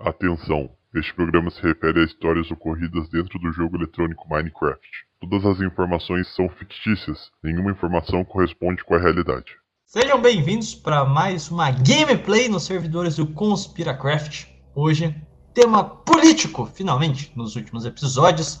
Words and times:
Atenção! 0.00 0.70
Este 0.94 1.12
programa 1.12 1.50
se 1.50 1.60
refere 1.60 2.00
a 2.00 2.04
histórias 2.04 2.48
ocorridas 2.52 3.08
dentro 3.08 3.36
do 3.40 3.50
jogo 3.50 3.76
eletrônico 3.76 4.28
Minecraft. 4.28 4.80
Todas 5.20 5.44
as 5.44 5.60
informações 5.60 6.32
são 6.36 6.48
fictícias, 6.48 7.32
nenhuma 7.42 7.72
informação 7.72 8.24
corresponde 8.24 8.84
com 8.84 8.94
a 8.94 8.98
realidade. 9.00 9.56
Sejam 9.84 10.22
bem-vindos 10.22 10.72
para 10.72 11.04
mais 11.04 11.50
uma 11.50 11.72
gameplay 11.72 12.48
nos 12.48 12.62
servidores 12.62 13.16
do 13.16 13.26
Conspiracraft. 13.26 14.46
Hoje, 14.72 15.20
tema 15.52 15.82
político, 15.82 16.70
finalmente, 16.72 17.32
nos 17.34 17.56
últimos 17.56 17.84
episódios. 17.84 18.60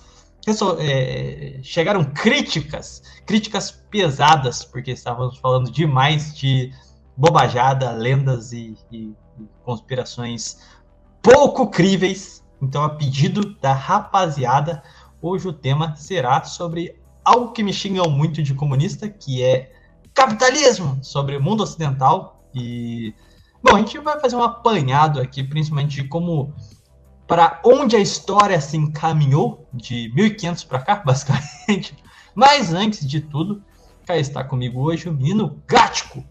É, 0.80 1.60
chegaram 1.62 2.04
críticas, 2.04 3.02
críticas 3.24 3.70
pesadas, 3.70 4.64
porque 4.64 4.90
estávamos 4.90 5.38
falando 5.38 5.70
demais 5.70 6.36
de 6.36 6.72
bobajada, 7.16 7.92
lendas 7.92 8.52
e, 8.52 8.76
e, 8.90 9.12
e 9.38 9.48
conspirações 9.64 10.77
pouco 11.30 11.66
críveis. 11.68 12.42
Então, 12.60 12.82
a 12.82 12.88
pedido 12.88 13.54
da 13.60 13.74
rapaziada, 13.74 14.82
hoje 15.20 15.46
o 15.46 15.52
tema 15.52 15.94
será 15.94 16.42
sobre 16.42 16.98
algo 17.22 17.52
que 17.52 17.62
me 17.62 17.72
xingam 17.72 18.08
muito 18.10 18.42
de 18.42 18.54
comunista, 18.54 19.08
que 19.08 19.42
é 19.42 19.70
capitalismo, 20.14 20.98
sobre 21.02 21.36
o 21.36 21.42
mundo 21.42 21.62
ocidental. 21.62 22.42
E, 22.54 23.14
bom, 23.62 23.76
a 23.76 23.78
gente 23.78 23.98
vai 23.98 24.18
fazer 24.18 24.36
um 24.36 24.42
apanhado 24.42 25.20
aqui, 25.20 25.44
principalmente 25.44 26.02
de 26.02 26.08
como, 26.08 26.54
para 27.26 27.60
onde 27.62 27.94
a 27.94 28.00
história 28.00 28.58
se 28.58 28.78
encaminhou, 28.78 29.68
de 29.72 30.10
1500 30.14 30.64
para 30.64 30.80
cá, 30.80 30.96
basicamente. 31.04 31.94
Mas 32.34 32.72
antes 32.72 33.06
de 33.06 33.20
tudo, 33.20 33.62
cá 34.06 34.16
está 34.16 34.42
comigo 34.42 34.80
hoje 34.80 35.10
o 35.10 35.12
menino 35.12 35.62
Gático. 35.66 36.24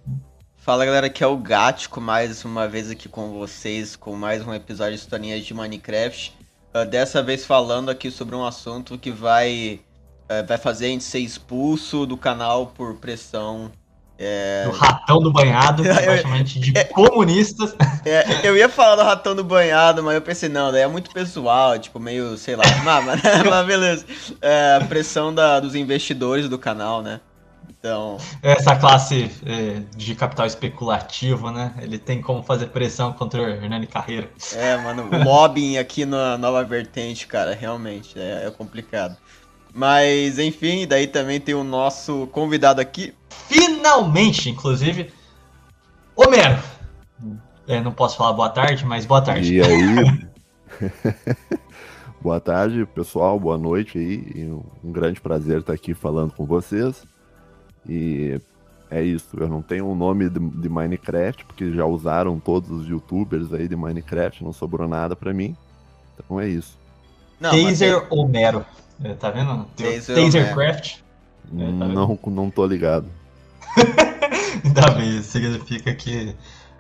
Fala 0.68 0.86
galera, 0.86 1.08
aqui 1.08 1.24
é 1.24 1.28
o 1.28 1.38
Gático, 1.38 2.02
mais 2.02 2.44
uma 2.44 2.68
vez 2.68 2.92
aqui 2.92 3.08
com 3.08 3.32
vocês, 3.32 3.96
com 3.96 4.18
mais 4.18 4.46
um 4.46 4.54
episódio 4.54 4.96
de 4.96 5.00
historinhas 5.00 5.46
de 5.46 5.54
Minecraft. 5.54 6.34
Uh, 6.76 6.86
dessa 6.86 7.24
vez 7.24 7.46
falando 7.46 7.90
aqui 7.90 8.12
sobre 8.12 8.36
um 8.36 8.46
assunto 8.46 8.98
que 8.98 9.10
vai, 9.10 9.80
uh, 10.24 10.46
vai 10.46 10.58
fazer 10.58 10.88
a 10.88 10.90
gente 10.90 11.06
ser 11.06 11.20
expulso 11.20 12.06
do 12.06 12.18
canal 12.18 12.68
por 12.68 12.96
pressão. 12.96 13.72
É... 14.20 14.66
Do 14.66 14.72
ratão 14.72 15.20
do 15.20 15.32
banhado, 15.32 15.84
praticamente 15.88 16.60
de 16.60 16.78
é, 16.78 16.84
comunistas. 16.84 17.74
É, 18.04 18.46
eu 18.46 18.58
ia 18.58 18.68
falar 18.68 18.98
do 18.98 19.04
ratão 19.04 19.34
do 19.34 19.46
banhado, 19.46 20.04
mas 20.04 20.16
eu 20.16 20.22
pensei, 20.22 20.50
não, 20.50 20.70
daí 20.70 20.82
é 20.82 20.88
muito 20.88 21.12
pessoal, 21.12 21.80
tipo, 21.80 21.98
meio, 21.98 22.38
sei 22.38 22.58
lá, 22.58 22.66
mas, 22.84 23.22
mas 23.50 23.66
beleza. 23.66 24.06
É, 24.42 24.82
pressão 24.82 25.34
da, 25.34 25.62
dos 25.62 25.76
investidores 25.76 26.50
do 26.50 26.60
canal, 26.60 27.02
né? 27.02 27.22
Então. 27.70 28.18
Essa 28.42 28.76
classe 28.76 29.32
é, 29.46 29.82
de 29.96 30.16
capital 30.16 30.46
especulativo, 30.46 31.52
né? 31.52 31.74
Ele 31.80 31.98
tem 31.98 32.22
como 32.22 32.44
fazer 32.44 32.68
pressão 32.68 33.14
contra 33.14 33.42
o 33.42 33.48
Hernani 33.48 33.88
Carreira. 33.88 34.30
É, 34.56 34.78
mano, 34.78 35.10
o 35.12 35.24
lobbying 35.24 35.78
aqui 35.78 36.06
na 36.06 36.38
nova 36.38 36.64
vertente, 36.64 37.28
cara, 37.28 37.54
realmente 37.54 38.20
é, 38.20 38.46
é 38.48 38.52
complicado. 38.52 39.16
Mas, 39.74 40.40
enfim, 40.40 40.88
daí 40.88 41.08
também 41.08 41.40
tem 41.40 41.54
o 41.54 41.64
nosso 41.64 42.28
convidado 42.32 42.82
aqui. 42.82 43.14
Finalmente, 43.48 44.50
inclusive, 44.50 45.12
Homero. 46.18 46.58
É, 47.68 47.80
não 47.80 47.92
posso 47.92 48.18
falar 48.18 48.34
boa 48.34 48.50
tarde, 48.50 48.84
mas 48.84 49.06
boa 49.06 49.22
tarde. 49.22 49.54
E 49.54 49.62
aí? 49.62 50.28
boa 52.20 52.40
tarde, 52.40 52.88
pessoal, 52.88 53.40
boa 53.40 53.56
noite 53.56 54.00
aí. 54.00 54.52
Um 54.84 54.92
grande 54.92 55.22
prazer 55.22 55.60
estar 55.60 55.74
aqui 55.74 55.94
falando 55.94 56.34
com 56.34 56.44
vocês. 56.44 57.06
E 57.88 58.40
é 58.90 59.02
isso, 59.02 59.38
eu 59.38 59.48
não 59.48 59.62
tenho 59.62 59.86
um 59.86 59.96
nome 59.96 60.30
de, 60.30 60.40
de, 60.40 60.70
Minecraft, 60.70 61.46
porque 61.46 61.74
já 61.74 61.86
usaram 61.86 62.40
todos 62.40 62.70
os 62.70 62.88
youtubers 62.88 63.54
aí 63.54 63.68
de 63.68 63.76
Minecraft, 63.76 64.44
não 64.44 64.54
sobrou 64.54 64.88
nada 64.88 65.16
para 65.16 65.34
mim. 65.34 65.56
Então 66.18 66.40
é 66.40 66.48
isso. 66.48 66.78
Não, 67.40 67.52
Taser 67.52 68.08
tem... 68.08 68.20
Homero. 68.20 68.66
É, 69.04 69.14
tá 69.14 69.30
vendo? 69.30 69.66
Taser 69.76 70.16
Tasercraft. 70.16 71.00
É, 71.58 71.66
tá 71.66 71.88
não, 71.88 72.20
não 72.28 72.50
tô 72.50 72.66
ligado. 72.66 73.08
Ainda 74.64 74.92
bem, 74.96 75.22
significa 75.22 75.94
que 75.94 76.34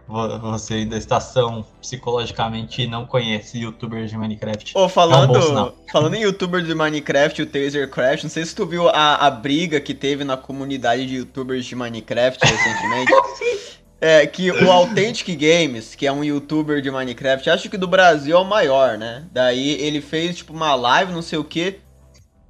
você 0.08 0.76
ainda 0.76 0.98
está 0.98 1.20
são 1.20 1.66
psicologicamente 1.82 2.82
e 2.82 2.88
não 2.88 3.06
conhece 3.06 3.60
youtubers 3.60 4.10
de 4.10 4.18
Minecraft. 4.18 4.78
Ô, 4.78 4.88
falando, 4.88 5.36
é 5.36 5.40
um 5.40 5.74
falando 5.92 6.16
em 6.16 6.22
youtubers 6.22 6.66
de 6.66 6.74
Minecraft, 6.74 7.42
o 7.42 7.46
Tasercraft, 7.46 8.24
não 8.24 8.30
sei 8.30 8.46
se 8.46 8.56
tu 8.56 8.66
viu 8.66 8.88
a, 8.90 9.16
a 9.16 9.30
briga 9.30 9.82
que 9.82 9.94
teve 9.94 10.24
na 10.24 10.38
comunidade 10.38 11.06
de 11.06 11.16
youtubers 11.16 11.66
de 11.66 11.76
Minecraft 11.76 12.40
recentemente. 12.46 13.12
é, 14.00 14.26
que 14.26 14.52
o 14.52 14.72
Authentic 14.72 15.36
Games, 15.36 15.96
que 15.96 16.06
é 16.06 16.12
um 16.12 16.24
youtuber 16.24 16.82
de 16.82 16.92
Minecraft, 16.92 17.50
acho 17.50 17.70
que 17.70 17.78
do 17.78 17.88
Brasil 17.88 18.38
é 18.38 18.40
o 18.40 18.46
maior, 18.46 18.98
né? 18.98 19.26
Daí 19.32 19.72
ele 19.82 20.02
fez, 20.02 20.38
tipo, 20.38 20.54
uma 20.54 20.76
live, 20.76 21.12
não 21.12 21.22
sei 21.22 21.40
o 21.40 21.44
que, 21.44 21.80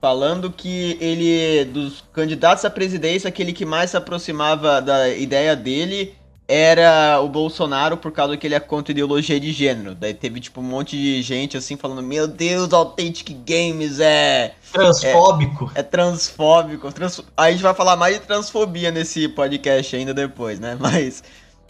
falando 0.01 0.51
que 0.51 0.97
ele, 0.99 1.65
dos 1.65 2.03
candidatos 2.13 2.65
à 2.65 2.69
presidência, 2.69 3.27
aquele 3.27 3.53
que 3.53 3.65
mais 3.65 3.91
se 3.91 3.97
aproximava 3.97 4.81
da 4.81 5.09
ideia 5.09 5.55
dele 5.55 6.15
era 6.47 7.19
o 7.21 7.27
Bolsonaro 7.27 7.97
por 7.97 8.11
causa 8.11 8.37
que 8.37 8.47
ele 8.47 8.55
é 8.55 8.59
contra 8.59 8.91
ideologia 8.91 9.39
de 9.39 9.51
gênero. 9.51 9.93
Daí 9.93 10.13
teve, 10.13 10.39
tipo, 10.39 10.61
um 10.61 10.63
monte 10.63 10.95
de 10.95 11.21
gente, 11.21 11.57
assim, 11.57 11.75
falando, 11.75 12.01
meu 12.01 12.25
Deus, 12.27 12.71
Authentic 12.71 13.35
Games 13.45 13.99
é... 13.99 14.53
Transfóbico. 14.71 15.71
É, 15.75 15.81
é 15.81 15.83
transfóbico. 15.83 16.91
Trans... 16.93 17.21
Aí 17.35 17.49
a 17.49 17.51
gente 17.51 17.63
vai 17.63 17.73
falar 17.73 17.97
mais 17.97 18.15
de 18.15 18.25
transfobia 18.25 18.91
nesse 18.91 19.27
podcast 19.27 19.95
ainda 19.95 20.13
depois, 20.13 20.59
né? 20.59 20.77
Mas... 20.79 21.23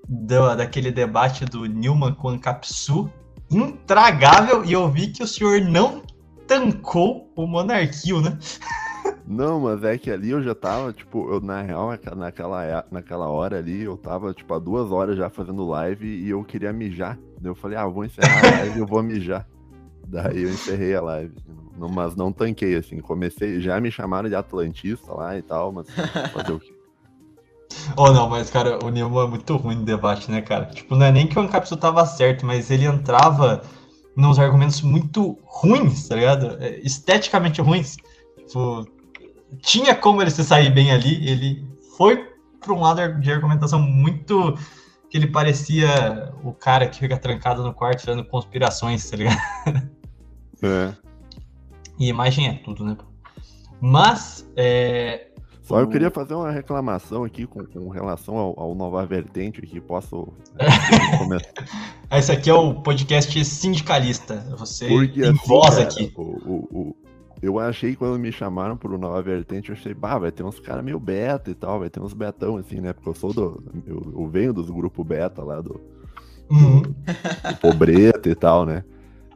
do, 0.06 0.54
daquele 0.54 0.92
debate 0.92 1.46
do 1.46 1.66
Newman 1.66 2.14
com 2.14 2.34
o 2.34 2.40
Capsu 2.40 3.10
intragável, 3.50 4.66
e 4.66 4.74
eu 4.74 4.92
vi 4.92 5.08
que 5.08 5.24
o 5.24 5.28
senhor 5.28 5.62
não 5.62 6.04
tancou 6.46 7.32
o 7.38 7.48
Monarquio, 7.48 8.20
né? 8.20 8.38
Não, 9.26 9.60
mas 9.60 9.84
é 9.84 9.98
que 9.98 10.10
ali 10.10 10.30
eu 10.30 10.42
já 10.42 10.56
tava, 10.56 10.94
tipo, 10.94 11.30
eu, 11.32 11.42
na 11.42 11.62
real, 11.62 11.90
naquela, 12.16 12.86
naquela 12.90 13.28
hora 13.28 13.58
ali, 13.58 13.84
eu 13.84 13.98
tava, 13.98 14.34
tipo, 14.34 14.54
há 14.54 14.60
duas 14.60 14.92
horas 14.92 15.18
já 15.18 15.30
fazendo 15.30 15.68
live 15.68 16.08
e 16.08 16.30
eu 16.30 16.44
queria 16.44 16.72
mijar. 16.72 17.20
Daí 17.40 17.52
eu 17.52 17.56
falei, 17.56 17.78
ah, 17.78 17.86
vou 17.86 18.06
encerrar 18.06 18.40
a 18.40 18.58
live 18.60 18.78
e 18.78 18.80
eu 18.80 18.86
vou 18.86 19.04
mijar. 19.04 19.48
Daí 20.08 20.44
eu 20.44 20.50
encerrei 20.50 20.96
a 20.96 21.02
live. 21.02 21.36
Não, 21.78 21.90
mas 21.90 22.16
não 22.16 22.32
tanquei, 22.32 22.76
assim. 22.76 23.00
Comecei, 23.00 23.60
já 23.60 23.80
me 23.80 23.92
chamaram 23.92 24.30
de 24.30 24.36
Atlantista 24.36 25.14
lá 25.14 25.38
e 25.38 25.42
tal, 25.42 25.72
mas 25.72 25.88
fazer 26.32 26.54
o 26.54 26.60
quê? 26.60 26.74
Oh, 27.96 28.12
não, 28.12 28.30
mas, 28.30 28.50
cara, 28.50 28.84
o 28.84 28.90
Nemo 28.90 29.22
é 29.22 29.28
muito 29.28 29.56
ruim 29.56 29.76
no 29.76 29.84
debate, 29.84 30.32
né, 30.32 30.42
cara? 30.42 30.66
Tipo, 30.66 30.96
não 30.96 31.06
é 31.06 31.12
nem 31.12 31.28
que 31.28 31.38
o 31.38 31.42
Ancapsu 31.42 31.76
tava 31.76 32.06
certo, 32.06 32.46
mas 32.46 32.72
ele 32.72 32.86
entrava 32.86 33.62
nos 34.16 34.40
argumentos 34.40 34.82
muito 34.82 35.38
ruins, 35.46 36.08
tá 36.08 36.16
ligado? 36.16 36.58
É, 36.60 36.80
esteticamente 36.80 37.62
ruins. 37.62 37.98
Tipo, 38.48 38.86
tinha 39.62 39.96
como 39.96 40.22
ele 40.22 40.32
se 40.32 40.44
sair 40.44 40.72
bem 40.74 40.92
ali, 40.92 41.28
ele 41.30 41.68
foi 41.98 42.26
para 42.60 42.74
um 42.74 42.82
lado 42.82 43.20
de 43.22 43.32
argumentação 43.32 43.80
muito 43.80 44.54
que 45.10 45.18
ele 45.18 45.28
parecia 45.28 46.34
o 46.44 46.52
cara 46.52 46.88
que 46.88 47.00
fica 47.00 47.18
trancado 47.18 47.64
no 47.64 47.74
quarto 47.74 48.04
fazendo 48.04 48.26
conspirações, 48.26 49.10
tá 49.10 49.16
ligado? 49.18 49.38
É. 50.62 50.94
E 52.00 52.10
imagem 52.10 52.48
é 52.48 52.54
tudo, 52.54 52.84
né? 52.84 52.98
Mas, 53.80 54.46
é, 54.56 55.28
Só 55.62 55.80
eu 55.80 55.88
queria 55.88 56.12
fazer 56.12 56.34
uma 56.34 56.52
reclamação 56.52 57.24
aqui 57.24 57.46
com, 57.46 57.64
com 57.66 57.90
relação 57.90 58.36
ao, 58.38 58.60
ao 58.60 58.76
Nova 58.76 59.06
Vertente 59.06 59.62
aqui. 59.64 59.80
Posso 59.80 60.28
é, 60.60 61.18
começar? 61.18 61.54
esse 62.12 62.32
aqui 62.32 62.50
é 62.50 62.54
o 62.54 62.74
podcast 62.82 63.46
sindicalista. 63.46 64.38
Você 64.58 64.88
Porque, 64.88 65.22
tem 65.22 65.30
assim, 65.30 65.48
voz 65.48 65.78
aqui. 65.78 66.12
O, 66.16 66.22
o- 66.22 66.68
o- 66.72 66.96
eu 67.42 67.60
achei 67.60 67.96
quando 67.96 68.20
me 68.20 68.32
chamaram 68.32 68.76
pro 68.76 68.98
Nova 68.98 69.22
Vertente, 69.22 69.70
eu 69.70 69.76
achei, 69.76 69.94
bah, 69.94 70.18
vai 70.18 70.32
ter 70.32 70.44
uns 70.44 70.60
caras 70.60 70.84
meio 70.84 71.00
beta 71.00 71.52
e 71.52 71.56
tal, 71.56 71.80
vai 71.80 71.90
ter 71.90 72.00
uns 72.00 72.14
betão 72.14 72.58
assim, 72.58 72.82
né? 72.82 72.94
Porque 72.94 73.10
eu 73.10 73.16
sou 73.16 73.34
do. 73.34 73.64
Eu, 73.86 74.14
eu 74.16 74.28
venho 74.28 74.54
dos 74.54 74.70
grupos 74.70 75.06
beta 75.06 75.44
lá 75.44 75.62
do, 75.62 75.80
Uhum. 76.50 76.82
do 76.82 77.58
Pobreta 77.62 78.30
e 78.30 78.36
tal, 78.36 78.66
né? 78.66 78.84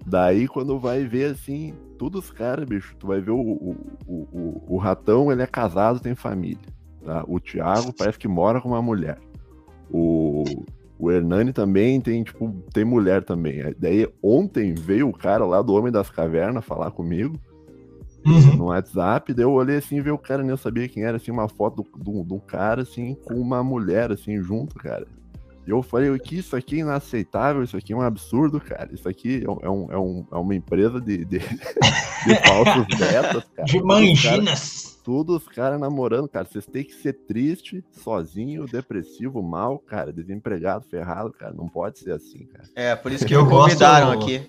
Daí 0.05 0.47
quando 0.47 0.79
vai 0.79 1.05
ver 1.05 1.31
assim, 1.31 1.73
todos 1.97 2.25
os 2.25 2.31
caras, 2.31 2.65
bicho, 2.65 2.95
tu 2.97 3.07
vai 3.07 3.21
ver 3.21 3.31
o, 3.31 3.39
o, 3.39 3.75
o, 4.07 4.63
o, 4.67 4.77
ratão, 4.77 5.31
ele 5.31 5.41
é 5.43 5.47
casado, 5.47 5.99
tem 5.99 6.15
família. 6.15 6.57
Tá? 7.05 7.23
O 7.27 7.39
Thiago 7.39 7.93
parece 7.93 8.17
que 8.17 8.27
mora 8.27 8.59
com 8.59 8.69
uma 8.69 8.81
mulher. 8.81 9.19
O, 9.91 10.43
o 10.97 11.11
Hernani 11.11 11.53
também 11.53 12.01
tem, 12.01 12.23
tipo, 12.23 12.51
tem 12.73 12.83
mulher 12.83 13.23
também. 13.23 13.61
Aí, 13.61 13.75
Daí 13.77 14.09
ontem 14.23 14.73
veio 14.73 15.09
o 15.09 15.13
cara 15.13 15.45
lá 15.45 15.61
do 15.61 15.73
Homem 15.73 15.91
das 15.91 16.09
Cavernas 16.09 16.65
falar 16.65 16.91
comigo 16.91 17.39
Uhum. 18.25 18.55
no 18.55 18.65
WhatsApp, 18.65 19.33
daí 19.33 19.43
eu 19.43 19.51
olhei 19.51 19.77
assim, 19.77 20.01
vi 20.01 20.11
o 20.11 20.17
cara, 20.17 20.41
nem 20.43 20.51
eu 20.51 20.57
sabia 20.57 20.87
quem 20.87 21.03
era, 21.03 21.17
assim, 21.17 21.31
uma 21.31 21.49
foto 21.49 21.85
do- 21.95 22.23
de 22.23 22.33
um 22.33 22.39
cara, 22.39 22.83
assim, 22.83 23.15
com 23.15 23.33
uma 23.35 23.63
mulher, 23.63 24.11
assim, 24.11 24.41
junto, 24.41 24.75
cara. 24.75 25.07
E 25.65 25.69
eu 25.69 25.81
falei, 25.83 26.17
que 26.19 26.37
isso 26.37 26.55
aqui 26.55 26.77
é 26.77 26.79
inaceitável, 26.79 27.63
isso 27.63 27.77
aqui 27.77 27.93
é 27.93 27.95
um 27.95 28.01
absurdo, 28.01 28.59
cara. 28.59 28.89
Isso 28.93 29.07
aqui 29.07 29.43
é, 29.45 29.49
um- 29.49 29.59
é, 29.61 29.69
um, 29.69 29.91
é, 29.91 29.97
um- 29.97 30.25
é 30.31 30.35
uma 30.35 30.55
empresa 30.55 30.99
de, 30.99 31.23
de, 31.23 31.37
de 32.25 32.35
falsos 32.47 32.85
betas, 32.97 33.43
cara. 33.55 33.65
De 33.67 33.79
Todos 33.79 34.11
os 34.13 34.21
caras- 34.21 34.37
manginas. 34.39 34.91
Todos 35.03 35.35
os 35.37 35.47
caras 35.47 35.79
namorando, 35.79 36.27
cara. 36.27 36.45
Vocês 36.45 36.65
têm 36.65 36.83
que 36.83 36.93
ser 36.93 37.13
triste, 37.13 37.83
sozinho, 37.91 38.65
depressivo, 38.67 39.41
mal, 39.41 39.79
cara, 39.79 40.13
desempregado, 40.13 40.85
ferrado, 40.87 41.31
cara. 41.33 41.53
Não 41.53 41.67
pode 41.67 41.97
ser 41.99 42.11
assim, 42.11 42.45
cara. 42.45 42.65
É, 42.75 42.95
por 42.95 43.11
isso 43.11 43.25
que 43.25 43.33
Eu 43.35 43.47
convidaram 43.47 44.11
aqui. 44.11 44.43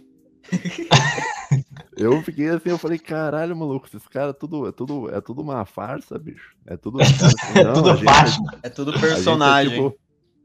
Eu 1.96 2.22
fiquei 2.22 2.48
assim, 2.48 2.70
eu 2.70 2.78
falei, 2.78 2.98
caralho, 2.98 3.54
maluco, 3.56 3.86
esses 3.86 4.06
caras 4.08 4.34
tudo, 4.38 4.66
é 4.66 4.72
tudo, 4.72 5.10
é 5.14 5.20
tudo 5.20 5.42
uma 5.42 5.64
farsa, 5.64 6.18
bicho. 6.18 6.54
É 6.66 6.76
tudo. 6.76 7.00
assim, 7.00 7.12
É 7.58 7.64
não, 7.64 7.74
tudo 7.74 7.90
a 7.90 7.96
gente- 7.96 8.04
faixa. 8.04 8.40
É 8.62 8.68
tudo 8.68 8.92
gente 8.92 9.04
é, 9.04 9.08
personagem. 9.08 9.72
tipo, 9.74 9.98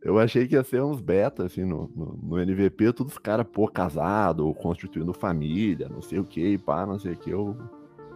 eu 0.03 0.19
achei 0.19 0.47
que 0.47 0.55
ia 0.55 0.63
ser 0.63 0.81
uns 0.83 1.01
beta, 1.01 1.45
assim, 1.45 1.63
no, 1.65 1.89
no, 1.95 2.19
no 2.21 2.39
NVP, 2.39 2.93
todos 2.93 3.13
os 3.13 3.19
caras, 3.19 3.45
pô, 3.51 3.67
casado, 3.67 4.53
constituindo 4.55 5.13
família, 5.13 5.87
não 5.89 6.01
sei 6.01 6.19
o 6.19 6.23
que, 6.23 6.57
pá, 6.57 6.85
não 6.85 6.99
sei 6.99 7.13
o 7.13 7.17
que. 7.17 7.29
Eu... 7.29 7.57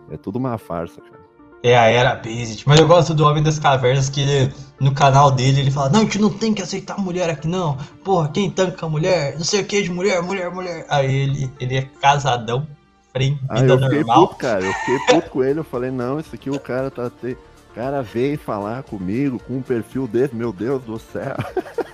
É 0.10 0.18
tudo 0.18 0.38
uma 0.38 0.58
farsa, 0.58 1.02
cara. 1.02 1.21
É 1.64 1.78
a 1.78 1.86
era 1.86 2.16
Basic. 2.16 2.64
Mas 2.68 2.80
eu 2.80 2.88
gosto 2.88 3.14
do 3.14 3.24
Homem 3.26 3.44
das 3.44 3.60
Cavernas, 3.60 4.10
que 4.10 4.22
ele, 4.22 4.52
no 4.80 4.92
canal 4.94 5.30
dele, 5.32 5.60
ele 5.62 5.70
fala, 5.72 5.90
não, 5.90 6.00
a 6.00 6.04
gente 6.04 6.18
não 6.20 6.30
tem 6.32 6.54
que 6.56 6.62
aceitar 6.62 6.98
mulher 6.98 7.30
aqui, 7.30 7.48
não. 7.48 7.78
Porra, 8.04 8.30
quem 8.30 8.50
tanca 8.50 8.90
mulher? 8.90 9.36
Não 9.38 9.44
sei 9.44 9.62
o 9.62 9.66
que 9.66 9.84
de 9.84 9.92
mulher, 9.92 10.22
mulher, 10.24 10.50
mulher. 10.50 10.86
Aí 10.90 11.14
ele, 11.14 11.52
ele 11.60 11.78
é 11.78 11.88
casadão, 12.02 12.66
frente, 13.14 13.40
Aí 13.48 13.62
vida 13.62 13.74
eu 13.74 13.80
normal. 13.80 14.28
puto, 14.28 14.40
cara. 14.40 14.66
Eu 14.66 14.74
fiquei 14.74 15.00
puto 15.08 15.30
com 15.30 15.44
ele. 15.44 15.60
Eu 15.60 15.64
falei, 15.64 15.92
não, 15.92 16.20
isso 16.20 16.34
aqui 16.34 16.50
o 16.50 16.60
cara 16.60 16.90
tá. 16.90 17.10
Te... 17.10 17.38
O 17.72 17.74
cara 17.76 18.02
veio 18.02 18.38
falar 18.40 18.82
comigo 18.84 19.40
com 19.48 19.58
um 19.58 19.62
perfil 19.62 20.08
desse, 20.08 20.36
meu 20.36 20.52
Deus 20.52 20.82
do 20.84 20.98
céu. 21.00 21.36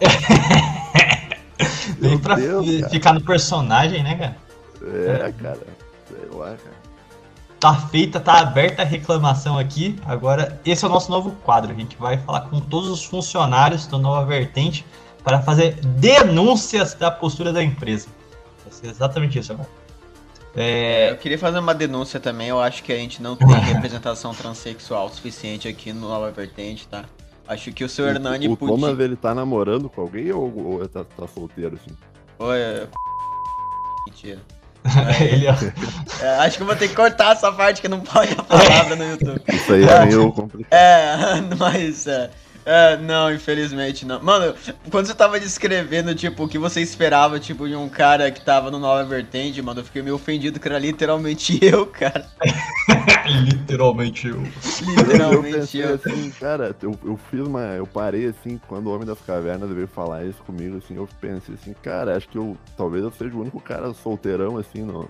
Vem 1.99 2.17
pra 2.17 2.35
Deus, 2.35 2.65
fi- 2.65 2.79
cara. 2.79 2.89
ficar 2.91 3.13
no 3.13 3.21
personagem, 3.21 4.03
né, 4.03 4.15
cara? 4.15 4.37
É, 4.93 5.33
cara. 5.41 5.59
Sei 6.07 6.37
lá, 6.37 6.45
cara. 6.47 6.86
Tá 7.59 7.73
feita, 7.75 8.19
tá 8.19 8.39
aberta 8.39 8.83
a 8.83 8.85
reclamação 8.85 9.57
aqui. 9.57 9.95
Agora, 10.05 10.59
esse 10.63 10.85
é 10.85 10.87
o 10.87 10.91
nosso 10.91 11.09
novo 11.09 11.31
quadro. 11.43 11.71
A 11.71 11.75
gente 11.75 11.97
vai 11.97 12.17
falar 12.17 12.41
com 12.41 12.59
todos 12.59 12.87
os 12.89 13.03
funcionários 13.03 13.87
do 13.87 13.97
Nova 13.97 14.23
Vertente 14.25 14.85
para 15.23 15.41
fazer 15.41 15.73
denúncias 15.83 16.93
da 16.93 17.09
postura 17.09 17.51
da 17.51 17.63
empresa. 17.63 18.07
Vai 18.63 18.71
ser 18.73 18.87
exatamente 18.87 19.39
isso 19.39 19.51
agora. 19.53 19.69
É, 20.55 21.09
Eu 21.11 21.17
queria 21.17 21.37
fazer 21.37 21.57
uma 21.59 21.73
denúncia 21.73 22.19
também. 22.19 22.47
Eu 22.49 22.59
acho 22.61 22.83
que 22.83 22.93
a 22.93 22.95
gente 22.95 23.21
não 23.23 23.35
tem 23.35 23.47
representação 23.73 24.33
transexual 24.35 25.09
suficiente 25.09 25.67
aqui 25.67 25.91
no 25.91 26.01
Nova 26.07 26.29
Vertente, 26.31 26.87
tá? 26.87 27.05
Acho 27.47 27.71
que 27.71 27.83
o 27.83 27.89
seu 27.89 28.07
Hernani 28.07 28.47
o, 28.49 28.51
o 28.53 28.57
podia. 28.57 28.75
Thomas, 28.75 28.99
ele 28.99 29.15
tá 29.15 29.33
namorando 29.33 29.89
com 29.89 30.01
alguém 30.01 30.31
ou, 30.31 30.53
ou 30.65 30.79
ele 30.79 30.89
tá, 30.89 31.03
tá 31.03 31.27
solteiro, 31.27 31.75
assim? 31.81 31.95
Oi, 32.39 32.57
é- 32.59 32.87
Mentira. 34.05 34.41
Ele 35.19 35.47
é 35.47 35.55
É, 36.21 36.29
acho 36.39 36.57
que 36.57 36.63
eu 36.63 36.67
vou 36.67 36.75
ter 36.75 36.87
que 36.87 36.95
cortar 36.95 37.33
essa 37.33 37.51
parte 37.51 37.81
que 37.81 37.87
não 37.87 37.99
pode 37.99 38.33
a 38.33 38.43
palavra 38.43 38.95
no 38.95 39.09
YouTube. 39.09 39.41
Isso 39.47 39.73
aí 39.73 39.83
é 39.83 40.05
meio 40.05 40.31
complicado. 40.31 40.73
É, 40.73 41.41
mas. 41.57 42.07
É, 42.07 42.29
é, 42.69 42.97
não, 42.97 43.33
infelizmente 43.33 44.05
não. 44.05 44.21
Mano, 44.21 44.53
quando 44.91 45.05
você 45.05 45.13
tava 45.13 45.39
descrevendo, 45.39 46.13
tipo, 46.13 46.43
o 46.43 46.47
que 46.49 46.57
você 46.57 46.81
esperava, 46.81 47.39
tipo, 47.39 47.65
de 47.65 47.75
um 47.75 47.87
cara 47.87 48.29
que 48.29 48.41
tava 48.41 48.69
no 48.69 48.77
Nova 48.77 49.05
Vertente, 49.05 49.61
mano, 49.61 49.79
eu 49.79 49.85
fiquei 49.85 50.01
meio 50.01 50.15
ofendido 50.15 50.59
que 50.59 50.67
era 50.67 50.77
literalmente 50.77 51.57
eu, 51.63 51.85
cara. 51.85 52.27
literalmente 53.43 54.27
eu. 54.27 54.35
Eu, 54.35 54.41
eu 54.41 55.03
Literalmente 55.03 55.57
pensei 55.57 55.83
eu. 55.83 55.95
assim, 55.95 56.31
cara, 56.31 56.75
eu, 56.81 56.97
eu 57.03 57.17
fiz 57.29 57.41
uma. 57.41 57.61
Eu 57.75 57.85
parei 57.85 58.27
assim, 58.27 58.59
quando 58.67 58.87
o 58.87 58.93
Homem 58.93 59.05
das 59.05 59.19
Cavernas 59.21 59.69
veio 59.69 59.87
falar 59.87 60.25
isso 60.25 60.41
comigo, 60.43 60.77
assim, 60.77 60.95
eu 60.95 61.07
pensei 61.19 61.55
assim, 61.55 61.73
cara, 61.81 62.15
acho 62.15 62.27
que 62.29 62.37
eu. 62.37 62.57
Talvez 62.75 63.03
eu 63.03 63.11
seja 63.11 63.35
o 63.35 63.41
único 63.41 63.59
cara 63.59 63.93
solteirão, 63.93 64.57
assim, 64.57 64.81
no, 64.81 65.09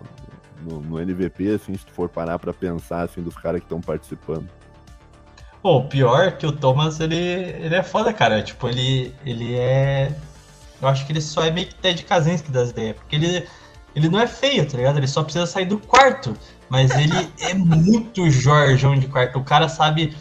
no, 0.62 0.82
no 0.82 1.00
NVP, 1.00 1.56
assim, 1.56 1.74
se 1.76 1.86
tu 1.86 1.92
for 1.92 2.10
parar 2.10 2.40
pra 2.40 2.54
pensar, 2.54 3.04
assim, 3.04 3.22
dos 3.22 3.36
caras 3.36 3.60
que 3.60 3.66
estão 3.66 3.82
participando. 3.82 4.48
Pô, 5.62 5.78
o 5.78 5.88
pior 5.88 6.28
é 6.28 6.32
que 6.32 6.46
o 6.46 6.52
Thomas, 6.52 7.00
ele, 7.00 7.16
ele 7.16 7.76
é 7.76 7.84
foda, 7.84 8.14
cara. 8.14 8.42
Tipo, 8.42 8.70
ele, 8.70 9.14
ele 9.26 9.56
é. 9.56 10.12
Eu 10.82 10.88
acho 10.88 11.06
que 11.06 11.12
ele 11.12 11.22
só 11.22 11.44
é 11.44 11.52
meio 11.52 11.68
que 11.68 11.76
Ted 11.76 12.04
Kaczynski 12.04 12.52
das 12.52 12.70
ideias. 12.70 12.96
Porque 12.96 13.16
ele, 13.16 13.48
ele 13.96 14.10
não 14.10 14.20
é 14.20 14.28
feio, 14.28 14.68
tá 14.70 14.78
ligado? 14.78 14.98
Ele 14.98 15.08
só 15.08 15.24
precisa 15.24 15.46
sair 15.46 15.66
do 15.66 15.80
quarto. 15.80 16.38
Mas 16.70 16.92
ele 16.92 17.30
é 17.40 17.54
muito 17.54 18.30
Jorjão 18.30 18.98
de 18.98 19.08
quarto. 19.08 19.40
O 19.40 19.44
cara 19.44 19.70
sabe 19.70 20.16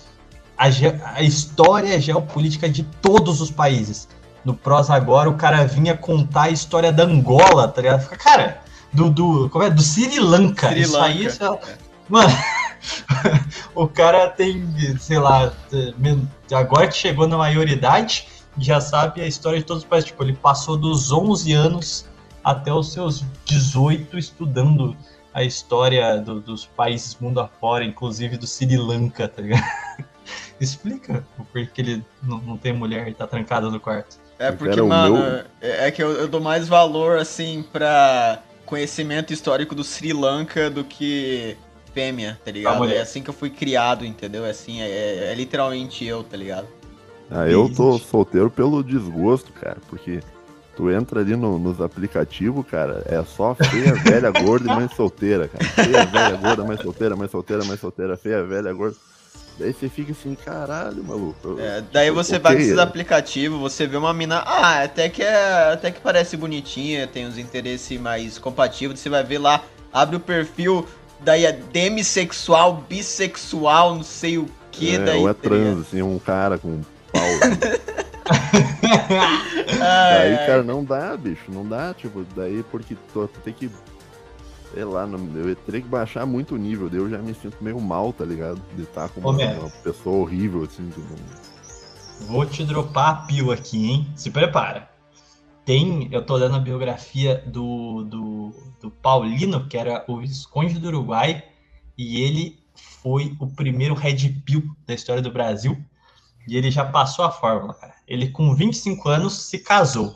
a, 0.56 0.66
a 1.14 1.22
história 1.22 2.00
geopolítica 2.00 2.68
de 2.68 2.82
todos 2.82 3.40
os 3.40 3.50
países. 3.50 4.08
No 4.44 4.54
Pros 4.54 4.90
agora, 4.90 5.28
o 5.28 5.34
cara 5.34 5.64
vinha 5.66 5.96
contar 5.96 6.42
a 6.44 6.50
história 6.50 6.92
da 6.92 7.02
Angola, 7.02 7.66
tá 7.66 7.82
ligado? 7.82 8.02
Fica, 8.02 8.16
cara, 8.16 8.60
do, 8.92 9.10
do, 9.10 9.50
como 9.50 9.64
é? 9.64 9.70
do 9.70 9.82
Sri 9.82 10.20
Lanka. 10.20 10.68
Sri 10.68 10.82
Isso 10.82 10.96
aí, 10.98 11.18
Lanka. 11.18 11.28
isso 11.28 11.44
é- 11.44 11.86
Mano, 12.08 12.32
o 13.74 13.88
cara 13.88 14.28
tem, 14.28 14.64
sei 15.00 15.18
lá, 15.18 15.52
agora 16.52 16.86
que 16.86 16.96
chegou 16.96 17.26
na 17.26 17.36
maioridade, 17.36 18.28
já 18.56 18.80
sabe 18.80 19.20
a 19.20 19.26
história 19.26 19.58
de 19.58 19.64
todos 19.64 19.82
os 19.82 19.88
países. 19.88 20.10
Tipo, 20.10 20.22
ele 20.22 20.34
passou 20.34 20.76
dos 20.76 21.10
11 21.10 21.52
anos 21.52 22.06
até 22.44 22.72
os 22.72 22.92
seus 22.92 23.24
18 23.44 24.16
estudando 24.16 24.96
a 25.36 25.44
história 25.44 26.16
do- 26.18 26.40
dos 26.40 26.64
países 26.64 27.14
mundo 27.20 27.40
afora, 27.40 27.84
inclusive 27.84 28.38
do 28.38 28.46
Sri 28.46 28.74
Lanka, 28.78 29.28
tá 29.28 29.42
ligado? 29.42 29.62
Explica 30.58 31.22
o 31.38 31.44
porquê 31.44 31.82
ele 31.82 32.04
não, 32.22 32.38
não 32.38 32.56
tem 32.56 32.72
mulher 32.72 33.06
e 33.06 33.12
tá 33.12 33.26
trancado 33.26 33.70
no 33.70 33.78
quarto. 33.78 34.16
É 34.38 34.50
porque, 34.50 34.80
mano, 34.80 35.14
meu- 35.14 35.44
é 35.60 35.88
é 35.88 35.90
que 35.90 36.02
eu, 36.02 36.10
eu 36.12 36.26
dou 36.26 36.40
mais 36.40 36.66
valor, 36.66 37.18
assim, 37.18 37.62
pra 37.70 38.42
conhecimento 38.64 39.30
histórico 39.30 39.74
do 39.74 39.84
Sri 39.84 40.14
Lanka 40.14 40.70
do 40.70 40.82
que 40.82 41.54
fêmea, 41.92 42.40
tá 42.42 42.50
ligado? 42.50 42.76
É 42.90 43.00
assim 43.02 43.22
que 43.22 43.28
eu 43.28 43.34
fui 43.34 43.50
criado, 43.50 44.06
entendeu? 44.06 44.42
É 44.46 44.50
assim, 44.50 44.80
é, 44.80 45.30
é 45.30 45.34
literalmente 45.34 46.02
eu, 46.02 46.24
tá 46.24 46.36
ligado? 46.36 46.66
Ah, 47.30 47.46
eu 47.46 47.68
tô 47.74 47.98
solteiro 47.98 48.50
pelo 48.50 48.82
desgosto, 48.82 49.52
cara, 49.52 49.76
porque 49.88 50.20
tu 50.76 50.90
entra 50.90 51.20
ali 51.20 51.34
no- 51.34 51.58
nos 51.58 51.80
aplicativos, 51.80 52.64
cara, 52.66 53.02
é 53.06 53.22
só 53.24 53.54
feia, 53.54 53.94
velha, 53.94 54.30
gorda 54.30 54.70
e 54.70 54.74
mãe 54.74 54.88
solteira, 54.94 55.48
cara. 55.48 55.64
Feia, 55.64 56.04
velha, 56.04 56.36
gorda, 56.36 56.64
mãe 56.64 56.76
solteira, 56.76 57.16
mãe 57.16 57.28
solteira, 57.28 57.64
mãe 57.64 57.76
solteira, 57.78 58.16
feia, 58.16 58.44
velha, 58.44 58.72
gorda. 58.72 58.96
Daí 59.58 59.72
você 59.72 59.88
fica 59.88 60.12
assim, 60.12 60.34
caralho, 60.34 61.02
maluco. 61.02 61.56
É, 61.58 61.82
daí 61.90 62.10
você 62.10 62.38
vai 62.38 62.56
nesses 62.56 62.76
é. 62.76 62.82
aplicativos, 62.82 63.58
você 63.58 63.86
vê 63.86 63.96
uma 63.96 64.12
mina, 64.12 64.40
ah, 64.40 64.82
até 64.82 65.08
que 65.08 65.22
é, 65.22 65.72
até 65.72 65.90
que 65.90 65.98
parece 65.98 66.36
bonitinha, 66.36 67.06
tem 67.06 67.26
os 67.26 67.38
interesses 67.38 67.98
mais 67.98 68.36
compatíveis, 68.36 69.00
você 69.00 69.08
vai 69.08 69.24
ver 69.24 69.38
lá, 69.38 69.62
abre 69.90 70.16
o 70.16 70.20
perfil, 70.20 70.86
daí 71.20 71.46
é 71.46 71.52
demissexual, 71.52 72.84
bissexual, 72.86 73.94
não 73.94 74.02
sei 74.02 74.36
o 74.36 74.46
que, 74.70 74.96
é, 74.96 74.98
daí. 74.98 75.20
ou 75.20 75.28
é 75.30 75.32
tá 75.32 75.40
trans, 75.48 75.80
assim, 75.80 76.02
um 76.02 76.18
cara 76.18 76.58
com 76.58 76.68
um 76.68 76.82
pau. 77.10 77.22
Daí, 80.08 80.34
ai. 80.34 80.46
cara, 80.46 80.62
não 80.62 80.84
dá, 80.84 81.16
bicho, 81.16 81.50
não 81.50 81.66
dá, 81.66 81.94
tipo, 81.94 82.24
daí 82.34 82.62
porque 82.70 82.96
tu, 83.12 83.28
tu 83.28 83.40
tem 83.40 83.52
que. 83.52 83.70
Sei 84.74 84.84
lá, 84.84 85.06
não- 85.06 85.34
eu 85.36 85.54
teria 85.56 85.80
que 85.80 85.88
baixar 85.88 86.26
muito 86.26 86.54
o 86.54 86.58
nível, 86.58 86.88
daí 86.90 86.98
eu 86.98 87.08
já 87.08 87.18
me 87.18 87.34
sinto 87.34 87.56
meio 87.62 87.80
mal, 87.80 88.12
tá 88.12 88.24
ligado? 88.24 88.60
De 88.74 88.82
estar 88.82 89.08
com 89.08 89.20
Ô, 89.22 89.30
uma, 89.30 89.44
uma 89.44 89.70
pessoa 89.70 90.16
horrível, 90.16 90.64
assim, 90.64 90.90
que 90.90 91.00
não. 91.00 92.26
vou 92.28 92.44
te 92.44 92.64
dropar 92.64 93.08
a 93.10 93.14
pílula 93.26 93.54
aqui, 93.54 93.86
hein? 93.90 94.06
Se 94.16 94.30
prepara. 94.30 94.88
Tem, 95.64 96.08
eu 96.12 96.24
tô 96.24 96.36
lendo 96.36 96.54
a 96.54 96.60
biografia 96.60 97.42
do, 97.46 98.04
do, 98.04 98.52
do 98.80 98.90
Paulino, 98.90 99.66
que 99.66 99.76
era 99.76 100.04
o 100.06 100.18
Visconde 100.18 100.78
do 100.78 100.88
Uruguai, 100.88 101.42
e 101.98 102.20
ele 102.22 102.58
foi 102.74 103.34
o 103.40 103.48
primeiro 103.48 103.94
Red 103.94 104.28
Pill 104.44 104.62
da 104.86 104.94
história 104.94 105.22
do 105.22 105.32
Brasil. 105.32 105.76
E 106.46 106.56
ele 106.56 106.70
já 106.70 106.84
passou 106.84 107.24
a 107.24 107.30
fórmula, 107.30 107.74
cara. 107.74 107.94
Ele, 108.06 108.28
com 108.28 108.54
25 108.54 109.08
anos, 109.08 109.42
se 109.42 109.58
casou. 109.58 110.14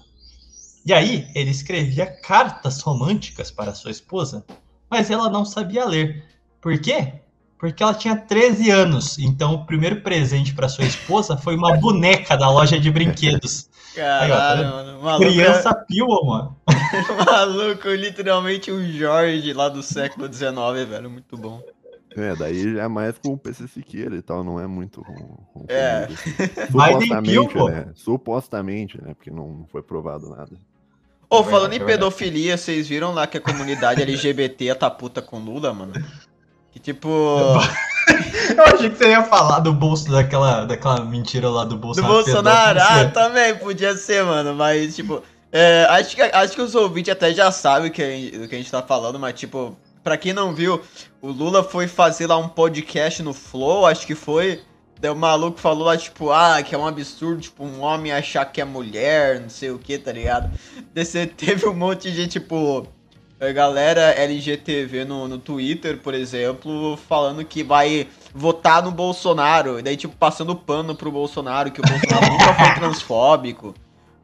E 0.84 0.92
aí, 0.92 1.28
ele 1.34 1.50
escrevia 1.50 2.06
cartas 2.06 2.80
românticas 2.80 3.50
para 3.50 3.74
sua 3.74 3.90
esposa, 3.90 4.44
mas 4.88 5.10
ela 5.10 5.28
não 5.28 5.44
sabia 5.44 5.84
ler. 5.84 6.24
Por 6.60 6.78
quê? 6.78 7.14
Porque 7.58 7.82
ela 7.82 7.92
tinha 7.92 8.16
13 8.16 8.70
anos. 8.70 9.18
Então, 9.18 9.54
o 9.54 9.66
primeiro 9.66 10.00
presente 10.00 10.54
para 10.54 10.68
sua 10.68 10.84
esposa 10.84 11.36
foi 11.36 11.56
uma 11.56 11.76
boneca 11.76 12.36
da 12.36 12.48
loja 12.48 12.80
de 12.80 12.90
brinquedos. 12.90 13.68
Caralho, 13.94 14.32
Aí, 14.32 14.32
ó, 14.32 14.36
tá 14.36 14.56
mano. 14.56 15.02
Maluco, 15.02 15.30
Criança 15.30 15.74
pila, 15.74 16.24
mano. 16.24 16.56
maluco, 17.26 17.88
literalmente 17.88 18.72
um 18.72 18.90
Jorge 18.92 19.52
lá 19.52 19.68
do 19.68 19.82
século 19.82 20.32
XIX, 20.32 20.88
velho. 20.88 21.10
Muito 21.10 21.36
bom. 21.36 21.60
É, 22.16 22.34
daí 22.34 22.74
já 22.74 22.82
é 22.82 22.88
mais 22.88 23.16
com 23.18 23.34
o 23.34 23.38
PC 23.38 23.68
Siqueira 23.68 24.16
e 24.16 24.22
tal, 24.22 24.42
não 24.42 24.58
é 24.58 24.66
muito 24.66 25.00
com, 25.02 25.14
com 25.52 25.64
É. 25.68 26.08
Supostamente, 26.70 27.56
né? 27.56 27.86
Supostamente, 27.94 29.00
né? 29.02 29.14
Porque 29.14 29.30
não 29.30 29.66
foi 29.70 29.82
provado 29.82 30.28
nada. 30.28 30.50
Ô, 31.28 31.36
verdade, 31.42 31.50
falando 31.50 31.72
é 31.72 31.76
em 31.76 31.86
pedofilia, 31.86 32.56
vocês 32.56 32.88
viram 32.88 33.12
lá 33.14 33.26
que 33.26 33.38
a 33.38 33.40
comunidade 33.40 34.02
LGBT 34.02 34.74
tá 34.74 34.90
puta 34.90 35.22
com 35.22 35.38
Lula, 35.38 35.72
mano? 35.72 35.92
Que 36.72 36.78
tipo. 36.80 37.08
Eu 38.56 38.64
achei 38.64 38.90
que 38.90 38.96
você 38.96 39.10
ia 39.10 39.22
falar 39.22 39.60
do 39.60 39.72
bolso 39.72 40.10
daquela, 40.10 40.64
daquela 40.64 41.04
mentira 41.04 41.48
lá 41.48 41.62
do 41.62 41.70
Do 41.70 41.78
Bolsonaro. 41.78 42.12
Bolsonaro, 42.14 42.80
ah, 42.80 43.04
também 43.10 43.54
podia 43.56 43.96
ser, 43.96 44.24
mano, 44.24 44.54
mas 44.54 44.96
tipo. 44.96 45.22
é, 45.52 45.84
acho, 45.90 46.16
que, 46.16 46.22
acho 46.22 46.54
que 46.54 46.60
os 46.62 46.74
ouvintes 46.74 47.12
até 47.12 47.32
já 47.32 47.52
sabem 47.52 47.90
o 47.90 47.92
que, 47.92 48.02
a 48.02 48.10
gente- 48.10 48.38
do 48.38 48.48
que 48.48 48.54
a 48.56 48.58
gente 48.58 48.70
tá 48.70 48.82
falando, 48.82 49.18
mas 49.18 49.38
tipo, 49.38 49.76
pra 50.02 50.16
quem 50.16 50.32
não 50.32 50.54
viu, 50.54 50.80
o 51.20 51.28
Lula 51.28 51.62
foi 51.62 51.86
fazer 51.86 52.26
lá 52.26 52.36
um 52.36 52.48
podcast 52.48 53.22
no 53.22 53.32
Flow, 53.32 53.86
acho 53.86 54.06
que 54.06 54.14
foi. 54.14 54.62
Daí 55.00 55.10
o 55.10 55.16
maluco 55.16 55.58
falou 55.58 55.86
lá, 55.86 55.96
tipo, 55.96 56.30
ah, 56.30 56.62
que 56.62 56.74
é 56.74 56.78
um 56.78 56.86
absurdo, 56.86 57.40
tipo, 57.40 57.64
um 57.64 57.80
homem 57.80 58.12
achar 58.12 58.44
que 58.44 58.60
é 58.60 58.64
mulher, 58.64 59.40
não 59.40 59.48
sei 59.48 59.70
o 59.70 59.78
que, 59.78 59.96
tá 59.96 60.12
ligado? 60.12 60.50
Daí 60.92 61.04
você 61.04 61.24
teve 61.26 61.66
um 61.66 61.72
monte 61.72 62.12
de, 62.12 62.26
tipo, 62.26 62.86
galera 63.54 64.12
LGTV 64.12 65.06
no, 65.06 65.26
no 65.26 65.38
Twitter, 65.38 65.96
por 65.98 66.12
exemplo, 66.12 66.98
falando 67.08 67.42
que 67.46 67.62
vai 67.62 68.08
votar 68.34 68.82
no 68.82 68.90
Bolsonaro, 68.90 69.78
e 69.78 69.82
daí, 69.82 69.96
tipo, 69.96 70.14
passando 70.14 70.54
pano 70.54 70.94
pro 70.94 71.10
Bolsonaro, 71.10 71.70
que 71.70 71.80
o 71.80 71.84
Bolsonaro 71.84 72.26
nunca 72.32 72.54
foi 72.54 72.74
transfóbico, 72.74 73.74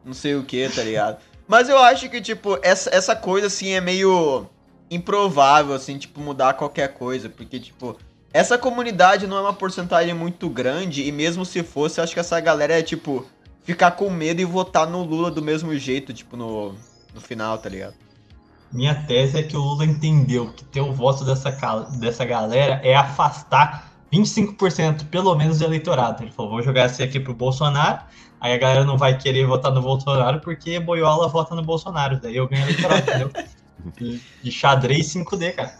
não 0.04 0.12
sei 0.12 0.34
o 0.34 0.44
que, 0.44 0.68
tá 0.68 0.82
ligado? 0.82 1.16
Mas 1.48 1.70
eu 1.70 1.78
acho 1.78 2.10
que, 2.10 2.20
tipo, 2.20 2.58
essa, 2.62 2.94
essa 2.94 3.16
coisa, 3.16 3.46
assim, 3.46 3.70
é 3.70 3.80
meio 3.80 4.46
improvável, 4.90 5.74
assim, 5.74 5.98
tipo, 5.98 6.20
mudar 6.20 6.54
qualquer 6.54 6.94
coisa, 6.94 7.28
porque, 7.28 7.58
tipo, 7.58 7.96
essa 8.32 8.58
comunidade 8.58 9.26
não 9.26 9.36
é 9.38 9.40
uma 9.40 9.52
porcentagem 9.52 10.14
muito 10.14 10.48
grande, 10.48 11.02
e 11.02 11.12
mesmo 11.12 11.44
se 11.44 11.62
fosse, 11.62 12.00
acho 12.00 12.14
que 12.14 12.20
essa 12.20 12.38
galera 12.40 12.78
é, 12.78 12.82
tipo, 12.82 13.26
ficar 13.62 13.92
com 13.92 14.08
medo 14.10 14.40
e 14.40 14.44
votar 14.44 14.88
no 14.88 15.02
Lula 15.02 15.30
do 15.30 15.42
mesmo 15.42 15.76
jeito, 15.76 16.12
tipo, 16.12 16.36
no, 16.36 16.74
no 17.14 17.20
final, 17.20 17.58
tá 17.58 17.68
ligado? 17.68 17.94
Minha 18.72 18.94
tese 18.94 19.38
é 19.38 19.42
que 19.42 19.56
o 19.56 19.60
Lula 19.60 19.84
entendeu 19.84 20.52
que 20.52 20.64
ter 20.64 20.80
o 20.80 20.92
voto 20.92 21.24
dessa, 21.24 21.50
dessa 21.98 22.24
galera 22.24 22.80
é 22.84 22.94
afastar 22.94 23.90
25% 24.12 25.06
pelo 25.08 25.34
menos 25.34 25.60
do 25.60 25.64
eleitorado. 25.64 26.22
Ele 26.22 26.30
falou, 26.30 26.52
vou 26.52 26.62
jogar 26.62 26.86
esse 26.86 27.02
aqui 27.02 27.18
pro 27.18 27.34
Bolsonaro, 27.34 28.00
aí 28.40 28.52
a 28.52 28.58
galera 28.58 28.84
não 28.84 28.98
vai 28.98 29.16
querer 29.16 29.46
votar 29.46 29.72
no 29.72 29.82
Bolsonaro 29.82 30.40
porque 30.40 30.78
Boiola 30.78 31.28
vota 31.28 31.54
no 31.54 31.62
Bolsonaro, 31.62 32.20
daí 32.20 32.36
eu 32.36 32.48
ganho 32.48 32.64
eleitorado, 32.64 33.00
entendeu? 33.00 33.30
E, 34.00 34.20
e 34.42 34.50
xadrez 34.50 35.06
5D, 35.08 35.52
cara. 35.54 35.76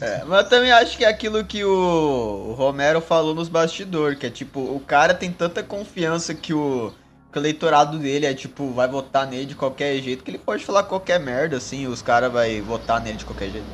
É, 0.00 0.24
mas 0.24 0.44
eu 0.44 0.48
também 0.48 0.72
acho 0.72 0.96
que 0.96 1.04
é 1.04 1.08
aquilo 1.08 1.44
que 1.44 1.62
o, 1.64 2.54
Romero 2.54 3.00
falou 3.00 3.34
nos 3.34 3.48
bastidores, 3.48 4.18
que 4.18 4.26
é 4.26 4.30
tipo, 4.30 4.60
o 4.60 4.80
cara 4.80 5.14
tem 5.14 5.32
tanta 5.32 5.62
confiança 5.62 6.34
que 6.34 6.54
o, 6.54 6.94
que 7.30 7.38
o 7.38 7.40
eleitorado 7.40 7.98
dele 7.98 8.26
é 8.26 8.34
tipo, 8.34 8.72
vai 8.72 8.88
votar 8.88 9.26
nele 9.26 9.46
de 9.46 9.54
qualquer 9.54 10.00
jeito, 10.02 10.24
que 10.24 10.30
ele 10.30 10.38
pode 10.38 10.64
falar 10.64 10.84
qualquer 10.84 11.20
merda, 11.20 11.56
assim, 11.58 11.86
os 11.86 12.00
caras 12.02 12.32
vão 12.32 12.64
votar 12.64 13.00
nele 13.02 13.18
de 13.18 13.26
qualquer 13.26 13.50
jeito. 13.50 13.68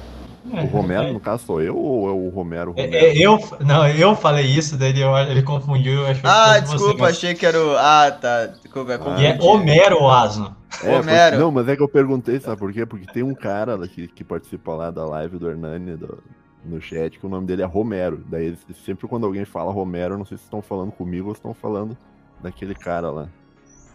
É, 0.52 0.62
O 0.62 0.66
Romero, 0.66 1.12
no 1.12 1.20
caso, 1.20 1.44
sou 1.44 1.62
eu 1.62 1.76
ou 1.76 2.08
é 2.08 2.12
o 2.12 2.28
Romero? 2.28 2.74
É, 2.76 2.84
Romero? 2.84 3.06
é, 3.06 3.16
eu, 3.18 3.38
não, 3.60 3.86
eu 3.88 4.14
falei 4.14 4.44
isso, 4.46 4.76
daí 4.76 4.90
ele, 4.90 5.02
ele 5.30 5.42
confundiu, 5.42 6.06
eu 6.06 6.16
Ah, 6.24 6.58
desculpa, 6.60 6.92
você, 6.92 7.02
mas- 7.02 7.16
achei 7.16 7.34
que 7.34 7.46
era 7.46 7.58
o. 7.62 7.76
Ah, 7.76 8.10
tá. 8.10 8.46
Desculpa, 8.46 8.92
é 8.92 8.98
Ah, 9.00 9.20
E 9.20 9.26
é. 9.26 9.38
Homero 9.40 10.08
Asno. 10.08 10.54
É, 10.82 10.98
Homero. 10.98 11.04
porque- 11.30 11.36
não, 11.38 11.50
mas 11.50 11.68
é 11.68 11.76
que 11.76 11.82
eu 11.82 11.88
perguntei, 11.88 12.38
sabe 12.40 12.58
por 12.58 12.72
quê? 12.72 12.84
Porque 12.86 13.06
tem 13.12 13.22
um 13.22 13.34
cara 13.34 13.76
lá 13.76 13.86
que, 13.88 14.08
que 14.08 14.24
participa 14.24 14.74
lá 14.74 14.90
da 14.90 15.04
live 15.04 15.38
do 15.38 15.48
Hernani 15.50 15.96
do- 15.96 16.22
no 16.64 16.80
chat, 16.80 17.18
que 17.18 17.26
o 17.26 17.28
nome 17.28 17.46
dele 17.46 17.62
é 17.62 17.66
Romero. 17.66 18.22
Daí 18.28 18.56
sempre 18.84 19.06
quando 19.08 19.26
alguém 19.26 19.44
fala 19.44 19.72
Romero, 19.72 20.14
eu 20.14 20.18
não 20.18 20.24
sei 20.24 20.36
se 20.36 20.44
estão 20.44 20.60
falando 20.60 20.92
comigo 20.92 21.28
ou 21.28 21.34
se 21.34 21.38
estão 21.38 21.54
falando 21.54 21.96
daquele 22.42 22.74
cara 22.74 23.10
lá. 23.10 23.28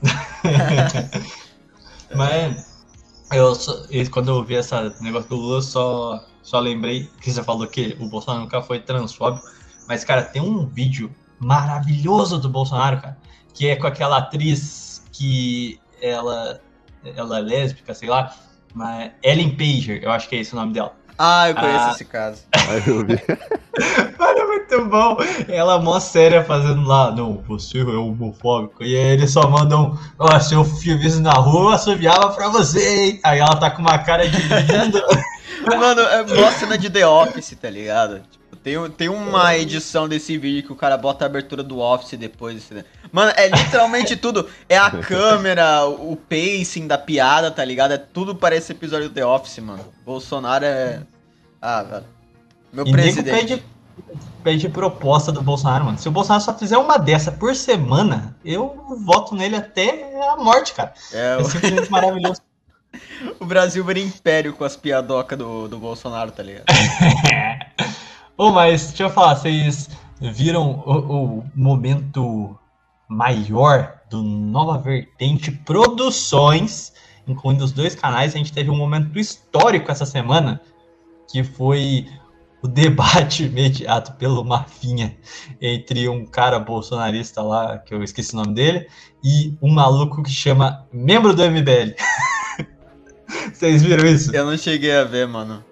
Mas 2.15 2.83
eu 3.31 3.55
só- 3.55 3.85
e 3.89 4.05
quando 4.07 4.29
eu 4.29 4.43
vi 4.43 4.55
esse 4.55 4.73
negócio 5.01 5.29
do 5.29 5.35
Lula, 5.35 5.57
eu 5.57 5.61
só, 5.61 6.23
só 6.41 6.59
lembrei 6.59 7.09
que 7.21 7.31
você 7.31 7.43
falou 7.43 7.67
que 7.67 7.95
o 7.99 8.07
Bolsonaro 8.07 8.43
nunca 8.43 8.61
foi 8.61 8.79
transfóbico. 8.79 9.45
Mas, 9.87 10.03
cara, 10.03 10.21
tem 10.23 10.41
um 10.41 10.65
vídeo 10.65 11.11
maravilhoso 11.39 12.37
do 12.37 12.49
Bolsonaro, 12.49 13.01
cara, 13.01 13.17
que 13.53 13.67
é 13.67 13.75
com 13.75 13.87
aquela 13.87 14.17
atriz 14.17 15.03
que 15.11 15.79
ela, 16.01 16.61
ela 17.15 17.39
é 17.39 17.41
lésbica, 17.41 17.93
sei 17.93 18.09
lá, 18.09 18.33
mas 18.73 19.11
Ellen 19.23 19.55
Pager, 19.55 20.01
eu 20.03 20.11
acho 20.11 20.29
que 20.29 20.35
é 20.35 20.39
esse 20.39 20.53
o 20.53 20.55
nome 20.55 20.73
dela. 20.73 20.93
Ah, 21.17 21.49
eu 21.49 21.55
conheço 21.55 21.85
Ah. 21.85 21.91
esse 21.91 22.05
caso. 22.05 22.41
Eu 22.87 23.05
vi. 23.05 23.17
Cara, 24.17 24.39
é 24.39 24.45
muito 24.45 24.85
bom. 24.85 25.17
Ela 25.47 25.79
mó 25.79 25.99
séria 25.99 26.43
fazendo 26.43 26.81
lá, 26.87 27.11
não, 27.11 27.43
você 27.47 27.79
é 27.79 27.83
homofóbico. 27.83 28.83
E 28.83 28.95
aí 28.95 29.11
eles 29.13 29.31
só 29.31 29.47
mandam, 29.49 29.97
ó, 30.17 30.39
se 30.39 30.55
eu 30.55 30.65
na 31.21 31.33
rua, 31.33 31.61
eu 31.61 31.69
assoviava 31.69 32.29
pra 32.29 32.47
você, 32.49 33.05
hein? 33.05 33.19
Aí 33.23 33.39
ela 33.39 33.55
tá 33.55 33.69
com 33.69 33.81
uma 33.81 33.99
cara 33.99 34.27
de 34.27 34.37
linda. 34.41 35.03
Mano, 35.77 36.01
é 36.01 36.23
mó 36.35 36.51
cena 36.51 36.77
de 36.77 36.89
The 36.89 37.05
Office, 37.07 37.55
tá 37.61 37.69
ligado? 37.69 38.21
Tipo, 38.31 38.55
tem, 38.55 38.89
tem 38.91 39.09
uma 39.09 39.55
edição 39.57 40.07
desse 40.07 40.37
vídeo 40.37 40.63
que 40.63 40.71
o 40.71 40.75
cara 40.75 40.97
bota 40.97 41.25
a 41.25 41.27
abertura 41.27 41.63
do 41.63 41.79
Office 41.79 42.17
depois. 42.17 42.57
assim, 42.57 42.75
né? 42.75 42.85
Mano, 43.11 43.31
é 43.35 43.47
literalmente 43.49 44.15
tudo. 44.15 44.47
É 44.69 44.77
a 44.77 44.89
câmera, 44.91 45.85
o 45.85 46.15
pacing 46.15 46.87
da 46.87 46.97
piada, 46.97 47.49
tá 47.51 47.63
ligado? 47.65 47.93
É 47.93 47.97
tudo 47.97 48.35
para 48.35 48.55
esse 48.55 48.71
episódio 48.71 49.09
do 49.09 49.15
The 49.15 49.25
Office, 49.25 49.59
mano. 49.59 49.83
Bolsonaro 50.05 50.65
é. 50.65 51.01
Ah, 51.61 51.83
velho. 51.83 52.05
Meu 52.73 52.85
E 52.87 52.91
presidente. 52.91 53.29
pede, 53.47 53.63
pede 54.43 54.69
proposta 54.69 55.31
do 55.31 55.41
Bolsonaro, 55.41 55.85
mano. 55.85 55.97
Se 55.97 56.07
o 56.07 56.11
Bolsonaro 56.11 56.43
só 56.43 56.53
fizer 56.53 56.77
uma 56.77 56.97
dessa 56.97 57.31
por 57.31 57.55
semana, 57.55 58.35
eu 58.45 58.95
voto 59.05 59.35
nele 59.35 59.55
até 59.57 60.09
a 60.31 60.37
morte, 60.37 60.73
cara. 60.73 60.93
É, 61.11 61.37
É 61.39 61.43
simplesmente 61.43 61.91
maravilhoso. 61.91 62.41
O, 63.39 63.45
Brasil 63.45 63.83
vira 63.83 63.99
império 63.99 64.53
com 64.53 64.63
as 64.63 64.75
piadocas 64.75 65.37
do, 65.37 65.67
do 65.67 65.77
Bolsonaro, 65.77 66.31
tá 66.31 66.43
ligado? 66.43 66.65
Ô, 68.37 68.51
mas 68.51 68.87
deixa 68.87 69.03
eu 69.03 69.09
falar, 69.09 69.35
vocês 69.35 69.89
viram 70.19 70.83
o, 70.85 71.39
o 71.39 71.43
momento 71.55 72.57
maior 73.07 73.99
do 74.09 74.21
Nova 74.21 74.77
Vertente 74.77 75.51
Produções, 75.51 76.93
incluindo 77.27 77.63
os 77.63 77.71
dois 77.71 77.95
canais, 77.95 78.33
a 78.33 78.37
gente 78.37 78.53
teve 78.53 78.69
um 78.69 78.77
momento 78.77 79.17
histórico 79.19 79.91
essa 79.91 80.05
semana, 80.05 80.61
que 81.29 81.43
foi 81.43 82.07
o 82.61 82.67
debate 82.67 83.47
mediado 83.49 84.13
pelo 84.13 84.43
Mafinha 84.43 85.17
entre 85.61 86.07
um 86.07 86.25
cara 86.25 86.59
bolsonarista 86.59 87.41
lá, 87.41 87.77
que 87.77 87.93
eu 87.93 88.03
esqueci 88.03 88.33
o 88.33 88.37
nome 88.37 88.53
dele, 88.53 88.87
e 89.23 89.57
um 89.61 89.71
maluco 89.73 90.23
que 90.23 90.31
chama 90.31 90.87
membro 90.91 91.33
do 91.33 91.43
MBL. 91.43 91.95
Vocês 93.53 93.81
viram 93.81 94.05
isso? 94.07 94.35
Eu 94.35 94.45
não 94.45 94.57
cheguei 94.57 94.95
a 94.95 95.03
ver, 95.03 95.27
mano. 95.27 95.63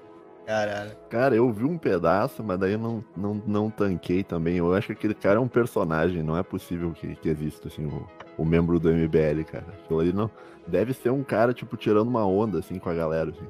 Caralho. 0.45 0.91
Cara, 1.09 1.35
eu 1.35 1.51
vi 1.51 1.63
um 1.63 1.77
pedaço, 1.77 2.43
mas 2.43 2.59
daí 2.59 2.71
eu 2.71 2.79
não, 2.79 3.03
não, 3.15 3.43
não 3.45 3.69
tanquei 3.69 4.23
também. 4.23 4.57
Eu 4.57 4.73
acho 4.73 4.87
que 4.87 4.93
aquele 4.93 5.13
cara 5.13 5.37
é 5.37 5.39
um 5.39 5.47
personagem, 5.47 6.23
não 6.23 6.35
é 6.35 6.41
possível 6.41 6.91
que, 6.91 7.15
que 7.15 7.29
exista, 7.29 7.67
assim, 7.67 7.85
o, 7.85 8.07
o 8.35 8.43
membro 8.43 8.79
do 8.79 8.89
MBL, 8.89 9.43
cara. 9.45 9.67
Aquilo 9.83 9.99
ali 9.99 10.11
não. 10.11 10.29
Deve 10.67 10.93
ser 10.93 11.11
um 11.11 11.23
cara, 11.23 11.53
tipo, 11.53 11.77
tirando 11.77 12.07
uma 12.07 12.25
onda, 12.25 12.57
assim, 12.57 12.79
com 12.79 12.89
a 12.89 12.95
galera, 12.95 13.29
assim. 13.29 13.45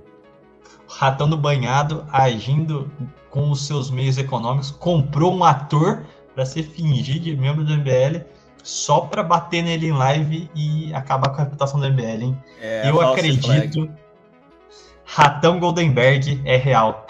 Ratão 0.90 1.30
do 1.30 1.38
Banhado, 1.38 2.06
agindo 2.12 2.92
com 3.30 3.50
os 3.50 3.66
seus 3.66 3.90
meios 3.90 4.18
econômicos, 4.18 4.72
comprou 4.72 5.34
um 5.34 5.44
ator 5.44 6.04
para 6.36 6.46
se 6.46 6.64
fingir 6.64 7.20
de 7.20 7.36
membro 7.36 7.64
do 7.64 7.74
MBL 7.74 8.26
só 8.64 9.02
para 9.02 9.24
bater 9.24 9.64
nele 9.64 9.88
em 9.88 9.92
live 9.92 10.50
e 10.56 10.94
acabar 10.94 11.30
com 11.30 11.42
a 11.42 11.44
reputação 11.44 11.80
do 11.80 11.88
MBL, 11.90 12.24
hein? 12.24 12.44
É, 12.62 12.90
Eu 12.90 13.02
acredito. 13.02 13.46
flag. 13.46 13.92
Ratão 15.06 15.60
Goldenberg 15.60 16.40
é 16.46 16.56
real. 16.56 17.08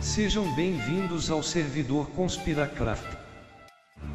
Sejam 0.00 0.50
bem-vindos 0.54 1.30
ao 1.30 1.42
servidor 1.42 2.08
Conspiracraft. 2.10 3.16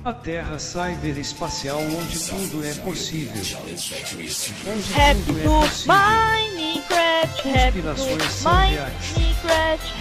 A 0.04 0.14
Terra 0.14 0.58
cyberespacial 0.58 1.80
onde 1.80 2.20
tudo 2.28 2.66
é 2.66 2.74
possível. 2.76 3.42
Onde 3.68 4.94
Happy 5.00 5.22
tudo 5.26 5.40
é 5.40 5.44
possível. 5.44 5.94
Minecraft, 5.94 7.44
Conspirações 7.44 8.24
são 8.32 8.52
reais. 8.54 8.94
Minecraft, 9.16 9.94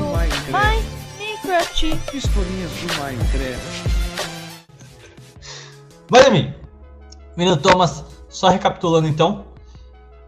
Minecraft. 0.00 0.86
Minecraft. 1.18 2.16
Historinhas 2.16 2.70
do 2.72 2.94
Minecraft. 3.00 4.03
Enfim, 6.12 6.54
menino 7.36 7.56
Thomas, 7.56 8.04
só 8.28 8.48
recapitulando 8.48 9.08
então. 9.08 9.46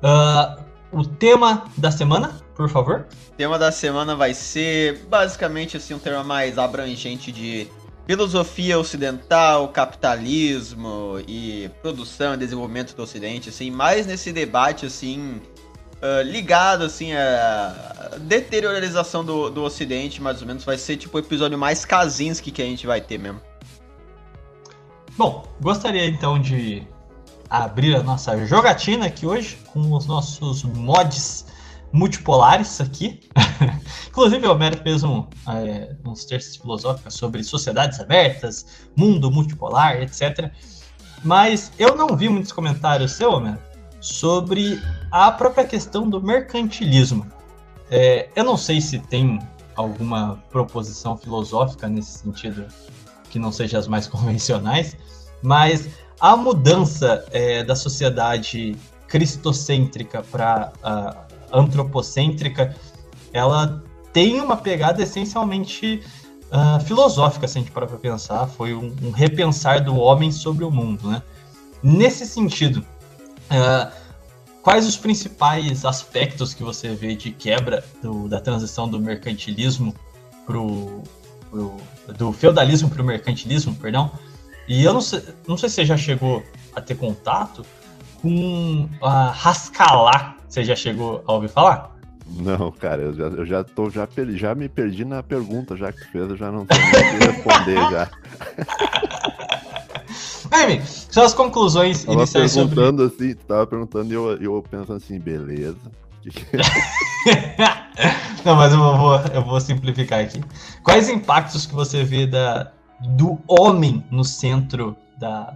ah, 0.03 0.59
o 0.93 1.05
tema 1.05 1.65
da 1.77 1.91
semana, 1.91 2.41
por 2.55 2.69
favor. 2.69 3.07
O 3.33 3.37
tema 3.37 3.59
da 3.59 3.71
semana 3.71 4.15
vai 4.15 4.33
ser 4.33 5.05
basicamente 5.09 5.77
assim 5.77 5.95
um 5.95 5.99
tema 5.99 6.23
mais 6.25 6.59
abrangente 6.59 7.31
de 7.31 7.69
filosofia 8.07 8.79
ocidental, 8.79 9.69
capitalismo 9.69 11.21
e 11.27 11.69
produção 11.83 12.35
e 12.35 12.37
desenvolvimento 12.37 12.95
do 12.95 13.03
Ocidente, 13.03 13.49
assim, 13.49 13.71
mais 13.71 14.07
nesse 14.07 14.33
debate 14.33 14.87
assim 14.87 15.41
ah, 16.01 16.23
ligado 16.23 16.85
assim 16.85 17.13
à 17.13 18.17
deteriorização 18.21 19.25
do, 19.25 19.51
do 19.51 19.63
Ocidente, 19.63 20.23
mais 20.23 20.41
ou 20.41 20.47
menos, 20.47 20.65
vai 20.65 20.79
ser 20.79 20.97
tipo 20.97 21.17
o 21.17 21.21
episódio 21.21 21.59
mais 21.59 21.85
Kaczynski 21.85 22.51
que 22.51 22.63
a 22.63 22.67
gente 22.67 22.87
vai 22.87 23.01
ter 23.01 23.19
mesmo. 23.19 23.41
Bom, 25.17 25.47
gostaria 25.63 26.07
então 26.07 26.39
de 26.39 26.87
abrir 27.49 27.97
a 27.97 28.03
nossa 28.03 28.45
jogatina 28.45 29.07
aqui 29.07 29.25
hoje 29.25 29.57
com 29.73 29.93
os 29.93 30.05
nossos 30.05 30.63
mods 30.63 31.47
multipolares 31.91 32.83
aqui. 32.83 33.21
Inclusive, 34.09 34.47
o 34.47 34.53
Homero 34.53 34.77
fez 34.83 35.03
um, 35.03 35.27
é, 35.49 35.97
uns 36.05 36.27
textos 36.27 36.57
filosóficos 36.57 37.15
sobre 37.15 37.43
sociedades 37.43 37.99
abertas, 37.99 38.87
mundo 38.95 39.31
multipolar, 39.31 40.03
etc. 40.03 40.51
Mas 41.25 41.73
eu 41.79 41.97
não 41.97 42.15
vi 42.15 42.29
muitos 42.29 42.53
comentários 42.53 43.13
seu, 43.13 43.33
Homero, 43.33 43.59
sobre 44.03 44.79
a 45.11 45.33
própria 45.33 45.65
questão 45.65 46.11
do 46.11 46.21
mercantilismo. 46.23 47.27
É, 47.91 48.29
eu 48.37 48.45
não 48.45 48.59
sei 48.59 48.83
se 48.83 48.99
tem 48.99 49.39
alguma 49.75 50.43
proposição 50.51 51.17
filosófica 51.17 51.89
nesse 51.89 52.19
sentido 52.19 52.67
que 53.31 53.39
não 53.39 53.53
seja 53.53 53.79
as 53.79 53.87
mais 53.87 54.07
convencionais, 54.09 54.97
mas 55.47 55.89
a 56.19 56.37
mudança 56.37 57.25
é, 57.31 57.63
da 57.63 57.77
sociedade 57.77 58.75
cristocêntrica 59.07 60.21
para 60.21 60.73
antropocêntrica, 61.53 62.75
ela 63.33 63.81
tem 64.13 64.41
uma 64.41 64.57
pegada 64.57 65.01
essencialmente 65.01 66.03
ah, 66.51 66.81
filosófica, 66.81 67.47
se 67.47 67.59
a 67.59 67.61
gente 67.61 67.71
parar 67.71 67.87
para 67.87 67.97
pensar. 67.97 68.49
Foi 68.49 68.75
um, 68.75 68.93
um 69.01 69.13
repensar 69.13 69.85
do 69.85 69.95
homem 69.97 70.33
sobre 70.33 70.65
o 70.65 70.71
mundo, 70.71 71.09
né? 71.09 71.23
Nesse 71.81 72.27
sentido, 72.27 72.85
ah, 73.49 73.93
quais 74.63 74.85
os 74.85 74.97
principais 74.97 75.85
aspectos 75.85 76.55
que 76.55 76.65
você 76.65 76.89
vê 76.93 77.15
de 77.15 77.31
quebra 77.31 77.85
do- 78.03 78.27
da 78.29 78.41
transição 78.41 78.89
do 78.89 78.99
mercantilismo 78.99 79.95
pro, 80.45 81.05
pro- 81.53 81.77
do 82.19 82.33
feudalismo 82.33 82.91
para 82.91 83.01
o 83.01 83.05
mercantilismo, 83.05 83.77
perdão? 83.77 84.11
E 84.69 84.85
eu 84.85 84.93
não 84.93 85.01
sei, 85.01 85.23
não 85.47 85.57
sei 85.57 85.69
se 85.69 85.77
você 85.77 85.85
já 85.87 85.97
chegou 85.97 86.43
a 86.75 86.81
ter 86.81 86.97
contato 86.97 87.65
com 88.21 88.89
a 89.03 89.31
Rascalá. 89.31 90.37
Você 90.49 90.65
já 90.65 90.75
chegou 90.77 91.23
a 91.27 91.33
ouvir 91.33 91.49
falar? 91.49 91.95
Não, 92.29 92.73
cara, 92.73 93.03
eu 93.03 93.15
já, 93.15 93.25
eu 93.27 93.47
já, 93.47 93.63
tô, 93.63 93.89
já, 93.89 94.07
per- 94.07 94.37
já 94.37 94.55
me 94.55 94.69
perdi 94.69 95.05
na 95.05 95.23
pergunta 95.23 95.77
já 95.77 95.93
que 95.93 96.01
tu 96.01 96.09
fez, 96.11 96.29
eu 96.31 96.37
já 96.37 96.51
não 96.51 96.67
mais 96.69 96.83
o 96.83 97.19
que 97.19 97.27
responder 97.27 97.91
já. 97.91 98.11
Amy, 100.51 100.83
são 100.85 101.25
as 101.25 101.35
conclusões 101.35 102.05
Tava 102.05 102.19
iniciais 102.19 102.53
sobre. 102.53 102.75
perguntando 102.75 103.05
assim, 103.05 103.35
tu 103.35 103.45
tava 103.47 103.67
perguntando 103.67 104.11
e 104.13 104.15
eu, 104.15 104.37
eu 104.43 104.65
pensando 104.69 104.97
assim, 104.97 105.19
beleza. 105.19 105.77
Que- 106.23 106.31
Não, 108.45 108.57
mas 108.57 108.73
eu 108.73 108.79
vou, 108.79 109.17
eu 109.33 109.45
vou 109.45 109.61
simplificar 109.61 110.21
aqui. 110.21 110.41
Quais 110.83 111.09
impactos 111.09 111.67
que 111.67 111.75
você 111.75 112.03
vê 112.05 112.27
da, 112.27 112.73
do 113.01 113.39
homem 113.47 114.05
no 114.11 114.25
centro 114.25 114.97
da, 115.19 115.55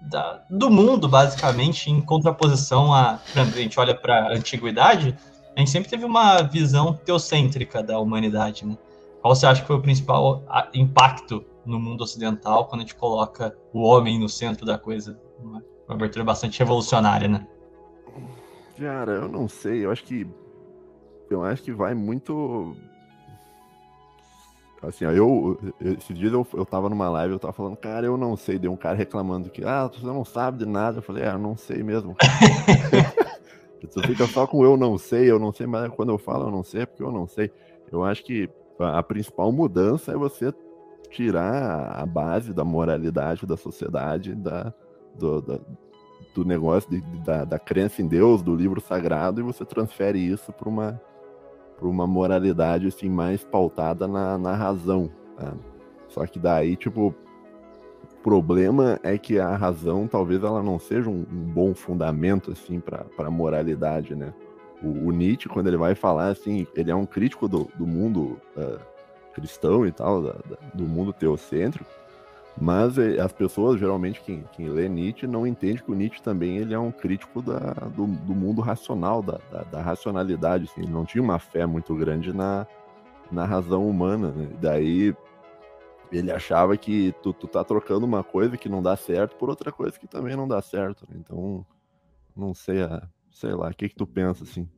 da- 0.00 0.42
do 0.50 0.70
mundo, 0.70 1.08
basicamente, 1.08 1.90
em 1.90 2.00
contraposição 2.00 2.92
a. 2.92 3.20
Exemplo, 3.30 3.58
a 3.58 3.62
gente 3.62 3.78
olha 3.80 3.94
para 3.94 4.26
a 4.28 4.32
antiguidade, 4.32 5.16
a 5.56 5.58
gente 5.60 5.70
sempre 5.70 5.88
teve 5.90 6.04
uma 6.04 6.42
visão 6.42 6.92
teocêntrica 6.94 7.82
da 7.82 7.98
humanidade, 7.98 8.66
né? 8.66 8.76
Qual 9.20 9.34
você 9.34 9.46
acha 9.46 9.60
que 9.62 9.66
foi 9.66 9.76
o 9.76 9.82
principal 9.82 10.42
impacto 10.74 11.44
no 11.64 11.78
mundo 11.78 12.02
ocidental 12.02 12.66
quando 12.66 12.80
a 12.80 12.84
gente 12.84 12.96
coloca 12.96 13.56
o 13.72 13.82
homem 13.82 14.18
no 14.18 14.28
centro 14.28 14.66
da 14.66 14.76
coisa? 14.76 15.18
Uma, 15.40 15.62
uma 15.86 15.94
abertura 15.94 16.24
bastante 16.24 16.58
revolucionária, 16.58 17.28
né? 17.28 17.46
Cara, 18.78 19.12
eu 19.12 19.28
não 19.28 19.48
sei, 19.48 19.84
eu 19.84 19.92
acho 19.92 20.02
que. 20.04 20.26
Eu 21.30 21.44
acho 21.44 21.62
que 21.62 21.72
vai 21.72 21.94
muito. 21.94 22.76
Assim, 24.82 25.04
ó, 25.04 25.10
eu. 25.12 25.58
Esses 25.80 26.18
dias 26.18 26.32
eu, 26.32 26.46
eu 26.54 26.64
tava 26.66 26.88
numa 26.88 27.08
live, 27.08 27.34
eu 27.34 27.38
tava 27.38 27.52
falando, 27.52 27.76
cara, 27.76 28.04
eu 28.06 28.16
não 28.16 28.36
sei. 28.36 28.58
Deu 28.58 28.72
um 28.72 28.76
cara 28.76 28.96
reclamando 28.96 29.48
que, 29.48 29.64
ah, 29.64 29.86
você 29.86 30.04
não 30.04 30.24
sabe 30.24 30.58
de 30.58 30.66
nada. 30.66 30.98
Eu 30.98 31.02
falei, 31.02 31.22
é, 31.22 31.28
eu 31.32 31.38
não 31.38 31.56
sei 31.56 31.82
mesmo. 31.82 32.16
Tu 33.90 34.02
fica 34.06 34.26
só 34.26 34.46
com 34.46 34.64
eu 34.64 34.76
não 34.76 34.98
sei, 34.98 35.30
eu 35.30 35.38
não 35.38 35.52
sei, 35.52 35.66
mas 35.66 35.88
quando 35.94 36.10
eu 36.10 36.18
falo 36.18 36.46
eu 36.46 36.50
não 36.50 36.64
sei, 36.64 36.82
é 36.82 36.86
porque 36.86 37.02
eu 37.02 37.12
não 37.12 37.26
sei. 37.28 37.50
Eu 37.90 38.02
acho 38.02 38.24
que 38.24 38.48
a, 38.78 38.98
a 38.98 39.02
principal 39.02 39.52
mudança 39.52 40.12
é 40.12 40.16
você 40.16 40.52
tirar 41.10 41.92
a 41.94 42.06
base 42.06 42.52
da 42.52 42.64
moralidade 42.64 43.46
da 43.46 43.56
sociedade, 43.56 44.34
da, 44.34 44.72
do, 45.14 45.40
da- 45.42 45.60
do 46.34 46.44
negócio 46.44 46.88
de- 46.90 47.02
da, 47.22 47.44
da 47.44 47.58
crença 47.58 48.00
em 48.00 48.06
Deus, 48.08 48.42
do 48.42 48.56
livro 48.56 48.80
sagrado, 48.80 49.40
e 49.40 49.44
você 49.44 49.64
transfere 49.64 50.18
isso 50.18 50.52
para 50.52 50.68
uma, 50.68 51.00
pra 51.82 51.90
uma 51.90 52.06
moralidade 52.06 52.86
assim, 52.86 53.08
mais 53.08 53.42
pautada 53.44 54.06
na, 54.06 54.38
na 54.38 54.54
razão. 54.54 55.10
tá? 55.36 55.52
Só 56.08 56.24
que 56.26 56.38
daí, 56.38 56.76
tipo, 56.76 57.08
o 57.08 58.22
problema 58.22 59.00
é 59.02 59.18
que 59.18 59.40
a 59.40 59.56
razão 59.56 60.06
talvez 60.06 60.44
ela 60.44 60.62
não 60.62 60.78
seja 60.78 61.10
um, 61.10 61.26
um 61.28 61.44
bom 61.52 61.74
fundamento 61.74 62.52
assim 62.52 62.78
para 62.78 63.04
a 63.18 63.30
moralidade, 63.30 64.14
né? 64.14 64.32
O, 64.80 65.08
o 65.08 65.10
Nietzsche, 65.10 65.48
quando 65.48 65.66
ele 65.66 65.76
vai 65.76 65.96
falar 65.96 66.28
assim, 66.28 66.66
ele 66.76 66.90
é 66.90 66.94
um 66.94 67.04
crítico 67.06 67.48
do, 67.48 67.68
do 67.76 67.84
mundo 67.86 68.38
ah, 68.56 68.78
cristão 69.34 69.84
e 69.84 69.90
tal, 69.90 70.22
da- 70.22 70.32
da- 70.34 70.58
do 70.74 70.84
mundo 70.84 71.12
teocêntrico, 71.12 71.84
mas 72.60 72.98
eh, 72.98 73.18
as 73.20 73.32
pessoas, 73.32 73.80
geralmente, 73.80 74.20
quem, 74.20 74.44
quem 74.52 74.68
lê 74.68 74.88
Nietzsche, 74.88 75.26
não 75.26 75.46
entende 75.46 75.82
que 75.82 75.90
o 75.90 75.94
Nietzsche 75.94 76.22
também 76.22 76.58
ele 76.58 76.74
é 76.74 76.78
um 76.78 76.92
crítico 76.92 77.40
da, 77.42 77.58
do, 77.96 78.06
do 78.06 78.34
mundo 78.34 78.60
racional, 78.60 79.22
da, 79.22 79.38
da, 79.50 79.62
da 79.64 79.82
racionalidade. 79.82 80.64
Assim, 80.64 80.82
ele 80.82 80.92
não 80.92 81.04
tinha 81.04 81.22
uma 81.22 81.38
fé 81.38 81.64
muito 81.66 81.94
grande 81.94 82.32
na, 82.32 82.66
na 83.30 83.44
razão 83.44 83.88
humana. 83.88 84.30
Né? 84.32 84.48
Daí 84.60 85.14
ele 86.12 86.30
achava 86.30 86.76
que 86.76 87.14
tu, 87.22 87.32
tu 87.32 87.46
tá 87.48 87.64
trocando 87.64 88.04
uma 88.04 88.22
coisa 88.22 88.56
que 88.56 88.68
não 88.68 88.82
dá 88.82 88.96
certo 88.96 89.34
por 89.36 89.48
outra 89.48 89.72
coisa 89.72 89.98
que 89.98 90.06
também 90.06 90.36
não 90.36 90.46
dá 90.46 90.60
certo. 90.60 91.06
né? 91.08 91.16
Então, 91.18 91.64
não 92.36 92.52
sei, 92.54 92.82
a, 92.82 93.02
sei 93.30 93.54
lá, 93.54 93.68
o 93.68 93.74
que, 93.74 93.88
que 93.88 93.96
tu 93.96 94.06
pensa 94.06 94.44
assim? 94.44 94.68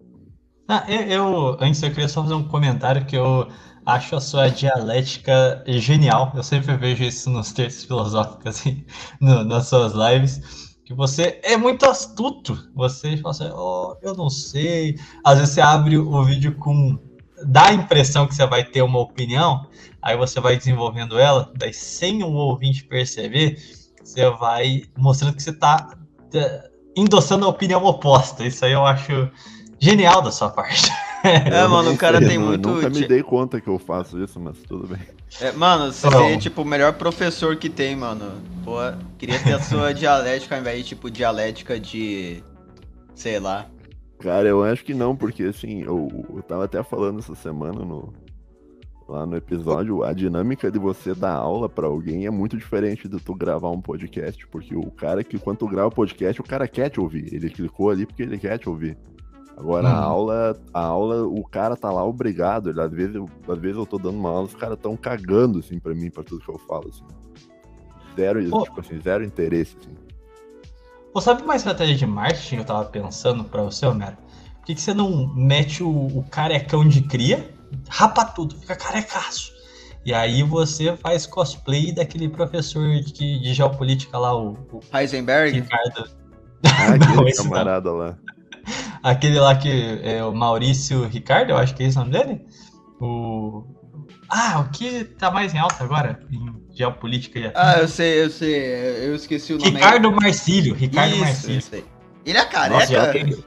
Ah, 0.69 0.85
eu, 0.89 1.01
eu- 1.03 1.57
antes 1.61 1.83
eu 1.83 1.91
queria 1.91 2.09
só 2.09 2.23
fazer 2.23 2.35
um 2.35 2.49
comentário 2.49 3.05
que 3.05 3.17
eu 3.17 3.49
acho 3.87 4.16
a 4.16 4.20
sua 4.20 4.49
dialética 4.49 5.62
genial. 5.66 6.33
Eu 6.35 6.42
sempre 6.42 6.77
vejo 6.77 7.05
isso 7.05 7.31
nos 7.31 7.53
textos 7.53 7.85
filosóficos, 7.85 8.47
assim, 8.47 8.85
no- 9.20 9.44
nas 9.44 9.68
suas 9.68 9.92
lives, 9.92 10.40
que 10.85 10.94
você 10.94 11.40
é 11.42 11.57
muito 11.57 11.87
astuto. 11.87 12.70
Você 12.75 13.16
fala 13.16 13.31
assim, 13.31 13.51
oh, 13.55 13.97
eu 14.03 14.14
não 14.14 14.29
sei. 14.31 14.97
Às 15.25 15.38
vezes 15.38 15.55
você 15.55 15.61
abre 15.61 15.97
o 15.99 16.25
vídeo 16.25 16.55
com. 16.57 16.99
dá 17.47 17.66
a 17.66 17.73
impressão 17.75 18.27
que 18.27 18.35
você 18.35 18.47
vai 18.47 18.64
ter 18.64 18.83
uma 18.83 18.99
opinião, 19.01 19.66
aí 20.01 20.16
você 20.16 20.40
vai 20.40 20.57
desenvolvendo 20.57 21.18
ela, 21.18 21.53
daí 21.57 21.75
sem 21.75 22.23
o 22.23 22.33
ouvinte 22.33 22.85
perceber, 22.85 23.59
você 24.03 24.31
vai 24.31 24.85
mostrando 24.97 25.35
que 25.37 25.42
você 25.42 25.51
está 25.51 25.97
endossando 26.97 27.44
a 27.44 27.49
opinião 27.49 27.85
oposta. 27.85 28.44
Isso 28.47 28.64
aí 28.64 28.73
eu 28.73 28.85
acho 28.87 29.31
genial 29.81 30.23
da 30.23 30.31
sua 30.31 30.49
parte. 30.51 30.90
É, 31.51 31.63
Eu 31.65 31.69
mano, 31.71 31.93
o 31.93 31.97
cara 31.97 32.19
sei, 32.19 32.29
tem 32.29 32.39
muito. 32.39 32.69
Nunca 32.69 32.91
me 32.91 33.07
dei 33.09 33.23
conta 33.23 33.61
que 33.61 33.69
eu 33.69 33.79
faço 33.79 34.23
isso, 34.23 34.39
mas 34.39 34.59
tudo 34.59 34.87
bem. 34.87 34.99
É, 35.41 35.53
mano, 35.53 35.93
você 35.93 36.09
Não. 36.09 36.19
seria 36.19 36.39
tipo 36.39 36.63
o 36.63 36.65
melhor 36.65 36.93
professor 36.95 37.57
que 37.57 37.71
tem, 37.71 37.97
mano. 37.97 38.33
Pô, 38.63 38.77
queria 39.19 39.39
ter 39.39 39.55
a 39.55 39.61
sua 39.61 39.93
dialética 39.95 40.55
ao 40.55 40.61
invés 40.61 40.79
de 40.79 40.85
tipo 40.85 41.11
dialética 41.11 41.81
de. 41.81 42.43
sei 43.15 43.41
lá. 43.41 43.67
Cara, 44.21 44.49
eu 44.49 44.63
acho 44.63 44.85
que 44.85 44.95
não, 44.95 45.17
porque 45.17 45.45
assim, 45.45 45.83
eu, 45.83 46.09
eu 46.35 46.43
tava 46.43 46.65
até 46.65 46.83
falando 46.83 47.19
essa 47.19 47.35
semana 47.35 47.85
no, 47.85 48.13
lá 49.09 49.27
no 49.27 49.37
episódio, 49.37 50.03
a 50.03 50.13
dinâmica 50.13 50.71
de 50.71 50.79
você 50.79 51.15
dar 51.15 51.35
aula 51.35 51.69
pra 51.69 51.87
alguém 51.87 52.27
é 52.27 52.31
muito 52.31 52.57
diferente 52.57 53.09
de 53.09 53.19
tu 53.19 53.35
gravar 53.35 53.71
um 53.71 53.81
podcast, 53.81 54.47
porque 54.47 54.75
o 54.75 54.91
cara 54.91 55.23
que 55.23 55.39
quando 55.39 55.59
tu 55.59 55.69
grava 55.69 55.89
o 55.89 55.95
podcast, 55.95 56.41
o 56.41 56.45
cara 56.45 56.67
quer 56.69 56.89
te 56.91 57.01
ouvir, 57.01 57.35
ele 57.35 57.51
clicou 57.51 57.91
ali 57.91 58.07
porque 58.07 58.23
ele 58.23 58.39
quer 58.39 58.59
te 58.59 58.69
ouvir. 58.69 58.97
Agora 59.57 59.88
a 59.88 59.93
Uhum. 59.99 60.05
aula, 60.05 60.61
a 60.73 60.81
aula, 60.81 61.27
o 61.27 61.45
cara 61.45 61.77
tá 61.77 61.90
lá 61.90 62.05
obrigado, 62.05 62.71
ele, 62.71 62.81
às 62.81 62.90
vezes 62.90 63.14
eu, 63.14 63.29
às 63.49 63.59
vezes 63.59 63.77
eu 63.77 63.87
tô 63.87 63.99
dando 63.99 64.19
uma 64.19 64.29
aula, 64.31 64.47
os 64.47 64.55
caras 64.55 64.79
tão 64.83 64.97
cagando 64.97 65.61
assim 65.61 65.79
para 65.79 65.95
mim, 65.95 66.11
pra 66.11 66.25
tudo 66.25 66.45
que 66.45 66.49
eu 66.51 66.59
falo 66.59 66.88
assim. 66.88 67.05
Zero, 68.17 68.49
Pô. 68.51 68.62
tipo 68.64 68.81
assim, 68.81 69.01
zero 69.01 69.25
interesse, 69.25 69.77
assim. 69.81 69.95
Pô, 71.12 71.21
sabe 71.21 71.43
uma 71.43 71.55
estratégia 71.57 71.95
de 71.95 72.07
marketing 72.07 72.57
que 72.57 72.62
eu 72.62 72.67
tava 72.67 72.85
pensando 72.87 73.45
pra 73.45 73.62
você, 73.62 73.87
Homero? 73.87 74.17
Por 74.59 74.67
que, 74.67 74.75
que 74.75 74.81
você 74.81 74.93
não 74.95 75.33
mete 75.35 75.83
o, 75.85 75.88
o 75.90 76.25
carecão 76.31 76.87
de 76.88 77.03
cria, 77.03 77.49
rapa 77.88 78.25
tudo, 78.25 78.57
fica 78.59 78.75
carecaço? 78.75 79.53
E 80.05 80.12
aí 80.12 80.43
você 80.43 80.97
faz 80.97 81.27
cosplay 81.27 81.93
daquele 81.93 82.29
professor 82.29 82.87
de, 83.01 83.40
de 83.40 83.55
geopolítica 83.55 84.19
lá, 84.19 84.37
o, 84.37 84.53
o 84.73 84.81
Heisenberg? 84.97 85.61
Ricardo. 85.61 86.09
Ah, 86.67 86.97
Não, 86.99 87.12
aquele 87.17 87.31
esse 87.31 87.43
não. 87.45 87.51
camarada 87.51 87.93
lá. 87.93 88.19
Aquele 89.05 89.38
lá 89.38 89.55
que 89.55 90.01
é 90.03 90.25
o 90.25 90.33
Maurício 90.35 91.07
Ricardo, 91.07 91.51
eu 91.51 91.59
acho 91.59 91.75
que 91.75 91.83
é 91.83 91.87
esse 91.87 91.97
o 91.99 92.01
nome 92.01 92.12
dele. 92.12 92.40
O. 93.01 93.62
Ah, 94.31 94.61
o 94.67 94.71
que 94.73 95.05
tá 95.05 95.31
mais 95.31 95.53
em 95.55 95.59
alta 95.59 95.85
agora 95.85 96.21
em 96.33 96.55
geopolítica 96.75 97.38
e 97.38 97.53
Ah, 97.55 97.77
eu 97.81 97.87
sei, 97.88 98.25
eu 98.25 98.31
sei. 98.31 99.07
Eu 99.07 99.14
esqueci 99.14 99.53
o 99.53 99.59
nome. 99.59 99.73
Ricardo 99.73 100.11
Marcílio, 100.11 100.75
Ricardo 100.75 101.11
Isso, 101.12 101.21
Marcílio. 101.21 101.62
aí. 101.73 101.85
Ele 102.25 102.38
é 102.38 102.43
Nossa, 102.45 102.93
careca? 102.95 103.19
eu- 103.31 103.45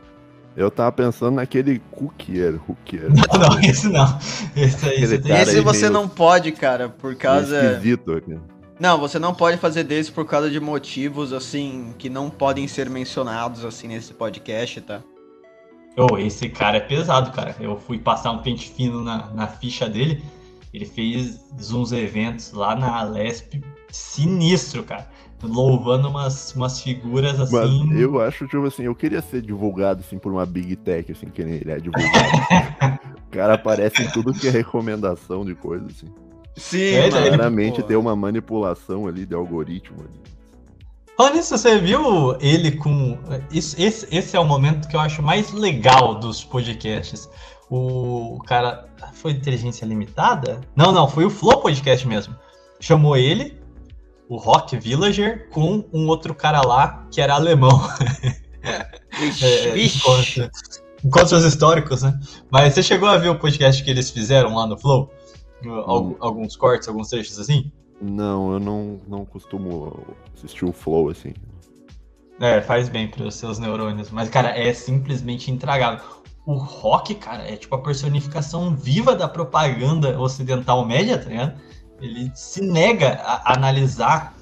Eu 0.56 0.72
tava 0.72 0.92
pensando 0.92 1.36
naquele 1.36 1.80
Cookier, 1.92 2.58
Cookier. 2.60 3.10
Não, 3.10 3.40
não, 3.50 3.60
esse 3.60 3.88
não. 3.90 4.18
Esse 4.56 4.88
aí 4.90 5.04
Esse 5.04 5.16
aí 5.58 5.62
você 5.62 5.82
meio- 5.82 5.94
não 5.94 6.08
pode, 6.08 6.52
cara, 6.52 6.88
por 6.90 7.16
causa. 7.16 7.74
Esquisito 7.74 8.12
aqui. 8.14 8.38
Não, 8.80 9.00
você 9.00 9.18
não 9.18 9.34
pode 9.34 9.58
fazer 9.58 9.84
desse 9.84 10.12
por 10.12 10.26
causa 10.26 10.50
de 10.52 10.60
motivos, 10.60 11.34
assim, 11.34 11.94
que 11.98 12.10
não 12.10 12.30
podem 12.30 12.68
ser 12.68 12.90
mencionados, 12.92 13.66
assim, 13.66 13.88
nesse 13.88 14.14
podcast, 14.14 14.82
tá? 14.82 15.02
Ô, 15.98 16.18
esse 16.18 16.48
cara 16.50 16.78
é 16.78 16.80
pesado, 16.80 17.32
cara. 17.32 17.56
Eu 17.60 17.76
fui 17.76 17.98
passar 17.98 18.32
um 18.32 18.38
pente 18.40 18.70
fino 18.70 19.04
na, 19.04 19.28
na 19.34 19.48
ficha 19.48 19.90
dele. 19.90 20.24
Ele 20.74 20.86
fez 20.86 21.40
uns 21.74 21.92
eventos 21.92 22.52
lá 22.52 22.76
na 22.76 23.00
Alesp 23.00 23.60
sinistro, 23.92 24.84
cara. 24.84 25.08
Louvando 25.42 26.08
umas, 26.10 26.54
umas 26.56 26.82
figuras 26.82 27.38
Mas 27.38 27.54
assim. 27.54 27.94
eu 27.94 28.20
acho, 28.20 28.48
tipo 28.48 28.66
assim, 28.66 28.84
eu 28.84 28.96
queria 28.96 29.22
ser 29.22 29.42
divulgado, 29.42 30.02
assim, 30.02 30.18
por 30.18 30.32
uma 30.32 30.46
Big 30.46 30.76
Tech, 30.78 31.12
assim, 31.12 31.28
que 31.28 31.44
nem 31.44 31.56
ele 31.56 31.72
é 31.72 31.78
divulgado. 31.80 32.10
o 33.28 33.30
cara 33.32 33.54
aparece 33.54 34.02
em 34.02 34.10
tudo 34.10 34.34
que 34.34 34.48
é 34.48 34.52
recomendação 34.52 35.46
de 35.46 35.54
coisa, 35.56 35.86
assim. 35.86 36.08
Sim, 36.56 36.94
É, 36.94 37.10
Claramente 37.10 37.82
pô. 37.82 37.88
tem 37.88 37.98
uma 37.98 38.16
manipulação 38.16 39.08
ali 39.08 39.26
de 39.28 39.36
algoritmo. 39.36 40.00
Ali. 40.02 40.37
Falando 41.18 41.36
nisso, 41.36 41.58
você 41.58 41.80
viu 41.80 42.38
ele 42.40 42.72
com. 42.74 43.18
Esse, 43.52 43.82
esse, 43.82 44.08
esse 44.12 44.38
é 44.38 44.40
o 44.40 44.46
momento 44.46 44.88
que 44.88 44.96
eu 44.96 45.00
acho 45.00 45.22
mais 45.24 45.52
legal 45.52 46.16
dos 46.16 46.44
podcasts. 46.44 47.28
O 47.70 48.40
cara. 48.46 48.86
Foi 49.14 49.32
Inteligência 49.32 49.86
Limitada? 49.86 50.62
Não, 50.76 50.92
não, 50.92 51.08
foi 51.08 51.26
o 51.26 51.30
Flow 51.30 51.60
Podcast 51.62 52.08
mesmo. 52.08 52.36
Chamou 52.80 53.18
ele, 53.18 53.60
o 54.30 54.38
Rock 54.38 54.78
Villager, 54.78 55.50
com 55.50 55.84
um 55.92 56.08
outro 56.08 56.36
cara 56.36 56.62
lá 56.62 57.08
que 57.12 57.20
era 57.20 57.34
alemão. 57.34 57.82
Vixe, 59.20 59.46
É, 59.46 59.72
vixe. 59.72 59.98
encontros, 59.98 60.82
encontros 61.04 61.44
históricos, 61.46 62.04
né? 62.04 62.20
Mas 62.52 62.74
você 62.76 62.84
chegou 62.84 63.08
a 63.10 63.18
ver 63.18 63.30
o 63.30 63.40
podcast 63.40 63.84
que 63.84 63.90
eles 63.90 64.10
fizeram 64.12 64.54
lá 64.54 64.68
no 64.68 64.78
Flow? 64.78 65.10
Al- 65.66 66.16
Alguns 66.20 66.56
cortes, 66.56 66.88
alguns 66.88 67.08
trechos 67.10 67.40
assim? 67.40 67.72
Não, 68.02 68.54
eu 68.54 68.60
não, 68.60 69.00
não 69.08 69.26
costumo 69.26 70.16
assistir 70.36 70.66
o 70.66 70.72
Flow, 70.72 71.10
assim. 71.10 71.34
É, 72.40 72.62
faz 72.62 72.88
bem 72.88 73.08
para 73.08 73.26
os 73.26 73.36
seus 73.36 73.58
neurônios. 73.58 74.12
Mas, 74.12 74.30
cara, 74.30 74.50
é 74.50 74.72
simplesmente 74.74 75.50
intragável. 75.50 76.06
O 76.46 76.54
rock, 76.54 77.16
cara, 77.16 77.44
é 77.44 77.56
tipo 77.56 77.76
a 77.76 77.82
personificação 77.82 78.76
viva 78.76 79.16
da 79.16 79.28
propaganda 79.28 80.20
ocidental 80.20 80.86
média, 80.86 81.18
tá 81.18 81.30
ligado? 81.30 81.60
Ele 82.00 82.32
se 82.36 82.62
nega 82.62 83.20
a 83.24 83.54
analisar 83.54 84.38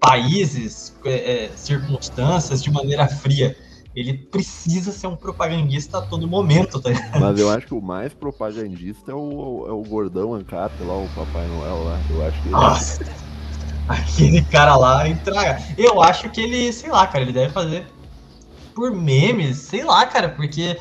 países, 0.00 0.96
é, 1.04 1.44
é, 1.44 1.48
circunstâncias 1.56 2.62
de 2.62 2.70
maneira 2.70 3.06
fria. 3.08 3.56
Ele 3.94 4.14
precisa 4.14 4.90
ser 4.90 5.06
um 5.06 5.16
propagandista 5.16 5.98
a 5.98 6.02
todo 6.02 6.26
momento, 6.26 6.80
tá 6.80 6.90
ligado? 6.90 7.20
Mas 7.20 7.38
eu 7.38 7.50
acho 7.50 7.66
que 7.66 7.74
o 7.74 7.82
mais 7.82 8.14
propagandista 8.14 9.12
é 9.12 9.14
o, 9.14 9.66
é 9.68 9.72
o 9.72 9.82
gordão 9.82 10.34
Ancap 10.34 10.82
lá, 10.82 10.96
o 10.96 11.08
Papai 11.08 11.46
Noel 11.46 11.82
lá. 11.82 12.02
Eu 12.08 12.22
acho 12.22 12.40
que 12.40 12.48
ele 12.48 12.54
Nossa, 12.54 13.04
aquele 13.86 14.42
cara 14.44 14.76
lá 14.76 15.06
intraga. 15.06 15.62
Eu 15.76 16.02
acho 16.02 16.30
que 16.30 16.40
ele, 16.40 16.72
sei 16.72 16.90
lá, 16.90 17.06
cara, 17.06 17.22
ele 17.22 17.32
deve 17.32 17.52
fazer 17.52 17.86
por 18.74 18.90
memes, 18.90 19.58
sei 19.58 19.84
lá, 19.84 20.06
cara, 20.06 20.30
porque 20.30 20.78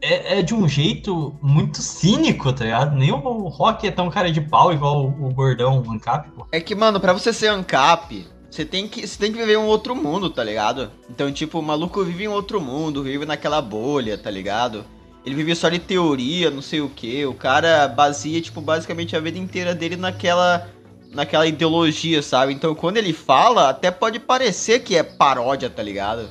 é, 0.00 0.38
é 0.38 0.42
de 0.42 0.54
um 0.54 0.68
jeito 0.68 1.36
muito 1.42 1.82
cínico, 1.82 2.52
tá 2.52 2.64
ligado? 2.64 2.96
Nem 2.96 3.10
o 3.10 3.48
Rock 3.48 3.86
é 3.86 3.90
tão 3.90 4.08
cara 4.10 4.30
de 4.30 4.40
pau 4.40 4.72
igual 4.72 5.06
o, 5.06 5.26
o 5.26 5.34
gordão 5.34 5.82
Ancap, 5.90 6.30
pô. 6.30 6.46
É 6.52 6.60
que, 6.60 6.74
mano, 6.74 7.00
pra 7.00 7.12
você 7.12 7.32
ser 7.32 7.48
ANCAP, 7.48 8.26
você 8.56 8.64
tem 8.64 8.88
que, 8.88 9.06
você 9.06 9.18
tem 9.18 9.30
que 9.30 9.38
viver 9.38 9.58
um 9.58 9.66
outro 9.66 9.94
mundo, 9.94 10.30
tá 10.30 10.42
ligado? 10.42 10.90
Então, 11.10 11.30
tipo, 11.30 11.58
o 11.58 11.62
maluco 11.62 12.02
vive 12.02 12.24
em 12.24 12.28
outro 12.28 12.58
mundo, 12.58 13.02
vive 13.02 13.26
naquela 13.26 13.60
bolha, 13.60 14.16
tá 14.16 14.30
ligado? 14.30 14.82
Ele 15.26 15.34
vive 15.34 15.54
só 15.54 15.68
de 15.68 15.78
teoria, 15.78 16.50
não 16.50 16.62
sei 16.62 16.80
o 16.80 16.88
que. 16.88 17.26
O 17.26 17.34
cara 17.34 17.86
baseia, 17.86 18.40
tipo, 18.40 18.62
basicamente 18.62 19.14
a 19.14 19.20
vida 19.20 19.38
inteira 19.38 19.74
dele 19.74 19.96
naquela, 19.96 20.70
naquela 21.12 21.46
ideologia, 21.46 22.22
sabe? 22.22 22.54
Então, 22.54 22.74
quando 22.74 22.96
ele 22.96 23.12
fala, 23.12 23.68
até 23.68 23.90
pode 23.90 24.18
parecer 24.18 24.80
que 24.80 24.96
é 24.96 25.02
paródia, 25.02 25.68
tá 25.68 25.82
ligado? 25.82 26.26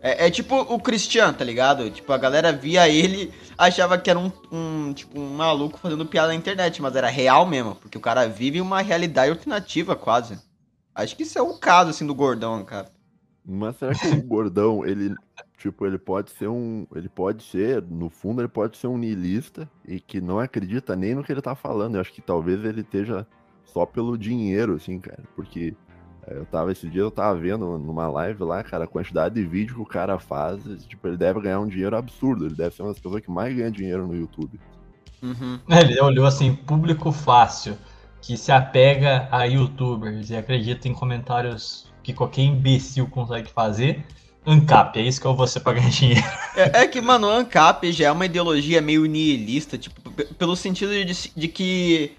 É, 0.00 0.26
é 0.26 0.30
tipo 0.30 0.56
o 0.56 0.80
Christian, 0.80 1.34
tá 1.34 1.44
ligado? 1.44 1.90
Tipo, 1.90 2.12
a 2.14 2.18
galera 2.18 2.50
via 2.50 2.88
ele, 2.88 3.30
achava 3.58 3.98
que 3.98 4.08
era 4.08 4.18
um, 4.18 4.32
um, 4.50 4.92
tipo, 4.94 5.20
um 5.20 5.34
maluco 5.34 5.78
fazendo 5.78 6.06
piada 6.06 6.28
na 6.28 6.34
internet, 6.34 6.80
mas 6.80 6.96
era 6.96 7.08
real 7.08 7.44
mesmo, 7.44 7.74
porque 7.74 7.98
o 7.98 8.00
cara 8.00 8.26
vive 8.26 8.58
uma 8.58 8.80
realidade 8.80 9.30
alternativa 9.30 9.94
quase. 9.94 10.47
Acho 10.98 11.16
que 11.16 11.22
isso 11.22 11.38
é 11.38 11.42
o 11.42 11.56
caso, 11.56 11.90
assim, 11.90 12.04
do 12.04 12.14
gordão, 12.14 12.64
cara. 12.64 12.90
Mas 13.46 13.76
será 13.76 13.94
que 13.94 14.08
o 14.08 14.22
gordão, 14.26 14.84
ele, 14.84 15.14
tipo, 15.56 15.86
ele 15.86 15.96
pode 15.96 16.32
ser 16.32 16.48
um. 16.48 16.88
Ele 16.92 17.08
pode 17.08 17.44
ser, 17.44 17.80
no 17.82 18.10
fundo, 18.10 18.40
ele 18.40 18.48
pode 18.48 18.76
ser 18.76 18.88
um 18.88 18.98
niilista 18.98 19.70
e 19.86 20.00
que 20.00 20.20
não 20.20 20.40
acredita 20.40 20.96
nem 20.96 21.14
no 21.14 21.22
que 21.22 21.30
ele 21.30 21.40
tá 21.40 21.54
falando. 21.54 21.94
Eu 21.94 22.00
acho 22.00 22.12
que 22.12 22.20
talvez 22.20 22.64
ele 22.64 22.80
esteja 22.80 23.24
só 23.64 23.86
pelo 23.86 24.18
dinheiro, 24.18 24.74
assim, 24.74 24.98
cara. 24.98 25.22
Porque 25.36 25.72
é, 26.26 26.36
eu 26.36 26.44
tava, 26.46 26.72
esse 26.72 26.88
dia 26.88 27.02
eu 27.02 27.12
tava 27.12 27.38
vendo 27.38 27.78
numa 27.78 28.08
live 28.08 28.42
lá, 28.42 28.64
cara, 28.64 28.82
a 28.82 28.88
quantidade 28.88 29.36
de 29.36 29.44
vídeo 29.44 29.76
que 29.76 29.82
o 29.82 29.86
cara 29.86 30.18
faz, 30.18 30.60
tipo, 30.88 31.06
ele 31.06 31.16
deve 31.16 31.40
ganhar 31.40 31.60
um 31.60 31.68
dinheiro 31.68 31.96
absurdo. 31.96 32.44
Ele 32.44 32.56
deve 32.56 32.74
ser 32.74 32.82
uma 32.82 32.90
das 32.90 33.00
pessoas 33.00 33.22
que 33.22 33.30
mais 33.30 33.56
ganha 33.56 33.70
dinheiro 33.70 34.04
no 34.04 34.16
YouTube. 34.16 34.58
Uhum. 35.22 35.60
Ele 35.68 36.00
olhou 36.00 36.26
assim, 36.26 36.54
público 36.54 37.12
fácil, 37.12 37.78
que 38.20 38.36
se 38.36 38.52
apega 38.52 39.28
a 39.30 39.44
youtubers 39.44 40.30
e 40.30 40.36
acredita 40.36 40.88
em 40.88 40.94
comentários 40.94 41.86
que 42.02 42.12
qualquer 42.12 42.42
imbecil 42.42 43.06
consegue 43.06 43.50
fazer. 43.50 44.04
Ancap, 44.46 44.98
é 44.98 45.02
isso 45.02 45.20
que 45.20 45.26
eu 45.26 45.34
vou 45.34 45.46
ser 45.46 45.60
pra 45.60 45.74
ganhar 45.74 45.90
dinheiro. 45.90 46.24
É, 46.56 46.82
é 46.82 46.86
que, 46.86 47.00
mano, 47.00 47.26
o 47.26 47.30
ANCAP 47.30 47.92
já 47.92 48.06
é 48.06 48.12
uma 48.12 48.24
ideologia 48.24 48.80
meio 48.80 49.04
nihilista, 49.04 49.76
tipo, 49.76 50.10
pelo 50.10 50.56
sentido 50.56 50.90
de, 50.92 51.30
de 51.36 51.48
que 51.48 52.16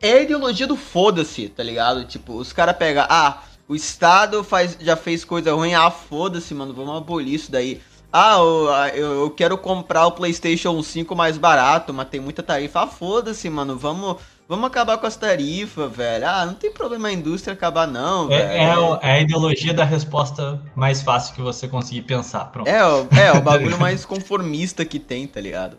é 0.00 0.12
a 0.12 0.22
ideologia 0.22 0.66
do 0.66 0.76
foda-se, 0.76 1.48
tá 1.48 1.62
ligado? 1.62 2.04
Tipo, 2.04 2.34
os 2.34 2.52
caras 2.52 2.76
pegam, 2.76 3.04
ah, 3.08 3.42
o 3.68 3.74
Estado 3.74 4.42
faz, 4.44 4.78
já 4.80 4.96
fez 4.96 5.24
coisa 5.24 5.52
ruim, 5.52 5.74
ah, 5.74 5.90
foda-se, 5.90 6.54
mano, 6.54 6.72
vamos 6.72 6.96
abolir 6.96 7.34
isso 7.34 7.50
daí. 7.50 7.82
Ah, 8.12 8.36
ah, 8.36 8.88
eu, 8.94 9.22
eu 9.24 9.30
quero 9.30 9.58
comprar 9.58 10.06
o 10.06 10.12
PlayStation 10.12 10.82
5 10.82 11.14
mais 11.14 11.36
barato, 11.36 11.92
mas 11.92 12.08
tem 12.08 12.20
muita 12.20 12.42
tarifa. 12.42 12.82
Ah, 12.82 12.86
foda-se, 12.86 13.50
mano, 13.50 13.76
vamos, 13.76 14.16
vamos 14.48 14.66
acabar 14.66 14.98
com 14.98 15.06
as 15.06 15.16
tarifas, 15.16 15.94
velho. 15.94 16.28
Ah, 16.28 16.46
não 16.46 16.54
tem 16.54 16.72
problema 16.72 17.08
a 17.08 17.12
indústria 17.12 17.52
acabar, 17.54 17.86
não, 17.86 18.28
velho. 18.28 18.42
É, 18.42 18.56
é 18.64 18.98
é 19.02 19.12
a 19.12 19.20
ideologia 19.20 19.72
da 19.74 19.84
resposta 19.84 20.62
mais 20.74 21.02
fácil 21.02 21.34
que 21.34 21.42
você 21.42 21.66
conseguir 21.68 22.02
pensar. 22.02 22.46
Pronto. 22.46 22.68
É, 22.68 22.84
o- 22.86 23.08
é, 23.18 23.32
o 23.32 23.40
bagulho 23.42 23.78
mais 23.78 24.04
conformista 24.04 24.84
que 24.84 24.98
tem, 24.98 25.26
tá 25.26 25.40
ligado? 25.40 25.78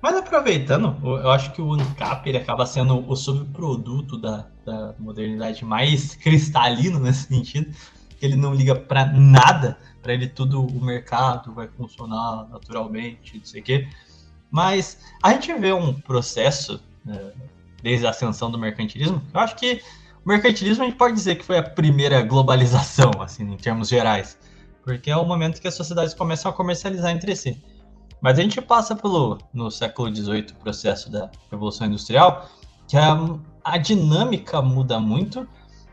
Mas 0.00 0.16
aproveitando, 0.16 0.96
eu 1.04 1.30
acho 1.30 1.52
que 1.52 1.62
o 1.62 1.74
ANCAP 1.74 2.28
ele 2.28 2.38
acaba 2.38 2.66
sendo 2.66 3.08
o 3.08 3.14
subproduto 3.14 4.18
da, 4.18 4.46
da 4.66 4.94
modernidade 4.98 5.64
mais 5.64 6.16
cristalino 6.16 6.98
nesse 6.98 7.28
sentido. 7.28 7.72
Ele 8.20 8.34
não 8.34 8.52
liga 8.52 8.74
pra 8.74 9.04
nada, 9.06 9.78
pra 10.02 10.12
ele 10.12 10.26
tudo 10.26 10.64
o 10.66 10.84
mercado 10.84 11.54
vai 11.54 11.68
funcionar 11.68 12.48
naturalmente, 12.50 13.38
não 13.38 13.44
sei 13.44 13.60
o 13.60 13.64
quê. 13.64 13.88
Mas 14.50 14.98
a 15.22 15.32
gente 15.34 15.52
vê 15.54 15.72
um 15.72 15.94
processo, 15.94 16.80
né, 17.04 17.30
desde 17.82 18.06
a 18.06 18.10
ascensão 18.10 18.50
do 18.50 18.58
mercantilismo, 18.58 19.22
eu 19.32 19.40
acho 19.40 19.56
que 19.56 19.82
o 20.24 20.28
mercantilismo 20.28 20.84
a 20.84 20.86
gente 20.86 20.96
pode 20.96 21.14
dizer 21.14 21.36
que 21.36 21.44
foi 21.44 21.58
a 21.58 21.62
primeira 21.62 22.22
globalização, 22.22 23.10
assim, 23.20 23.44
em 23.44 23.56
termos 23.56 23.88
gerais. 23.88 24.38
Porque 24.84 25.10
é 25.10 25.16
o 25.16 25.24
momento 25.24 25.60
que 25.60 25.68
as 25.68 25.74
sociedades 25.74 26.14
começam 26.14 26.50
a 26.50 26.54
comercializar 26.54 27.10
entre 27.10 27.34
si. 27.34 27.60
Mas 28.20 28.38
a 28.38 28.42
gente 28.42 28.60
passa 28.60 28.94
pelo, 28.94 29.38
no 29.52 29.70
século 29.70 30.14
XVIII, 30.14 30.46
o 30.52 30.62
processo 30.62 31.10
da 31.10 31.30
Revolução 31.50 31.86
Industrial, 31.86 32.48
que 32.86 32.96
a, 32.96 33.18
a 33.64 33.78
dinâmica 33.78 34.62
muda 34.62 35.00
muito 35.00 35.48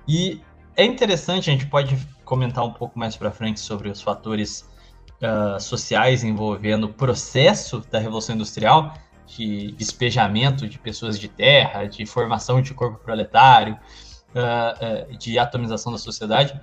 e 0.07 0.41
é 0.75 0.85
interessante, 0.85 1.49
a 1.49 1.53
gente 1.53 1.65
pode 1.65 1.97
comentar 2.23 2.63
um 2.63 2.71
pouco 2.71 2.97
mais 2.97 3.15
para 3.15 3.31
frente 3.31 3.59
sobre 3.59 3.89
os 3.89 4.01
fatores 4.01 4.69
ah, 5.21 5.57
sociais 5.59 6.23
envolvendo 6.23 6.85
o 6.85 6.93
processo 6.93 7.83
da 7.91 7.99
Revolução 7.99 8.35
Industrial, 8.35 8.93
de 9.37 9.71
despejamento 9.73 10.67
de 10.67 10.79
pessoas 10.79 11.19
de 11.19 11.27
terra, 11.27 11.85
de 11.85 12.05
formação 12.05 12.61
de 12.61 12.73
corpo 12.73 12.97
proletário, 12.97 13.77
ah, 14.35 14.75
eh, 14.79 15.07
de 15.17 15.37
atomização 15.37 15.91
da 15.91 15.97
sociedade. 15.97 16.59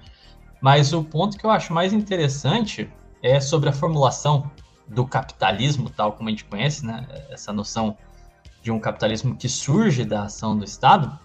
Mas 0.61 0.93
o 0.93 1.05
ponto 1.05 1.39
que 1.39 1.45
eu 1.45 1.51
acho 1.51 1.73
mais 1.73 1.93
interessante 1.93 2.91
é 3.23 3.41
sobre 3.41 3.69
a 3.69 3.73
formulação 3.73 4.51
do 4.87 5.07
capitalismo, 5.07 5.91
tal 5.91 6.13
como 6.13 6.29
a 6.29 6.31
gente 6.31 6.45
conhece, 6.45 6.85
né? 6.85 7.07
Essa 7.31 7.53
noção 7.53 7.97
de 8.63 8.71
um 8.71 8.79
capitalismo 8.81 9.37
que 9.37 9.49
surge 9.49 10.05
da 10.05 10.25
ação 10.25 10.57
do 10.57 10.65
Estado, 10.65 11.19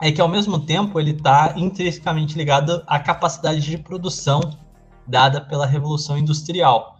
é 0.00 0.12
que 0.12 0.20
ao 0.20 0.28
mesmo 0.28 0.60
tempo 0.60 0.98
ele 1.00 1.10
está 1.10 1.54
intrinsecamente 1.56 2.36
ligado 2.36 2.82
à 2.86 2.98
capacidade 2.98 3.60
de 3.60 3.76
produção 3.76 4.40
dada 5.06 5.40
pela 5.40 5.66
Revolução 5.66 6.16
Industrial. 6.16 6.98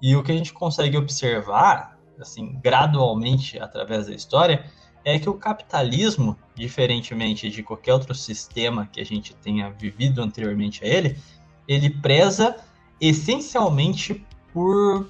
E 0.00 0.14
o 0.14 0.22
que 0.22 0.30
a 0.30 0.36
gente 0.36 0.52
consegue 0.52 0.96
observar, 0.96 1.95
assim, 2.20 2.58
gradualmente 2.62 3.58
através 3.58 4.06
da 4.06 4.14
história, 4.14 4.64
é 5.04 5.18
que 5.18 5.28
o 5.28 5.34
capitalismo, 5.34 6.36
diferentemente 6.54 7.48
de 7.48 7.62
qualquer 7.62 7.92
outro 7.92 8.14
sistema 8.14 8.86
que 8.86 9.00
a 9.00 9.04
gente 9.04 9.34
tenha 9.36 9.70
vivido 9.70 10.20
anteriormente 10.20 10.84
a 10.84 10.88
ele, 10.88 11.16
ele 11.68 11.90
preza 11.90 12.56
essencialmente 13.00 14.26
por, 14.52 15.08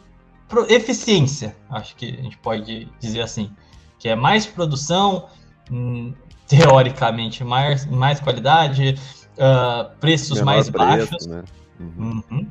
por 0.48 0.70
eficiência, 0.70 1.56
acho 1.70 1.96
que 1.96 2.16
a 2.18 2.22
gente 2.22 2.36
pode 2.38 2.88
dizer 3.00 3.22
assim, 3.22 3.50
que 3.98 4.08
é 4.08 4.14
mais 4.14 4.44
produção, 4.44 5.28
hum, 5.70 6.12
teoricamente 6.46 7.42
mais, 7.42 7.86
mais 7.86 8.20
qualidade, 8.20 8.96
uh, 9.32 9.96
preços 9.98 10.38
Menor 10.38 10.44
mais 10.44 10.70
preço, 10.70 11.10
baixos. 11.10 11.26
né? 11.26 11.44
Uhum. 11.80 12.22
Uhum. 12.30 12.48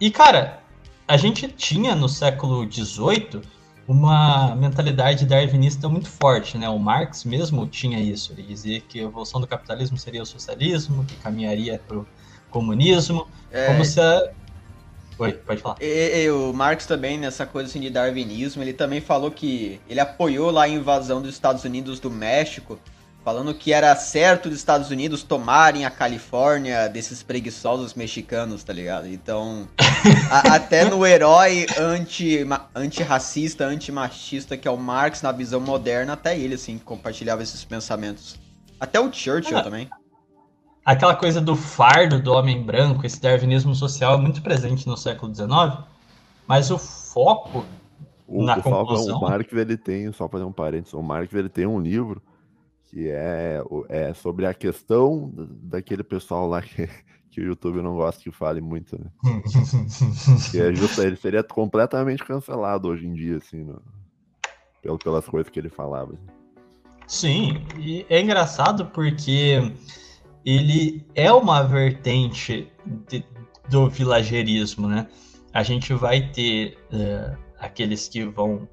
E, 0.00 0.10
cara, 0.10 0.60
a 1.08 1.16
gente 1.16 1.48
tinha 1.48 1.94
no 1.94 2.08
século 2.08 2.70
XVIII 2.70 3.40
uma 3.88 4.54
mentalidade 4.56 5.24
darwinista 5.24 5.88
muito 5.88 6.08
forte, 6.08 6.58
né? 6.58 6.68
O 6.68 6.78
Marx 6.78 7.24
mesmo 7.24 7.66
tinha 7.66 8.00
isso. 8.00 8.32
Ele 8.32 8.42
dizia 8.42 8.80
que 8.80 9.00
a 9.00 9.04
evolução 9.04 9.40
do 9.40 9.46
capitalismo 9.46 9.96
seria 9.96 10.22
o 10.22 10.26
socialismo, 10.26 11.04
que 11.04 11.14
caminharia 11.16 11.80
para 11.86 11.98
o 11.98 12.06
comunismo, 12.50 13.28
É, 13.50 13.66
como 13.66 13.84
se 13.84 14.00
a... 14.00 14.30
Oi, 15.18 15.32
pode 15.32 15.62
falar. 15.62 15.76
E, 15.80 16.24
e 16.24 16.30
o 16.30 16.52
Marx 16.52 16.84
também, 16.84 17.16
nessa 17.16 17.46
coisa 17.46 17.68
assim 17.70 17.80
de 17.80 17.88
darwinismo, 17.88 18.62
ele 18.62 18.72
também 18.72 19.00
falou 19.00 19.30
que 19.30 19.80
ele 19.88 20.00
apoiou 20.00 20.50
lá 20.50 20.64
a 20.64 20.68
invasão 20.68 21.22
dos 21.22 21.30
Estados 21.32 21.64
Unidos 21.64 21.98
do 22.00 22.10
México, 22.10 22.78
falando 23.26 23.52
que 23.52 23.72
era 23.72 23.92
certo 23.96 24.48
os 24.48 24.54
Estados 24.54 24.88
Unidos 24.88 25.24
tomarem 25.24 25.84
a 25.84 25.90
Califórnia 25.90 26.88
desses 26.88 27.24
preguiçosos 27.24 27.92
mexicanos, 27.94 28.62
tá 28.62 28.72
ligado? 28.72 29.08
Então, 29.08 29.66
a- 30.30 30.54
até 30.54 30.84
no 30.84 31.04
herói 31.04 31.66
anti, 31.76 32.46
antirracista, 32.72 33.64
antimachista 33.66 34.56
que 34.56 34.68
é 34.68 34.70
o 34.70 34.76
Marx, 34.76 35.22
na 35.22 35.32
visão 35.32 35.58
moderna, 35.58 36.12
até 36.12 36.38
ele, 36.38 36.54
assim, 36.54 36.78
compartilhava 36.78 37.42
esses 37.42 37.64
pensamentos. 37.64 38.38
Até 38.78 39.00
o 39.00 39.12
Churchill 39.12 39.58
Ah. 39.58 39.62
também. 39.64 39.90
Aquela 40.84 41.16
coisa 41.16 41.40
do 41.40 41.56
fardo 41.56 42.22
do 42.22 42.32
homem 42.32 42.62
branco, 42.62 43.04
esse 43.04 43.20
darwinismo 43.20 43.74
social 43.74 44.14
é 44.14 44.18
muito 44.18 44.40
presente 44.40 44.86
no 44.86 44.96
século 44.96 45.34
XIX, 45.34 45.78
mas 46.46 46.70
o 46.70 46.78
foco 46.78 47.66
O, 48.28 48.44
Na 48.44 48.58
o 48.58 48.62
Falcão, 48.62 48.86
conclusão- 48.86 49.18
o 49.18 49.20
Marx, 49.20 49.52
ele 49.52 49.76
tem, 49.76 50.12
só 50.12 50.28
fazer 50.28 50.44
um 50.44 50.52
parênteses, 50.52 50.94
o 50.94 51.02
Marx, 51.02 51.32
ele 51.34 51.48
tem 51.48 51.64
um 51.66 51.78
livro 51.80 52.22
que 52.90 53.08
é, 53.08 53.60
é 53.88 54.14
sobre 54.14 54.46
a 54.46 54.54
questão 54.54 55.30
da- 55.30 55.46
daquele 55.78 56.02
pessoal 56.02 56.48
lá 56.48 56.62
que, 56.62 56.88
que 57.30 57.40
o 57.40 57.44
YouTube 57.44 57.82
não 57.82 57.94
gosta 57.96 58.22
que 58.22 58.30
fale 58.30 58.60
muito, 58.60 58.96
né? 58.98 59.10
Que 60.50 60.60
é 60.60 60.74
justo, 60.74 61.02
ele 61.02 61.16
seria 61.16 61.42
completamente 61.42 62.24
cancelado 62.24 62.88
hoje 62.88 63.06
em 63.06 63.12
dia, 63.14 63.36
assim, 63.38 63.64
no- 63.64 63.82
pelo, 64.82 64.98
pelas 64.98 65.26
coisas 65.26 65.50
que 65.50 65.58
ele 65.58 65.68
falava. 65.68 66.12
assim. 66.14 66.26
Sim, 67.08 67.64
e 67.78 68.04
é 68.08 68.20
engraçado 68.20 68.86
porque 68.86 69.72
ele 70.44 71.04
é 71.14 71.32
uma 71.32 71.62
vertente 71.62 72.70
de- 73.08 73.24
do 73.68 73.88
vilagerismo, 73.90 74.88
né? 74.88 75.08
A 75.52 75.62
gente 75.62 75.92
vai 75.94 76.28
ter 76.30 76.78
eh, 76.92 77.36
aqueles 77.58 78.08
que 78.08 78.24
vão 78.24 78.68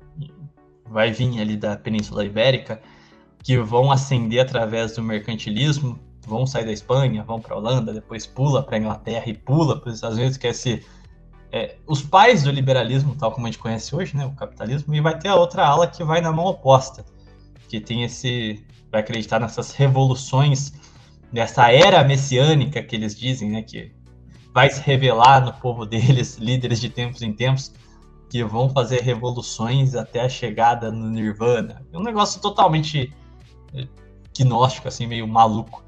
vai 0.86 1.12
vir 1.12 1.39
ali 1.39 1.56
da 1.58 1.76
Península 1.78 2.26
Ibérica 2.26 2.80
que 3.43 3.58
vão 3.58 3.91
ascender 3.91 4.41
através 4.41 4.95
do 4.95 5.03
mercantilismo, 5.03 5.99
vão 6.25 6.47
sair 6.47 6.65
da 6.65 6.71
Espanha, 6.71 7.23
vão 7.23 7.41
para 7.41 7.53
a 7.53 7.58
Holanda, 7.58 7.93
depois 7.93 8.25
pula 8.25 8.63
para 8.63 8.77
a 8.77 8.79
Inglaterra 8.79 9.25
e 9.27 9.34
pula 9.34 9.79
para 9.79 9.89
os 9.89 9.95
Estados 9.95 10.17
Unidos, 10.17 10.38
que 10.38 10.47
é 10.47 10.51
esse 10.51 10.84
é, 11.51 11.75
os 11.86 12.01
pais 12.01 12.43
do 12.43 12.49
liberalismo, 12.49 13.15
tal 13.15 13.32
como 13.32 13.45
a 13.45 13.49
gente 13.51 13.60
conhece 13.60 13.95
hoje, 13.95 14.17
né, 14.17 14.25
o 14.25 14.32
capitalismo, 14.32 14.95
e 14.95 15.01
vai 15.01 15.19
ter 15.19 15.27
a 15.27 15.36
outra 15.36 15.63
ala 15.63 15.86
que 15.86 16.03
vai 16.03 16.19
na 16.19 16.32
mão 16.32 16.45
oposta, 16.45 17.06
que 17.69 17.79
tem 17.79 18.03
esse 18.03 18.65
vai 18.91 19.01
acreditar 19.01 19.39
nessas 19.39 19.71
revoluções 19.71 20.73
dessa 21.32 21.71
era 21.71 22.03
messiânica 22.03 22.82
que 22.82 22.95
eles 22.95 23.15
dizem, 23.15 23.51
né, 23.51 23.62
que 23.62 23.91
vai 24.53 24.69
se 24.69 24.82
revelar 24.82 25.43
no 25.43 25.53
povo 25.53 25.86
deles, 25.86 26.38
líderes 26.41 26.79
de 26.79 26.89
tempos 26.89 27.21
em 27.21 27.34
tempos, 27.34 27.73
que 28.29 28.43
vão 28.43 28.69
fazer 28.69 29.01
revoluções 29.01 29.93
até 29.93 30.21
a 30.21 30.29
chegada 30.29 30.91
no 30.91 31.10
Nirvana. 31.10 31.86
É 31.91 31.97
um 31.97 32.03
negócio 32.03 32.41
totalmente 32.41 33.13
gnóstico, 34.38 34.88
assim, 34.88 35.06
meio 35.08 35.28
maluco. 35.28 35.84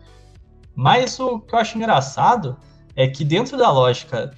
Mas 0.76 1.20
o 1.20 1.40
que 1.40 1.56
eu 1.56 1.60
acho 1.60 1.78
engraçado 1.78 2.58
é 2.96 3.08
que 3.08 3.24
dentro 3.24 3.58
da 3.58 3.72
lógica 3.72 4.32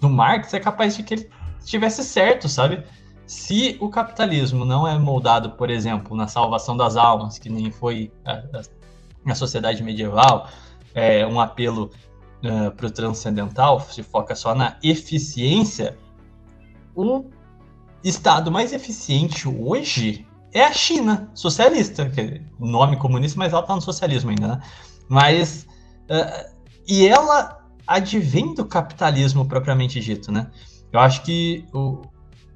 do 0.00 0.08
Marx 0.08 0.52
é 0.54 0.60
capaz 0.60 0.96
de 0.96 1.02
que 1.02 1.14
ele 1.14 1.30
estivesse 1.60 2.02
certo, 2.02 2.48
sabe? 2.48 2.82
Se 3.26 3.76
o 3.80 3.88
capitalismo 3.88 4.64
não 4.64 4.86
é 4.86 4.98
moldado, 4.98 5.50
por 5.52 5.70
exemplo, 5.70 6.16
na 6.16 6.26
salvação 6.26 6.76
das 6.76 6.96
almas, 6.96 7.38
que 7.38 7.48
nem 7.48 7.70
foi 7.70 8.10
a, 8.24 8.32
a- 8.32 8.62
a 9.26 9.34
sociedade 9.34 9.82
medieval, 9.82 10.48
é, 10.94 11.24
um 11.26 11.38
apelo 11.40 11.90
para 12.76 12.86
o 12.86 12.90
transcendental, 12.90 13.78
se 13.80 14.02
foca 14.02 14.34
só 14.34 14.52
na 14.54 14.76
eficiência, 14.82 15.96
o 16.94 17.26
estado 18.02 18.50
mais 18.50 18.72
eficiente 18.72 19.48
hoje 19.48 20.26
é 20.52 20.64
a 20.64 20.72
China 20.72 21.30
socialista, 21.34 22.08
que 22.08 22.20
é 22.20 22.40
nome 22.58 22.96
comunista, 22.96 23.38
mas 23.38 23.52
ela 23.52 23.62
está 23.62 23.74
no 23.74 23.80
socialismo 23.80 24.30
ainda, 24.30 24.48
né? 24.48 24.60
Mas 25.08 25.66
eh, 26.08 26.50
e 26.86 27.06
ela 27.06 27.58
advém 27.86 28.54
do 28.54 28.64
capitalismo 28.64 29.46
propriamente 29.46 30.00
dito, 30.00 30.30
né? 30.30 30.50
Eu 30.92 31.00
acho 31.00 31.22
que 31.22 31.64
o, 31.72 32.02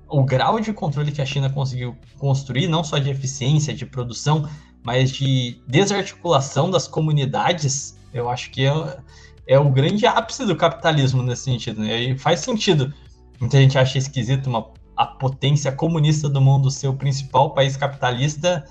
o 0.09 0.23
grau 0.23 0.61
de 0.61 0.73
controle 0.73 1.11
que 1.11 1.23
a 1.23 1.27
China 1.27 1.51
conseguiu 1.51 1.97
construir, 2.19 2.69
não 2.69 2.85
só 2.85 2.99
de 2.99 3.11
eficiência, 3.11 3.75
de 3.75 3.87
produção, 3.87 4.49
mas 4.85 5.11
de 5.11 5.61
desarticulação 5.67 6.71
das 6.71 6.87
comunidades, 6.87 7.99
eu 8.13 8.29
acho 8.29 8.51
que 8.51 8.67
é, 8.67 8.99
é 9.47 9.59
o 9.59 9.71
grande 9.71 10.07
ápice 10.07 10.45
do 10.45 10.55
capitalismo 10.55 11.23
nesse 11.23 11.45
sentido. 11.45 11.81
Né? 11.81 12.03
E 12.03 12.19
faz 12.19 12.41
sentido. 12.41 12.93
Muita 13.41 13.59
gente 13.59 13.79
acha 13.79 13.99
esquisito 13.99 14.47
uma, 14.49 14.71
a 14.97 15.07
potência 15.07 15.71
comunista 15.71 16.29
do 16.29 16.41
mundo 16.41 16.71
ser 16.71 16.89
o 16.89 16.95
principal 16.95 17.51
país 17.51 17.77
capitalista. 17.77 18.65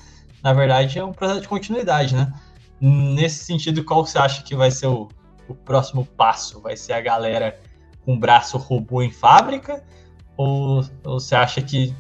Na 0.44 0.54
verdade, 0.54 0.98
é 0.98 1.06
um 1.06 1.12
processo 1.12 1.42
de 1.42 1.48
continuidade, 1.48 2.16
né? 2.16 2.34
Nesse 2.82 3.44
sentido, 3.46 3.84
qual 3.84 4.06
você 4.06 4.18
acha 4.18 4.44
que 4.44 4.56
vai 4.56 4.72
ser 4.72 4.88
o, 4.88 5.08
o 5.48 5.54
próximo 5.54 6.06
passo? 6.06 6.60
Vai 6.62 6.76
ser 6.76 6.94
a 6.94 7.02
galera 7.02 7.60
com 8.04 8.18
braço 8.18 8.58
robô 8.58 9.02
em 9.02 9.12
fábrica? 9.12 9.84
Ou, 10.36 10.84
ou 11.04 11.20
você 11.20 11.36
acha 11.36 11.62
que 11.62 11.96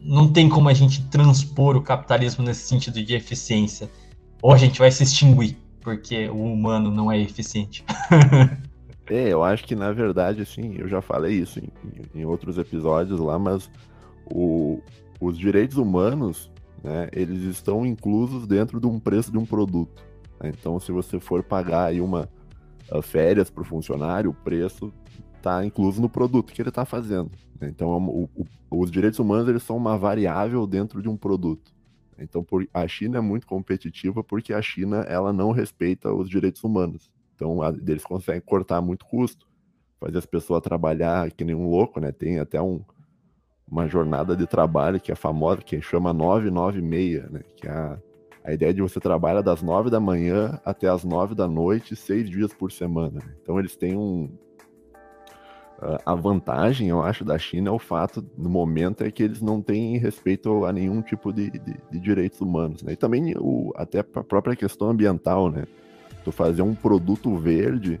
não 0.00 0.32
tem 0.32 0.48
como 0.48 0.68
a 0.68 0.74
gente 0.74 1.02
transpor 1.08 1.76
o 1.76 1.82
capitalismo 1.82 2.44
nesse 2.44 2.66
sentido 2.66 3.02
de 3.02 3.14
eficiência? 3.14 3.90
Ou 4.40 4.52
a 4.52 4.56
gente 4.56 4.78
vai 4.78 4.90
se 4.90 5.02
extinguir 5.02 5.58
porque 5.80 6.28
o 6.28 6.52
humano 6.52 6.90
não 6.90 7.12
é 7.12 7.18
eficiente? 7.18 7.84
É, 9.08 9.28
eu 9.32 9.44
acho 9.44 9.64
que 9.64 9.76
na 9.76 9.92
verdade, 9.92 10.42
assim, 10.42 10.74
eu 10.78 10.88
já 10.88 11.00
falei 11.00 11.34
isso 11.36 11.60
em, 11.60 11.68
em- 12.14 12.24
outros 12.24 12.58
episódios 12.58 13.20
lá, 13.20 13.38
mas 13.38 13.70
o- 14.28 14.80
os 15.20 15.38
direitos 15.38 15.76
humanos, 15.76 16.50
né, 16.82 17.08
eles 17.12 17.42
estão 17.44 17.86
inclusos 17.86 18.46
dentro 18.46 18.80
de 18.80 18.86
um 18.86 18.98
preço 18.98 19.30
de 19.30 19.38
um 19.38 19.46
produto. 19.46 20.04
né? 20.40 20.50
Então, 20.58 20.78
se 20.80 20.90
você 20.92 21.18
for 21.20 21.42
pagar 21.42 21.86
aí 21.86 22.00
uma 22.00 22.28
ah, 22.90 23.02
férias 23.02 23.48
para 23.50 23.62
o 23.62 23.64
funcionário, 23.64 24.30
o 24.30 24.34
preço 24.34 24.92
está 25.38 25.64
incluso 25.64 26.00
no 26.00 26.08
produto 26.08 26.52
que 26.52 26.60
ele 26.62 26.68
está 26.68 26.84
fazendo. 26.84 27.30
né? 27.60 27.68
Então, 27.68 27.92
é 27.92 27.96
o- 27.96 28.28
o- 28.70 28.80
os 28.82 28.90
direitos 28.90 29.18
humanos 29.18 29.48
eles 29.48 29.62
são 29.62 29.76
uma 29.76 29.96
variável 29.96 30.66
dentro 30.66 31.00
de 31.02 31.08
um 31.08 31.16
produto. 31.16 31.72
Então, 32.18 32.42
por- 32.44 32.66
a 32.72 32.86
China 32.88 33.18
é 33.18 33.20
muito 33.20 33.46
competitiva 33.46 34.22
porque 34.22 34.52
a 34.52 34.60
China 34.62 34.98
ela 35.08 35.32
não 35.32 35.52
respeita 35.52 36.12
os 36.12 36.28
direitos 36.28 36.62
humanos. 36.64 37.10
Então, 37.36 37.58
eles 37.86 38.02
conseguem 38.04 38.40
cortar 38.40 38.80
muito 38.80 39.06
custo, 39.06 39.46
fazer 40.00 40.18
as 40.18 40.26
pessoas 40.26 40.60
trabalhar 40.62 41.30
que 41.30 41.44
nem 41.44 41.54
um 41.54 41.68
louco, 41.70 42.00
né? 42.00 42.10
Tem 42.10 42.38
até 42.40 42.60
um, 42.60 42.80
uma 43.70 43.86
jornada 43.86 44.34
de 44.34 44.46
trabalho 44.46 44.98
que 45.00 45.12
é 45.12 45.14
famosa, 45.14 45.60
que 45.62 45.80
chama 45.80 46.12
996, 46.12 47.30
né? 47.30 47.40
Que 47.56 47.68
é 47.68 47.70
a, 47.70 47.98
a 48.44 48.52
ideia 48.52 48.72
de 48.72 48.80
você 48.80 48.98
trabalha 48.98 49.42
das 49.42 49.62
9 49.62 49.90
da 49.90 50.00
manhã 50.00 50.58
até 50.64 50.88
as 50.88 51.04
9 51.04 51.34
da 51.34 51.46
noite, 51.46 51.94
seis 51.94 52.28
dias 52.30 52.52
por 52.54 52.72
semana. 52.72 53.20
né? 53.24 53.34
Então, 53.42 53.58
eles 53.58 53.76
têm 53.76 53.96
um. 53.96 54.30
a- 55.80 56.12
A 56.12 56.14
vantagem, 56.14 56.88
eu 56.88 57.02
acho, 57.02 57.24
da 57.24 57.36
China 57.38 57.68
é 57.68 57.72
o 57.72 57.78
fato, 57.78 58.24
no 58.36 58.48
momento, 58.48 59.02
é 59.04 59.10
que 59.10 59.22
eles 59.22 59.42
não 59.42 59.60
têm 59.60 59.98
respeito 59.98 60.64
a 60.64 60.72
nenhum 60.72 61.02
tipo 61.02 61.32
de, 61.32 61.50
de- 61.50 61.76
de 61.90 62.00
direitos 62.00 62.40
humanos, 62.40 62.82
né? 62.82 62.92
E 62.92 62.96
também 62.96 63.34
o, 63.38 63.72
até 63.76 63.98
a 63.98 64.04
própria 64.04 64.56
questão 64.56 64.88
ambiental, 64.88 65.50
né? 65.50 65.64
Tu 66.26 66.32
fazer 66.32 66.62
um 66.62 66.74
produto 66.74 67.36
verde, 67.36 68.00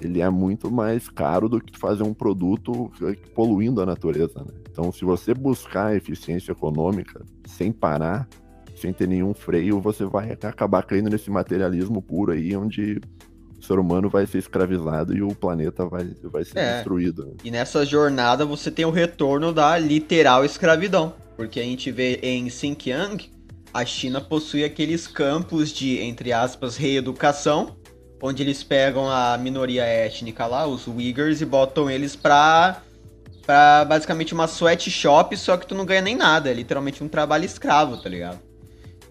ele 0.00 0.20
é 0.20 0.30
muito 0.30 0.70
mais 0.70 1.08
caro 1.08 1.48
do 1.48 1.60
que 1.60 1.72
tu 1.72 1.80
fazer 1.80 2.04
um 2.04 2.14
produto 2.14 2.92
poluindo 3.34 3.82
a 3.82 3.86
natureza, 3.86 4.38
né? 4.38 4.54
Então, 4.70 4.92
se 4.92 5.04
você 5.04 5.34
buscar 5.34 5.96
eficiência 5.96 6.52
econômica 6.52 7.24
sem 7.44 7.72
parar, 7.72 8.28
sem 8.76 8.92
ter 8.92 9.08
nenhum 9.08 9.34
freio, 9.34 9.80
você 9.80 10.04
vai 10.04 10.30
acabar 10.30 10.84
caindo 10.84 11.10
nesse 11.10 11.28
materialismo 11.28 12.00
puro 12.00 12.30
aí, 12.30 12.54
onde 12.56 13.00
o 13.58 13.64
ser 13.64 13.80
humano 13.80 14.08
vai 14.08 14.26
ser 14.28 14.38
escravizado 14.38 15.12
e 15.12 15.20
o 15.20 15.34
planeta 15.34 15.86
vai, 15.86 16.08
vai 16.22 16.44
ser 16.44 16.58
É. 16.60 16.74
destruído. 16.76 17.26
né? 17.26 17.32
E 17.42 17.50
nessa 17.50 17.84
jornada 17.84 18.46
você 18.46 18.70
tem 18.70 18.84
o 18.84 18.90
retorno 18.92 19.52
da 19.52 19.76
literal 19.76 20.44
escravidão. 20.44 21.14
Porque 21.36 21.58
a 21.58 21.64
gente 21.64 21.90
vê 21.90 22.20
em 22.22 22.48
Xinjiang, 22.48 23.28
a 23.76 23.84
China 23.84 24.22
possui 24.22 24.64
aqueles 24.64 25.06
campos 25.06 25.70
de, 25.70 26.00
entre 26.00 26.32
aspas, 26.32 26.76
reeducação, 26.78 27.76
onde 28.22 28.42
eles 28.42 28.62
pegam 28.62 29.10
a 29.10 29.36
minoria 29.36 29.84
étnica 29.84 30.46
lá, 30.46 30.66
os 30.66 30.86
Uyghurs, 30.86 31.42
e 31.42 31.44
botam 31.44 31.90
eles 31.90 32.16
pra, 32.16 32.80
pra 33.44 33.84
basicamente 33.84 34.32
uma 34.32 34.46
sweatshop, 34.46 35.36
só 35.36 35.58
que 35.58 35.66
tu 35.66 35.74
não 35.74 35.84
ganha 35.84 36.00
nem 36.00 36.16
nada. 36.16 36.50
É 36.50 36.54
literalmente 36.54 37.04
um 37.04 37.08
trabalho 37.08 37.44
escravo, 37.44 37.98
tá 37.98 38.08
ligado? 38.08 38.40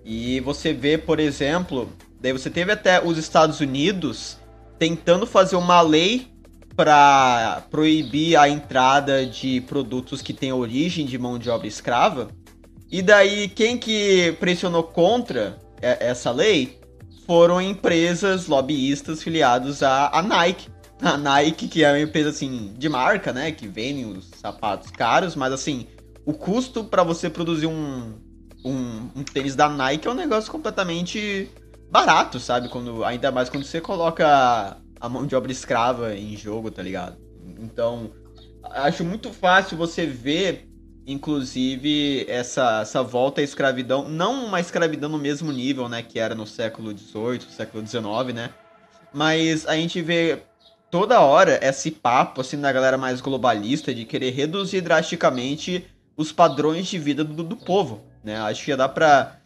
E 0.04 0.40
você 0.40 0.74
vê, 0.74 0.98
por 0.98 1.20
exemplo, 1.20 1.88
daí 2.20 2.34
você 2.34 2.50
teve 2.50 2.72
até 2.72 3.04
os 3.04 3.20
Estados 3.20 3.60
Unidos 3.60 4.38
tentando 4.80 5.28
fazer 5.28 5.58
uma 5.58 5.80
lei 5.82 6.28
para 6.76 7.64
proibir 7.70 8.36
a 8.36 8.50
entrada 8.50 9.28
de 9.28 9.62
produtos 9.62 10.24
que 10.24 10.34
têm 10.34 10.52
origem 10.52 11.06
de 11.06 11.20
mão 11.20 11.38
de 11.38 11.52
obra 11.52 11.68
escrava. 11.68 12.30
E 12.92 13.02
daí 13.02 13.48
quem 13.50 13.78
que 13.78 14.36
pressionou 14.40 14.84
contra 14.84 15.60
essa 15.82 16.32
lei 16.32 16.80
foram 17.26 17.62
empresas 17.62 18.48
lobbyistas 18.48 19.22
filiados 19.22 19.82
à, 19.84 20.10
à 20.18 20.22
Nike. 20.22 20.70
A 21.02 21.18
Nike, 21.18 21.68
que 21.68 21.84
é 21.84 21.92
uma 21.92 22.00
empresa 22.00 22.30
assim 22.30 22.74
de 22.78 22.88
marca, 22.88 23.34
né, 23.34 23.52
que 23.52 23.68
vende 23.68 24.06
os 24.06 24.30
sapatos 24.40 24.90
caros, 24.92 25.36
mas 25.36 25.52
assim, 25.52 25.88
o 26.26 26.34
custo 26.34 26.84
para 26.84 27.04
você 27.04 27.30
produzir 27.30 27.68
um, 27.68 28.14
um, 28.64 29.10
um 29.16 29.24
tênis 29.24 29.56
da 29.56 29.68
Nike 29.68 30.08
é 30.08 30.12
um 30.12 30.16
negócio 30.16 30.52
completamente 30.52 31.50
barato, 31.92 32.40
sabe? 32.40 32.70
Quando, 32.70 33.04
ainda 33.04 33.32
mais 33.32 33.50
quando 33.50 33.64
você 33.64 33.82
coloca 33.82 34.78
a 35.00 35.10
mão 35.10 35.26
de 35.26 35.36
obra 35.36 35.52
escrava 35.52 36.16
em 36.16 36.36
jogo, 36.36 36.72
tá 36.72 36.82
ligado? 36.82 37.18
Então, 37.60 38.12
acho 38.64 39.04
muito 39.04 39.32
fácil 39.32 39.78
você 39.78 40.06
ver, 40.06 40.68
inclusive, 41.06 42.26
essa, 42.28 42.82
essa 42.82 43.04
volta 43.04 43.42
à 43.42 43.44
escravidão, 43.44 44.08
não 44.08 44.46
uma 44.46 44.60
escravidão 44.60 45.10
no 45.10 45.18
mesmo 45.18 45.52
nível, 45.52 45.88
né, 45.88 46.02
que 46.02 46.20
era 46.20 46.34
no 46.34 46.48
século 46.48 46.96
XVIII, 46.98 47.42
século 47.50 47.86
XIX, 47.86 48.34
né? 48.34 48.50
Mas 49.14 49.66
a 49.68 49.76
gente 49.76 50.02
vê 50.02 50.40
toda 50.90 51.22
hora 51.22 51.60
esse 51.62 51.92
papo, 51.92 52.42
assim, 52.42 52.60
da 52.60 52.72
galera 52.72 52.98
mais 52.98 53.22
globalista 53.22 53.94
de 53.94 54.06
querer 54.06 54.32
reduzir 54.32 54.82
drasticamente 54.82 55.86
os 56.18 56.32
padrões 56.32 56.88
de 56.88 56.98
vida 56.98 57.24
do, 57.24 57.44
do 57.44 57.56
povo, 57.56 58.04
né? 58.24 58.38
Acho 58.38 58.66
que 58.66 58.76
dá 58.76 58.90
pra 58.90 59.38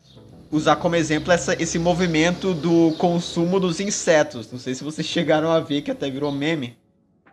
usar 0.52 0.78
como 0.78 0.95
exemplo 0.95 1.32
essa, 1.32 1.62
esse 1.62 1.78
movimento 1.78 2.54
do 2.54 2.95
consumo 2.98 3.60
dos 3.60 3.80
insetos. 3.80 4.52
Não 4.52 4.60
sei 4.60 4.74
se 4.74 4.84
vocês 4.84 5.06
chegaram 5.08 5.52
a 5.52 5.60
ver, 5.60 5.82
que 5.82 5.91
até 5.91 6.10
virou 6.10 6.32
meme. 6.32 6.78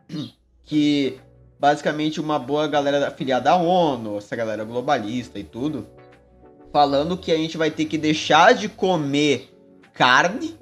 Que 0.69 1.21
basicamente 1.59 2.21
uma 2.21 2.39
boa 2.39 2.67
galera 2.67 3.09
afiliada 3.09 3.51
à 3.51 3.57
ONU, 3.57 4.19
essa 4.19 4.37
galera 4.37 4.65
globalista 4.65 5.39
e 5.39 5.45
tudo, 5.45 5.87
falando 6.73 7.17
que 7.17 7.33
a 7.33 7.37
gente 7.37 7.57
vai 7.57 7.71
ter 7.71 7.87
que 7.87 7.97
deixar 7.97 8.55
de 8.55 8.69
comer 8.69 9.53
carne, 9.95 10.59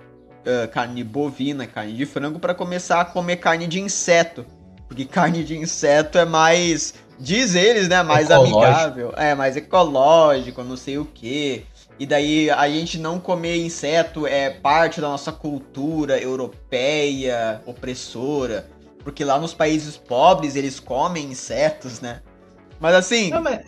ah, 0.47 0.69
carne 0.69 1.03
bovina, 1.03 1.67
carne 1.67 1.95
de 1.95 2.07
frango, 2.07 2.39
para 2.39 2.55
começar 2.55 3.01
a 3.01 3.05
comer 3.05 3.37
carne 3.37 3.67
de 3.67 3.81
inseto. 3.81 4.45
Porque 4.87 5.05
carne 5.05 5.43
de 5.43 5.57
inseto 5.57 6.19
é 6.19 6.25
mais, 6.25 6.95
diz 7.19 7.55
eles, 7.55 7.89
né, 7.89 8.03
mais 8.03 8.31
Ecológico. 8.31 8.59
amigável, 8.61 9.15
é 9.17 9.35
mais 9.35 9.57
ecológico, 9.57 10.63
não 10.63 10.77
sei 10.77 10.99
o 10.99 11.05
que. 11.05 11.65
E 11.99 12.07
daí 12.07 12.51
a 12.51 12.69
gente 12.69 12.99
não 12.99 13.19
comer 13.19 13.57
inseto 13.57 14.27
é 14.27 14.51
parte 14.51 15.01
da 15.01 15.09
nossa 15.09 15.33
cultura 15.33 16.21
europeia 16.21 17.63
opressora. 17.67 18.69
Porque 19.05 19.23
lá 19.23 19.39
nos 19.39 19.55
países 19.55 19.97
pobres 19.97 20.57
eles 20.57 20.81
comem 20.81 21.27
insetos, 21.31 22.01
né? 22.01 22.23
Mas 22.81 22.95
assim, 22.95 23.31
Não, 23.31 23.43
mas- 23.43 23.61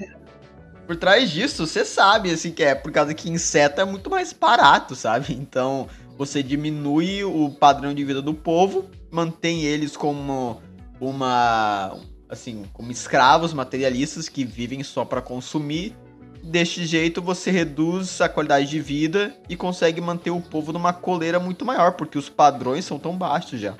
por 0.86 0.96
trás 0.96 1.30
disso, 1.30 1.66
você 1.66 1.84
sabe, 1.84 2.30
assim, 2.30 2.50
que 2.50 2.62
é 2.62 2.74
por 2.74 2.90
causa 2.90 3.12
que 3.14 3.30
inseto 3.30 3.80
é 3.80 3.84
muito 3.84 4.08
mais 4.08 4.32
barato, 4.32 4.94
sabe? 4.96 5.34
Então, 5.34 5.86
você 6.16 6.42
diminui 6.42 7.22
o 7.22 7.50
padrão 7.50 7.92
de 7.92 8.02
vida 8.04 8.22
do 8.22 8.32
povo, 8.32 8.86
mantém 9.10 9.62
eles 9.64 9.96
como 9.96 10.60
uma, 11.00 11.94
assim, 12.28 12.64
como 12.72 12.90
escravos 12.90 13.52
materialistas 13.52 14.28
que 14.28 14.44
vivem 14.44 14.82
só 14.82 15.04
pra 15.04 15.20
consumir. 15.20 15.94
Deste 16.42 16.86
jeito, 16.86 17.20
você 17.20 17.50
reduz 17.50 18.20
a 18.20 18.28
qualidade 18.28 18.66
de 18.70 18.80
vida 18.80 19.34
e 19.48 19.56
consegue 19.56 20.00
manter 20.00 20.30
o 20.30 20.40
povo 20.40 20.72
numa 20.72 20.92
coleira 20.92 21.40
muito 21.40 21.64
maior, 21.64 21.92
porque 21.92 22.16
os 22.16 22.28
padrões 22.28 22.84
são 22.84 22.98
tão 22.98 23.16
baixos 23.16 23.60
já. 23.60 23.74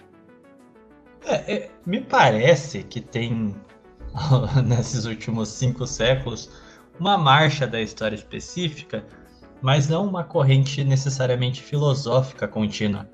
É, 1.27 1.53
é, 1.53 1.71
me 1.85 2.01
parece 2.01 2.85
que 2.85 3.01
tem, 3.01 3.55
nesses 4.65 5.05
últimos 5.05 5.49
cinco 5.49 5.87
séculos, 5.87 6.51
uma 7.01 7.19
marcha 7.19 7.67
da 7.67 7.81
história 7.81 8.15
específica, 8.15 9.05
mas 9.61 9.89
não 9.89 10.07
uma 10.07 10.23
corrente 10.23 10.85
necessariamente 10.85 11.63
filosófica 11.63 12.47
contínua. 12.47 13.09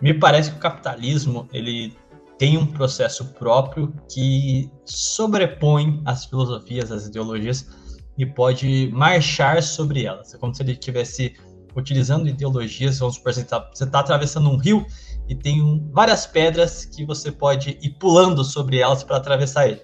Me 0.00 0.12
parece 0.12 0.50
que 0.50 0.56
o 0.56 0.60
capitalismo 0.60 1.48
ele 1.52 1.96
tem 2.36 2.58
um 2.58 2.66
processo 2.66 3.26
próprio 3.34 3.94
que 4.12 4.68
sobrepõe 4.84 6.02
as 6.04 6.24
filosofias, 6.24 6.90
as 6.90 7.06
ideologias 7.06 7.68
e 8.18 8.26
pode 8.26 8.90
marchar 8.92 9.62
sobre 9.62 10.04
elas. 10.04 10.34
É 10.34 10.38
como 10.38 10.52
se 10.52 10.62
ele 10.62 10.72
estivesse 10.72 11.36
utilizando 11.76 12.28
ideologias. 12.28 12.98
Vamos 12.98 13.14
supor, 13.14 13.32
você 13.32 13.42
está 13.42 14.00
atravessando 14.00 14.50
um 14.50 14.56
rio 14.56 14.84
e 15.32 15.34
tem 15.34 15.88
várias 15.90 16.26
pedras 16.26 16.84
que 16.84 17.06
você 17.06 17.32
pode 17.32 17.78
ir 17.80 17.90
pulando 17.98 18.44
sobre 18.44 18.78
elas 18.78 19.02
para 19.02 19.16
atravessar 19.16 19.66
ele. 19.66 19.80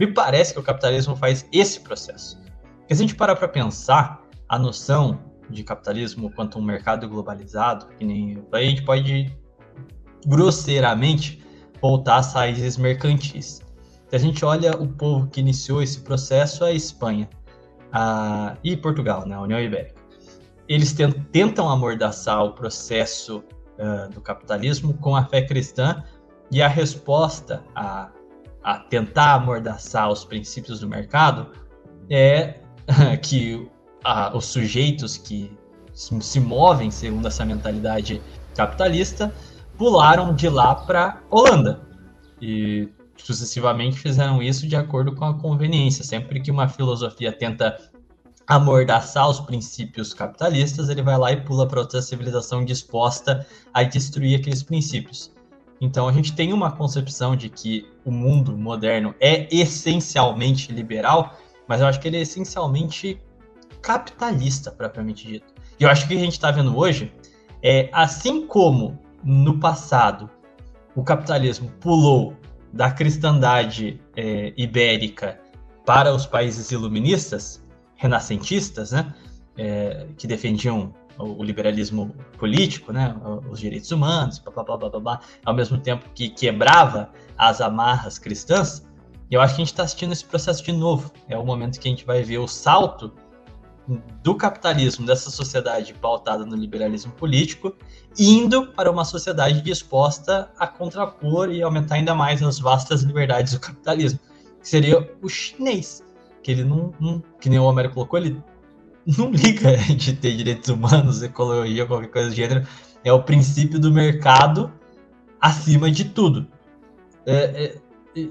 Me 0.00 0.06
parece 0.06 0.54
que 0.54 0.58
o 0.58 0.62
capitalismo 0.62 1.14
faz 1.14 1.46
esse 1.52 1.80
processo. 1.80 2.38
Porque 2.78 2.94
se 2.94 3.02
a 3.02 3.06
gente 3.06 3.14
parar 3.14 3.36
para 3.36 3.46
pensar, 3.46 4.22
a 4.48 4.58
noção 4.58 5.20
de 5.50 5.62
capitalismo 5.62 6.32
quanto 6.32 6.58
um 6.58 6.62
mercado 6.62 7.06
globalizado, 7.08 7.88
que 7.98 8.04
nem 8.06 8.42
a 8.50 8.60
gente 8.62 8.82
pode 8.82 9.30
grosseiramente 10.26 11.44
voltar 11.82 12.16
às 12.16 12.32
raízes 12.32 12.78
mercantis. 12.78 13.60
Se 14.08 14.16
a 14.16 14.18
gente 14.18 14.44
olha 14.46 14.70
o 14.76 14.88
povo 14.88 15.26
que 15.26 15.40
iniciou 15.40 15.82
esse 15.82 16.00
processo, 16.00 16.64
a 16.64 16.72
Espanha 16.72 17.28
a- 17.92 18.56
e 18.64 18.76
Portugal, 18.76 19.26
né, 19.26 19.34
a 19.34 19.40
União 19.42 19.60
Ibérica. 19.60 20.00
Eles 20.66 20.92
ten- 20.94 21.12
tentam 21.32 21.68
amordaçar 21.68 22.42
o 22.44 22.52
processo 22.52 23.44
ah, 23.78 24.08
do 24.12 24.20
capitalismo 24.20 24.94
com 24.94 25.14
a 25.14 25.24
fé 25.24 25.42
cristã 25.42 26.02
e 26.50 26.62
a 26.62 26.68
resposta 26.68 27.62
a, 27.74 28.10
a 28.62 28.78
tentar 28.78 29.34
amordaçar 29.34 30.10
os 30.10 30.24
princípios 30.24 30.80
do 30.80 30.88
mercado 30.88 31.50
é 32.08 32.60
que 33.22 33.68
ah, 34.04 34.32
os 34.34 34.46
sujeitos 34.46 35.16
que 35.16 35.50
se 35.92 36.40
movem 36.40 36.90
segundo 36.90 37.26
essa 37.26 37.44
mentalidade 37.44 38.22
capitalista 38.54 39.32
pularam 39.76 40.34
de 40.34 40.48
lá 40.48 40.74
para 40.74 41.22
Holanda 41.30 41.80
e 42.40 42.88
sucessivamente 43.16 43.98
fizeram 43.98 44.42
isso 44.42 44.66
de 44.66 44.76
acordo 44.76 45.14
com 45.14 45.24
a 45.24 45.34
conveniência. 45.34 46.04
Sempre 46.04 46.40
que 46.40 46.50
uma 46.50 46.68
filosofia 46.68 47.32
tenta 47.32 47.78
amordaçar 48.46 49.28
os 49.28 49.40
princípios 49.40 50.14
capitalistas, 50.14 50.88
ele 50.88 51.02
vai 51.02 51.18
lá 51.18 51.32
e 51.32 51.40
pula 51.40 51.66
para 51.66 51.80
outra 51.80 52.00
civilização 52.00 52.64
disposta 52.64 53.46
a 53.74 53.82
destruir 53.82 54.38
aqueles 54.38 54.62
princípios. 54.62 55.32
Então 55.80 56.08
a 56.08 56.12
gente 56.12 56.34
tem 56.34 56.52
uma 56.52 56.70
concepção 56.70 57.34
de 57.34 57.48
que 57.48 57.86
o 58.04 58.10
mundo 58.10 58.56
moderno 58.56 59.14
é 59.20 59.46
essencialmente 59.54 60.72
liberal, 60.72 61.36
mas 61.66 61.80
eu 61.80 61.86
acho 61.86 62.00
que 62.00 62.08
ele 62.08 62.16
é 62.16 62.20
essencialmente 62.20 63.20
capitalista, 63.82 64.70
propriamente 64.70 65.26
dito. 65.26 65.52
E 65.78 65.82
eu 65.82 65.90
acho 65.90 66.06
que 66.06 66.14
o 66.14 66.16
que 66.16 66.22
a 66.22 66.24
gente 66.24 66.32
está 66.32 66.50
vendo 66.50 66.76
hoje 66.76 67.12
é 67.62 67.90
assim 67.92 68.46
como 68.46 68.98
no 69.22 69.58
passado 69.58 70.30
o 70.94 71.02
capitalismo 71.02 71.70
pulou 71.80 72.34
da 72.72 72.90
cristandade 72.90 74.00
eh, 74.16 74.52
ibérica 74.56 75.38
para 75.84 76.14
os 76.14 76.26
países 76.26 76.70
iluministas, 76.70 77.65
renascentistas, 77.96 78.92
né, 78.92 79.14
eh, 79.56 80.06
que 80.16 80.26
defendiam 80.26 80.94
o, 81.18 81.42
liberalismo 81.42 82.14
político, 82.38 82.92
né, 82.92 83.14
os 83.50 83.58
direitos 83.58 83.90
humanos, 83.90 84.38
blá, 84.38 84.52
blá, 84.52 84.76
blá, 84.76 84.90
blá, 84.90 85.00
blá, 85.00 85.20
ao 85.44 85.54
mesmo 85.54 85.78
tempo 85.78 86.04
que 86.14 86.28
quebrava 86.28 87.10
as 87.36 87.60
amarras 87.60 88.18
cristãs. 88.18 88.86
E 89.30 89.34
eu 89.34 89.40
acho 89.40 89.54
que 89.54 89.62
a 89.62 89.64
gente 89.64 89.72
está 89.72 89.82
assistindo 89.82 90.12
esse 90.12 90.24
processo 90.24 90.62
de 90.62 90.72
novo. 90.72 91.10
É 91.28 91.36
o 91.36 91.44
momento 91.44 91.80
que 91.80 91.88
a 91.88 91.90
gente 91.90 92.04
vai 92.04 92.22
ver 92.22 92.38
o 92.38 92.46
salto 92.46 93.12
do 94.22 94.34
capitalismo, 94.34 95.06
dessa 95.06 95.30
sociedade 95.30 95.94
pautada 95.94 96.44
no 96.44 96.56
liberalismo 96.56 97.12
político, 97.12 97.74
indo 98.18 98.66
para 98.72 98.90
uma 98.90 99.04
sociedade 99.04 99.60
disposta 99.62 100.50
a 100.58 100.66
contrapor 100.66 101.50
e 101.50 101.62
aumentar 101.62 101.94
ainda 101.94 102.14
mais 102.14 102.42
as 102.42 102.58
vastas 102.58 103.02
liberdades 103.02 103.52
do 103.52 103.60
capitalismo, 103.60 104.18
que 104.60 104.68
seria 104.68 105.08
o 105.22 105.28
chinês, 105.28 106.02
que 106.46 106.52
ele 106.52 106.62
não, 106.62 106.94
não 107.00 107.20
que 107.40 107.50
nem 107.50 107.58
o 107.58 107.64
Homero 107.64 107.90
colocou, 107.90 108.20
ele 108.20 108.40
não 109.04 109.30
liga 109.34 109.76
de 109.76 110.12
ter 110.14 110.36
direitos 110.36 110.68
humanos, 110.68 111.20
ecologia, 111.20 111.84
qualquer 111.84 112.06
coisa 112.06 112.28
do 112.28 112.36
gênero, 112.36 112.64
é 113.02 113.12
o 113.12 113.20
princípio 113.20 113.80
do 113.80 113.90
mercado 113.90 114.72
acima 115.40 115.90
de 115.90 116.04
tudo. 116.04 116.46
É, 117.26 117.80
é, 118.16 118.28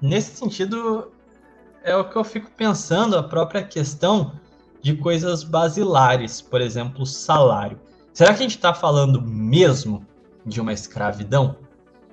nesse 0.00 0.36
sentido, 0.36 1.10
é 1.82 1.96
o 1.96 2.08
que 2.08 2.14
eu 2.14 2.22
fico 2.22 2.48
pensando, 2.56 3.18
a 3.18 3.22
própria 3.24 3.64
questão 3.64 4.32
de 4.80 4.94
coisas 4.94 5.42
basilares, 5.42 6.40
por 6.40 6.60
exemplo, 6.60 7.04
salário. 7.04 7.80
Será 8.12 8.32
que 8.32 8.38
a 8.38 8.42
gente 8.42 8.54
está 8.58 8.72
falando 8.72 9.20
mesmo 9.20 10.06
de 10.46 10.60
uma 10.60 10.72
escravidão? 10.72 11.56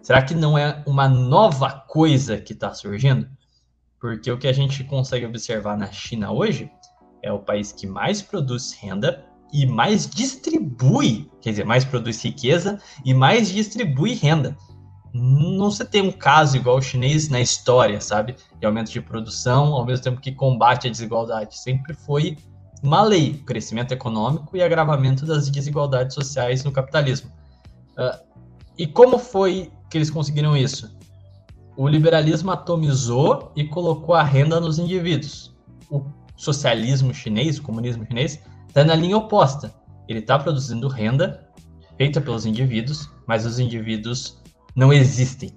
Será 0.02 0.20
que 0.24 0.34
não 0.34 0.58
é 0.58 0.82
uma 0.88 1.08
nova 1.08 1.86
coisa 1.88 2.40
que 2.40 2.54
está 2.54 2.74
surgindo? 2.74 3.30
Porque 4.08 4.32
o 4.32 4.38
que 4.38 4.48
a 4.48 4.54
gente 4.54 4.86
consegue 4.86 5.26
observar 5.26 5.78
na 5.78 5.92
China 5.92 6.32
hoje 6.32 6.72
é 7.22 7.30
o 7.30 7.40
país 7.40 7.74
que 7.74 7.86
mais 7.86 8.22
produz 8.22 8.72
renda 8.72 9.26
e 9.52 9.66
mais 9.66 10.10
distribui, 10.10 11.30
quer 11.42 11.50
dizer, 11.50 11.66
mais 11.66 11.84
produz 11.84 12.24
riqueza 12.24 12.80
e 13.04 13.14
mais 13.14 13.50
distribui 13.50 14.14
renda. 14.14 14.56
Não 15.14 15.70
se 15.70 15.84
tem 15.84 16.02
um 16.02 16.12
caso 16.14 16.56
igual 16.56 16.78
o 16.78 16.82
chinês 16.82 17.28
na 17.28 17.42
história, 17.42 18.00
sabe? 18.00 18.38
De 18.58 18.66
aumento 18.66 18.90
de 18.90 19.02
produção, 19.02 19.74
ao 19.74 19.86
mesmo 19.86 20.06
tempo 20.06 20.22
que 20.22 20.32
combate 20.32 20.88
a 20.88 20.90
desigualdade. 20.90 21.60
Sempre 21.60 21.94
foi 21.94 22.38
uma 22.82 23.04
lei, 23.04 23.34
crescimento 23.46 23.92
econômico 23.92 24.56
e 24.56 24.64
agravamento 24.64 25.26
das 25.26 25.50
desigualdades 25.50 26.16
sociais 26.16 26.64
no 26.64 26.72
capitalismo. 26.72 27.30
Uh, 27.98 28.26
e 28.78 28.88
como 28.88 29.20
foi 29.20 29.70
que 29.90 29.98
eles 29.98 30.10
conseguiram 30.10 30.56
isso? 30.56 30.97
O 31.78 31.88
liberalismo 31.88 32.50
atomizou 32.50 33.52
e 33.56 33.64
colocou 33.64 34.16
a 34.16 34.24
renda 34.24 34.60
nos 34.60 34.80
indivíduos. 34.80 35.56
O 35.92 36.04
socialismo 36.36 37.14
chinês, 37.14 37.60
o 37.60 37.62
comunismo 37.62 38.04
chinês, 38.04 38.42
está 38.68 38.84
na 38.84 38.96
linha 38.96 39.16
oposta. 39.16 39.76
Ele 40.08 40.18
está 40.18 40.40
produzindo 40.40 40.88
renda 40.88 41.48
feita 41.96 42.20
pelos 42.20 42.48
indivíduos, 42.48 43.08
mas 43.28 43.46
os 43.46 43.60
indivíduos 43.60 44.42
não 44.76 44.92
existem 44.92 45.52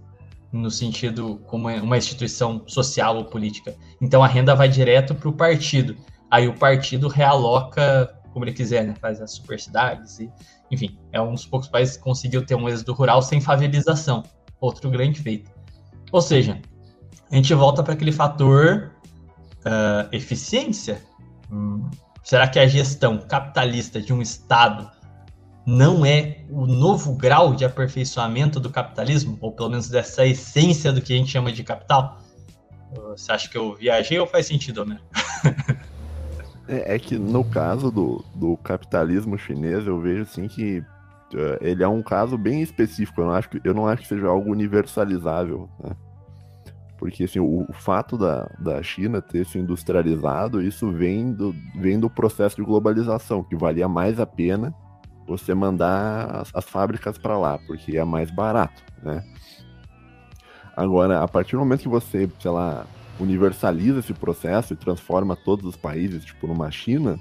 no 0.52 0.70
sentido 0.70 1.40
como 1.46 1.68
uma 1.68 1.96
instituição 1.96 2.64
social 2.66 3.16
ou 3.16 3.24
política. 3.24 3.74
Então 3.98 4.22
a 4.22 4.26
renda 4.26 4.54
vai 4.54 4.68
direto 4.68 5.14
para 5.14 5.28
o 5.28 5.32
partido. 5.32 5.96
Aí 6.30 6.46
o 6.46 6.54
partido 6.54 7.08
realoca 7.08 8.14
como 8.30 8.44
ele 8.44 8.52
quiser, 8.52 8.84
né? 8.84 8.94
Faz 9.00 9.22
as 9.22 9.32
super 9.32 9.58
cidades 9.58 10.20
e, 10.20 10.30
enfim, 10.70 10.98
é 11.12 11.20
um 11.20 11.32
dos 11.32 11.46
poucos 11.46 11.68
países 11.68 11.96
que 11.96 12.02
conseguiu 12.02 12.44
ter 12.44 12.56
um 12.56 12.68
êxodo 12.68 12.92
rural 12.92 13.22
sem 13.22 13.40
favelização. 13.40 14.22
Outro 14.60 14.90
grande 14.90 15.20
feito. 15.20 15.50
Ou 16.12 16.20
seja, 16.20 16.60
a 17.30 17.36
gente 17.36 17.52
volta 17.54 17.82
para 17.82 17.94
aquele 17.94 18.12
fator 18.12 18.90
uh, 19.60 20.08
eficiência. 20.12 21.02
Hum, 21.50 21.88
será 22.24 22.48
que 22.48 22.58
a 22.58 22.66
gestão 22.66 23.18
capitalista 23.18 24.00
de 24.00 24.12
um 24.12 24.20
Estado 24.20 24.90
não 25.66 26.04
é 26.04 26.44
o 26.50 26.66
novo 26.66 27.14
grau 27.14 27.54
de 27.54 27.64
aperfeiçoamento 27.64 28.58
do 28.58 28.70
capitalismo? 28.70 29.38
Ou 29.40 29.52
pelo 29.52 29.70
menos 29.70 29.88
dessa 29.88 30.26
essência 30.26 30.92
do 30.92 31.00
que 31.00 31.12
a 31.12 31.16
gente 31.16 31.30
chama 31.30 31.52
de 31.52 31.62
capital? 31.62 32.18
Você 33.10 33.30
acha 33.30 33.48
que 33.48 33.56
eu 33.56 33.76
viajei 33.76 34.18
ou 34.18 34.26
faz 34.26 34.46
sentido, 34.46 34.82
Homero? 34.82 35.00
É, 36.68 36.94
é, 36.94 36.98
que 37.00 37.18
no 37.18 37.42
caso 37.42 37.90
do, 37.90 38.24
do 38.32 38.56
capitalismo 38.58 39.36
chinês, 39.36 39.84
eu 39.88 40.00
vejo 40.00 40.22
assim 40.22 40.46
que 40.46 40.80
ele 41.60 41.82
é 41.82 41.88
um 41.88 42.02
caso 42.02 42.36
bem 42.36 42.62
específico. 42.62 43.20
Eu 43.20 43.26
não 43.26 43.34
acho 43.34 43.48
que, 43.48 43.60
eu 43.64 43.74
não 43.74 43.86
acho 43.86 44.02
que 44.02 44.08
seja 44.08 44.26
algo 44.26 44.50
universalizável. 44.50 45.68
Né? 45.82 45.96
Porque 46.98 47.24
assim, 47.24 47.40
o, 47.40 47.66
o, 47.68 47.72
fato 47.72 48.18
da, 48.18 48.50
da 48.58 48.82
China 48.82 49.22
ter 49.22 49.46
se 49.46 49.58
industrializado, 49.58 50.60
isso 50.60 50.90
vem 50.90 51.32
do, 51.32 51.54
vem 51.74 51.98
do 51.98 52.10
processo 52.10 52.56
de 52.56 52.62
globalização, 52.62 53.42
que 53.42 53.56
valia 53.56 53.88
mais 53.88 54.20
a 54.20 54.26
pena 54.26 54.74
você 55.26 55.54
mandar 55.54 56.26
as, 56.36 56.50
as 56.54 56.64
fábricas 56.64 57.16
para 57.16 57.38
lá, 57.38 57.58
porque 57.66 57.96
é 57.96 58.04
mais 58.04 58.30
barato, 58.30 58.82
né? 59.02 59.24
Agora, 60.76 61.22
a 61.22 61.28
partir 61.28 61.52
do 61.52 61.60
momento 61.60 61.82
que 61.82 61.88
você, 61.88 62.30
sei 62.38 62.50
lá, 62.50 62.84
universaliza 63.18 64.00
esse 64.00 64.12
processo 64.12 64.72
e 64.72 64.76
transforma 64.76 65.36
todos 65.36 65.66
os 65.66 65.76
países, 65.76 66.24
tipo, 66.24 66.46
numa 66.46 66.70
China, 66.70 67.18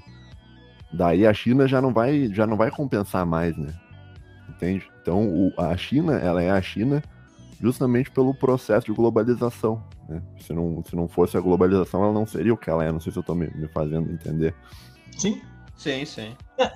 daí 0.92 1.26
a 1.26 1.32
China 1.32 1.68
já 1.68 1.80
não 1.80 1.92
vai, 1.92 2.28
já 2.32 2.46
não 2.46 2.56
vai 2.56 2.70
compensar 2.70 3.24
mais, 3.24 3.56
né? 3.56 3.72
Entende? 4.50 4.90
Então, 5.00 5.28
o, 5.28 5.52
a 5.56 5.76
China, 5.76 6.14
ela 6.18 6.42
é 6.42 6.50
a 6.50 6.60
China 6.60 7.02
justamente 7.60 8.10
pelo 8.10 8.34
processo 8.34 8.86
de 8.86 8.92
globalização. 8.92 9.82
Né? 10.08 10.22
Se, 10.40 10.52
não, 10.52 10.82
se 10.84 10.96
não 10.96 11.08
fosse 11.08 11.36
a 11.36 11.40
globalização, 11.40 12.02
ela 12.02 12.12
não 12.12 12.26
seria 12.26 12.52
o 12.52 12.56
que 12.56 12.68
ela 12.68 12.84
é. 12.84 12.90
Não 12.90 13.00
sei 13.00 13.12
se 13.12 13.18
eu 13.18 13.22
estou 13.22 13.34
me, 13.34 13.48
me, 13.54 13.68
fazendo 13.68 14.10
entender. 14.10 14.54
Sim. 15.16 15.40
Sim, 15.76 16.04
sim. 16.04 16.36
É, 16.58 16.70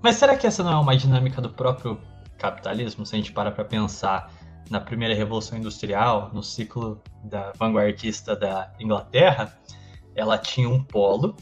mas 0.00 0.14
será 0.16 0.36
que 0.36 0.46
essa 0.46 0.62
não 0.62 0.72
é 0.72 0.76
uma 0.76 0.96
dinâmica 0.96 1.40
do 1.40 1.50
próprio 1.50 1.98
capitalismo? 2.38 3.04
Se 3.04 3.16
a 3.16 3.18
gente 3.18 3.32
para 3.32 3.50
para 3.50 3.64
pensar 3.64 4.30
na 4.70 4.80
primeira 4.80 5.12
revolução 5.12 5.58
industrial, 5.58 6.30
no 6.32 6.42
ciclo 6.42 7.00
da 7.24 7.52
vanguardista 7.58 8.36
da 8.36 8.72
Inglaterra, 8.78 9.52
ela 10.14 10.38
tinha 10.38 10.68
um 10.68 10.82
polo 10.82 11.36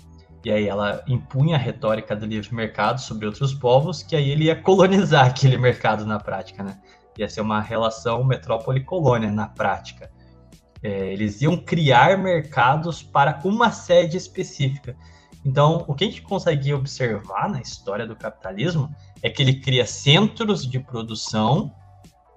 e 0.44 0.50
aí 0.50 0.66
ela 0.66 1.02
impunha 1.06 1.56
a 1.56 1.58
retórica 1.58 2.16
do 2.16 2.26
livre 2.26 2.54
mercado 2.54 3.00
sobre 3.00 3.26
outros 3.26 3.54
povos, 3.54 4.02
que 4.02 4.16
aí 4.16 4.30
ele 4.30 4.44
ia 4.44 4.56
colonizar 4.56 5.26
aquele 5.30 5.56
mercado 5.56 6.04
na 6.04 6.18
prática, 6.18 6.62
né? 6.62 6.80
Ia 7.18 7.28
ser 7.28 7.42
uma 7.42 7.60
relação 7.60 8.24
metrópole-colônia 8.24 9.30
na 9.30 9.46
prática. 9.46 10.10
É, 10.82 11.12
eles 11.12 11.40
iam 11.42 11.56
criar 11.56 12.18
mercados 12.18 13.02
para 13.02 13.38
uma 13.44 13.70
sede 13.70 14.16
específica. 14.16 14.96
Então, 15.44 15.84
o 15.86 15.94
que 15.94 16.04
a 16.04 16.06
gente 16.06 16.22
consegue 16.22 16.72
observar 16.72 17.48
na 17.48 17.60
história 17.60 18.06
do 18.06 18.16
capitalismo 18.16 18.92
é 19.22 19.30
que 19.30 19.42
ele 19.42 19.60
cria 19.60 19.86
centros 19.86 20.68
de 20.68 20.78
produção 20.80 21.72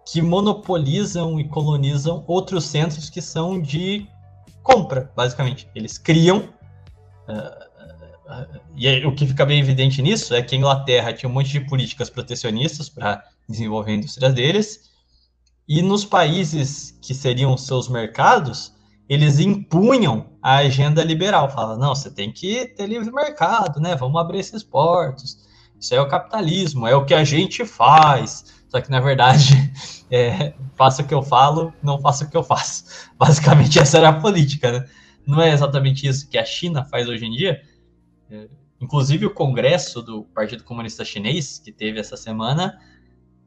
que 0.06 0.22
monopolizam 0.22 1.40
e 1.40 1.48
colonizam 1.48 2.24
outros 2.28 2.66
centros 2.66 3.10
que 3.10 3.22
são 3.22 3.60
de 3.60 4.08
compra, 4.62 5.12
basicamente. 5.16 5.68
Eles 5.74 5.98
criam. 5.98 6.50
Uh, 7.28 7.65
e 8.76 9.06
o 9.06 9.14
que 9.14 9.28
fica 9.28 9.46
bem 9.46 9.60
evidente 9.60 10.02
nisso 10.02 10.34
é 10.34 10.42
que 10.42 10.56
a 10.56 10.58
Inglaterra 10.58 11.14
tinha 11.14 11.30
um 11.30 11.34
monte 11.34 11.52
de 11.52 11.62
políticas 11.62 12.10
protecionistas 12.10 12.90
para 12.90 13.24
desenvolver 13.48 13.92
a 13.92 13.96
indústria 13.96 14.30
deles, 14.30 14.92
e 15.68 15.82
nos 15.82 16.06
países 16.06 16.98
que 17.02 17.14
seriam 17.14 17.58
seus 17.58 17.90
mercados, 17.90 18.74
eles 19.10 19.40
impunham 19.40 20.28
a 20.42 20.58
agenda 20.58 21.04
liberal. 21.04 21.50
Fala, 21.50 21.76
não, 21.76 21.96
você 21.96 22.10
tem 22.12 22.32
que 22.32 22.68
ter 22.68 22.88
livre 22.88 23.12
mercado, 23.12 23.80
né? 23.80 23.96
Vamos 23.96 24.20
abrir 24.20 24.40
esses 24.40 24.64
portos. 24.64 25.38
Isso 25.80 25.94
é 25.94 26.02
o 26.02 26.08
capitalismo, 26.08 26.88
é 26.88 26.96
o 26.96 27.06
que 27.06 27.14
a 27.14 27.24
gente 27.24 27.66
faz. 27.66 28.46
Só 28.70 28.80
que, 28.80 28.92
na 28.92 29.00
verdade, 29.00 29.72
é, 30.10 30.54
faça 30.76 31.02
o 31.02 31.08
que 31.08 31.14
eu 31.14 31.24
falo, 31.24 31.74
não 31.82 32.00
faça 32.00 32.26
o 32.26 32.30
que 32.30 32.38
eu 32.38 32.44
faço. 32.44 32.86
Basicamente, 33.18 33.80
essa 33.80 33.98
era 33.98 34.10
a 34.10 34.20
política, 34.20 34.72
né? 34.72 34.86
Não 35.26 35.42
é 35.42 35.52
exatamente 35.52 36.08
isso 36.08 36.30
que 36.30 36.38
a 36.38 36.46
China 36.46 36.86
faz 36.86 37.08
hoje 37.08 37.26
em 37.26 37.32
dia. 37.32 37.60
Inclusive, 38.80 39.26
o 39.26 39.34
Congresso 39.34 40.02
do 40.02 40.24
Partido 40.26 40.64
Comunista 40.64 41.06
Chinês, 41.06 41.60
que 41.60 41.72
teve 41.72 42.00
essa 42.00 42.18
semana, 42.18 42.80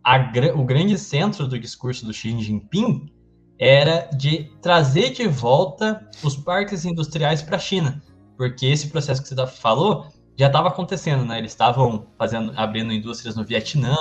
a, 0.02 0.16
o 0.54 0.64
grande 0.64 0.96
centro 0.98 1.46
do 1.46 1.58
discurso 1.58 2.06
do 2.06 2.12
Xi 2.12 2.38
Jinping 2.40 3.12
era 3.58 4.08
de 4.16 4.50
trazer 4.62 5.10
de 5.10 5.26
volta 5.26 6.08
os 6.22 6.36
parques 6.36 6.84
industriais 6.84 7.42
para 7.42 7.56
a 7.56 7.60
China, 7.60 8.02
porque 8.36 8.66
esse 8.66 8.88
processo 8.88 9.22
que 9.22 9.28
você 9.28 9.46
falou 9.46 10.06
já 10.36 10.46
estava 10.46 10.68
acontecendo, 10.68 11.24
né? 11.24 11.38
Eles 11.38 11.50
estavam 11.50 12.06
fazendo, 12.16 12.52
abrindo 12.56 12.92
indústrias 12.92 13.34
no 13.34 13.44
Vietnã, 13.44 13.96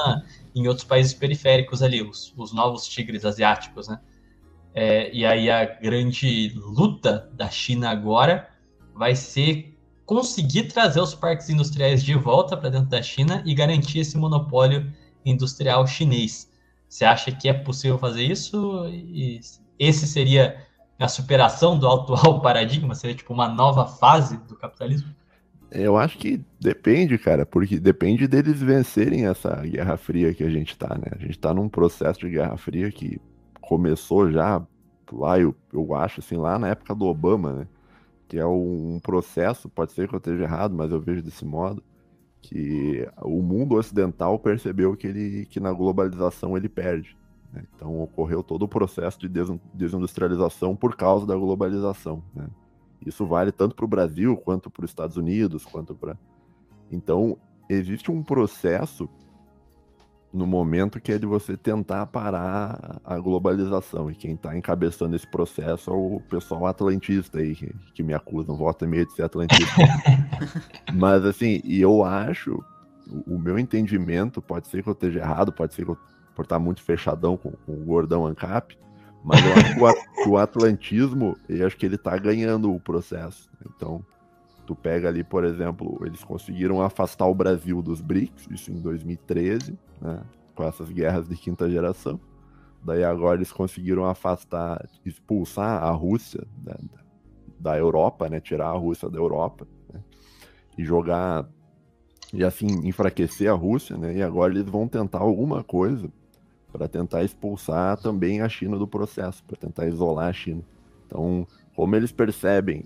em 0.56 0.68
outros 0.68 0.86
países 0.86 1.12
periféricos 1.12 1.82
ali, 1.82 2.04
os, 2.04 2.32
os 2.38 2.54
novos 2.54 2.88
tigres 2.88 3.26
asiáticos, 3.26 3.88
né? 3.88 4.00
É, 4.76 5.12
e 5.12 5.26
aí 5.26 5.50
a 5.50 5.66
grande 5.66 6.54
luta 6.56 7.28
da 7.34 7.50
China 7.50 7.90
agora 7.90 8.48
vai 8.94 9.16
ser 9.16 9.77
conseguir 10.08 10.64
trazer 10.70 11.02
os 11.02 11.14
parques 11.14 11.50
industriais 11.50 12.02
de 12.02 12.16
volta 12.16 12.56
para 12.56 12.70
dentro 12.70 12.88
da 12.88 13.02
China 13.02 13.44
e 13.46 13.54
garantir 13.54 14.00
esse 14.00 14.18
monopólio 14.18 14.90
industrial 15.26 15.86
chinês. 15.86 16.50
Você 16.88 17.04
acha 17.04 17.30
que 17.30 17.50
é 17.50 17.54
possível 17.54 18.00
fazer 18.00 18.24
isso? 18.24 18.88
E 18.88 19.42
esse 19.78 20.08
seria 20.08 20.66
a 20.98 21.10
superação 21.10 21.78
do 21.78 21.86
atual 21.86 22.40
paradigma? 22.42 22.96
Seria 22.96 23.18
tipo 23.18 23.34
uma 23.34 23.50
nova 23.50 23.86
fase 23.86 24.38
do 24.48 24.56
capitalismo? 24.56 25.14
Eu 25.70 25.98
acho 25.98 26.18
que 26.18 26.42
depende, 26.58 27.18
cara, 27.18 27.46
porque 27.46 27.78
depende 27.78 28.26
deles 28.30 28.62
vencerem 28.62 29.28
essa 29.28 29.58
Guerra 29.58 29.98
Fria 29.98 30.34
que 30.34 30.46
a 30.46 30.50
gente 30.50 30.78
tá, 30.78 30.98
né? 30.98 31.12
A 31.12 31.18
gente 31.18 31.38
tá 31.38 31.54
num 31.54 31.68
processo 31.68 32.22
de 32.22 32.30
Guerra 32.30 32.56
Fria 32.56 32.90
que 32.90 33.20
começou 33.60 34.32
já 34.32 34.66
lá, 35.12 35.38
eu, 35.38 35.54
eu 35.74 35.94
acho, 35.94 36.22
assim, 36.22 36.38
lá 36.38 36.58
na 36.58 36.70
época 36.70 36.96
do 36.96 37.06
Obama, 37.06 37.52
né? 37.52 37.68
Que 38.28 38.38
é 38.38 38.46
um 38.46 39.00
processo, 39.02 39.70
pode 39.70 39.92
ser 39.94 40.08
que 40.08 40.16
eu 40.16 40.18
esteja 40.18 40.44
errado, 40.44 40.76
mas 40.76 40.92
eu 40.92 41.00
vejo 41.00 41.24
desse 41.24 41.46
modo, 41.46 41.82
que 42.42 43.08
o 43.22 43.42
mundo 43.42 43.76
ocidental 43.76 44.38
percebeu 44.38 44.96
que, 44.96 45.08
ele, 45.08 45.46
que 45.46 45.60
na 45.60 45.72
globalização 45.72 46.56
ele 46.56 46.70
perde. 46.70 47.18
né? 47.52 47.64
Então 47.76 48.02
ocorreu 48.02 48.44
todo 48.44 48.64
o 48.64 48.68
processo 48.68 49.20
de 49.20 49.28
desin- 49.28 49.60
desindustrialização 49.74 50.76
por 50.76 50.96
causa 50.96 51.26
da 51.26 51.36
globalização. 51.36 52.24
né? 52.36 52.48
Isso 53.06 53.26
vale 53.26 53.52
tanto 53.52 53.76
para 53.76 53.86
o 53.86 53.88
Brasil 53.88 54.36
quanto 54.38 54.70
para 54.70 54.84
os 54.86 54.92
Estados 54.92 55.18
Unidos, 55.18 55.66
quanto 55.66 55.96
para. 55.96 56.18
Então 56.92 57.38
existe 57.70 58.12
um 58.12 58.24
processo 58.24 59.10
no 60.38 60.46
momento 60.48 61.02
que 61.02 61.12
é 61.12 61.18
de 61.18 61.26
você 61.26 61.58
tentar 61.58 62.06
parar 62.08 63.02
a 63.04 63.18
globalização. 63.18 64.10
E 64.12 64.16
quem 64.16 64.36
está 64.36 64.56
encabeçando 64.56 65.16
esse 65.16 65.28
processo 65.28 65.90
é 65.90 65.94
o 65.94 66.22
pessoal 66.30 66.68
atlantista 66.68 67.40
aí, 67.40 67.56
que, 67.56 67.74
que 67.94 68.04
me 68.04 68.14
acusam, 68.14 68.56
volta 68.56 68.86
e 68.86 68.88
meia 68.88 69.06
de 69.06 69.14
ser 69.14 69.24
atlantista. 69.24 69.82
Mas 70.94 71.26
assim, 71.26 71.62
e 71.64 71.82
eu 71.82 72.04
acho, 72.04 72.64
o, 73.10 73.36
o 73.36 73.40
meu 73.40 73.58
entendimento, 73.58 74.42
pode 74.42 74.68
ser 74.68 74.84
que 74.84 74.90
eu 74.90 74.94
esteja 74.94 75.20
errado, 75.20 75.52
pode 75.52 75.74
ser 75.74 75.84
que 75.84 75.92
eu 75.92 75.98
por 76.38 76.44
estar 76.44 76.60
muito 76.60 76.84
fechadão 76.84 77.36
com, 77.36 77.50
com 77.50 77.74
o 77.74 77.84
gordão 77.84 78.28
ANCAP, 78.28 78.78
mas 79.24 79.44
eu 79.44 79.54
acho 79.54 79.74
que 79.74 80.30
o, 80.30 80.34
o 80.34 80.38
atlantismo, 80.38 81.36
eu 81.50 81.66
acho 81.66 81.76
que 81.76 81.84
ele 81.84 81.98
tá 81.98 82.16
ganhando 82.16 82.72
o 82.72 82.80
processo. 82.80 83.50
Então, 83.66 84.06
tu 84.68 84.76
pega 84.76 85.08
ali, 85.08 85.24
por 85.24 85.46
exemplo, 85.46 85.98
eles 86.06 86.24
conseguiram 86.26 86.82
afastar 86.82 87.26
o 87.26 87.34
Brasil 87.34 87.82
dos 87.82 88.02
BRICS, 88.02 88.48
isso 88.52 88.72
em 88.72 88.82
2013, 88.82 89.80
né, 90.02 90.22
com 90.54 90.64
essas 90.66 90.90
guerras 90.90 91.28
de 91.28 91.38
quinta 91.38 91.70
geração. 91.70 92.20
Daí 92.84 93.04
agora 93.04 93.38
eles 93.38 93.52
conseguiram 93.52 94.06
afastar, 94.06 94.86
expulsar 95.06 95.82
a 95.82 95.90
Rússia 95.92 96.46
da, 96.58 96.78
da- 97.60 97.78
Europa, 97.78 98.30
né, 98.30 98.42
tirar 98.42 98.68
a 98.68 98.78
Rússia 98.78 99.10
da 99.10 99.18
Europa, 99.18 99.66
né, 99.92 100.02
e 100.78 100.84
jogar 100.84 101.48
e 102.34 102.44
assim 102.44 102.68
enfraquecer 102.86 103.50
a 103.50 103.54
Rússia, 103.56 103.98
né? 103.98 104.18
E 104.18 104.22
agora 104.22 104.52
eles 104.54 104.66
vão 104.70 104.86
tentar 104.86 105.20
alguma 105.20 105.64
coisa 105.64 106.10
para 106.74 106.86
tentar 106.86 107.24
expulsar 107.24 107.96
também 107.98 108.42
a 108.42 108.50
China 108.50 108.78
do 108.78 108.86
processo, 108.86 109.42
para 109.46 109.56
tentar 109.56 109.88
isolar 109.88 110.28
a 110.28 110.34
China. 110.34 110.62
Então, 111.06 111.48
como 111.74 111.96
eles 111.96 112.12
percebem 112.12 112.84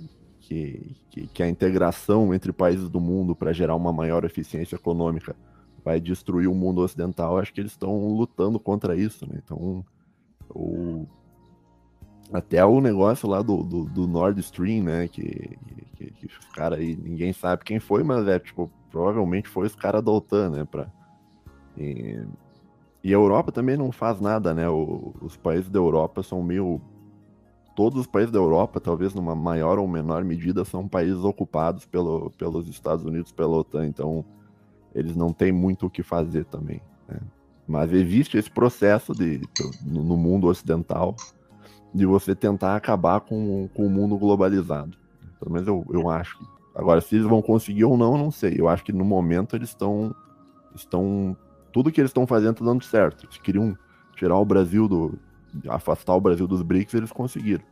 que, 0.52 0.96
que, 1.10 1.28
que 1.28 1.44
a 1.44 1.48
integração 1.48 2.34
entre 2.34 2.52
países 2.52 2.90
do 2.90 3.00
mundo 3.00 3.34
para 3.34 3.54
gerar 3.54 3.74
uma 3.74 3.94
maior 3.94 4.26
eficiência 4.26 4.76
econômica 4.76 5.34
vai 5.82 5.98
destruir 6.02 6.48
o 6.50 6.54
mundo 6.54 6.82
ocidental, 6.82 7.38
acho 7.38 7.54
que 7.54 7.62
eles 7.62 7.72
estão 7.72 8.10
lutando 8.10 8.60
contra 8.60 8.94
isso, 8.94 9.26
né? 9.26 9.40
Então, 9.42 9.86
o, 10.50 11.08
até 12.34 12.66
o 12.66 12.82
negócio 12.82 13.30
lá 13.30 13.42
do, 13.42 13.64
do, 13.64 13.86
do 13.86 14.08
Nord 14.08 14.42
Stream, 14.42 14.84
né? 14.84 15.08
Que, 15.08 15.58
que, 15.96 16.12
que 16.12 16.26
os 16.26 16.38
caras 16.54 16.80
aí, 16.80 16.98
ninguém 16.98 17.32
sabe 17.32 17.64
quem 17.64 17.80
foi, 17.80 18.04
mas 18.04 18.28
é 18.28 18.38
tipo, 18.38 18.70
provavelmente 18.92 19.48
foi 19.48 19.68
os 19.68 19.76
caras 19.76 20.04
da 20.04 20.12
OTAN, 20.12 20.50
né? 20.50 20.66
Pra, 20.70 20.92
e, 21.78 22.22
e 23.02 23.10
a 23.10 23.18
Europa 23.18 23.54
também 23.54 23.78
não 23.78 23.90
faz 23.90 24.20
nada, 24.20 24.54
né? 24.54 24.68
O- 24.70 25.14
os 25.22 25.38
países 25.38 25.70
da 25.70 25.80
Europa 25.80 26.22
são 26.22 26.44
meio. 26.44 26.82
Todos 27.76 28.02
os 28.02 28.08
países 28.08 28.32
da 28.32 28.40
Europa, 28.40 28.80
talvez 28.80 29.14
numa 29.14 29.36
maior 29.36 29.80
ou 29.80 29.88
menor 29.88 30.24
medida, 30.24 30.66
são 30.66 30.88
países 30.88 31.24
ocupados 31.24 31.86
pelo, 31.86 32.30
pelos 32.32 32.68
Estados 32.68 33.06
Unidos, 33.06 33.32
pela 33.32 33.58
OTAN, 33.58 33.88
então 33.88 34.26
eles 34.94 35.16
não 35.16 35.32
têm 35.32 35.52
muito 35.52 35.86
o 35.86 35.90
que 35.90 36.04
fazer 36.04 36.46
também. 36.46 36.82
né? 37.08 37.20
Mas 37.68 37.94
existe 37.94 38.38
esse 38.38 38.52
processo 38.52 39.14
de, 39.14 39.42
no 39.86 40.18
mundo 40.18 40.48
ocidental 40.48 41.16
de 41.94 42.06
você 42.06 42.36
tentar 42.36 42.76
acabar 42.76 43.22
com, 43.22 43.70
com 43.74 43.86
o 43.86 43.90
mundo 43.90 44.18
globalizado. 44.18 44.98
Pelo 45.40 45.52
menos 45.52 45.68
eu, 45.68 45.86
eu 45.92 46.10
acho. 46.10 46.38
Agora, 46.76 47.02
se 47.02 47.16
eles 47.16 47.28
vão 47.28 47.42
conseguir 47.42 47.86
ou 47.86 47.98
não, 47.98 48.14
eu 48.14 48.18
não 48.18 48.32
sei. 48.32 48.56
Eu 48.58 48.68
acho 48.68 48.84
que 48.84 48.94
no 48.94 49.04
momento 49.04 49.56
eles 49.56 49.70
estão. 49.70 50.16
estão 50.76 51.36
tudo 51.72 51.92
que 51.92 52.00
eles 52.00 52.10
estão 52.10 52.28
fazendo 52.28 52.54
está 52.54 52.66
dando 52.66 52.84
certo. 52.84 53.26
Eles 53.26 53.38
queriam 53.38 53.78
tirar 54.16 54.38
o 54.38 54.46
Brasil 54.46 54.88
do. 54.88 55.18
Afastar 55.68 56.16
o 56.16 56.22
Brasil 56.22 56.48
dos 56.48 56.62
BRICS, 56.62 56.94
eles 56.94 57.12
conseguiram. 57.12 57.64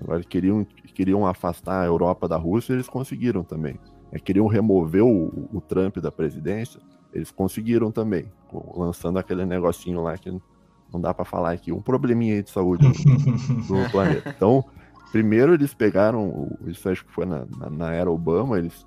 Agora 0.00 0.22
queriam, 0.22 0.64
queriam 0.94 1.26
afastar 1.26 1.82
a 1.82 1.86
Europa 1.86 2.28
da 2.28 2.36
Rússia, 2.36 2.72
eles 2.72 2.88
conseguiram 2.88 3.42
também. 3.42 3.78
É, 4.10 4.18
queriam 4.18 4.46
remover 4.46 5.02
o, 5.02 5.48
o 5.52 5.60
Trump 5.60 5.98
da 5.98 6.12
presidência, 6.12 6.80
eles 7.12 7.30
conseguiram 7.30 7.90
também, 7.90 8.26
lançando 8.74 9.18
aquele 9.18 9.44
negocinho 9.44 10.02
lá 10.02 10.16
que 10.16 10.30
não 10.92 11.00
dá 11.00 11.12
para 11.14 11.24
falar 11.24 11.52
aqui, 11.52 11.72
um 11.72 11.80
probleminha 11.80 12.36
aí 12.36 12.42
de 12.42 12.50
saúde 12.50 12.86
do 13.66 13.90
planeta. 13.90 14.28
Então, 14.28 14.64
primeiro 15.10 15.54
eles 15.54 15.72
pegaram, 15.72 16.50
isso 16.66 16.88
acho 16.88 17.04
que 17.04 17.12
foi 17.12 17.24
na, 17.24 17.46
na, 17.58 17.70
na 17.70 17.92
era 17.92 18.10
Obama, 18.10 18.58
eles, 18.58 18.86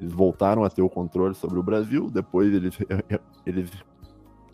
eles 0.00 0.12
voltaram 0.12 0.64
a 0.64 0.70
ter 0.70 0.82
o 0.82 0.88
controle 0.88 1.34
sobre 1.34 1.58
o 1.58 1.62
Brasil, 1.62 2.10
depois 2.10 2.52
eles, 2.52 2.78
eles 3.44 3.70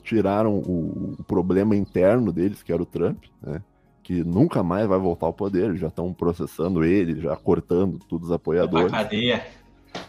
tiraram 0.06 0.54
o, 0.58 1.16
o 1.18 1.24
problema 1.24 1.74
interno 1.74 2.32
deles, 2.32 2.62
que 2.62 2.72
era 2.72 2.82
o 2.82 2.86
Trump, 2.86 3.24
né? 3.42 3.60
Que 4.02 4.22
nunca 4.22 4.62
mais 4.62 4.86
vai 4.86 4.98
voltar 4.98 5.26
ao 5.26 5.32
poder, 5.32 5.76
já 5.76 5.88
estão 5.88 6.12
processando 6.12 6.84
ele, 6.84 7.20
já 7.20 7.34
cortando 7.36 7.98
todos 8.08 8.28
os 8.28 8.32
apoiadores. 8.32 8.92
cadeia. 8.92 9.44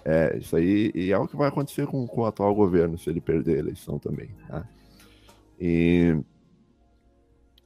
É, 0.06 0.38
isso 0.38 0.56
aí 0.56 0.92
e 0.94 1.12
é 1.12 1.18
o 1.18 1.28
que 1.28 1.36
vai 1.36 1.48
acontecer 1.48 1.88
com, 1.88 2.06
com 2.06 2.22
o 2.22 2.26
atual 2.26 2.54
governo, 2.54 2.98
se 2.98 3.10
ele 3.10 3.20
perder 3.20 3.56
a 3.56 3.60
eleição 3.60 3.98
também. 3.98 4.30
tá? 4.48 4.64
E 5.60 6.16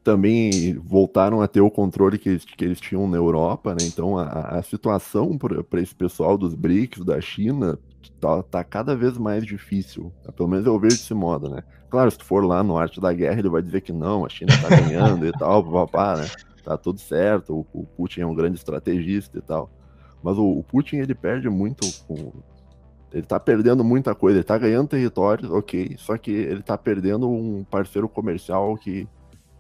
também 0.03 0.73
voltaram 0.75 1.41
a 1.41 1.47
ter 1.47 1.61
o 1.61 1.69
controle 1.69 2.17
que 2.17 2.29
eles, 2.29 2.45
que 2.45 2.63
eles 2.63 2.79
tinham 2.79 3.07
na 3.07 3.17
Europa, 3.17 3.71
né? 3.73 3.84
Então 3.84 4.17
a, 4.17 4.57
a 4.57 4.63
situação 4.63 5.38
para 5.38 5.82
esse 5.82 5.93
pessoal 5.93 6.38
dos 6.38 6.55
BRICS, 6.55 7.03
da 7.03 7.19
China, 7.19 7.77
tá, 8.19 8.41
tá 8.43 8.63
cada 8.63 8.95
vez 8.95 9.17
mais 9.17 9.45
difícil. 9.45 10.11
tá? 10.23 10.32
Pelo 10.32 10.47
menos 10.47 10.65
eu 10.65 10.79
vejo 10.79 10.95
desse 10.95 11.13
modo, 11.13 11.49
né? 11.49 11.63
Claro, 11.92 12.10
se 12.10 12.18
tu 12.18 12.24
for 12.24 12.46
lá 12.46 12.64
no 12.64 12.78
Arte 12.78 13.02
da 13.02 13.12
Guerra, 13.12 13.39
ele 13.39 13.50
vai 13.50 13.62
dizer 13.62 13.82
que 13.82 13.92
não, 13.92 14.26
a 14.26 14.30
China 14.30 14.54
tá 14.62 14.70
ganhando 14.70 15.28
e 15.28 15.32
tal, 15.34 15.62
papá, 15.62 16.16
né? 16.16 16.28
Tá 16.64 16.78
tudo 16.78 17.02
certo, 17.02 17.54
o, 17.54 17.82
o 17.82 17.86
Putin 17.86 18.22
é 18.22 18.26
um 18.26 18.34
grande 18.34 18.58
estrategista 18.58 19.38
e 19.38 19.42
tal. 19.42 19.70
Mas 20.24 20.38
o, 20.38 20.46
o 20.46 20.64
Putin, 20.64 20.98
ele 20.98 21.14
perde 21.14 21.50
muito 21.50 21.86
com... 22.08 22.32
Ele 23.12 23.24
tá 23.24 23.38
perdendo 23.38 23.84
muita 23.84 24.16
coisa, 24.16 24.38
ele 24.38 24.44
tá 24.46 24.58
ganhando 24.58 24.88
territórios, 24.88 25.52
ok, 25.52 25.96
só 25.98 26.18
que 26.18 26.32
ele 26.32 26.62
tá 26.64 26.78
perdendo 26.78 27.30
um 27.30 27.66
parceiro 27.66 28.08
comercial 28.08 28.78
que, 28.78 29.06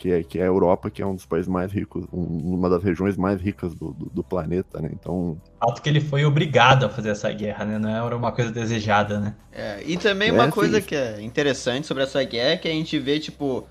que, 0.01 0.11
é, 0.11 0.23
que 0.23 0.39
é 0.39 0.43
a 0.43 0.45
Europa, 0.47 0.89
que 0.89 1.01
é 1.01 1.05
um 1.05 1.15
dos 1.15 1.25
países 1.27 1.47
mais 1.47 1.71
ricos, 1.71 2.05
um- 2.11 2.55
uma 2.55 2.69
das 2.69 2.83
regiões 2.83 3.15
mais 3.17 3.39
ricas 3.41 3.75
do, 3.75 3.93
do, 3.93 4.09
do 4.09 4.23
planeta, 4.23 4.81
né? 4.81 4.89
Então, 4.93 5.37
Fato 5.59 5.81
que 5.81 5.89
ele 5.89 6.01
foi 6.01 6.25
obrigado 6.25 6.85
a 6.85 6.89
fazer 6.89 7.09
essa 7.09 7.31
guerra, 7.31 7.65
né? 7.65 7.77
Não 7.79 7.89
era 7.89 8.17
uma 8.17 8.31
coisa 8.31 8.51
desejada, 8.51 9.19
né? 9.19 9.35
É, 9.51 9.83
e 9.85 9.97
também 9.97 10.31
É, 10.31 10.31
uma 10.31 10.47
sim. 10.51 10.55
coisa 10.55 10.81
que 10.81 10.95
é 10.95 11.21
interessante 11.21 11.85
sobre 11.85 12.03
essa 12.03 12.23
guerra 12.23 12.51
é 12.51 12.57
que 12.57 12.67
a 12.67 12.71
gente 12.71 12.97
vê, 12.99 13.19
tipo, 13.19 13.67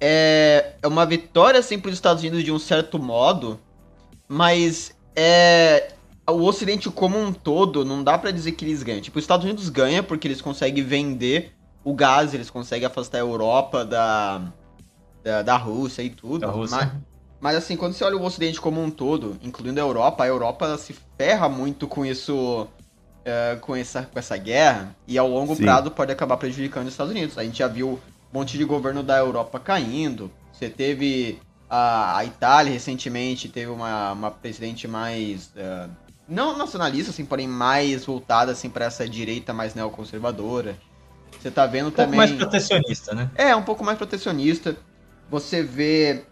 é, 0.00 0.76
é 0.82 0.88
uma 0.88 1.06
vitória, 1.06 1.60
assim, 1.60 1.78
pros 1.80 1.94
Estados 1.94 2.22
Unidos 2.22 2.44
de 2.44 2.52
um 2.52 2.58
certo 2.58 2.98
modo, 2.98 3.60
mas 4.28 4.94
é, 5.16 5.94
o 6.30 6.42
Ocidente 6.44 6.90
como 6.90 7.18
um 7.18 7.32
todo, 7.32 7.84
não 7.84 8.04
dá 8.04 8.18
pra 8.18 8.30
dizer 8.30 8.52
que 8.52 8.64
eles 8.64 8.82
ganham. 8.82 9.00
Tipo, 9.02 9.18
os 9.18 9.24
Estados 9.24 9.44
Unidos 9.44 9.68
ganham 9.70 10.04
porque 10.04 10.28
eles 10.28 10.42
conseguem 10.42 10.84
vender 10.84 11.52
o 11.84 11.94
gás, 11.94 12.34
eles 12.34 12.50
conseguem 12.50 12.86
afastar 12.86 13.18
a 13.18 13.22
Europa 13.22 13.84
da, 13.84 14.52
da, 15.24 15.42
da 15.42 15.56
Rússia 15.56 16.02
e 16.02 16.10
tudo. 16.10 16.40
Da 16.40 16.48
Rússia. 16.48 16.76
Mas, 16.76 16.92
mas 17.40 17.56
assim, 17.56 17.76
quando 17.76 17.94
você 17.94 18.04
olha 18.04 18.16
o 18.16 18.22
Ocidente 18.22 18.60
como 18.60 18.82
um 18.82 18.90
todo, 18.90 19.36
incluindo 19.42 19.80
a 19.80 19.82
Europa, 19.82 20.22
a 20.22 20.26
Europa 20.26 20.76
se 20.76 20.94
ferra 21.16 21.48
muito 21.48 21.88
com 21.88 22.04
isso, 22.04 22.68
é, 23.24 23.56
com, 23.60 23.74
essa, 23.74 24.02
com 24.02 24.18
essa 24.18 24.36
guerra, 24.36 24.94
e 25.08 25.16
ao 25.18 25.28
longo 25.28 25.56
Sim. 25.56 25.62
prazo 25.62 25.90
pode 25.90 26.12
acabar 26.12 26.36
prejudicando 26.36 26.86
os 26.86 26.92
Estados 26.92 27.12
Unidos. 27.12 27.38
A 27.38 27.42
gente 27.42 27.58
já 27.58 27.66
viu 27.66 27.98
um 28.32 28.38
monte 28.38 28.58
de 28.58 28.64
governo 28.64 29.02
da 29.02 29.16
Europa 29.16 29.58
caindo, 29.58 30.30
você 30.52 30.68
teve 30.68 31.40
a, 31.68 32.18
a 32.18 32.24
Itália 32.24 32.72
recentemente, 32.72 33.48
teve 33.48 33.70
uma, 33.70 34.12
uma 34.12 34.30
presidente 34.30 34.86
mais, 34.86 35.50
é, 35.56 35.88
não 36.28 36.56
nacionalista, 36.56 37.10
assim, 37.10 37.24
porém 37.24 37.48
mais 37.48 38.04
voltada 38.04 38.52
assim, 38.52 38.70
para 38.70 38.84
essa 38.84 39.08
direita 39.08 39.52
mais 39.52 39.74
neoconservadora. 39.74 40.76
Você 41.40 41.50
tá 41.50 41.66
vendo 41.66 41.88
Um 41.88 41.90
pouco 41.90 42.04
também... 42.04 42.16
mais 42.16 42.32
protecionista, 42.32 43.14
né? 43.14 43.30
É, 43.34 43.54
um 43.54 43.62
pouco 43.62 43.84
mais 43.84 43.98
protecionista. 43.98 44.76
Você 45.30 45.62
vê 45.62 46.24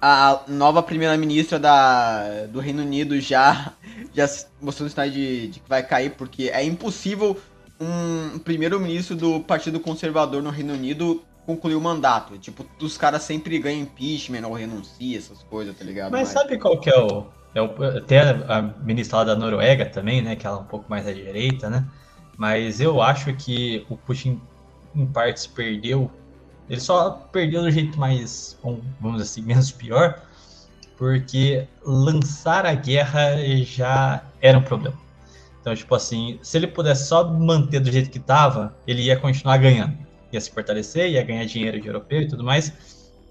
a 0.00 0.42
nova 0.48 0.82
primeira-ministra 0.82 1.58
da- 1.58 2.46
do 2.46 2.60
Reino 2.60 2.82
Unido 2.82 3.20
já, 3.20 3.72
já 4.14 4.26
mostrando 4.60 4.90
sinais 4.90 5.12
de, 5.12 5.48
de 5.48 5.60
que 5.60 5.68
vai 5.68 5.82
cair, 5.82 6.10
porque 6.12 6.50
é 6.50 6.62
impossível 6.64 7.36
um 7.80 8.38
primeiro-ministro 8.38 9.16
do 9.16 9.40
Partido 9.40 9.80
Conservador 9.80 10.42
no 10.42 10.50
Reino 10.50 10.72
Unido 10.74 11.22
concluir 11.44 11.76
o 11.76 11.80
mandato. 11.80 12.36
Tipo, 12.38 12.66
os 12.80 12.98
caras 12.98 13.22
sempre 13.22 13.58
ganham 13.58 13.80
impeachment 13.82 14.46
ou 14.46 14.54
renunciam, 14.54 15.18
essas 15.18 15.42
coisas, 15.44 15.76
tá 15.76 15.84
ligado? 15.84 16.12
Mas 16.12 16.28
sabe 16.28 16.58
qual 16.58 16.78
que 16.80 16.90
é 16.90 16.98
o. 16.98 17.26
É 17.54 17.62
o 17.62 17.84
até 17.96 18.20
a 18.20 18.60
ministra 18.82 19.18
lá 19.18 19.24
da 19.24 19.36
Noruega 19.36 19.86
também, 19.86 20.20
né? 20.20 20.36
Que 20.36 20.46
ela 20.46 20.58
é 20.58 20.60
um 20.60 20.64
pouco 20.64 20.90
mais 20.90 21.06
à 21.06 21.12
direita, 21.12 21.70
né? 21.70 21.86
Mas 22.36 22.80
eu 22.80 23.00
acho 23.00 23.34
que 23.34 23.86
o 23.88 23.96
Putin, 23.96 24.38
em 24.94 25.06
partes, 25.06 25.46
perdeu. 25.46 26.10
Ele 26.68 26.80
só 26.80 27.10
perdeu 27.10 27.62
do 27.62 27.70
jeito 27.70 27.98
mais, 27.98 28.58
vamos 29.00 29.22
assim, 29.22 29.42
menos 29.46 29.70
pior. 29.70 30.20
porque 30.96 31.66
lançar 31.84 32.64
a 32.66 32.74
guerra 32.74 33.36
já 33.64 34.24
era 34.40 34.58
um 34.58 34.62
problema. 34.62 34.96
Então, 35.60 35.74
tipo 35.74 35.94
assim, 35.94 36.38
se 36.42 36.56
ele 36.56 36.68
pudesse 36.68 37.08
só 37.08 37.28
manter 37.28 37.80
do 37.80 37.90
jeito 37.90 38.08
que 38.08 38.18
estava, 38.18 38.76
ele 38.86 39.02
ia 39.02 39.18
continuar 39.18 39.56
ganhando. 39.58 39.98
Ia 40.32 40.40
se 40.40 40.50
fortalecer, 40.50 41.10
ia 41.10 41.24
ganhar 41.24 41.44
dinheiro 41.44 41.80
de 41.80 41.88
europeu 41.88 42.22
e 42.22 42.28
tudo 42.28 42.44
mais. 42.44 42.72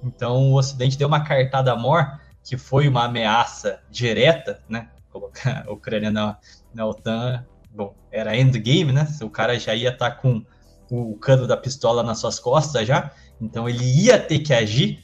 Então, 0.03 0.51
o 0.51 0.57
Ocidente 0.57 0.97
deu 0.97 1.07
uma 1.07 1.23
cartada 1.23 1.75
mor, 1.75 2.19
que 2.43 2.57
foi 2.57 2.87
uma 2.87 3.05
ameaça 3.05 3.79
direta, 3.89 4.61
né? 4.67 4.89
Colocar 5.09 5.63
a 5.65 5.71
Ucrânia 5.71 6.11
na, 6.11 6.37
na 6.73 6.85
OTAN, 6.85 7.45
bom, 7.71 7.95
era 8.11 8.37
endgame, 8.37 8.91
né? 8.91 9.07
O 9.21 9.29
cara 9.29 9.57
já 9.57 9.73
ia 9.73 9.89
estar 9.89 10.11
tá 10.11 10.15
com 10.15 10.45
o 10.89 11.15
cano 11.17 11.47
da 11.47 11.57
pistola 11.57 12.03
nas 12.03 12.19
suas 12.19 12.39
costas 12.39 12.87
já, 12.87 13.11
então 13.39 13.67
ele 13.67 13.83
ia 13.83 14.19
ter 14.19 14.39
que 14.39 14.53
agir. 14.53 15.03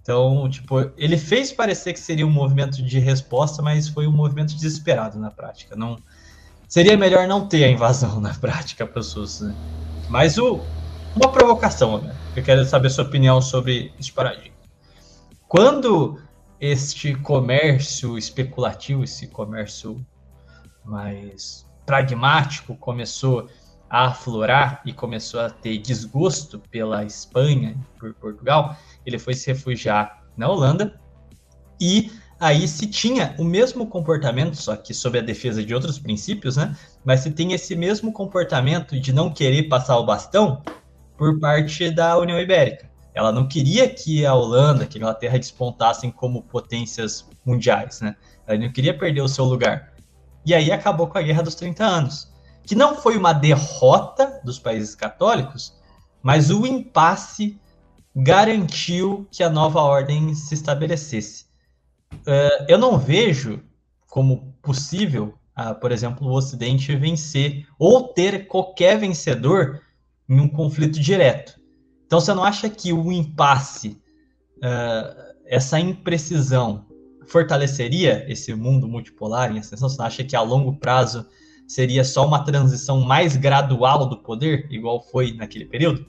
Então, 0.00 0.48
tipo, 0.48 0.90
ele 0.96 1.18
fez 1.18 1.52
parecer 1.52 1.92
que 1.92 2.00
seria 2.00 2.26
um 2.26 2.30
movimento 2.30 2.82
de 2.82 2.98
resposta, 2.98 3.60
mas 3.60 3.88
foi 3.88 4.06
um 4.06 4.12
movimento 4.12 4.54
desesperado 4.54 5.18
na 5.18 5.30
prática. 5.30 5.76
Não, 5.76 5.98
seria 6.66 6.96
melhor 6.96 7.28
não 7.28 7.46
ter 7.46 7.64
a 7.64 7.68
invasão 7.68 8.18
na 8.20 8.32
prática 8.34 8.90
SUS. 9.02 9.40
Né? 9.40 9.54
Mas 10.08 10.38
o, 10.38 10.60
uma 11.14 11.30
provocação, 11.30 12.00
né? 12.00 12.16
eu 12.34 12.42
quero 12.42 12.64
saber 12.64 12.88
sua 12.88 13.04
opinião 13.04 13.42
sobre 13.42 13.92
esse 14.00 14.10
paradigma. 14.10 14.56
Quando 15.46 16.20
este 16.60 17.14
comércio 17.14 18.16
especulativo, 18.16 19.04
esse 19.04 19.26
comércio 19.26 20.04
mais 20.84 21.66
pragmático 21.84 22.76
começou 22.76 23.48
a 23.90 24.08
aflorar 24.08 24.82
e 24.84 24.92
começou 24.92 25.40
a 25.40 25.50
ter 25.50 25.78
desgosto 25.78 26.58
pela 26.70 27.04
Espanha, 27.04 27.76
por 27.98 28.12
Portugal, 28.14 28.76
ele 29.04 29.18
foi 29.18 29.34
se 29.34 29.46
refugiar 29.48 30.24
na 30.36 30.48
Holanda 30.48 31.00
e 31.80 32.10
aí 32.38 32.68
se 32.68 32.86
tinha 32.86 33.34
o 33.38 33.44
mesmo 33.44 33.86
comportamento, 33.86 34.54
só 34.56 34.76
que 34.76 34.92
sob 34.92 35.18
a 35.18 35.22
defesa 35.22 35.64
de 35.64 35.74
outros 35.74 35.98
princípios, 35.98 36.56
né? 36.56 36.76
Mas 37.04 37.20
se 37.20 37.30
tem 37.30 37.52
esse 37.52 37.74
mesmo 37.74 38.12
comportamento 38.12 38.98
de 38.98 39.12
não 39.12 39.30
querer 39.30 39.64
passar 39.64 39.98
o 39.98 40.04
bastão 40.04 40.62
por 41.16 41.38
parte 41.40 41.90
da 41.90 42.16
União 42.18 42.38
Ibérica. 42.38 42.88
Ela 43.12 43.32
não 43.32 43.48
queria 43.48 43.88
que 43.88 44.24
a 44.24 44.32
Holanda, 44.32 44.86
que 44.86 44.96
a 44.96 45.00
Inglaterra 45.00 45.38
despontassem 45.38 46.10
como 46.10 46.42
potências 46.42 47.28
mundiais, 47.44 48.00
né? 48.00 48.14
Ela 48.46 48.58
não 48.58 48.70
queria 48.70 48.96
perder 48.96 49.22
o 49.22 49.28
seu 49.28 49.44
lugar. 49.44 49.92
E 50.46 50.54
aí 50.54 50.70
acabou 50.70 51.08
com 51.08 51.18
a 51.18 51.22
Guerra 51.22 51.42
dos 51.42 51.56
30 51.56 51.84
Anos, 51.84 52.32
que 52.68 52.74
não 52.74 52.94
foi 52.94 53.16
uma 53.16 53.32
derrota 53.32 54.42
dos 54.44 54.58
países 54.58 54.94
católicos, 54.94 55.74
mas 56.22 56.50
o 56.50 56.66
impasse 56.66 57.58
garantiu 58.14 59.26
que 59.30 59.42
a 59.42 59.48
nova 59.48 59.80
ordem 59.80 60.34
se 60.34 60.52
estabelecesse. 60.52 61.46
Uh, 62.12 62.66
eu 62.68 62.76
não 62.76 62.98
vejo 62.98 63.62
como 64.06 64.54
possível, 64.60 65.32
uh, 65.58 65.74
por 65.80 65.92
exemplo, 65.92 66.28
o 66.28 66.36
Ocidente 66.36 66.94
vencer 66.94 67.66
ou 67.78 68.08
ter 68.08 68.46
qualquer 68.46 68.98
vencedor 68.98 69.80
em 70.28 70.38
um 70.38 70.48
conflito 70.48 71.00
direto. 71.00 71.58
Então, 72.04 72.20
você 72.20 72.34
não 72.34 72.44
acha 72.44 72.68
que 72.68 72.92
o 72.92 73.10
impasse, 73.10 73.98
uh, 74.58 75.34
essa 75.46 75.80
imprecisão, 75.80 76.84
fortaleceria 77.26 78.30
esse 78.30 78.54
mundo 78.54 78.86
multipolar 78.86 79.50
em 79.50 79.58
ascensão? 79.58 79.88
Você 79.88 79.96
não 79.96 80.04
acha 80.04 80.22
que 80.22 80.36
a 80.36 80.42
longo 80.42 80.76
prazo 80.76 81.26
seria 81.68 82.02
só 82.02 82.26
uma 82.26 82.42
transição 82.42 83.02
mais 83.02 83.36
gradual 83.36 84.06
do 84.06 84.16
poder, 84.16 84.66
igual 84.70 85.02
foi 85.02 85.32
naquele 85.32 85.66
período? 85.66 86.06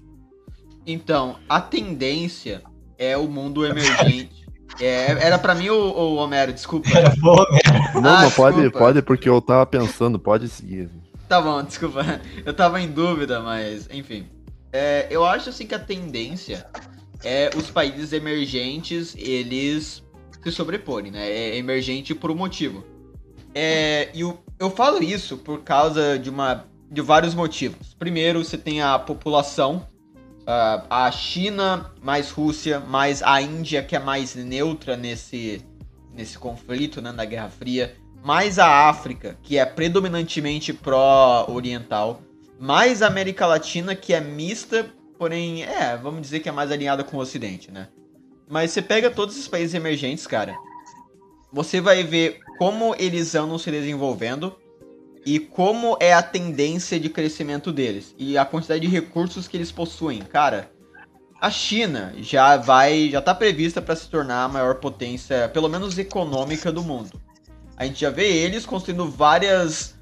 Então, 0.87 1.35
a 1.47 1.59
tendência 1.59 2.63
é 2.97 3.15
o 3.17 3.27
mundo 3.27 3.65
emergente. 3.65 4.39
É, 4.79 5.25
era 5.25 5.37
para 5.37 5.55
mim 5.55 5.67
o, 5.69 5.75
o, 5.75 6.15
Homero, 6.15 6.53
desculpa. 6.53 6.89
Era 6.95 7.09
pro 7.09 7.31
Homero. 7.31 8.01
Não, 8.01 8.09
ah, 8.09 8.21
não 8.21 8.31
pode, 8.31 8.69
pode, 8.69 9.01
porque 9.01 9.27
eu 9.27 9.41
tava 9.41 9.65
pensando, 9.65 10.17
pode 10.17 10.47
seguir. 10.47 10.89
Tá 11.27 11.41
bom, 11.41 11.61
desculpa. 11.63 12.21
Eu 12.45 12.53
tava 12.53 12.79
em 12.79 12.87
dúvida, 12.87 13.41
mas 13.41 13.89
enfim. 13.91 14.27
É, 14.71 15.07
eu 15.09 15.25
acho 15.25 15.49
assim 15.49 15.65
que 15.65 15.75
a 15.75 15.79
tendência 15.79 16.65
é 17.23 17.49
os 17.57 17.69
países 17.69 18.13
emergentes, 18.13 19.15
eles 19.17 20.03
se 20.43 20.51
sobreporem, 20.51 21.11
né? 21.11 21.29
É 21.29 21.57
emergente 21.57 22.15
por 22.15 22.31
um 22.31 22.35
motivo. 22.35 22.85
É, 23.53 24.09
e 24.13 24.21
eu, 24.21 24.39
eu 24.59 24.69
falo 24.69 25.01
isso 25.01 25.37
por 25.37 25.61
causa 25.61 26.19
de 26.19 26.29
uma 26.29 26.65
de 26.91 27.01
vários 27.01 27.35
motivos. 27.35 27.93
Primeiro, 27.93 28.43
você 28.43 28.57
tem 28.57 28.81
a 28.81 28.97
população 28.97 29.87
uh, 30.41 30.85
a 30.89 31.09
China 31.11 31.91
mais 32.01 32.31
Rússia, 32.31 32.79
mais 32.79 33.21
a 33.21 33.39
Índia, 33.39 33.83
que 33.83 33.95
é 33.95 33.99
mais 33.99 34.33
neutra 34.35 34.97
nesse, 34.97 35.63
nesse 36.13 36.37
conflito, 36.37 36.99
né, 36.99 37.11
na 37.11 37.25
Guerra 37.25 37.49
Fria, 37.49 37.95
mais 38.23 38.57
a 38.57 38.89
África, 38.89 39.37
que 39.43 39.57
é 39.57 39.65
predominantemente 39.65 40.73
pró-oriental, 40.73 42.21
mais 42.59 43.03
a 43.03 43.07
América 43.07 43.45
Latina, 43.45 43.95
que 43.95 44.13
é 44.13 44.19
mista, 44.19 44.89
porém, 45.17 45.63
é, 45.63 45.95
vamos 45.95 46.21
dizer 46.21 46.39
que 46.39 46.49
é 46.49 46.51
mais 46.51 46.71
alinhada 46.71 47.03
com 47.03 47.17
o 47.17 47.19
Ocidente, 47.19 47.71
né? 47.71 47.87
Mas 48.49 48.71
você 48.71 48.81
pega 48.81 49.11
todos 49.11 49.35
esses 49.35 49.47
países 49.47 49.75
emergentes, 49.75 50.25
cara, 50.25 50.57
você 51.53 51.79
vai 51.79 52.03
ver 52.03 52.39
como 52.59 52.93
eles 52.99 53.33
andam 53.35 53.57
se 53.57 53.71
desenvolvendo 53.71 54.53
e 55.25 55.39
como 55.39 55.97
é 55.97 56.13
a 56.13 56.21
tendência 56.21 56.99
de 56.99 57.09
crescimento 57.09 57.71
deles 57.71 58.13
e 58.17 58.37
a 58.37 58.43
quantidade 58.43 58.81
de 58.81 58.87
recursos 58.87 59.47
que 59.47 59.55
eles 59.55 59.71
possuem. 59.71 60.19
Cara, 60.19 60.69
a 61.39 61.49
China 61.49 62.13
já 62.17 62.57
vai, 62.57 63.09
já 63.09 63.21
tá 63.21 63.33
prevista 63.33 63.81
para 63.81 63.95
se 63.95 64.09
tornar 64.09 64.43
a 64.43 64.49
maior 64.49 64.75
potência, 64.75 65.47
pelo 65.47 65.69
menos 65.69 65.97
econômica 65.97 66.69
do 66.69 66.83
mundo. 66.83 67.21
A 67.77 67.85
gente 67.85 68.01
já 68.01 68.09
vê 68.09 68.27
eles 68.27 68.65
construindo 68.65 69.09
várias 69.09 69.97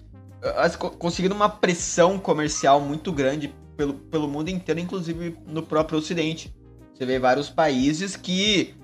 conseguindo 0.98 1.36
uma 1.36 1.50
pressão 1.50 2.18
comercial 2.18 2.80
muito 2.80 3.12
grande 3.12 3.54
pelo, 3.76 3.94
pelo 3.94 4.28
mundo 4.28 4.50
inteiro, 4.50 4.80
inclusive 4.80 5.38
no 5.46 5.62
próprio 5.62 6.00
Ocidente. 6.00 6.56
Você 6.94 7.06
vê 7.06 7.20
vários 7.20 7.50
países 7.50 8.16
que 8.16 8.76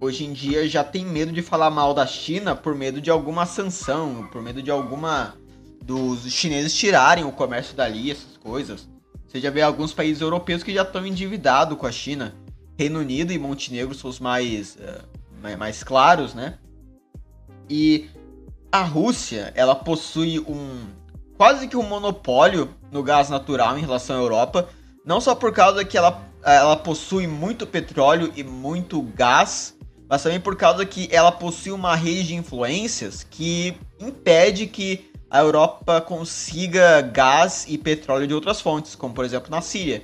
hoje 0.00 0.24
em 0.24 0.32
dia 0.32 0.68
já 0.68 0.84
tem 0.84 1.04
medo 1.04 1.32
de 1.32 1.42
falar 1.42 1.70
mal 1.70 1.94
da 1.94 2.06
China 2.06 2.54
por 2.54 2.74
medo 2.74 3.00
de 3.00 3.10
alguma 3.10 3.46
sanção, 3.46 4.28
por 4.30 4.42
medo 4.42 4.62
de 4.62 4.70
alguma 4.70 5.34
dos 5.82 6.30
chineses 6.30 6.74
tirarem 6.74 7.24
o 7.24 7.32
comércio 7.32 7.76
dali, 7.76 8.10
essas 8.10 8.36
coisas. 8.36 8.88
Você 9.26 9.40
já 9.40 9.50
vê 9.50 9.62
alguns 9.62 9.92
países 9.92 10.20
europeus 10.20 10.62
que 10.62 10.74
já 10.74 10.82
estão 10.82 11.06
endividados 11.06 11.78
com 11.78 11.86
a 11.86 11.92
China. 11.92 12.34
Reino 12.78 12.98
Unido 13.00 13.32
e 13.32 13.38
Montenegro 13.38 13.94
são 13.94 14.10
os 14.10 14.18
mais, 14.18 14.76
uh, 14.76 15.56
mais 15.58 15.82
claros, 15.82 16.34
né? 16.34 16.58
E 17.68 18.08
a 18.70 18.82
Rússia, 18.82 19.52
ela 19.54 19.74
possui 19.74 20.38
um 20.40 20.86
quase 21.36 21.68
que 21.68 21.76
um 21.76 21.82
monopólio 21.82 22.70
no 22.90 23.02
gás 23.02 23.28
natural 23.28 23.78
em 23.78 23.82
relação 23.82 24.16
à 24.16 24.20
Europa, 24.20 24.68
não 25.04 25.20
só 25.20 25.34
por 25.34 25.52
causa 25.52 25.84
que 25.84 25.96
ela, 25.96 26.26
ela 26.42 26.76
possui 26.76 27.26
muito 27.26 27.66
petróleo 27.66 28.32
e 28.34 28.42
muito 28.42 29.02
gás, 29.02 29.76
mas 30.08 30.22
também 30.22 30.40
por 30.40 30.56
causa 30.56 30.84
que 30.86 31.08
ela 31.10 31.32
possui 31.32 31.72
uma 31.72 31.94
rede 31.94 32.28
de 32.28 32.34
influências 32.34 33.26
que 33.28 33.76
impede 34.00 34.66
que 34.66 35.10
a 35.30 35.40
Europa 35.40 36.00
consiga 36.00 37.00
gás 37.00 37.66
e 37.68 37.76
petróleo 37.76 38.26
de 38.26 38.34
outras 38.34 38.60
fontes, 38.60 38.94
como 38.94 39.14
por 39.14 39.24
exemplo 39.24 39.50
na 39.50 39.60
Síria. 39.60 40.02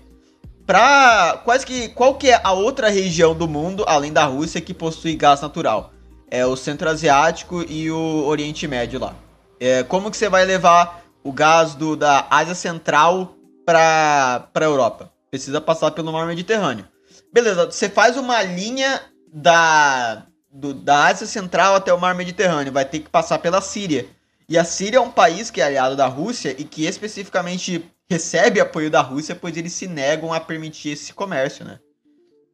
Pra 0.67 1.41
quase 1.45 1.67
que 1.67 1.89
qual 1.89 2.15
que 2.15 2.31
é 2.31 2.41
a 2.43 2.53
outra 2.53 2.89
região 2.89 3.35
do 3.35 3.49
mundo 3.49 3.85
além 3.87 4.13
da 4.13 4.25
Rússia 4.25 4.61
que 4.61 4.75
possui 4.75 5.15
gás 5.15 5.41
natural? 5.41 5.93
É 6.31 6.47
o 6.47 6.57
Centro 6.57 6.89
Asiático 6.89 7.65
e 7.69 7.91
o 7.91 8.25
Oriente 8.25 8.67
Médio 8.67 8.99
lá. 8.99 9.15
É, 9.61 9.83
como 9.83 10.11
que 10.11 10.17
você 10.17 10.29
vai 10.29 10.45
levar 10.45 11.05
o 11.23 11.33
gás 11.33 11.75
do, 11.75 11.95
da 11.95 12.27
Ásia 12.31 12.55
Central 12.55 13.35
para 13.65 14.49
para 14.53 14.65
Europa? 14.65 15.13
Precisa 15.31 15.61
passar 15.61 15.91
pelo 15.93 16.13
Mar 16.13 16.27
Mediterrâneo. 16.27 16.87
Beleza, 17.33 17.71
você 17.71 17.89
faz 17.89 18.17
uma 18.17 18.43
linha 18.43 19.01
da 19.33 20.27
do, 20.53 20.75
da 20.75 21.07
Ásia 21.07 21.27
Central 21.27 21.75
até 21.75 21.93
o 21.93 21.99
Mar 21.99 22.15
Mediterrâneo, 22.15 22.73
vai 22.73 22.85
ter 22.85 22.99
que 23.01 23.09
passar 23.09 23.39
pela 23.39 23.63
Síria. 23.63 24.07
E 24.49 24.59
a 24.59 24.65
Síria 24.65 24.99
é 24.99 25.01
um 25.01 25.11
país 25.11 25.51
que 25.51 25.61
é 25.61 25.65
aliado 25.65 25.97
da 25.97 26.07
Rússia 26.07 26.55
e 26.59 26.65
que 26.65 26.85
especificamente 26.85 27.91
recebe 28.11 28.61
apoio 28.61 28.91
da 28.91 29.01
Rússia, 29.01 29.35
pois 29.35 29.57
eles 29.57 29.73
se 29.73 29.87
negam 29.87 30.33
a 30.33 30.39
permitir 30.39 30.91
esse 30.91 31.15
comércio, 31.15 31.65
né? 31.65 31.79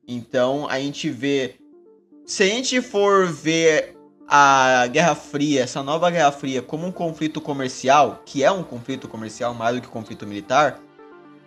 Então 0.07 0.69
a 0.69 0.79
gente 0.79 1.11
vê. 1.11 1.57
Se 2.25 2.45
a 2.45 2.47
gente 2.47 2.81
for 2.81 3.27
ver 3.27 3.97
a 4.29 4.87
Guerra 4.89 5.15
Fria, 5.15 5.63
essa 5.63 5.83
nova 5.83 6.11
Guerra 6.11 6.31
Fria, 6.31 6.63
como 6.63 6.87
um 6.87 6.93
conflito 6.93 7.41
comercial, 7.41 8.23
que 8.25 8.45
é 8.45 8.51
um 8.51 8.63
conflito 8.63 9.09
comercial 9.09 9.55
mais 9.55 9.75
do 9.75 9.83
que 9.83 9.89
um 9.89 9.91
conflito 9.91 10.27
militar, 10.27 10.79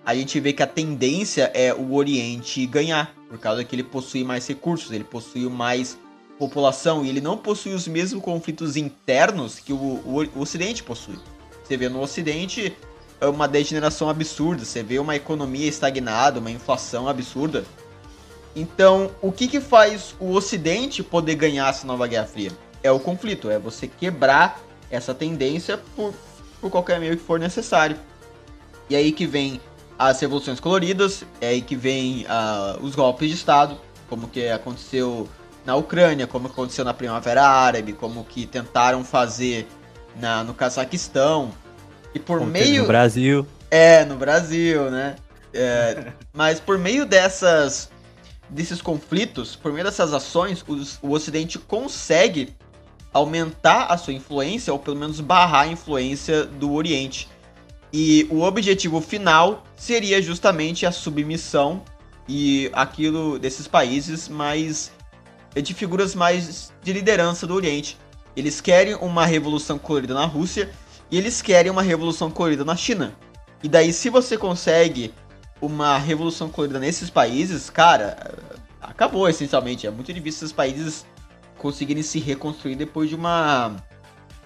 a 0.06 0.16
gente 0.16 0.40
vê 0.40 0.52
que 0.52 0.64
a 0.64 0.68
tendência 0.68 1.52
é 1.54 1.74
o 1.74 1.94
Oriente 1.94 2.66
ganhar, 2.66 3.14
por 3.30 3.38
causa 3.38 3.64
que 3.64 3.76
ele 3.76 3.84
possui 3.84 4.24
mais 4.24 4.48
recursos, 4.48 4.92
ele 4.92 5.04
possui 5.04 5.48
mais 5.48 5.98
população 6.40 7.06
e 7.06 7.10
ele 7.10 7.22
não 7.22 7.38
possui 7.38 7.74
os 7.74 7.88
mesmos 7.88 8.24
conflitos 8.24 8.76
internos 8.76 9.60
que 9.60 9.72
o, 9.72 9.76
o, 9.76 10.28
o 10.36 10.42
Ocidente 10.42 10.82
possui. 10.82 11.20
Você 11.64 11.78
vê 11.78 11.88
no 11.88 12.02
Ocidente 12.02 12.76
é 13.22 13.28
uma 13.28 13.48
degeneração 13.48 14.10
absurda, 14.10 14.66
você 14.66 14.82
vê 14.82 14.98
uma 14.98 15.16
economia 15.16 15.68
estagnada, 15.68 16.40
uma 16.40 16.50
inflação 16.50 17.08
absurda. 17.08 17.64
Então, 18.56 19.12
o 19.22 19.32
que, 19.32 19.48
que 19.48 19.62
faz 19.62 20.16
o 20.20 20.32
Ocidente 20.32 21.04
poder 21.04 21.36
ganhar 21.36 21.70
essa 21.70 21.86
nova 21.86 22.08
Guerra 22.08 22.26
Fria? 22.26 22.52
É 22.82 22.92
o 22.92 23.00
conflito, 23.00 23.50
é 23.52 23.60
você 23.60 23.88
quebrar 23.88 24.60
essa 24.90 25.14
tendência 25.14 25.80
por, 25.96 26.16
por 26.60 26.72
qualquer 26.72 27.00
meio 27.00 27.16
que 27.16 27.24
for 27.24 27.40
necessário. 27.40 27.96
E 28.90 28.96
aí 28.96 29.12
que 29.12 29.28
vem 29.28 29.62
as 30.10 30.20
revoluções 30.20 30.60
coloridas, 30.60 31.24
é 31.40 31.50
aí 31.50 31.62
que 31.62 31.76
vem 31.76 32.26
uh, 32.26 32.84
os 32.84 32.96
golpes 32.96 33.30
de 33.30 33.36
Estado, 33.36 33.78
como 34.10 34.28
que 34.28 34.48
aconteceu 34.50 35.30
na 35.64 35.76
Ucrânia, 35.76 36.26
como 36.26 36.48
aconteceu 36.48 36.84
na 36.84 36.94
Primavera 36.94 37.44
Árabe, 37.44 37.94
como 37.94 38.24
que 38.24 38.48
tentaram 38.48 39.04
fazer 39.04 39.68
na, 40.20 40.44
no 40.44 40.54
Cazaquistão. 40.56 41.52
E 42.16 42.20
por 42.20 42.40
Como 42.40 42.50
meio. 42.52 42.82
No 42.82 42.88
Brasil. 42.88 43.48
É, 43.70 44.04
no 44.04 44.16
Brasil, 44.16 44.90
né? 44.90 45.16
É, 45.54 46.12
mas 46.34 46.60
por 46.60 46.78
meio 46.80 47.06
dessas 47.06 47.90
desses 48.50 48.82
conflitos, 48.82 49.56
por 49.56 49.72
meio 49.72 49.86
dessas 49.86 50.14
ações, 50.14 50.66
os- 50.68 51.00
o 51.02 51.12
Ocidente 51.12 51.58
consegue 51.58 52.54
aumentar 53.14 53.86
a 53.86 53.98
sua 53.98 54.14
influência, 54.14 54.74
ou 54.74 54.80
pelo 54.80 54.98
menos 54.98 55.20
barrar 55.20 55.62
a 55.62 55.68
influência 55.68 56.44
do 56.44 56.74
Oriente. 56.74 57.30
E 57.94 58.26
o 58.30 58.42
objetivo 58.42 59.02
final 59.02 59.64
seria 59.76 60.22
justamente 60.22 60.86
a 60.86 60.92
submissão 60.92 61.84
e 62.28 62.70
aquilo 62.74 63.38
desses 63.38 63.68
países 63.68 64.30
mais 64.30 64.92
de 65.54 65.74
figuras 65.74 66.16
mais 66.16 66.72
de 66.82 66.94
liderança 66.94 67.46
do 67.46 67.54
Oriente. 67.54 67.98
Eles 68.36 68.62
querem 68.62 68.96
uma 68.96 69.26
revolução 69.26 69.78
colorida 69.78 70.14
na 70.14 70.26
Rússia 70.26 70.72
e 71.10 71.18
eles 71.18 71.42
querem 71.42 71.70
uma 71.70 71.82
revolução 71.82 72.32
colorida 72.32 72.64
na 72.64 72.76
China. 72.76 73.14
E 73.62 73.68
daí, 73.68 73.92
se 73.92 74.10
você 74.10 74.38
consegue 74.38 75.14
uma 75.60 75.98
revolução 75.98 76.50
colorida 76.50 76.80
nesses 76.80 77.10
países, 77.10 77.70
cara, 77.70 78.38
acabou 78.82 79.28
essencialmente. 79.28 79.86
É 79.86 79.92
muito 79.92 80.12
difícil 80.14 80.46
esses 80.46 80.54
países 80.54 81.06
conseguirem 81.58 82.02
se 82.02 82.20
reconstruir 82.20 82.76
depois 82.76 83.10
de 83.10 83.16
uma, 83.16 83.76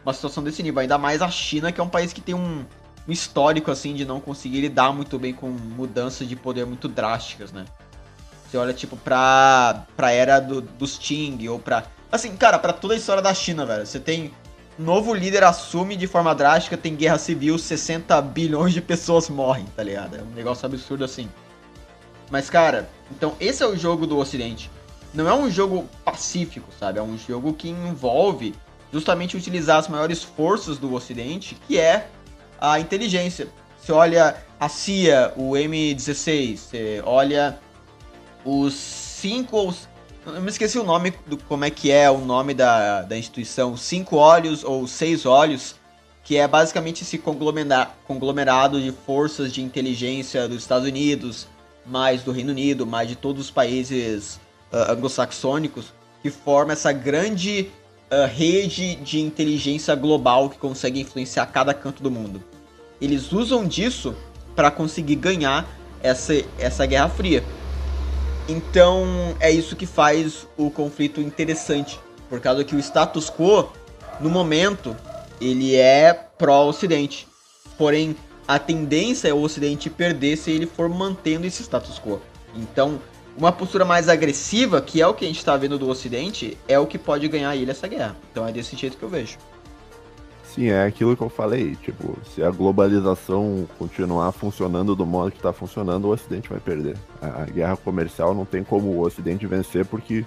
uma 0.03 0.13
situação 0.13 0.43
desse 0.43 0.63
nível. 0.63 0.81
Ainda 0.81 0.97
mais 0.97 1.21
a 1.21 1.29
China, 1.29 1.71
que 1.71 1.79
é 1.79 1.83
um 1.83 1.89
país 1.89 2.11
que 2.11 2.19
tem 2.19 2.33
um, 2.33 2.65
um 3.08 3.12
histórico 3.12 3.72
assim 3.72 3.93
de 3.93 4.06
não 4.06 4.20
conseguir 4.20 4.62
lidar 4.62 4.91
muito 4.91 5.18
bem 5.20 5.34
com 5.34 5.47
mudanças 5.49 6.28
de 6.28 6.36
poder 6.36 6.66
muito 6.66 6.88
drásticas, 6.88 7.51
né? 7.51 7.66
Você 8.49 8.58
olha, 8.58 8.74
tipo, 8.74 8.95
pra, 8.95 9.86
pra 9.95 10.12
era 10.12 10.39
do, 10.39 10.62
dos 10.62 10.97
Qing, 10.97 11.47
ou 11.49 11.60
pra. 11.60 11.84
Assim, 12.12 12.36
cara, 12.38 12.58
pra 12.58 12.72
toda 12.72 12.93
a 12.93 12.97
história 12.97 13.22
da 13.22 13.34
China, 13.34 13.66
velho. 13.66 13.86
Você 13.86 13.99
tem. 13.99 14.32
Novo 14.78 15.14
líder 15.14 15.43
assume 15.43 15.95
de 15.95 16.06
forma 16.06 16.36
drástica, 16.36 16.76
tem 16.76 16.95
guerra 16.95 17.18
civil, 17.18 17.58
60 17.58 18.22
bilhões 18.24 18.74
de 18.74 18.82
pessoas 18.82 19.30
morrem, 19.30 19.66
tá 19.74 19.82
ligado? 19.82 20.18
É 20.18 20.22
um 20.22 20.36
negócio 20.36 20.66
absurdo 20.66 21.06
assim. 21.06 21.30
Mas, 22.30 22.49
cara, 22.49 22.89
então 23.10 23.36
esse 23.39 23.64
é 23.64 23.66
o 23.66 23.78
jogo 23.78 24.06
do 24.06 24.18
Ocidente. 24.18 24.70
Não 25.14 25.30
é 25.30 25.34
um 25.34 25.49
jogo 25.49 25.88
pacífico, 26.03 26.68
sabe? 26.78 26.99
É 26.99 27.01
um 27.01 27.18
jogo 27.18 27.53
que 27.53 27.70
envolve 27.70 28.53
justamente 28.91 29.38
utilizar 29.38 29.78
as 29.78 29.88
maiores 29.88 30.24
forças 30.24 30.78
do 30.78 30.93
Ocidente, 30.93 31.58
que 31.68 31.80
é 31.80 32.10
a 32.60 32.80
inteligência. 32.80 33.47
Você 33.80 33.91
olha 33.91 34.36
a 34.60 34.68
CIA, 34.68 35.34
o 35.36 35.51
M16, 35.51 36.58
você 36.58 37.03
olha 37.06 37.60
os 38.43 38.74
cinco. 38.74 39.74
Eu 40.26 40.41
me 40.41 40.49
esqueci 40.49 40.80
o 40.80 40.84
nome 40.84 41.14
do 41.28 41.38
como 41.38 41.66
é 41.66 41.70
que 41.70 41.91
é 41.91 42.10
o 42.10 42.18
nome 42.18 42.53
da, 42.53 43.03
da 43.03 43.18
instituição, 43.18 43.78
cinco 43.78 44.16
olhos 44.16 44.64
ou 44.64 44.88
seis 44.88 45.26
olhos, 45.26 45.76
que 46.24 46.38
é 46.38 46.47
basicamente 46.47 47.03
esse 47.03 47.20
conglomera- 47.20 47.91
conglomerado 48.08 48.82
de 48.82 48.91
forças 48.91 49.53
de 49.53 49.62
inteligência 49.62 50.47
dos 50.47 50.58
Estados 50.58 50.88
Unidos, 50.88 51.47
mais 51.86 52.24
do 52.24 52.32
Reino 52.32 52.51
Unido, 52.51 52.88
mais 52.88 53.08
de 53.08 53.16
todos 53.16 53.45
os 53.45 53.51
países 53.51 54.39
ah, 54.72 54.93
anglo-saxônicos, 54.93 55.93
que 56.24 56.32
forma 56.32 56.74
essa 56.74 56.91
grande 56.91 57.70
ah, 58.10 58.26
rede 58.26 58.95
de 58.95 59.20
inteligência 59.20 59.95
global 59.95 60.49
que 60.49 60.58
consegue 60.58 61.01
influenciar 61.01 61.45
cada 61.47 61.74
canto 61.74 62.03
do 62.03 62.12
mundo. 62.12 62.43
Eles 63.01 63.32
usam 63.32 63.68
disso 63.68 64.16
para 64.56 64.72
conseguir 64.72 65.16
ganhar 65.16 65.68
essa, 66.01 66.34
essa 66.58 66.86
Guerra 66.86 67.10
Fria. 67.10 67.43
Então 68.47 69.36
é 69.39 69.51
isso 69.51 69.76
que 69.76 69.86
faz 69.86 70.47
o 70.56 70.70
conflito 70.70 71.20
interessante, 71.20 71.99
por 72.30 72.39
causa 72.39 72.64
que 72.64 72.76
o 72.76 72.80
status 72.80 73.30
quo, 73.30 73.70
no 74.20 74.30
momento, 74.30 74.95
ele 75.41 75.76
é 75.76 76.14
pró-Ocidente. 76.14 77.28
Porém, 77.78 78.16
a 78.47 78.60
tendência 78.60 79.28
é 79.28 79.34
o 79.34 79.41
Ocidente 79.41 79.89
perder 79.89 80.38
se 80.38 80.51
ele 80.51 80.68
for 80.68 80.88
mantendo 80.88 81.47
esse 81.47 81.64
status 81.64 81.99
quo. 81.99 82.22
Então, 82.56 83.01
uma 83.38 83.51
postura 83.51 83.83
mais 83.83 84.07
agressiva, 84.07 84.81
que 84.81 85.01
é 85.01 85.07
o 85.07 85.13
que 85.13 85.25
a 85.25 85.27
gente 85.27 85.38
está 85.39 85.57
vendo 85.57 85.77
do 85.77 85.89
Ocidente, 85.89 86.57
é 86.67 86.79
o 86.79 86.86
que 86.88 86.97
pode 86.97 87.27
ganhar 87.27 87.55
ele 87.55 87.71
essa 87.71 87.88
guerra. 87.88 88.15
Então 88.31 88.47
é 88.47 88.51
desse 88.51 88.75
jeito 88.75 88.97
que 88.97 89.03
eu 89.03 89.09
vejo. 89.09 89.38
Sim, 90.45 90.69
é 90.69 90.86
aquilo 90.86 91.17
que 91.17 91.21
eu 91.21 91.29
falei. 91.29 91.75
Tipo, 91.75 92.17
se 92.33 92.41
a 92.41 92.49
globalização 92.49 93.67
continuar 93.77 94.31
funcionando 94.31 94.95
do 94.95 95.05
modo 95.05 95.31
que 95.31 95.39
tá 95.39 95.51
funcionando, 95.51 96.05
o 96.05 96.11
Ocidente 96.11 96.47
vai 96.49 96.59
perder. 96.61 96.95
A, 97.21 97.41
a 97.43 97.45
guerra 97.45 97.75
comercial 97.75 98.33
não 98.33 98.45
tem 98.45 98.63
como 98.63 98.88
o 98.89 99.01
Ocidente 99.01 99.45
vencer 99.45 99.86
porque 99.86 100.25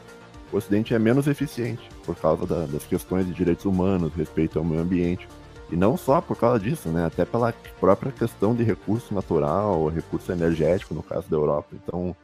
o 0.52 0.56
Ocidente 0.58 0.92
é 0.92 0.98
menos 0.98 1.26
eficiente 1.26 1.88
por 2.04 2.14
causa 2.14 2.44
da- 2.46 2.66
das 2.66 2.84
questões 2.84 3.26
de 3.26 3.32
direitos 3.32 3.64
humanos, 3.64 4.12
respeito 4.14 4.58
ao 4.58 4.64
meio 4.64 4.82
ambiente. 4.82 5.26
E 5.70 5.76
não 5.76 5.96
só 5.96 6.20
por 6.20 6.36
causa 6.36 6.58
disso, 6.60 6.90
né? 6.90 7.06
Até 7.06 7.24
pela 7.24 7.54
própria 7.80 8.12
questão 8.12 8.54
de 8.54 8.62
recurso 8.64 9.14
natural, 9.14 9.88
recurso 9.88 10.30
energético, 10.30 10.94
no 10.94 11.02
caso 11.02 11.26
da 11.30 11.36
Europa. 11.36 11.68
Então, 11.72 12.14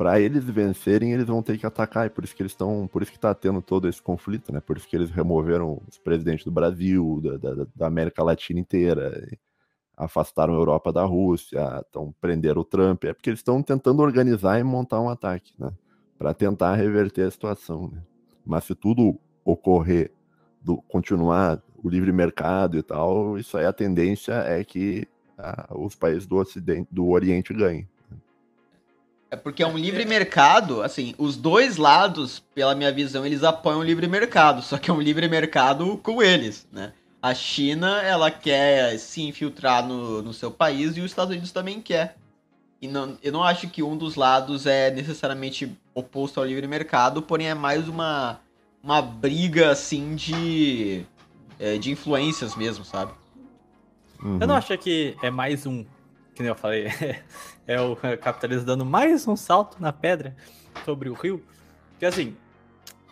para 0.00 0.18
eles 0.18 0.44
vencerem, 0.44 1.12
eles 1.12 1.26
vão 1.26 1.42
ter 1.42 1.58
que 1.58 1.66
atacar, 1.66 2.06
e 2.06 2.08
por 2.08 2.24
isso 2.24 2.34
que 2.34 2.40
eles 2.40 2.52
estão, 2.52 2.88
por 2.90 3.02
isso 3.02 3.12
que 3.12 3.18
tá 3.18 3.34
tendo 3.34 3.60
todo 3.60 3.86
esse 3.86 4.00
conflito, 4.00 4.50
né? 4.50 4.58
Por 4.58 4.78
isso 4.78 4.88
que 4.88 4.96
eles 4.96 5.10
removeram 5.10 5.82
os 5.86 5.98
presidentes 5.98 6.42
do 6.42 6.50
Brasil, 6.50 7.20
da, 7.22 7.36
da, 7.36 7.66
da 7.76 7.86
América 7.86 8.22
Latina 8.22 8.58
inteira, 8.58 9.28
afastaram 9.94 10.54
a 10.54 10.56
Europa 10.56 10.90
da 10.90 11.04
Rússia, 11.04 11.82
estão 11.84 12.14
prenderam 12.18 12.62
o 12.62 12.64
Trump, 12.64 13.04
é 13.04 13.12
porque 13.12 13.28
eles 13.28 13.40
estão 13.40 13.62
tentando 13.62 14.00
organizar 14.00 14.58
e 14.58 14.64
montar 14.64 15.02
um 15.02 15.10
ataque, 15.10 15.52
né? 15.58 15.70
Para 16.16 16.32
tentar 16.32 16.76
reverter 16.76 17.26
a 17.26 17.30
situação, 17.30 17.88
né? 17.88 18.02
Mas 18.42 18.64
se 18.64 18.74
tudo 18.74 19.20
ocorrer, 19.44 20.10
do, 20.62 20.80
continuar 20.80 21.62
o 21.76 21.90
livre 21.90 22.10
mercado 22.10 22.78
e 22.78 22.82
tal, 22.82 23.36
isso 23.36 23.54
aí 23.58 23.66
a 23.66 23.72
tendência 23.72 24.32
é 24.32 24.64
que 24.64 25.06
ah, 25.36 25.68
os 25.76 25.94
países 25.94 26.26
do 26.26 26.36
Ocidente, 26.36 26.88
do 26.90 27.06
Oriente 27.08 27.52
ganhem. 27.52 27.86
É 29.30 29.36
porque 29.36 29.62
é 29.62 29.66
um 29.66 29.78
livre 29.78 30.04
mercado, 30.04 30.82
assim, 30.82 31.14
os 31.16 31.36
dois 31.36 31.76
lados, 31.76 32.42
pela 32.52 32.74
minha 32.74 32.90
visão, 32.90 33.24
eles 33.24 33.44
apoiam 33.44 33.78
o 33.78 33.84
livre 33.84 34.08
mercado, 34.08 34.60
só 34.60 34.76
que 34.76 34.90
é 34.90 34.94
um 34.94 35.00
livre 35.00 35.28
mercado 35.28 35.96
com 35.98 36.20
eles, 36.20 36.66
né? 36.72 36.92
A 37.22 37.32
China, 37.32 38.02
ela 38.02 38.30
quer 38.30 38.98
se 38.98 39.22
infiltrar 39.22 39.86
no, 39.86 40.20
no 40.20 40.32
seu 40.32 40.50
país 40.50 40.96
e 40.96 41.00
os 41.00 41.06
Estados 41.06 41.30
Unidos 41.30 41.52
também 41.52 41.80
quer. 41.80 42.16
E 42.82 42.88
não, 42.88 43.16
eu 43.22 43.30
não 43.30 43.44
acho 43.44 43.68
que 43.68 43.82
um 43.82 43.96
dos 43.96 44.16
lados 44.16 44.66
é 44.66 44.90
necessariamente 44.90 45.70
oposto 45.94 46.40
ao 46.40 46.46
livre 46.46 46.66
mercado, 46.66 47.22
porém 47.22 47.48
é 47.48 47.54
mais 47.54 47.86
uma, 47.88 48.40
uma 48.82 49.02
briga, 49.02 49.70
assim, 49.70 50.16
de, 50.16 51.04
é, 51.58 51.76
de 51.76 51.92
influências 51.92 52.56
mesmo, 52.56 52.84
sabe? 52.84 53.12
Uhum. 54.20 54.38
Eu 54.40 54.46
não 54.46 54.54
acho 54.56 54.76
que 54.78 55.14
é 55.22 55.30
mais 55.30 55.66
um, 55.66 55.84
que 56.34 56.42
nem 56.42 56.48
eu 56.48 56.54
falei, 56.54 56.88
é 57.70 57.80
o 57.80 57.94
capitalismo 58.18 58.66
dando 58.66 58.84
mais 58.84 59.28
um 59.28 59.36
salto 59.36 59.80
na 59.80 59.92
pedra 59.92 60.34
sobre 60.84 61.08
o 61.08 61.14
rio. 61.14 61.44
Porque 61.90 62.04
assim, 62.04 62.36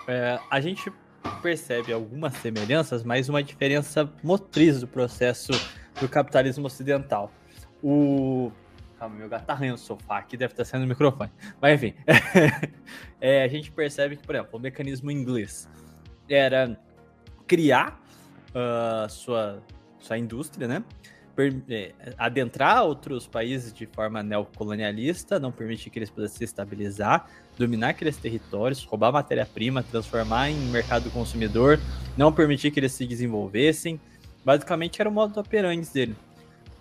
é, 0.09 0.39
a 0.51 0.61
gente 0.61 0.93
percebe 1.41 1.93
algumas 1.93 2.35
semelhanças, 2.35 3.05
mas 3.05 3.29
uma 3.29 3.43
diferença 3.43 4.13
motriz 4.23 4.81
do 4.81 4.89
processo 4.89 5.53
do 6.01 6.09
capitalismo 6.09 6.67
ocidental. 6.67 7.33
O. 7.83 8.51
Calma, 8.99 9.15
meu 9.15 9.29
gato 9.29 9.47
tá 9.47 9.53
arranhando 9.53 9.77
o 9.77 9.81
sofá 9.81 10.19
aqui, 10.19 10.37
deve 10.37 10.55
estar 10.55 10.65
sendo 10.65 10.85
o 10.85 10.89
microfone. 10.89 11.31
Mas 11.61 11.75
enfim, 11.75 11.95
É, 13.21 13.43
a 13.45 13.49
gente 13.49 13.71
percebe 13.71 14.17
que, 14.17 14.25
por 14.25 14.35
exemplo, 14.35 14.59
o 14.59 14.61
mecanismo 14.61 15.11
inglês 15.11 15.69
era 16.29 16.81
criar 17.47 18.01
ah, 18.55 19.07
sua, 19.09 19.63
sua 19.99 20.19
indústria, 20.19 20.67
né? 20.69 20.85
É, 21.69 21.93
adentrar 22.19 22.85
outros 22.85 23.27
países 23.27 23.73
de 23.73 23.87
forma 23.87 24.25
neocolonialista, 24.25 25.39
não 25.39 25.53
permitir 25.53 25.89
que 25.89 25.99
eles 25.99 26.11
pudessem 26.11 26.39
se 26.39 26.45
estabilizar, 26.45 27.29
dominar 27.57 27.91
aqueles 27.91 28.17
territórios, 28.17 28.83
roubar 28.85 29.13
matéria-prima, 29.13 29.85
transformar 29.85 30.51
em 30.51 30.57
mercado 30.71 31.09
consumidor, 31.11 31.79
não 32.17 32.33
permitir 32.33 32.73
que 32.73 32.81
eles 32.81 32.91
se 32.91 33.07
desenvolvessem. 33.07 34.01
Basicamente 34.45 35.01
era 35.01 35.09
o 35.09 35.13
modo 35.13 35.39
operandi 35.39 35.89
dele. 35.93 36.17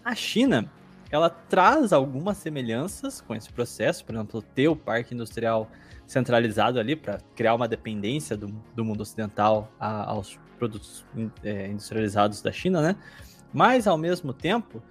A 0.04 0.16
China, 0.16 0.72
ela 1.12 1.30
traz 1.30 1.94
algumas 1.94 2.38
semelhanças 2.38 3.22
com 3.22 3.36
esse 3.36 3.52
processo, 3.52 4.04
por 4.06 4.16
exemplo, 4.16 4.42
ter 4.42 4.68
o 4.70 4.76
parque 4.76 5.14
industrial 5.14 5.70
centralizado 6.08 6.80
ali 6.80 6.96
para 6.96 7.20
criar 7.36 7.54
uma 7.54 7.68
dependência 7.68 8.36
do, 8.36 8.48
do 8.76 8.84
mundo 8.84 9.02
ocidental 9.02 9.72
a- 9.80 10.10
aos 10.10 10.40
produtos 10.58 11.06
é, 11.44 11.68
industrializados 11.68 12.42
da 12.42 12.52
China, 12.52 12.82
né? 12.82 12.96
Mas 13.54 13.88
ao 13.88 13.98
mesmo 13.98 14.34
tempo, 14.34 14.82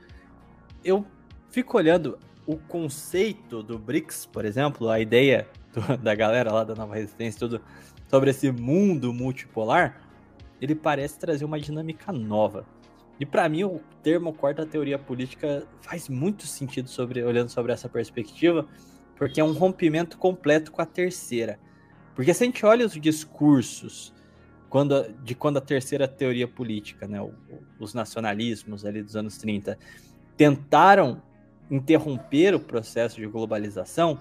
eu 0.84 1.04
fico 1.50 1.76
olhando 1.76 2.18
o 2.46 2.56
conceito 2.56 3.62
do 3.62 3.78
BRICS, 3.78 4.26
por 4.26 4.44
exemplo, 4.44 4.88
a 4.88 5.00
ideia 5.00 5.48
do- 5.72 5.96
da 5.98 6.14
galera 6.14 6.52
lá 6.52 6.64
da 6.64 6.74
Nova 6.74 6.94
Resistência, 6.94 7.38
tudo 7.40 7.60
sobre 8.08 8.30
esse 8.30 8.50
mundo 8.52 9.12
multipolar, 9.12 10.00
ele 10.60 10.74
parece 10.74 11.18
trazer 11.18 11.44
uma 11.44 11.58
dinâmica 11.60 12.12
nova. 12.12 12.64
E 13.18 13.26
pra 13.26 13.48
mim, 13.48 13.64
o 13.64 13.80
termo 14.02 14.32
quarta 14.32 14.64
teoria 14.66 14.98
política 14.98 15.66
faz 15.80 16.08
muito 16.08 16.46
sentido 16.46 16.88
sobre, 16.88 17.22
olhando 17.22 17.48
sobre 17.48 17.72
essa 17.72 17.88
perspectiva, 17.88 18.66
porque 19.16 19.40
é 19.40 19.44
um 19.44 19.52
rompimento 19.52 20.18
completo 20.18 20.70
com 20.70 20.82
a 20.82 20.86
terceira. 20.86 21.58
Porque 22.14 22.32
se 22.32 22.44
a 22.44 22.46
gente 22.46 22.64
olha 22.64 22.86
os 22.86 22.92
discursos 22.92 24.14
quando, 24.76 24.94
a- 24.94 25.08
de 25.24 25.34
quando 25.34 25.56
a 25.56 25.60
terceira 25.62 26.06
teoria 26.06 26.46
política, 26.46 27.08
né, 27.08 27.18
o- 27.18 27.32
os 27.80 27.94
nacionalismos 27.94 28.84
ali 28.84 29.02
dos 29.02 29.16
anos 29.16 29.38
30, 29.38 29.78
tentaram 30.36 31.22
interromper 31.70 32.54
o 32.54 32.60
processo 32.60 33.16
de 33.16 33.26
globalização, 33.26 34.20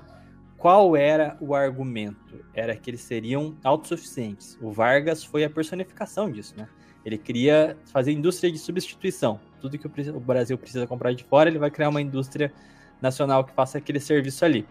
qual 0.58 0.96
era 0.96 1.36
o 1.42 1.54
argumento? 1.54 2.40
Era 2.54 2.74
que 2.74 2.90
eles 2.90 3.02
seriam 3.02 3.58
autossuficientes. 3.66 4.58
O 4.62 4.72
Vargas 4.72 5.26
foi 5.26 5.44
a 5.44 5.50
personificação 5.50 6.32
disso, 6.32 6.54
né? 6.56 6.70
Ele 7.04 7.18
queria 7.18 7.76
fazer 7.92 8.14
indústria 8.14 8.50
de 8.50 8.58
substituição. 8.58 9.42
Tudo 9.60 9.78
que 9.78 9.88
o 9.88 10.20
Brasil 10.22 10.58
precisa 10.58 10.88
comprar 10.88 11.14
de 11.14 11.26
fora, 11.26 11.50
ele 11.50 11.60
vai 11.60 11.70
criar 11.70 11.90
uma 11.90 12.02
indústria 12.02 12.54
nacional 13.02 13.44
que 13.44 13.52
faça 13.52 13.78
aquele 13.78 14.00
serviço 14.00 14.46
ali. 14.46 14.66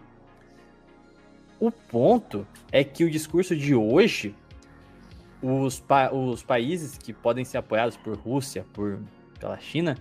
O 1.60 1.70
ponto 1.70 2.46
é 2.72 2.82
que 2.82 3.04
o 3.04 3.10
discurso 3.10 3.54
de 3.54 3.74
hoje, 3.74 4.34
os, 5.44 5.80
pa- 5.80 6.10
os 6.12 6.42
países 6.42 6.96
que 6.96 7.12
podem 7.12 7.44
ser 7.44 7.58
apoiados 7.58 7.96
por 7.96 8.16
Rússia, 8.16 8.64
por, 8.72 8.98
pela 9.38 9.58
China, 9.58 9.96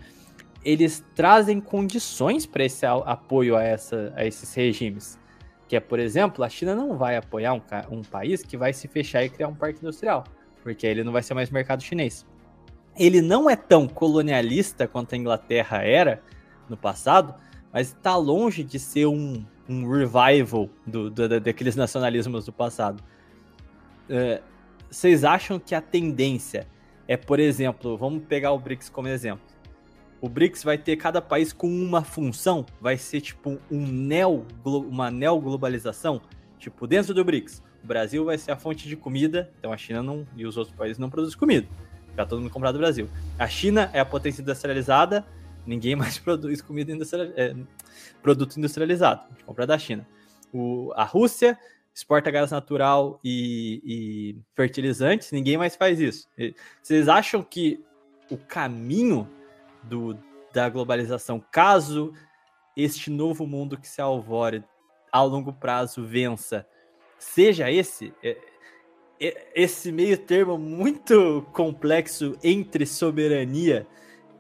eles 0.64 1.04
trazem 1.14 1.60
condições 1.60 2.46
para 2.46 2.64
esse 2.64 2.86
apoio 2.86 3.58
a, 3.58 3.64
essa, 3.64 4.14
a 4.16 4.26
esses 4.26 4.54
regimes. 4.54 5.20
Que 5.68 5.76
é, 5.76 5.80
por 5.80 6.00
exemplo, 6.00 6.44
a 6.44 6.50
China 6.50 6.74
não 6.76 6.98
vai 6.98 7.18
apoiar 7.18 7.54
um, 7.54 7.62
um 7.92 8.02
país 8.02 8.44
que 8.44 8.56
vai 8.56 8.72
se 8.74 8.88
fechar 8.88 9.24
e 9.24 9.30
criar 9.30 9.48
um 9.50 9.56
parque 9.56 9.80
industrial, 9.80 10.24
porque 10.62 10.86
ele 10.88 11.04
não 11.04 11.12
vai 11.12 11.22
ser 11.24 11.34
mais 11.34 11.50
mercado 11.50 11.82
chinês. 11.84 12.26
Ele 12.96 13.22
não 13.22 13.50
é 13.50 13.56
tão 13.56 13.88
colonialista 13.88 14.88
quanto 14.88 15.16
a 15.16 15.18
Inglaterra 15.18 15.78
era 15.84 16.22
no 16.70 16.78
passado, 16.78 17.34
mas 17.72 17.88
está 17.88 18.16
longe 18.16 18.64
de 18.64 18.78
ser 18.80 19.08
um, 19.08 19.44
um 19.68 19.90
revival 19.90 20.70
do, 20.86 21.10
do- 21.10 21.28
da- 21.28 21.40
daqueles 21.40 21.76
nacionalismos 21.76 22.46
do 22.46 22.54
passado. 22.54 23.04
É, 24.10 24.42
Vocês 24.94 25.24
acham 25.24 25.60
que 25.60 25.74
a 25.74 25.82
tendência 25.82 26.68
é, 27.08 27.18
por 27.18 27.40
exemplo, 27.40 27.98
vamos 27.98 28.24
pegar 28.26 28.52
o 28.52 28.60
BRICS 28.60 28.90
como 28.90 29.08
exemplo. 29.08 29.44
O 30.22 30.30
BRICS 30.30 30.64
vai 30.64 30.78
ter 30.78 30.96
cada 30.98 31.20
país 31.20 31.52
com 31.52 31.68
uma 31.68 32.04
função, 32.04 32.64
vai 32.80 32.96
ser 32.96 33.20
tipo 33.20 33.60
um 33.72 33.88
neo, 33.88 34.46
uma 34.64 35.10
neoglobalização. 35.10 36.22
Tipo, 36.60 36.86
dentro 36.86 37.12
do 37.12 37.26
BRICS, 37.26 37.64
o 37.84 37.88
Brasil 37.88 38.24
vai 38.24 38.38
ser 38.38 38.52
a 38.52 38.56
fonte 38.56 38.88
de 38.88 38.96
comida, 38.96 39.52
então 39.58 39.74
a 39.74 39.78
China 39.78 40.04
não 40.04 40.28
e 40.38 40.46
os 40.46 40.58
outros 40.58 40.76
países 40.76 41.00
não 41.00 41.10
produzem 41.10 41.40
comida. 41.40 41.68
Fica 42.12 42.24
todo 42.28 42.40
mundo 42.40 42.52
comprar 42.52 42.72
do 42.72 42.78
Brasil. 42.78 43.10
A 43.40 43.48
China 43.48 43.90
é 43.94 44.00
a 44.00 44.06
potência 44.06 44.44
industrializada, 44.44 45.26
ninguém 45.66 45.96
mais 45.98 46.20
produz 46.20 46.62
comida 46.62 46.92
industrial, 46.92 47.30
é, 47.36 47.56
produto 48.22 48.58
industrializado. 48.58 49.24
A 49.26 49.30
gente 49.32 49.44
compra 49.44 49.66
da 49.66 49.78
China. 49.80 50.08
O, 50.54 50.94
a 50.96 51.04
Rússia 51.04 51.58
exporta 51.94 52.32
gás 52.32 52.52
natural 52.52 53.20
e, 53.24 53.82
e 53.86 54.36
fertilizantes, 54.56 55.32
ninguém 55.32 55.58
mais 55.58 55.76
faz 55.76 56.00
isso. 56.00 56.28
Vocês 56.82 57.08
acham 57.08 57.44
que 57.44 57.84
o 58.32 58.38
caminho 58.38 59.30
do, 59.84 60.18
da 60.52 60.70
globalização, 60.70 61.44
caso 61.52 62.14
este 62.76 63.12
novo 63.12 63.46
mundo 63.46 63.78
que 63.78 63.88
se 63.88 64.02
alvore 64.02 64.64
a 65.12 65.22
longo 65.22 65.54
prazo 65.54 66.04
vença, 66.04 66.68
seja 67.20 67.72
esse? 67.72 68.14
É- 68.24 68.38
é- 69.20 69.52
esse 69.56 69.92
meio 69.92 70.18
termo 70.18 70.58
muito 70.58 71.46
complexo 71.54 72.36
entre 72.44 72.86
soberania 72.86 73.86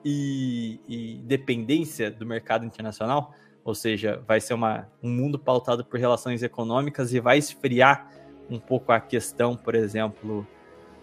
e, 0.04 0.80
e 0.88 1.22
dependência 1.24 2.10
do 2.10 2.26
mercado 2.26 2.66
internacional? 2.66 3.34
Ou 3.64 3.74
seja, 3.74 4.22
vai 4.28 4.42
ser 4.42 4.54
uma, 4.54 4.88
um 5.02 5.10
mundo 5.10 5.40
pautado 5.40 5.86
por 5.86 6.00
relações 6.00 6.44
econômicas 6.44 7.14
e 7.14 7.20
vai 7.20 7.38
esfriar 7.38 8.10
um 8.50 8.60
pouco 8.60 8.92
a 8.92 9.00
questão, 9.00 9.56
por 9.56 9.74
exemplo, 9.74 10.46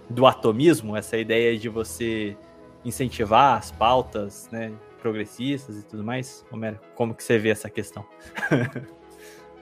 do 0.09 0.27
atomismo, 0.27 0.97
essa 0.97 1.17
ideia 1.17 1.59
de 1.59 1.69
você 1.69 2.37
incentivar 2.85 3.59
as 3.59 3.71
pautas 3.71 4.49
né, 4.53 4.73
progressistas 5.01 5.79
e 5.79 5.83
tudo 5.85 6.05
mais. 6.05 6.45
Homero, 6.53 6.79
como 6.95 7.15
que 7.15 7.25
você 7.25 7.39
vê 7.39 7.51
essa 7.51 7.71
questão? 7.71 8.05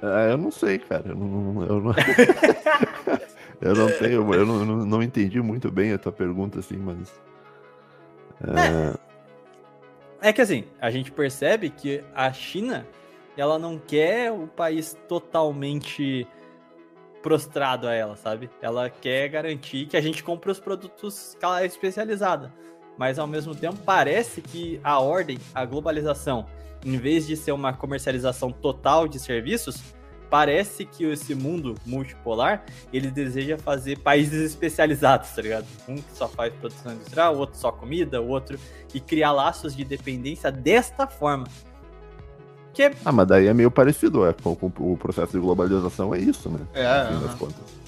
Ah, 0.01 0.28
eu 0.30 0.38
não 0.38 0.53
sei, 0.53 0.78
cara. 0.78 1.09
Eu 1.09 1.16
não, 1.16 1.62
eu 1.64 1.80
não, 1.80 1.94
eu 3.61 3.74
não 3.74 3.88
tenho, 3.99 4.32
eu 4.32 4.46
não, 4.46 4.64
não, 4.86 5.03
entendi 5.03 5.42
muito 5.42 5.72
bem 5.72 5.92
a 5.92 5.99
tua 5.99 6.12
pergunta, 6.12 6.61
assim, 6.61 6.76
mas. 6.76 7.12
É 8.40 9.07
que 10.32 10.40
assim, 10.40 10.64
a 10.80 10.90
gente 10.90 11.12
percebe 11.12 11.70
que 11.70 12.02
a 12.14 12.32
China, 12.32 12.86
ela 13.36 13.58
não 13.58 13.78
quer 13.78 14.32
o 14.32 14.46
país 14.48 14.96
totalmente 15.08 16.26
prostrado 17.22 17.86
a 17.86 17.94
ela, 17.94 18.16
sabe? 18.16 18.50
Ela 18.60 18.90
quer 18.90 19.28
garantir 19.28 19.86
que 19.86 19.96
a 19.96 20.00
gente 20.00 20.22
compre 20.22 20.50
os 20.50 20.60
produtos 20.60 21.36
que 21.38 21.44
ela 21.44 21.62
é 21.62 21.66
especializada. 21.66 22.52
Mas 22.96 23.18
ao 23.18 23.26
mesmo 23.26 23.54
tempo 23.54 23.78
parece 23.84 24.42
que 24.42 24.80
a 24.82 24.98
ordem, 24.98 25.38
a 25.54 25.64
globalização, 25.64 26.46
em 26.84 26.96
vez 26.96 27.26
de 27.26 27.36
ser 27.36 27.52
uma 27.52 27.72
comercialização 27.72 28.50
total 28.50 29.06
de 29.06 29.20
serviços, 29.20 29.94
parece 30.30 30.84
que 30.84 31.04
esse 31.04 31.34
mundo 31.34 31.74
multipolar, 31.86 32.64
ele 32.92 33.10
deseja 33.10 33.56
fazer 33.58 33.98
países 33.98 34.42
especializados, 34.50 35.30
tá 35.30 35.42
ligado? 35.42 35.66
Um 35.88 35.96
que 35.96 36.12
só 36.14 36.28
faz 36.28 36.52
produção 36.54 36.92
industrial, 36.92 37.34
o 37.34 37.38
outro 37.38 37.56
só 37.58 37.70
comida, 37.72 38.20
o 38.20 38.28
outro 38.28 38.58
e 38.94 39.00
criar 39.00 39.32
laços 39.32 39.74
de 39.74 39.84
dependência 39.84 40.50
desta 40.50 41.06
forma. 41.06 41.46
Que 42.72 42.84
é 42.84 42.92
Ah, 43.04 43.12
mas 43.12 43.26
daí 43.26 43.46
é 43.46 43.54
meio 43.54 43.70
parecido, 43.70 44.26
é, 44.26 44.32
com, 44.32 44.54
com 44.54 44.92
o 44.92 44.96
processo 44.96 45.32
de 45.32 45.38
globalização 45.38 46.14
é 46.14 46.18
isso, 46.18 46.48
né? 46.48 46.60
É, 46.74 47.10
No 47.10 47.18
fim 47.20 47.26
das 47.26 47.34
contas. 47.34 47.78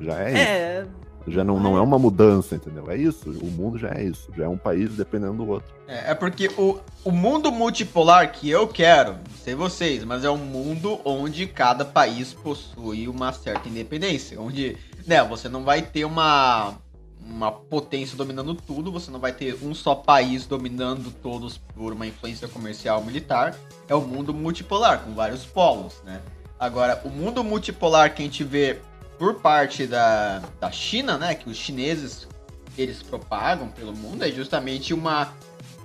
Já 0.00 0.20
é, 0.20 0.28
isso. 0.28 0.38
é, 0.38 0.86
Já 1.30 1.44
não, 1.44 1.58
não 1.58 1.76
é 1.76 1.80
uma 1.80 1.98
mudança, 1.98 2.56
entendeu? 2.56 2.90
É 2.90 2.96
isso. 2.96 3.30
O 3.30 3.46
mundo 3.46 3.78
já 3.78 3.90
é 3.90 4.04
isso. 4.04 4.30
Já 4.36 4.44
é 4.44 4.48
um 4.48 4.56
país 4.56 4.90
dependendo 4.96 5.44
do 5.44 5.48
outro. 5.48 5.72
É, 5.86 6.10
é 6.10 6.14
porque 6.14 6.48
o, 6.56 6.78
o 7.04 7.10
mundo 7.10 7.50
multipolar 7.50 8.32
que 8.32 8.48
eu 8.50 8.66
quero, 8.66 9.12
não 9.12 9.36
sei 9.42 9.54
vocês, 9.54 10.04
mas 10.04 10.24
é 10.24 10.30
um 10.30 10.38
mundo 10.38 11.00
onde 11.04 11.46
cada 11.46 11.84
país 11.84 12.32
possui 12.32 13.08
uma 13.08 13.32
certa 13.32 13.68
independência. 13.68 14.40
Onde, 14.40 14.76
né, 15.06 15.22
você 15.24 15.48
não 15.48 15.64
vai 15.64 15.82
ter 15.82 16.04
uma, 16.04 16.74
uma 17.20 17.52
potência 17.52 18.16
dominando 18.16 18.54
tudo, 18.54 18.90
você 18.90 19.10
não 19.10 19.20
vai 19.20 19.32
ter 19.32 19.58
um 19.62 19.74
só 19.74 19.94
país 19.94 20.46
dominando 20.46 21.10
todos 21.10 21.58
por 21.58 21.92
uma 21.92 22.06
influência 22.06 22.48
comercial 22.48 23.04
militar. 23.04 23.54
É 23.88 23.94
o 23.94 24.00
mundo 24.00 24.32
multipolar, 24.34 25.00
com 25.00 25.14
vários 25.14 25.44
polos, 25.44 26.02
né? 26.04 26.20
Agora, 26.58 27.00
o 27.04 27.08
mundo 27.08 27.44
multipolar 27.44 28.12
que 28.12 28.22
a 28.22 28.24
gente 28.24 28.42
vê 28.42 28.80
por 29.18 29.34
parte 29.34 29.86
da, 29.86 30.42
da 30.60 30.70
China, 30.70 31.18
né, 31.18 31.34
que 31.34 31.50
os 31.50 31.56
chineses 31.56 32.28
eles 32.76 33.02
propagam 33.02 33.68
pelo 33.68 33.92
mundo, 33.92 34.24
é 34.24 34.30
justamente 34.30 34.94
uma 34.94 35.32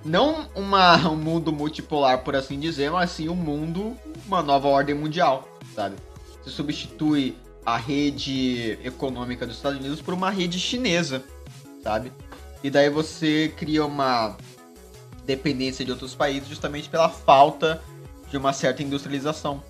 não 0.04 0.48
uma, 0.54 1.08
um 1.08 1.16
mundo 1.16 1.52
multipolar, 1.52 2.22
por 2.22 2.36
assim 2.36 2.60
dizer, 2.60 2.90
mas 2.90 3.10
sim 3.10 3.28
um 3.28 3.34
mundo, 3.34 3.96
uma 4.26 4.42
nova 4.42 4.68
ordem 4.68 4.94
mundial, 4.94 5.48
sabe? 5.74 5.96
Você 6.42 6.50
substitui 6.50 7.36
a 7.64 7.76
rede 7.76 8.78
econômica 8.84 9.46
dos 9.46 9.56
Estados 9.56 9.78
Unidos 9.78 10.02
por 10.02 10.12
uma 10.12 10.30
rede 10.30 10.60
chinesa, 10.60 11.24
sabe? 11.82 12.12
E 12.62 12.70
daí 12.70 12.90
você 12.90 13.52
cria 13.56 13.84
uma 13.84 14.36
dependência 15.24 15.84
de 15.84 15.90
outros 15.90 16.14
países 16.14 16.48
justamente 16.48 16.88
pela 16.88 17.08
falta 17.08 17.82
de 18.30 18.36
uma 18.36 18.52
certa 18.52 18.82
industrialização. 18.82 19.62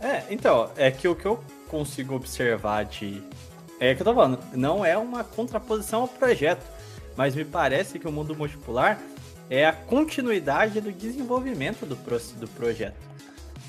É, 0.00 0.24
então, 0.30 0.70
é 0.76 0.90
que 0.90 1.06
o 1.06 1.14
que 1.14 1.26
eu 1.26 1.42
consigo 1.76 2.14
observar 2.14 2.84
de. 2.84 3.22
É 3.80 3.94
que 3.94 4.02
eu 4.02 4.04
tô 4.04 4.14
falando, 4.14 4.38
não 4.52 4.84
é 4.84 4.96
uma 4.96 5.24
contraposição 5.24 6.02
ao 6.02 6.08
projeto, 6.08 6.64
mas 7.16 7.34
me 7.34 7.44
parece 7.44 7.98
que 7.98 8.06
o 8.06 8.12
mundo 8.12 8.36
multipolar 8.36 9.00
é 9.50 9.66
a 9.66 9.72
continuidade 9.72 10.80
do 10.80 10.92
desenvolvimento 10.92 11.84
do, 11.84 11.96
pro- 11.96 12.20
do 12.38 12.46
projeto. 12.48 12.94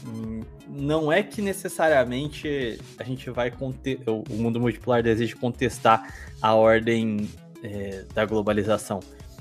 Hum, 0.06 0.42
Não 0.68 1.12
é 1.12 1.24
que 1.24 1.42
necessariamente 1.42 2.80
a 3.00 3.04
gente 3.04 3.30
vai 3.32 3.50
conter. 3.50 4.02
O 4.06 4.24
o 4.30 4.34
mundo 4.36 4.60
multipolar 4.60 5.02
deseja 5.02 5.36
contestar 5.38 6.14
a 6.42 6.54
ordem 6.54 7.30
é, 7.64 8.04
da 8.14 8.26
globalização. 8.26 9.00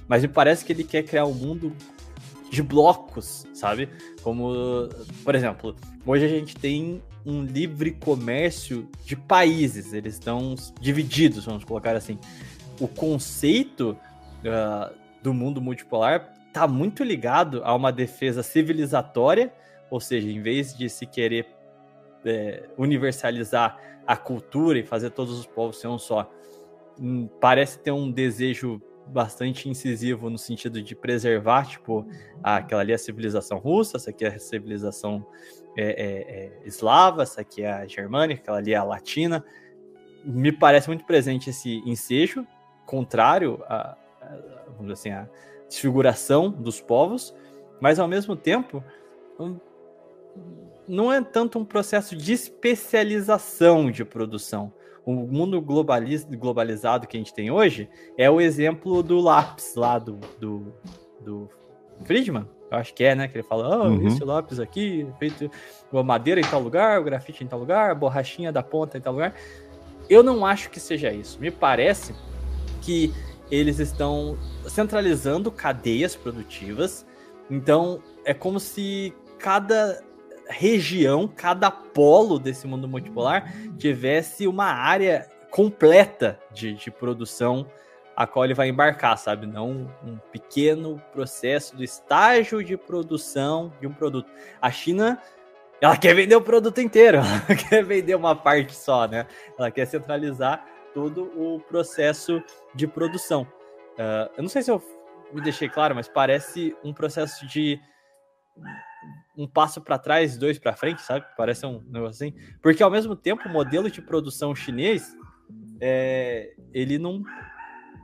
Mas 0.09 0.23
me 0.23 0.29
parece 0.29 0.65
que 0.65 0.73
ele 0.73 0.85
quer 0.85 1.03
criar 1.03 1.27
um 1.27 1.35
mundo 1.35 1.73
de 2.53 2.63
blocos, 2.63 3.47
sabe? 3.55 3.89
Como, 4.23 4.87
por 5.25 5.35
exemplo, 5.35 5.75
hoje 6.05 6.27
a 6.27 6.29
gente 6.29 6.55
tem 6.55 7.03
um 7.25 7.43
livre 7.43 7.93
comércio 7.93 8.87
de 9.07 9.17
países, 9.17 9.95
eles 9.95 10.15
estão 10.15 10.55
divididos, 10.79 11.47
vamos 11.47 11.65
colocar 11.65 11.97
assim. 11.97 12.19
O 12.79 12.87
conceito 12.87 13.97
ah, 14.47 14.93
do 15.23 15.33
mundo 15.33 15.63
multipolar 15.63 16.35
está 16.49 16.69
muito 16.69 17.03
ligado 17.03 17.63
a 17.65 17.75
uma 17.75 17.91
defesa 17.91 18.43
civilizatória, 18.43 19.51
ou 19.91 19.99
seja, 19.99 20.29
em 20.29 20.43
vez 20.43 20.77
de 20.77 20.91
se 20.91 21.07
querer 21.07 21.47
é, 22.23 22.69
universalizar 22.77 23.79
a 24.07 24.15
cultura 24.15 24.79
e 24.79 24.83
fazer 24.83 25.09
todos 25.11 25.39
os 25.39 25.47
povos 25.47 25.81
ser 25.81 25.89
um 25.89 25.99
só. 25.99 26.31
Hum, 27.01 27.29
Parece 27.41 27.79
ter 27.79 27.93
um 27.93 28.11
desejo 28.11 28.79
bastante 29.07 29.69
incisivo 29.69 30.31
no 30.31 30.39
sentido 30.39 30.83
de 30.83 30.95
preservar, 30.95 31.67
tipo, 31.67 32.07
aquela 32.43 32.81
ali 32.81 32.93
é 32.93 32.95
a 32.95 32.99
civilização 32.99 33.59
russa, 33.59 33.97
essa 33.97 34.11
aqui 34.11 34.25
é 34.25 34.29
a 34.29 34.39
civilização 34.39 35.27
é, 35.77 35.85
é, 35.85 36.63
é, 36.63 36.67
eslava, 36.67 37.23
essa 37.23 37.41
aqui 37.41 37.63
é 37.63 37.73
a 37.73 37.87
germânica, 37.87 38.43
aquela 38.43 38.59
ali 38.59 38.73
é 38.73 38.77
a 38.77 38.85
latina. 38.85 39.45
Me 40.25 40.53
parece 40.53 40.89
muito 40.89 41.05
presente 41.05 41.51
esse 41.51 41.83
ensejo, 41.87 42.47
contrário 42.87 43.63
a, 43.67 43.97
a 44.21 44.53
vamos 44.77 44.93
dizer 44.93 44.93
assim, 44.93 45.11
a 45.11 45.29
desfiguração 45.69 46.51
dos 46.51 46.81
povos, 46.81 47.35
mas 47.81 47.99
ao 47.99 48.09
mesmo 48.09 48.37
tempo 48.37 48.83
não 50.87 51.13
é 51.13 51.23
tanto 51.23 51.59
um 51.59 51.65
processo 51.65 52.17
de 52.17 52.33
especialização 52.33 53.91
de 53.91 54.05
produção. 54.05 54.73
O 55.05 55.13
mundo 55.13 55.61
globaliz, 55.61 56.25
globalizado 56.25 57.07
que 57.07 57.17
a 57.17 57.21
gente 57.21 57.35
tem 57.35 57.51
hoje 57.51 57.89
é 58.17 58.31
o 58.31 58.41
exemplo 58.41 59.03
do 59.03 59.19
lápis 59.19 59.75
lá 59.75 59.99
do, 59.99 60.19
do, 60.39 60.73
do 61.21 61.49
Friedman. 62.05 62.49
Eu 62.71 62.79
acho 62.79 62.95
que 62.95 63.05
é, 63.05 63.15
né? 63.15 63.29
Que 63.29 63.37
ele 63.37 63.43
fala: 63.47 63.85
oh, 63.85 63.89
Uhum. 63.89 64.07
esse 64.07 64.25
lápis 64.25 64.59
aqui, 64.61 65.07
feito 65.19 65.51
a 65.93 66.03
madeira 66.03 66.41
em 66.41 66.45
tal 66.45 66.61
lugar, 66.61 67.01
o 67.01 67.05
grafite 67.05 67.45
em 67.45 67.47
tal 67.47 67.59
lugar, 67.59 67.91
a 67.91 67.95
borrachinha 67.95 68.53
da 68.53 68.63
ponta 68.63 68.97
em 68.97 69.01
tal 69.01 69.13
lugar. 69.13 69.35
Eu 70.09 70.23
não 70.23 70.47
acho 70.47 70.71
que 70.71 70.81
seja 70.81 71.13
isso. 71.13 71.39
Me 71.41 71.51
parece 71.51 72.15
que 72.81 73.13
eles 73.51 73.79
estão 73.79 74.39
centralizando 74.67 75.51
cadeias 75.51 76.17
produtivas. 76.17 77.05
Então, 77.51 78.01
é 78.25 78.33
como 78.33 78.59
se 78.59 79.13
cada 79.39 80.03
região, 80.53 81.27
cada 81.27 81.71
polo 81.71 82.39
desse 82.39 82.67
mundo 82.67 82.87
multipolar 82.87 83.53
tivesse 83.79 84.47
uma 84.47 84.67
área 84.67 85.29
completa 85.51 86.39
de, 86.53 86.75
de 86.75 86.91
produção 86.91 87.67
a 88.17 88.27
qual 88.27 88.45
ele 88.45 88.55
vai 88.55 88.69
embarcar, 88.69 89.17
sabe? 89.17 89.47
Não 89.47 89.91
um 90.05 90.19
pequeno 90.31 91.03
processo 91.13 91.75
do 91.75 91.83
estágio 91.83 92.63
de 92.63 92.77
produção 92.77 93.73
de 93.81 93.87
um 93.87 93.93
produto. 93.93 94.31
A 94.61 94.71
China, 94.71 95.21
ela 95.81 95.97
quer 95.97 96.15
vender 96.15 96.37
o 96.37 96.43
produto 96.43 96.81
inteiro, 96.81 97.19
ela 97.49 97.59
quer 97.59 97.83
vender 97.83 98.15
uma 98.15 98.37
parte 98.37 98.75
só, 98.75 99.07
né? 99.09 99.27
Ela 99.59 99.71
quer 99.71 99.87
centralizar 99.87 100.67
todo 100.93 101.33
o 101.37 101.61
processo 101.61 102.43
de 102.75 102.87
produção. 102.87 103.43
Uh, 103.95 104.31
eu 104.37 104.43
não 104.43 104.49
sei 104.49 104.63
se 104.63 104.71
eu 104.71 104.83
me 105.33 105.41
deixei 105.41 105.69
claro, 105.69 105.95
mas 105.95 106.09
parece 106.09 106.77
um 106.85 106.93
processo 106.93 107.47
de 107.47 107.81
um 109.37 109.47
passo 109.47 109.81
para 109.81 109.99
trás, 109.99 110.37
dois 110.37 110.59
para 110.59 110.75
frente, 110.75 111.03
sabe? 111.03 111.25
Parece 111.37 111.65
um 111.67 111.81
negócio 111.89 112.27
assim. 112.27 112.35
Porque 112.61 112.83
ao 112.83 112.91
mesmo 112.91 113.17
tempo, 113.17 113.49
o 113.49 113.53
modelo 113.53 113.91
de 113.91 114.03
produção 114.03 114.55
chinês, 114.55 115.17
é, 115.81 116.55
ele 116.73 116.99
não 116.99 117.23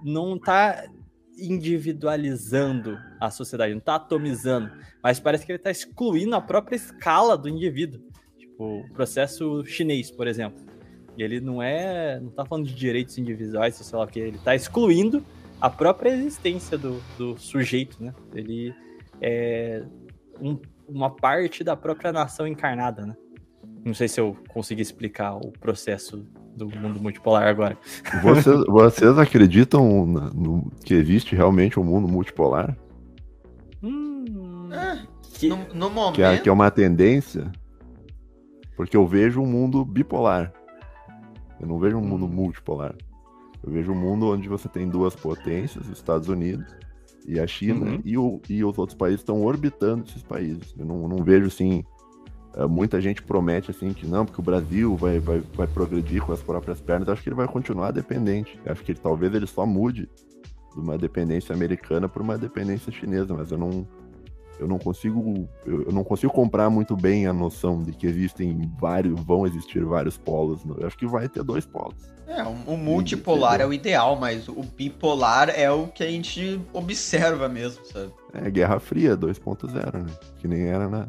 não 0.03 0.39
tá 0.39 0.85
individualizando 1.37 2.99
a 3.21 3.31
sociedade, 3.31 3.75
não 3.75 3.81
tá 3.81 3.97
atomizando, 3.97 4.71
mas 5.03 5.21
parece 5.21 5.45
que 5.45 5.53
ele 5.53 5.59
tá 5.59 5.71
excluindo 5.71 6.35
a 6.35 6.41
própria 6.41 6.77
escala 6.77 7.37
do 7.37 7.49
indivíduo. 7.49 8.01
Tipo, 8.37 8.81
o 8.81 8.89
processo 8.91 9.65
chinês, 9.65 10.11
por 10.11 10.27
exemplo. 10.27 10.67
Ele 11.17 11.41
não 11.41 11.61
é, 11.61 12.21
não 12.21 12.31
tá 12.31 12.45
falando 12.45 12.67
de 12.67 12.75
direitos 12.75 13.19
individuais, 13.19 13.75
sei 13.75 13.99
lá 13.99 14.05
o 14.05 14.09
que, 14.09 14.21
ele 14.21 14.39
tá 14.39 14.55
excluindo 14.55 15.25
a 15.61 15.69
própria 15.69 16.11
existência 16.11 16.79
do, 16.79 17.01
do 17.17 17.37
sujeito, 17.37 18.03
né? 18.03 18.15
Ele 18.33 18.73
é 19.21 19.85
um, 20.41 20.61
uma 20.89 21.11
parte 21.11 21.63
da 21.63 21.77
própria 21.77 22.13
nação 22.13 22.47
encarnada, 22.47 23.05
né? 23.07 23.15
Não 23.85 23.95
sei 23.95 24.09
se 24.09 24.21
eu 24.21 24.37
consegui 24.49 24.83
explicar 24.83 25.35
o 25.37 25.53
processo 25.53 26.27
do 26.57 26.69
mundo 26.69 27.01
multipolar 27.01 27.47
agora. 27.47 27.79
Vocês, 28.23 28.65
vocês 28.67 29.17
acreditam 29.19 30.05
na- 30.07 30.31
no, 30.31 30.71
que 30.85 30.93
existe 30.95 31.37
realmente 31.37 31.79
um 31.79 31.85
mundo 31.85 32.09
multipolar? 32.09 32.77
Hum, 33.83 34.69
É, 34.73 35.07
que- 35.23 35.49
no, 35.49 35.57
no 35.75 35.91
momento. 35.91 36.17
Que 36.17 36.23
é, 36.23 36.37
que 36.39 36.49
é 36.49 36.53
uma 36.53 36.71
tendência? 36.71 37.51
Porque 38.77 38.97
eu 38.97 39.07
vejo 39.07 39.41
um 39.41 39.47
mundo 39.47 39.85
bipolar. 39.85 40.53
Eu 41.61 41.67
não 41.67 41.79
vejo 41.79 41.97
um 41.97 42.05
mundo 42.05 42.27
multipolar. 42.29 42.95
Eu 43.63 43.73
vejo 43.73 43.93
um 43.93 43.97
mundo 43.97 44.27
onde 44.33 44.49
você 44.49 44.69
tem 44.69 44.89
duas 44.89 45.15
potências, 45.17 45.87
os 45.87 45.97
Estados 45.97 46.29
Unidos 46.29 46.77
e 47.29 47.39
a 47.39 47.47
China, 47.47 47.85
Uhum. 47.87 48.01
e, 48.05 48.17
o- 48.19 48.41
e 48.49 48.65
os 48.65 48.79
outros 48.79 48.97
países 48.97 49.21
estão 49.21 49.43
orbitando 49.45 50.05
esses 50.09 50.23
países. 50.23 50.75
Eu 50.79 50.85
não, 50.87 51.07
não 51.07 51.23
vejo 51.23 51.47
assim. 51.47 51.85
eh, 52.57 52.67
Muita 52.67 53.01
gente 53.01 53.23
promete 53.23 53.71
assim 53.71 53.93
que 53.93 54.07
não, 54.07 54.25
porque 54.25 54.41
o 54.41 54.45
Brasil 54.45 54.97
vai, 54.97 55.21
vai, 55.21 55.41
vai 55.55 55.67
progredir 55.67 56.23
com 56.23 56.33
as 56.33 56.43
próprias 56.43 56.81
pernas. 56.81 57.07
Eu 57.07 57.13
acho 57.15 57.23
que 57.23 57.29
ele 57.29 57.37
vai 57.37 57.47
continuar 57.47 57.91
dependente. 57.93 58.59
Eu 58.65 58.73
acho 58.73 58.83
que 58.83 58.93
ele, 58.93 58.99
talvez 58.99 59.33
ele 59.35 59.47
só 59.47 59.67
mude 59.67 60.09
de 60.75 60.81
uma 60.81 60.97
dependência 60.97 61.55
americana 61.55 62.09
para 62.09 62.23
uma 62.23 62.37
dependência 62.39 62.91
chinesa, 62.91 63.35
mas 63.35 63.51
eu 63.51 63.59
não, 63.59 63.87
eu 64.59 64.67
não 64.67 64.79
consigo 64.79 65.49
eu 65.67 65.93
não 65.93 66.05
consigo 66.05 66.33
comprar 66.33 66.69
muito 66.71 66.97
bem 66.97 67.27
a 67.27 67.33
noção 67.33 67.83
de 67.83 67.93
que 67.93 68.07
existem 68.07 68.61
vários 68.79 69.19
vão 69.21 69.47
existir 69.47 69.85
vários 69.85 70.17
polos 70.17 70.61
eu 70.79 70.87
acho 70.87 70.97
que 70.97 71.07
vai 71.07 71.29
ter 71.29 71.43
dois 71.43 71.65
polos. 71.67 71.97
É, 72.27 72.43
o, 72.43 72.75
o 72.75 72.77
multipolar 72.77 73.61
é 73.61 73.67
o 73.67 73.73
ideal, 73.73 74.15
mas 74.15 74.49
o 74.49 74.63
bipolar 74.63 75.49
é 75.49 75.71
o 75.71 75.87
que 75.87 76.03
a 76.03 76.11
gente 76.11 76.61
observa 76.73 77.49
mesmo, 77.49 77.85
sabe? 77.87 78.13
é 78.35 78.51
Guerra 78.51 78.79
Fria 78.79 79.17
2.0 79.17 80.03
né? 80.03 80.07
Que 80.39 80.47
nem 80.47 80.67
era 80.67 80.89
na 80.89 81.09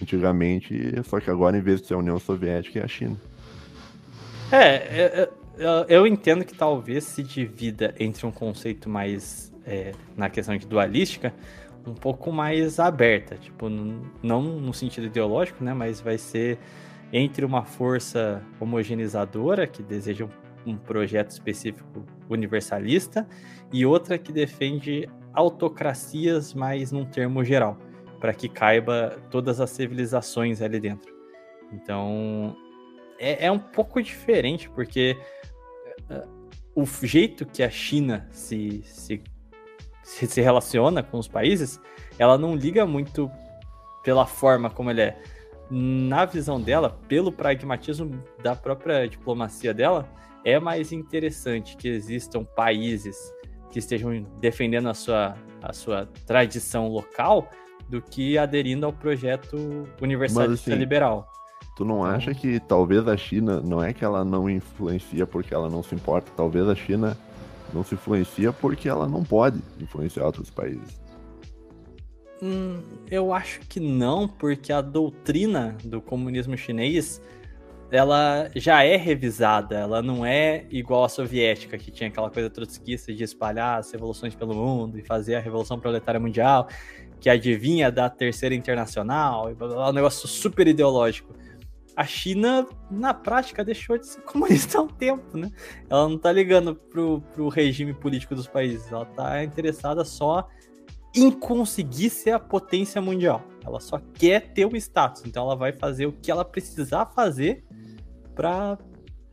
antigamente 0.00 0.74
só 1.04 1.20
que 1.20 1.30
agora 1.30 1.56
em 1.56 1.60
vez 1.60 1.80
de 1.80 1.86
ser 1.86 1.94
a 1.94 1.98
União 1.98 2.18
Soviética 2.18 2.80
é 2.80 2.84
a 2.84 2.88
China. 2.88 3.16
É, 4.50 4.58
é, 4.58 5.02
é, 5.22 5.30
eu, 5.56 5.84
eu 5.88 6.06
entendo 6.06 6.44
que 6.44 6.54
talvez 6.54 7.04
se 7.04 7.22
divida 7.22 7.94
entre 7.98 8.26
um 8.26 8.30
conceito 8.30 8.88
mais 8.88 9.52
é, 9.66 9.92
na 10.16 10.28
questão 10.28 10.56
de 10.56 10.66
dualística, 10.66 11.32
um 11.86 11.94
pouco 11.94 12.32
mais 12.32 12.78
aberta, 12.78 13.36
tipo, 13.36 13.68
não 13.68 14.42
no 14.42 14.72
sentido 14.72 15.06
ideológico, 15.06 15.62
né, 15.62 15.74
mas 15.74 16.00
vai 16.00 16.18
ser 16.18 16.58
entre 17.12 17.44
uma 17.44 17.64
força 17.64 18.42
homogeneizadora 18.58 19.66
que 19.66 19.82
deseja 19.82 20.24
um, 20.24 20.72
um 20.72 20.76
projeto 20.76 21.30
específico 21.30 22.04
universalista 22.28 23.26
e 23.72 23.84
outra 23.84 24.18
que 24.18 24.32
defende 24.32 25.08
autocracias, 25.32 26.54
mas 26.54 26.92
num 26.92 27.04
termo 27.04 27.44
geral, 27.44 27.76
para 28.20 28.32
que 28.32 28.48
caiba 28.48 29.18
todas 29.30 29.60
as 29.60 29.70
civilizações 29.70 30.62
ali 30.62 30.80
dentro. 30.80 31.12
Então, 31.72 32.56
é, 33.18 33.46
é 33.46 33.50
um 33.50 33.58
pouco 33.58 34.02
diferente, 34.02 34.70
porque 34.70 35.16
uh, 36.10 36.28
o 36.74 36.86
jeito 36.86 37.44
que 37.44 37.62
a 37.62 37.70
China 37.70 38.26
se, 38.30 38.82
se, 38.84 39.22
se, 40.04 40.26
se 40.26 40.40
relaciona 40.40 41.02
com 41.02 41.18
os 41.18 41.26
países, 41.26 41.80
ela 42.18 42.38
não 42.38 42.54
liga 42.54 42.86
muito 42.86 43.28
pela 44.02 44.26
forma 44.26 44.70
como 44.70 44.90
ele 44.90 45.00
é. 45.00 45.22
Na 45.70 46.26
visão 46.26 46.60
dela, 46.60 46.96
pelo 47.08 47.32
pragmatismo 47.32 48.22
da 48.42 48.54
própria 48.54 49.08
diplomacia 49.08 49.72
dela, 49.72 50.06
é 50.44 50.60
mais 50.60 50.92
interessante 50.92 51.76
que 51.76 51.88
existam 51.88 52.44
países 52.44 53.16
que 53.70 53.78
estejam 53.78 54.24
defendendo 54.40 54.88
a 54.88 54.94
sua, 54.94 55.34
a 55.62 55.72
sua 55.72 56.06
tradição 56.26 56.86
local 56.86 57.48
do 57.88 58.00
que 58.00 58.36
aderindo 58.38 58.86
ao 58.86 58.92
projeto 58.92 59.56
universalista 60.00 60.70
assim, 60.70 60.78
liberal. 60.78 61.26
tu 61.76 61.84
não 61.84 62.04
acha 62.04 62.34
que 62.34 62.60
talvez 62.60 63.06
a 63.08 63.16
China 63.16 63.60
não 63.60 63.82
é 63.82 63.92
que 63.92 64.04
ela 64.04 64.24
não 64.24 64.48
influencia 64.48 65.26
porque 65.26 65.52
ela 65.52 65.68
não 65.68 65.82
se 65.82 65.94
importa 65.94 66.30
talvez 66.36 66.68
a 66.68 66.74
China 66.74 67.16
não 67.74 67.84
se 67.84 67.94
influencia 67.94 68.52
porque 68.52 68.88
ela 68.88 69.08
não 69.08 69.22
pode 69.22 69.60
influenciar 69.80 70.24
outros 70.24 70.48
países 70.48 71.04
Hum, 72.42 72.82
eu 73.10 73.32
acho 73.32 73.60
que 73.60 73.80
não, 73.80 74.28
porque 74.28 74.70
a 74.70 74.82
doutrina 74.82 75.78
do 75.82 76.02
comunismo 76.02 76.56
chinês 76.58 77.22
ela 77.90 78.50
já 78.54 78.82
é 78.82 78.96
revisada, 78.96 79.78
ela 79.78 80.02
não 80.02 80.26
é 80.26 80.66
igual 80.68 81.04
à 81.04 81.08
soviética, 81.08 81.78
que 81.78 81.90
tinha 81.90 82.08
aquela 82.08 82.28
coisa 82.28 82.50
trotskista 82.50 83.14
de 83.14 83.22
espalhar 83.22 83.78
as 83.78 83.90
revoluções 83.92 84.34
pelo 84.34 84.54
mundo 84.54 84.98
e 84.98 85.02
fazer 85.02 85.36
a 85.36 85.40
revolução 85.40 85.78
proletária 85.78 86.20
mundial, 86.20 86.68
que 87.18 87.30
adivinha 87.30 87.90
da 87.90 88.10
terceira 88.10 88.54
internacional, 88.54 89.48
um 89.48 89.92
negócio 89.92 90.28
super 90.28 90.66
ideológico. 90.66 91.32
A 91.96 92.04
China, 92.04 92.66
na 92.90 93.14
prática, 93.14 93.64
deixou 93.64 93.96
de 93.96 94.06
ser 94.06 94.20
comunista 94.26 94.78
há 94.78 94.82
um 94.82 94.88
tempo, 94.88 95.36
né? 95.36 95.50
Ela 95.88 96.08
não 96.08 96.18
tá 96.18 96.32
ligando 96.32 96.74
pro, 96.74 97.20
pro 97.32 97.48
regime 97.48 97.94
político 97.94 98.34
dos 98.34 98.48
países, 98.48 98.90
ela 98.90 99.04
tá 99.04 99.44
interessada 99.44 100.04
só 100.04 100.48
em 101.14 101.30
conseguir 101.30 102.10
ser 102.10 102.32
a 102.32 102.40
potência 102.40 103.00
mundial. 103.00 103.44
Ela 103.64 103.78
só 103.78 104.00
quer 104.14 104.52
ter 104.52 104.66
o 104.66 104.76
status, 104.76 105.22
então 105.24 105.44
ela 105.44 105.54
vai 105.54 105.72
fazer 105.72 106.06
o 106.06 106.12
que 106.12 106.30
ela 106.30 106.44
precisar 106.44 107.06
fazer 107.06 107.64
pra 108.34 108.76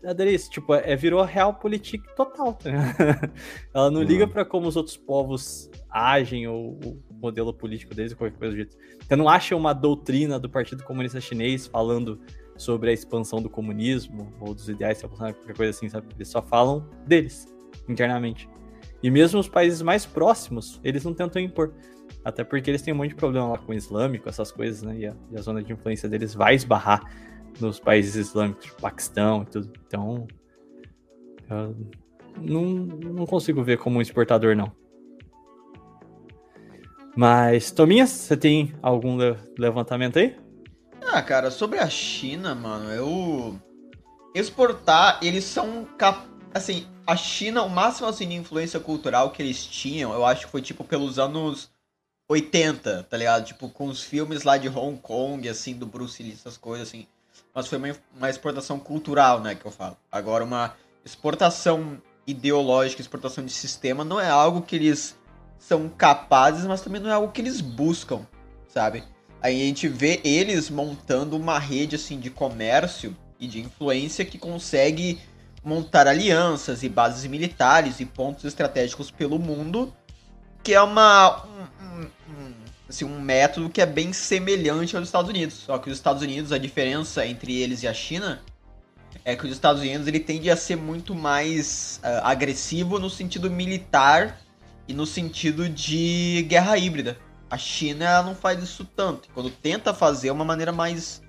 aderir 0.05 0.33
isso. 0.33 0.49
Tipo, 0.49 0.75
é, 0.75 0.95
virou 0.95 1.23
realpolitik 1.23 2.03
total, 2.15 2.57
ligado? 2.63 3.31
Ela 3.73 3.91
não 3.91 4.01
liga 4.01 4.27
pra 4.27 4.45
como 4.45 4.67
os 4.67 4.75
outros 4.75 4.97
povos 4.97 5.69
agem 5.89 6.47
ou 6.47 6.79
o 6.83 7.01
modelo 7.21 7.53
político 7.53 7.93
deles 7.93 8.11
ou 8.11 8.17
qualquer 8.17 8.37
coisa 8.37 8.53
do 8.53 8.57
jeito. 8.57 8.77
Você 8.99 9.15
não 9.15 9.29
acha 9.29 9.55
uma 9.55 9.73
doutrina 9.73 10.39
do 10.39 10.49
Partido 10.49 10.83
Comunista 10.83 11.19
Chinês 11.19 11.67
falando 11.67 12.19
sobre 12.61 12.89
a 12.89 12.93
expansão 12.93 13.41
do 13.41 13.49
comunismo 13.49 14.33
ou 14.39 14.53
dos 14.53 14.69
ideais, 14.69 15.01
qualquer 15.01 15.55
coisa 15.55 15.71
assim, 15.71 15.89
sabe? 15.89 16.07
Eles 16.15 16.27
só 16.27 16.41
falam 16.41 16.87
deles, 17.05 17.47
internamente. 17.87 18.49
E 19.03 19.09
mesmo 19.09 19.39
os 19.39 19.49
países 19.49 19.81
mais 19.81 20.05
próximos, 20.05 20.79
eles 20.83 21.03
não 21.03 21.13
tentam 21.13 21.41
impor. 21.41 21.73
Até 22.23 22.43
porque 22.43 22.69
eles 22.69 22.81
têm 22.81 22.93
um 22.93 22.97
monte 22.97 23.09
de 23.09 23.15
problema 23.15 23.49
lá 23.49 23.57
com 23.57 23.71
o 23.71 23.75
islâmico, 23.75 24.29
essas 24.29 24.51
coisas, 24.51 24.83
né? 24.83 24.95
E 24.97 25.07
a, 25.07 25.15
e 25.31 25.37
a 25.37 25.41
zona 25.41 25.63
de 25.63 25.73
influência 25.73 26.07
deles 26.07 26.35
vai 26.35 26.53
esbarrar 26.55 27.01
nos 27.59 27.79
países 27.79 28.15
islâmicos, 28.15 28.65
tipo 28.65 28.81
Paquistão 28.81 29.43
e 29.43 29.45
tudo. 29.45 29.71
Então, 29.87 30.27
eu 31.49 31.75
não, 32.37 32.63
não 32.63 33.25
consigo 33.25 33.63
ver 33.63 33.77
como 33.77 33.97
um 33.97 34.01
exportador, 34.01 34.55
não. 34.55 34.71
Mas, 37.15 37.71
Tominhas, 37.71 38.09
você 38.09 38.37
tem 38.37 38.73
algum 38.81 39.17
le- 39.17 39.37
levantamento 39.57 40.17
aí? 40.17 40.35
Ah, 41.07 41.21
cara, 41.21 41.51
sobre 41.51 41.79
a 41.79 41.89
China, 41.89 42.53
mano, 42.55 42.89
eu. 42.91 43.59
Exportar, 44.33 45.19
eles 45.21 45.43
são. 45.43 45.85
cap- 45.97 46.29
Assim, 46.53 46.85
a 47.07 47.15
China, 47.15 47.63
o 47.63 47.69
máximo 47.69 48.07
assim, 48.07 48.27
de 48.27 48.35
influência 48.35 48.79
cultural 48.79 49.31
que 49.31 49.41
eles 49.41 49.65
tinham, 49.65 50.13
eu 50.13 50.25
acho 50.25 50.45
que 50.45 50.51
foi 50.51 50.61
tipo 50.61 50.83
pelos 50.83 51.17
anos 51.17 51.69
80, 52.29 53.03
tá 53.03 53.15
ligado? 53.17 53.45
Tipo, 53.45 53.69
com 53.69 53.87
os 53.87 54.03
filmes 54.03 54.43
lá 54.43 54.57
de 54.57 54.67
Hong 54.67 54.97
Kong, 54.97 55.47
assim, 55.47 55.73
do 55.73 55.85
Bruce 55.85 56.21
Lee, 56.21 56.33
essas 56.33 56.57
coisas, 56.57 56.87
assim. 56.89 57.07
Mas 57.53 57.67
foi 57.67 57.77
uma, 57.77 57.95
uma 58.15 58.29
exportação 58.29 58.79
cultural, 58.79 59.39
né, 59.39 59.55
que 59.55 59.65
eu 59.65 59.71
falo. 59.71 59.95
Agora, 60.11 60.43
uma 60.43 60.73
exportação 61.05 62.01
ideológica, 62.27 63.01
exportação 63.01 63.45
de 63.45 63.51
sistema, 63.51 64.03
não 64.03 64.19
é 64.19 64.29
algo 64.29 64.61
que 64.61 64.75
eles 64.75 65.17
são 65.57 65.87
capazes, 65.89 66.65
mas 66.65 66.81
também 66.81 67.01
não 67.01 67.09
é 67.09 67.13
algo 67.13 67.31
que 67.31 67.41
eles 67.41 67.61
buscam, 67.61 68.25
sabe? 68.67 69.03
Aí 69.41 69.61
a 69.61 69.65
gente 69.65 69.87
vê 69.87 70.21
eles 70.23 70.69
montando 70.69 71.35
uma 71.35 71.57
rede 71.57 71.95
assim 71.95 72.19
de 72.19 72.29
comércio 72.29 73.15
e 73.39 73.47
de 73.47 73.59
influência 73.59 74.23
que 74.23 74.37
consegue 74.37 75.19
montar 75.63 76.07
alianças 76.07 76.83
e 76.83 76.89
bases 76.89 77.25
militares 77.25 77.99
e 77.99 78.05
pontos 78.05 78.45
estratégicos 78.45 79.09
pelo 79.09 79.39
mundo, 79.39 79.93
que 80.63 80.73
é 80.73 80.81
uma 80.81 81.43
um, 81.45 82.03
um- 82.31 82.53
assim, 82.87 83.05
um 83.05 83.19
método 83.19 83.69
que 83.69 83.81
é 83.81 83.85
bem 83.85 84.13
semelhante 84.13 84.95
ao 84.95 85.01
dos 85.01 85.09
Estados 85.09 85.29
Unidos. 85.29 85.55
Só 85.55 85.77
que 85.79 85.89
os 85.89 85.97
Estados 85.97 86.21
Unidos, 86.21 86.51
a 86.51 86.57
diferença 86.57 87.25
entre 87.25 87.59
eles 87.59 87.81
e 87.81 87.87
a 87.87 87.93
China 87.93 88.41
é 89.25 89.35
que 89.35 89.45
os 89.45 89.51
Estados 89.51 89.81
Unidos 89.81 90.07
ele 90.07 90.19
tende 90.19 90.49
a 90.49 90.55
ser 90.55 90.75
muito 90.75 91.13
mais 91.15 91.99
ah, 92.03 92.29
agressivo 92.31 92.99
no 92.99 93.09
sentido 93.09 93.49
militar 93.49 94.39
e 94.87 94.93
no 94.93 95.05
sentido 95.05 95.69
de 95.69 96.45
guerra 96.47 96.77
híbrida. 96.77 97.17
A 97.51 97.57
China 97.57 98.05
ela 98.05 98.23
não 98.23 98.33
faz 98.33 98.63
isso 98.63 98.85
tanto. 98.95 99.27
Quando 99.33 99.49
tenta 99.49 99.93
fazer 99.93 100.29
é 100.29 100.31
uma 100.31 100.45
maneira 100.45 100.71
mais, 100.71 101.21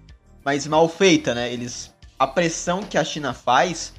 mais 0.44 0.66
mal 0.68 0.88
feita, 0.88 1.34
né? 1.34 1.52
Eles 1.52 1.92
a 2.16 2.26
pressão 2.28 2.80
que 2.84 2.96
a 2.96 3.02
China 3.02 3.34
faz 3.34 3.92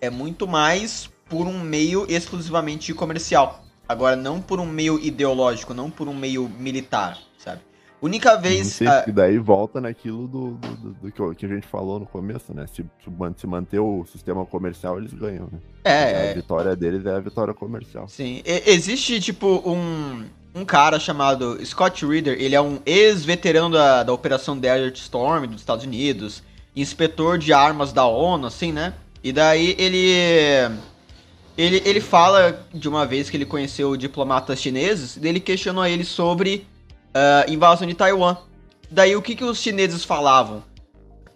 é 0.00 0.08
muito 0.08 0.46
mais 0.46 1.10
por 1.28 1.48
um 1.48 1.58
meio 1.60 2.06
exclusivamente 2.08 2.94
comercial. 2.94 3.64
Agora 3.88 4.14
não 4.14 4.40
por 4.40 4.60
um 4.60 4.66
meio 4.66 4.98
ideológico, 5.00 5.74
não 5.74 5.90
por 5.90 6.06
um 6.06 6.14
meio 6.14 6.48
militar, 6.48 7.18
sabe? 7.36 7.60
Única 8.00 8.36
vez 8.36 8.80
ah, 8.82 9.02
que 9.02 9.10
daí 9.10 9.38
volta 9.38 9.80
naquilo 9.80 10.28
do, 10.28 10.50
do, 10.52 10.76
do- 10.76 10.92
do 11.10 11.34
que, 11.34 11.46
a 11.46 11.48
gente 11.48 11.66
falou 11.66 11.98
no 11.98 12.06
começo, 12.06 12.52
né? 12.54 12.66
Se, 12.66 12.84
se 13.36 13.46
manter 13.46 13.80
o 13.80 14.04
sistema 14.04 14.44
comercial, 14.46 14.98
eles 14.98 15.12
ganham, 15.12 15.48
né? 15.50 15.58
é, 15.84 15.90
A 15.90 16.06
é, 16.26 16.34
vitória 16.34 16.76
deles 16.76 17.04
é 17.06 17.14
a 17.14 17.20
vitória 17.20 17.54
comercial. 17.54 18.06
Sim, 18.06 18.42
E- 18.44 18.62
existe 18.70 19.18
tipo 19.20 19.62
um, 19.68 20.26
um 20.54 20.64
cara 20.64 21.00
chamado 21.00 21.58
Scott 21.66 22.06
Reeder, 22.06 22.40
ele 22.40 22.54
é 22.54 22.60
um 22.60 22.78
ex-veterano 22.86 23.74
da, 23.74 24.04
da 24.04 24.12
Operação 24.12 24.56
Desert 24.56 24.96
Storm 24.96 25.46
dos 25.46 25.60
Estados 25.60 25.84
Unidos, 25.84 26.42
inspetor 26.76 27.38
de 27.38 27.52
armas 27.52 27.92
da 27.92 28.06
ONU, 28.06 28.46
assim, 28.46 28.72
né? 28.72 28.94
E 29.22 29.32
daí 29.32 29.74
ele. 29.78 30.78
Ele, 31.56 31.80
ele 31.84 32.00
fala 32.00 32.66
de 32.74 32.88
uma 32.88 33.06
vez 33.06 33.30
que 33.30 33.36
ele 33.36 33.46
conheceu 33.46 33.96
diplomatas 33.96 34.60
chineses, 34.60 35.16
e 35.16 35.28
ele 35.28 35.38
questionou 35.38 35.86
ele 35.86 36.02
sobre 36.04 36.66
a 37.14 37.48
invasão 37.48 37.86
de 37.86 37.94
Taiwan. 37.94 38.36
Daí 38.90 39.14
o 39.14 39.22
que, 39.22 39.36
que 39.36 39.44
os 39.44 39.58
chineses 39.58 40.04
falavam? 40.04 40.64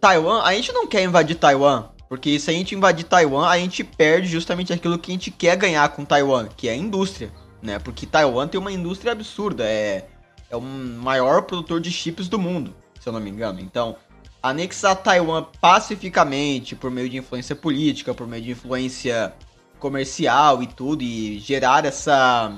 Taiwan, 0.01 0.43
a 0.43 0.53
gente 0.55 0.73
não 0.73 0.89
quer 0.89 1.05
invadir 1.05 1.37
Taiwan, 1.37 1.85
porque 2.09 2.39
se 2.41 2.51
a 2.51 2.53
gente 2.53 2.75
invadir 2.75 3.05
Taiwan, 3.05 3.47
a 3.49 3.59
gente 3.59 3.85
perde 3.85 4.27
justamente 4.27 4.73
aquilo 4.73 4.99
que 4.99 5.13
a 5.13 5.15
gente 5.15 5.31
quer 5.31 5.57
ganhar 5.57 5.89
com 5.91 6.05
Taiwan, 6.05 6.49
que 6.57 6.69
é 6.69 6.73
a 6.73 6.77
indústria, 6.77 7.31
né? 7.63 7.79
Porque 7.79 8.07
Taiwan 8.07 8.49
tem 8.49 8.61
uma 8.61 8.73
indústria 8.73 9.13
absurda, 9.13 9.65
é, 9.65 10.07
é 10.51 10.57
o 10.57 10.61
maior 10.61 11.43
produtor 11.43 11.81
de 11.81 11.91
chips 11.91 12.29
do 12.29 12.39
mundo, 12.39 12.75
se 13.01 13.09
eu 13.09 13.13
não 13.13 13.21
me 13.21 13.31
engano. 13.31 13.61
Então, 13.61 13.97
anexar 14.43 14.97
Taiwan 14.97 15.47
pacificamente, 15.61 16.75
por 16.77 16.91
meio 16.91 17.09
de 17.09 17.17
influência 17.17 17.57
política, 17.57 18.15
por 18.15 18.27
meio 18.27 18.43
de 18.43 18.51
influência 18.53 19.33
comercial 19.79 20.63
e 20.63 20.67
tudo, 20.67 21.03
e 21.03 21.39
gerar 21.39 21.85
essa 21.85 22.53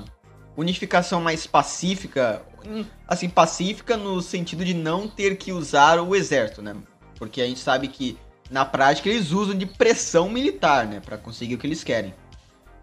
unificação 0.55 1.21
mais 1.21 1.47
pacífica, 1.47 2.41
assim, 3.07 3.29
pacífica 3.29 3.97
no 3.97 4.21
sentido 4.21 4.63
de 4.63 4.73
não 4.73 5.07
ter 5.07 5.37
que 5.37 5.51
usar 5.51 5.99
o 5.99 6.15
exército, 6.15 6.61
né? 6.61 6.75
Porque 7.17 7.41
a 7.41 7.45
gente 7.45 7.59
sabe 7.59 7.87
que 7.87 8.17
na 8.49 8.65
prática 8.65 9.09
eles 9.09 9.31
usam 9.31 9.57
de 9.57 9.65
pressão 9.65 10.29
militar, 10.29 10.85
né, 10.85 10.99
Pra 10.99 11.17
conseguir 11.17 11.55
o 11.55 11.57
que 11.57 11.65
eles 11.65 11.83
querem. 11.83 12.13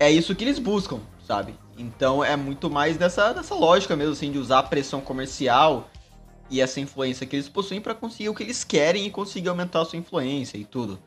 É 0.01 0.11
isso 0.11 0.35
que 0.35 0.45
eles 0.45 0.59
buscam, 0.59 1.01
sabe? 1.27 1.55
Então 1.79 2.25
é 2.25 2.37
muito 2.37 2.69
mais 2.69 2.97
dessa, 2.97 3.33
dessa 3.33 3.55
lógica 3.55 3.95
mesmo, 3.95 4.13
assim, 4.13 4.33
de 4.33 4.39
usar 4.39 4.59
a 4.59 4.63
pressão 4.65 5.01
comercial 5.01 5.89
e 6.51 6.61
essa 6.61 6.81
influência 6.81 7.27
que 7.27 7.37
eles 7.37 7.49
possuem 7.49 7.81
pra 7.81 7.95
conseguir 7.95 8.29
o 8.29 8.35
que 8.35 8.43
eles 8.43 8.65
querem 8.65 9.07
e 9.07 9.11
conseguir 9.11 9.49
aumentar 9.49 9.83
a 9.83 9.85
sua 9.85 9.99
influência 9.99 10.59
e 10.59 10.65
tudo. 10.65 10.99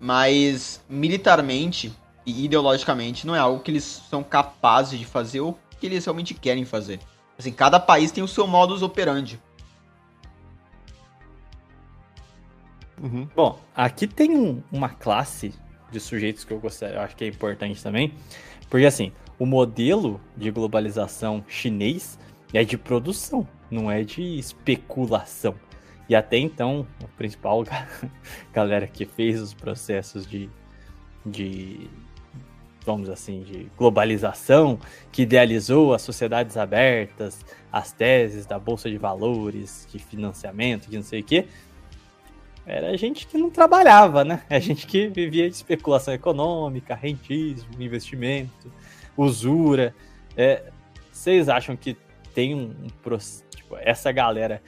Mas 0.00 0.82
militarmente 0.88 1.94
e 2.26 2.44
ideologicamente 2.44 3.26
não 3.26 3.36
é 3.36 3.38
algo 3.38 3.62
que 3.62 3.70
eles 3.70 3.84
são 3.84 4.24
capazes 4.24 4.98
de 4.98 5.04
fazer 5.04 5.40
ou 5.40 5.58
que 5.78 5.86
eles 5.86 6.04
realmente 6.04 6.34
querem 6.34 6.64
fazer. 6.64 6.98
Assim, 7.38 7.52
cada 7.52 7.78
país 7.78 8.10
tem 8.10 8.24
o 8.24 8.28
seu 8.28 8.46
modus 8.46 8.82
operandi. 8.82 9.40
Uhum. 13.00 13.28
Bom, 13.34 13.60
aqui 13.74 14.06
tem 14.06 14.36
um- 14.36 14.62
uma 14.72 14.88
classe 14.88 15.52
de 15.90 16.00
sujeitos 16.00 16.44
que 16.44 16.52
eu 16.52 16.58
gostaria, 16.58 16.96
eu 16.96 17.02
acho 17.02 17.14
que 17.14 17.24
é 17.24 17.28
importante 17.28 17.82
também, 17.82 18.14
porque 18.70 18.86
assim, 18.86 19.12
o 19.38 19.46
modelo 19.46 20.20
de 20.36 20.50
globalização 20.50 21.44
chinês 21.48 22.18
é 22.52 22.64
de 22.64 22.78
produção, 22.78 23.46
não 23.70 23.90
é 23.90 24.02
de 24.04 24.38
especulação. 24.38 25.54
E 26.08 26.14
até 26.14 26.36
então, 26.36 26.86
o 27.02 27.08
principal 27.16 27.62
ga- 27.64 27.88
galera 28.52 28.86
que 28.86 29.04
fez 29.04 29.40
os 29.40 29.54
processos 29.54 30.26
de, 30.26 30.48
de 31.24 31.88
vamos 32.84 33.08
assim, 33.08 33.42
de 33.42 33.66
globalização, 33.76 34.78
que 35.10 35.22
idealizou 35.22 35.94
as 35.94 36.02
sociedades 36.02 36.56
abertas, 36.56 37.44
as 37.72 37.90
teses 37.92 38.44
da 38.44 38.58
bolsa 38.58 38.90
de 38.90 38.98
valores, 38.98 39.88
de 39.90 39.98
financiamento, 39.98 40.88
de 40.90 40.96
não 40.96 41.02
sei 41.02 41.20
o 41.20 41.24
quê, 41.24 41.46
era 42.66 42.96
gente 42.96 43.26
que 43.26 43.36
não 43.36 43.50
trabalhava, 43.50 44.24
né? 44.24 44.42
É 44.48 44.58
gente 44.60 44.86
que 44.86 45.08
vivia 45.08 45.48
de 45.48 45.54
especulação 45.56 46.14
econômica, 46.14 46.94
rentismo, 46.94 47.70
investimento, 47.78 48.72
usura. 49.16 49.94
É, 50.36 50.70
vocês 51.12 51.48
acham 51.48 51.76
que 51.76 51.96
tem 52.34 52.54
um, 52.54 52.74
um 52.84 53.18
tipo, 53.50 53.76
essa 53.76 54.10
galera 54.10 54.62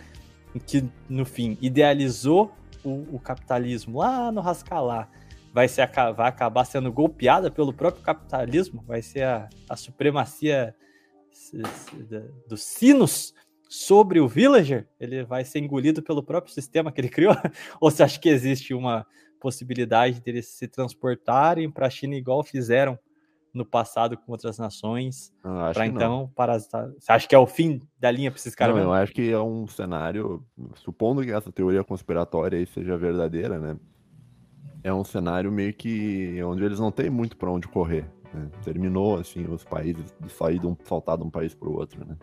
que 0.67 0.85
no 1.09 1.25
fim 1.25 1.59
idealizou 1.61 2.53
o, 2.85 3.17
o 3.17 3.21
capitalismo 3.21 3.99
lá 3.99 4.31
no 4.31 4.41
Rascalá 4.41 5.09
vai, 5.53 5.67
aca- 5.67 6.13
vai 6.13 6.29
acabar 6.29 6.65
sendo 6.65 6.93
golpeada 6.93 7.51
pelo 7.51 7.73
próprio 7.73 8.03
capitalismo? 8.03 8.85
Vai 8.87 9.03
ser 9.03 9.25
a, 9.25 9.49
a 9.69 9.77
supremacia 9.77 10.75
dos 12.49 12.63
sinos 12.63 13.35
sobre 13.69 14.21
o 14.21 14.29
villager? 14.29 14.87
Ele 15.01 15.25
vai 15.25 15.45
ser 15.45 15.59
engolido 15.59 16.03
pelo 16.03 16.23
próprio 16.23 16.53
sistema 16.55 16.93
que 16.93 17.01
ele 17.01 17.09
criou? 17.11 17.35
Ou 17.81 17.91
você 17.91 18.03
acha 18.03 18.21
que 18.21 18.29
existe 18.29 18.73
uma 18.73 19.07
possibilidade 19.41 20.21
deles 20.21 20.49
se 20.49 20.67
transportarem 20.69 21.71
para 21.71 21.87
a 21.87 21.91
China 21.91 22.15
igual 22.15 22.43
fizeram 22.43 22.99
no 23.57 23.65
passado 23.65 24.17
com 24.17 24.31
outras 24.33 24.59
nações, 24.59 25.33
para 25.73 25.87
então 25.87 26.31
parasitar? 26.37 26.89
Você 26.99 27.11
acha 27.11 27.27
que 27.27 27.35
é 27.35 27.39
o 27.39 27.47
fim 27.47 27.81
da 27.99 28.11
linha 28.11 28.31
para 28.31 28.39
esses 28.39 28.55
caras 28.55 28.75
Não, 28.75 28.81
mesmo? 28.83 28.95
eu 28.95 29.03
acho 29.03 29.13
que 29.13 29.33
é 29.33 29.39
um 29.41 29.67
cenário, 29.67 30.45
supondo 30.75 31.23
que 31.25 31.33
essa 31.33 31.51
teoria 31.51 31.83
conspiratória 31.83 32.59
aí 32.59 32.67
seja 32.67 32.97
verdadeira, 32.97 33.59
né? 33.59 33.77
É 34.85 34.93
um 34.95 35.03
cenário 35.03 35.51
meio 35.51 35.75
que 35.75 36.41
onde 36.45 36.63
eles 36.65 36.79
não 36.79 36.93
têm 36.93 37.11
muito 37.11 37.37
pra 37.37 37.51
onde 37.51 37.67
correr. 37.67 38.05
né? 38.33 38.49
Terminou 38.63 39.19
assim 39.19 39.45
os 39.47 39.65
países 39.65 40.15
de 40.21 40.31
sair 40.31 40.59
de 40.61 40.67
um 40.67 40.77
saltar 40.85 41.17
de 41.17 41.25
um 41.25 41.31
país 41.31 41.55
pro 41.55 41.73
outro, 41.77 42.05
né? 42.07 42.17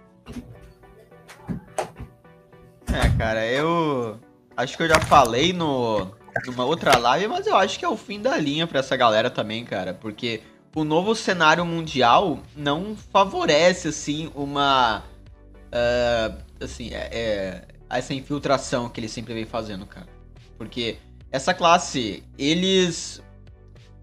É, 2.88 3.18
cara, 3.18 3.46
eu 3.48 4.20
acho 4.56 4.78
que 4.78 4.84
eu 4.84 4.88
já 4.88 5.00
falei 5.00 5.52
no 5.54 6.12
numa 6.48 6.66
outra 6.66 6.98
live, 6.98 7.28
mas 7.28 7.46
eu 7.46 7.56
acho 7.56 7.78
que 7.78 7.86
é 7.86 7.88
o 7.90 7.96
fim 7.96 8.20
da 8.20 8.36
linha 8.38 8.66
pra 8.66 8.80
essa 8.80 8.98
galera 8.98 9.30
também, 9.30 9.64
cara, 9.64 9.94
porque 9.94 10.42
o 10.76 10.84
novo 10.84 11.14
cenário 11.16 11.66
mundial 11.66 12.40
não 12.56 12.96
favorece 13.12 13.88
assim 13.90 14.32
uma 14.36 15.04
ah, 15.72 16.32
assim, 16.62 16.90
é, 16.94 17.10
é, 17.12 17.62
essa 17.90 18.14
infiltração 18.14 18.88
que 18.90 19.00
ele 19.00 19.10
sempre 19.10 19.34
vem 19.34 19.46
fazendo, 19.46 19.86
cara. 19.88 20.08
Porque 20.58 20.98
essa 21.32 21.54
classe, 21.54 22.24
eles. 22.38 23.22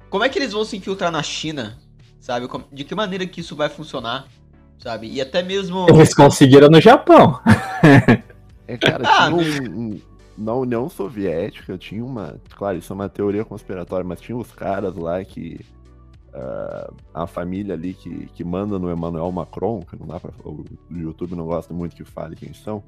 Como 0.08 0.24
é 0.24 0.28
que 0.28 0.38
eles 0.38 0.52
vão 0.52 0.64
se 0.64 0.76
infiltrar 0.76 1.12
na 1.12 1.22
China? 1.22 1.78
Sabe? 2.18 2.48
Como- 2.48 2.64
De 2.72 2.82
que 2.82 2.94
maneira 2.94 3.24
que 3.26 3.40
isso 3.40 3.54
vai 3.54 3.68
funcionar? 3.68 4.26
Sabe? 4.78 5.08
E 5.08 5.20
até 5.20 5.42
mesmo. 5.42 5.86
Eles 5.88 6.12
conseguiram 6.12 6.68
no 6.68 6.80
Japão. 6.80 7.38
É, 8.66 8.76
cara, 8.76 9.04
Ah, 9.08 9.30
tinha 9.30 9.36
um, 9.36 9.40
um- 9.94 10.00
na 10.36 10.54
União 10.54 10.88
Soviética 10.88 11.78
tinha 11.78 12.04
uma. 12.04 12.40
Claro, 12.56 12.78
isso 12.78 12.92
é 12.92 12.94
uma 12.94 13.08
teoria 13.08 13.44
conspiratória, 13.44 14.04
mas 14.04 14.20
tinha 14.20 14.36
os 14.36 14.50
caras 14.50 14.96
lá 14.96 15.24
que. 15.24 15.60
Ah, 16.32 16.92
a 17.14 17.26
família 17.26 17.74
ali 17.74 17.94
que, 17.94 18.26
que 18.34 18.44
manda 18.44 18.78
no 18.78 18.90
Emmanuel 18.90 19.30
Macron, 19.32 19.80
que 19.82 19.98
não 19.98 20.06
dá 20.06 20.20
pra. 20.20 20.32
O 20.44 20.64
YouTube 20.90 21.34
não 21.34 21.46
gosta 21.46 21.72
muito 21.74 21.96
que 21.96 22.04
fale 22.04 22.36
quem 22.36 22.52
são. 22.52 22.82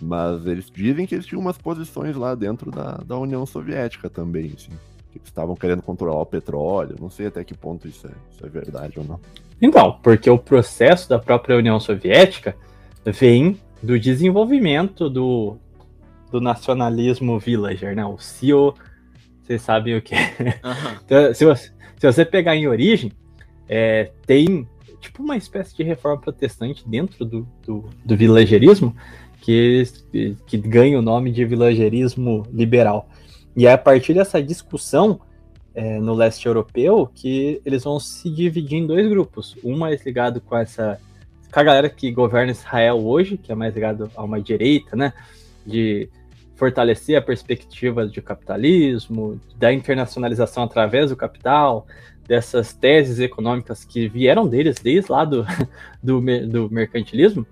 Mas 0.00 0.46
eles 0.46 0.70
dizem 0.70 1.06
que 1.06 1.14
eles 1.14 1.26
tinham 1.26 1.42
umas 1.42 1.58
posições 1.58 2.16
lá 2.16 2.34
dentro 2.34 2.70
da, 2.70 2.92
da 3.04 3.18
União 3.18 3.44
Soviética 3.44 4.08
também, 4.08 4.52
assim. 4.56 4.72
Que 5.12 5.18
eles 5.18 5.28
estavam 5.28 5.54
querendo 5.54 5.82
controlar 5.82 6.22
o 6.22 6.26
petróleo. 6.26 6.96
Não 6.98 7.10
sei 7.10 7.26
até 7.26 7.44
que 7.44 7.54
ponto 7.54 7.86
isso 7.86 8.06
é, 8.06 8.10
isso 8.30 8.46
é 8.46 8.48
verdade 8.48 8.98
ou 8.98 9.04
não. 9.04 9.20
Então, 9.60 9.98
porque 10.02 10.30
o 10.30 10.38
processo 10.38 11.08
da 11.08 11.18
própria 11.18 11.56
União 11.56 11.78
Soviética 11.78 12.56
vem 13.04 13.60
do 13.82 13.98
desenvolvimento 13.98 15.10
do, 15.10 15.58
do 16.30 16.40
nacionalismo 16.40 17.38
villager, 17.38 17.94
né? 17.94 18.04
O 18.04 18.16
CIO, 18.18 18.74
vocês 19.42 19.60
sabem 19.60 19.96
o 19.96 20.02
que 20.02 20.14
é. 20.14 20.60
Aham. 20.64 20.96
Então, 21.04 21.34
se, 21.34 21.44
você, 21.44 21.72
se 22.00 22.06
você 22.06 22.24
pegar 22.24 22.56
em 22.56 22.66
origem, 22.66 23.12
é, 23.68 24.10
tem 24.26 24.66
tipo 24.98 25.22
uma 25.22 25.36
espécie 25.36 25.76
de 25.76 25.82
reforma 25.82 26.18
protestante 26.18 26.88
dentro 26.88 27.26
do, 27.26 27.46
do, 27.62 27.84
do 28.02 28.16
villagerismo 28.16 28.96
que, 29.42 29.84
que 30.46 30.56
ganha 30.56 30.98
o 30.98 31.02
nome 31.02 31.30
de 31.30 31.44
villagerismo 31.44 32.46
liberal. 32.50 33.06
E 33.54 33.66
é 33.66 33.72
a 33.72 33.78
partir 33.78 34.14
dessa 34.14 34.42
discussão 34.42 35.20
é, 35.74 36.00
no 36.00 36.14
leste 36.14 36.46
europeu 36.46 37.06
que 37.14 37.60
eles 37.66 37.84
vão 37.84 38.00
se 38.00 38.30
dividir 38.30 38.78
em 38.78 38.86
dois 38.86 39.06
grupos. 39.06 39.54
Um 39.62 39.76
mais 39.76 40.04
ligado 40.04 40.40
com 40.40 40.56
essa 40.56 40.98
com 41.52 41.60
a 41.60 41.62
galera 41.62 41.90
que 41.90 42.10
governa 42.10 42.52
Israel 42.52 42.96
hoje, 43.04 43.36
que 43.36 43.52
é 43.52 43.54
mais 43.54 43.74
ligado 43.74 44.10
a 44.16 44.22
uma 44.22 44.40
direita, 44.40 44.96
né? 44.96 45.12
De 45.66 46.08
fortalecer 46.60 47.16
a 47.16 47.22
perspectiva 47.22 48.06
de 48.06 48.20
capitalismo, 48.20 49.40
da 49.56 49.72
internacionalização 49.72 50.64
através 50.64 51.08
do 51.08 51.16
capital, 51.16 51.86
dessas 52.28 52.74
teses 52.74 53.18
econômicas 53.18 53.82
que 53.82 54.06
vieram 54.06 54.46
deles 54.46 54.76
desde 54.76 55.10
lá 55.10 55.24
do, 55.24 55.46
do, 56.04 56.20
do 56.46 56.70
mercantilismo, 56.70 57.46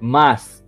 mas 0.00 0.64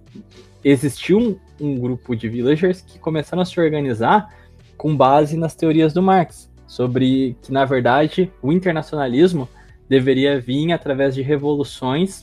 existiu 0.63 1.19
um, 1.19 1.39
um 1.61 1.81
grupo 1.81 2.15
de 2.15 2.29
villagers 2.29 2.81
que 2.81 2.97
começaram 2.97 3.43
a 3.43 3.45
se 3.45 3.59
organizar 3.59 4.33
com 4.77 4.97
base 4.97 5.37
nas 5.37 5.57
teorias 5.57 5.93
do 5.93 6.01
Marx, 6.01 6.49
sobre 6.69 7.37
que, 7.43 7.51
na 7.51 7.65
verdade, 7.65 8.33
o 8.41 8.53
internacionalismo 8.53 9.49
deveria 9.89 10.41
vir 10.41 10.71
através 10.73 11.17
de 11.17 11.23
revoluções 11.23 12.23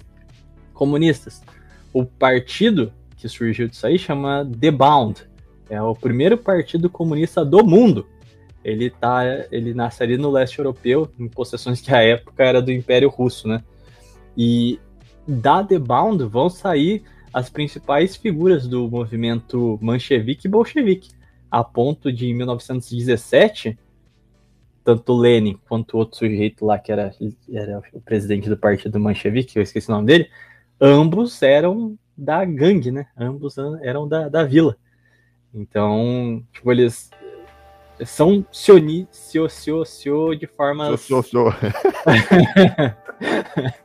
comunistas. 0.73 1.43
O 1.91 2.05
partido 2.05 2.93
que 3.17 3.27
surgiu 3.27 3.67
disso 3.67 3.85
aí 3.85 3.99
chama 3.99 4.49
The 4.59 4.71
Bound. 4.71 5.27
É 5.69 5.81
o 5.81 5.93
primeiro 5.95 6.37
partido 6.37 6.89
comunista 6.89 7.43
do 7.43 7.63
mundo. 7.65 8.07
Ele 8.63 8.89
tá, 8.89 9.23
ele 9.51 9.73
nasce 9.73 10.03
ali 10.03 10.17
no 10.17 10.31
leste 10.31 10.59
europeu, 10.59 11.09
em 11.17 11.27
possessões 11.27 11.79
que 11.81 11.93
à 11.93 12.01
época 12.01 12.43
era 12.43 12.61
do 12.61 12.71
Império 12.71 13.09
Russo, 13.09 13.47
né? 13.47 13.63
E 14.35 14.79
da 15.27 15.63
The 15.63 15.79
Bound 15.79 16.23
vão 16.25 16.49
sair 16.49 17.03
as 17.33 17.49
principais 17.49 18.15
figuras 18.15 18.67
do 18.67 18.89
movimento 18.89 19.77
manchevique 19.81 20.47
e 20.47 20.49
bolchevique, 20.49 21.11
a 21.51 21.63
ponto 21.63 22.11
de 22.11 22.27
em 22.27 22.33
1917 22.33 23.77
tanto 24.87 25.13
Lenin 25.13 25.59
quanto 25.67 25.97
outro 25.97 26.17
sujeito 26.17 26.65
lá 26.65 26.79
que 26.79 26.93
era, 26.93 27.13
era 27.51 27.81
o 27.91 27.99
presidente 27.99 28.47
do 28.47 28.55
partido 28.55 28.97
manchevique, 28.97 29.57
eu 29.57 29.61
esqueci 29.61 29.89
o 29.89 29.91
nome 29.91 30.07
dele, 30.07 30.29
ambos 30.79 31.41
eram 31.43 31.99
da 32.17 32.45
gangue, 32.45 32.89
né? 32.89 33.05
Ambos 33.17 33.57
eram 33.81 34.07
da, 34.07 34.29
da 34.29 34.45
vila. 34.45 34.77
Então, 35.53 36.43
tipo, 36.53 36.71
eles 36.71 37.09
são 38.05 38.45
sioni, 38.51 39.07
sio, 39.11 39.49
sio, 39.49 39.83
sio 39.85 40.35
de 40.35 40.45
formas 40.45 41.01
Sou, 41.01 41.23
sou, 41.23 41.51
sou. 41.51 41.53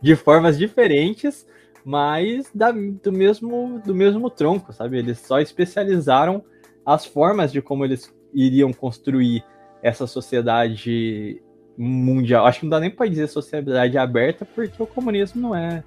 de 0.00 0.16
formas 0.16 0.58
diferentes, 0.58 1.46
mas 1.84 2.50
da, 2.54 2.70
do 2.70 3.12
mesmo 3.12 3.80
do 3.84 3.94
mesmo 3.94 4.30
tronco, 4.30 4.72
sabe? 4.72 4.98
Eles 4.98 5.18
só 5.18 5.40
especializaram 5.40 6.44
as 6.84 7.04
formas 7.04 7.50
de 7.50 7.60
como 7.60 7.84
eles 7.84 8.14
iriam 8.32 8.72
construir 8.72 9.44
essa 9.82 10.06
sociedade 10.06 11.42
mundial. 11.76 12.46
Acho 12.46 12.60
que 12.60 12.66
não 12.66 12.70
dá 12.70 12.80
nem 12.80 12.90
para 12.90 13.08
dizer 13.08 13.28
sociedade 13.28 13.96
aberta, 13.96 14.44
porque 14.44 14.82
o 14.82 14.86
comunismo 14.86 15.40
não 15.40 15.54
é 15.54 15.82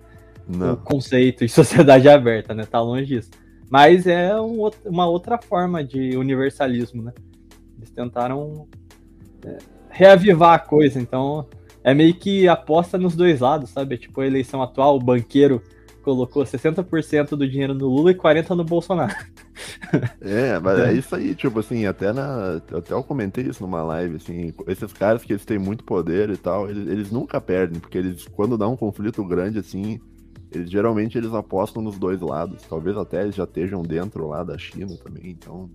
o 0.47 0.57
Não. 0.57 0.75
conceito 0.77 1.45
de 1.45 1.51
sociedade 1.51 2.07
aberta, 2.09 2.53
né? 2.53 2.65
Tá 2.65 2.81
longe 2.81 3.05
disso. 3.05 3.29
Mas 3.71 4.05
é 4.05 4.35
um 4.35 4.69
uma 4.85 5.07
outra 5.07 5.37
forma 5.37 5.81
de 5.81 6.17
universalismo, 6.17 7.01
né? 7.01 7.13
Eles 7.77 7.89
tentaram 7.89 8.67
é, 9.45 9.59
reavivar 9.89 10.55
a 10.55 10.59
coisa, 10.59 10.99
então 10.99 11.47
é 11.81 11.93
meio 11.93 12.13
que 12.13 12.49
aposta 12.49 12.97
nos 12.97 13.15
dois 13.15 13.39
lados, 13.39 13.69
sabe? 13.69 13.97
Tipo 13.97 14.19
a 14.19 14.27
eleição 14.27 14.61
atual, 14.61 14.97
o 14.97 14.99
banqueiro 14.99 15.63
colocou 16.03 16.43
60% 16.43 17.29
do 17.29 17.47
dinheiro 17.47 17.73
no 17.73 17.87
Lula 17.87 18.11
e 18.11 18.15
40% 18.15 18.49
no 18.49 18.65
Bolsonaro. 18.65 19.15
É, 20.19 20.57
mas 20.59 20.79
é 20.79 20.93
isso 20.93 21.15
aí, 21.15 21.35
tipo 21.35 21.59
assim, 21.59 21.85
até 21.85 22.11
na. 22.11 22.61
Até 22.75 22.93
eu 22.93 23.03
comentei 23.03 23.45
isso 23.45 23.61
numa 23.61 23.83
live, 23.83 24.15
assim, 24.15 24.53
esses 24.67 24.91
caras 24.93 25.23
que 25.23 25.33
eles 25.33 25.45
têm 25.45 25.59
muito 25.59 25.83
poder 25.83 26.29
e 26.29 26.37
tal, 26.37 26.69
eles, 26.69 26.87
eles 26.87 27.11
nunca 27.11 27.39
perdem, 27.39 27.79
porque 27.79 27.97
eles, 27.97 28.27
quando 28.27 28.57
dá 28.57 28.67
um 28.67 28.75
conflito 28.75 29.23
grande, 29.23 29.59
assim, 29.59 29.99
eles 30.51 30.69
geralmente 30.69 31.17
eles 31.17 31.33
apostam 31.33 31.81
nos 31.81 31.97
dois 31.97 32.19
lados. 32.21 32.63
Talvez 32.63 32.97
até 32.97 33.21
eles 33.21 33.35
já 33.35 33.45
estejam 33.45 33.81
dentro 33.81 34.27
lá 34.27 34.43
da 34.43 34.57
China 34.57 34.95
também, 35.03 35.31
então. 35.31 35.69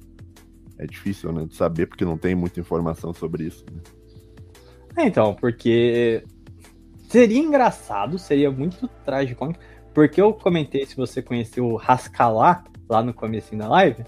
É 0.78 0.86
difícil, 0.86 1.32
né, 1.32 1.47
de 1.47 1.55
saber, 1.55 1.86
porque 1.86 2.05
não 2.05 2.19
tem 2.19 2.35
muita 2.35 2.61
informação 2.61 3.15
sobre 3.15 3.44
isso. 3.44 3.65
Né? 3.73 3.81
É, 4.98 5.07
então, 5.07 5.35
porque 5.35 6.23
seria 7.09 7.39
engraçado, 7.39 8.19
seria 8.19 8.51
muito 8.51 8.86
trágico, 9.03 9.55
porque 9.94 10.20
eu 10.20 10.35
comentei 10.35 10.85
se 10.85 10.94
você 10.94 11.23
conheceu 11.23 11.66
o 11.66 11.77
Rascalá 11.77 12.62
lá 12.89 13.03
no 13.03 13.15
começo 13.15 13.57
da 13.57 13.69
live, 13.69 14.05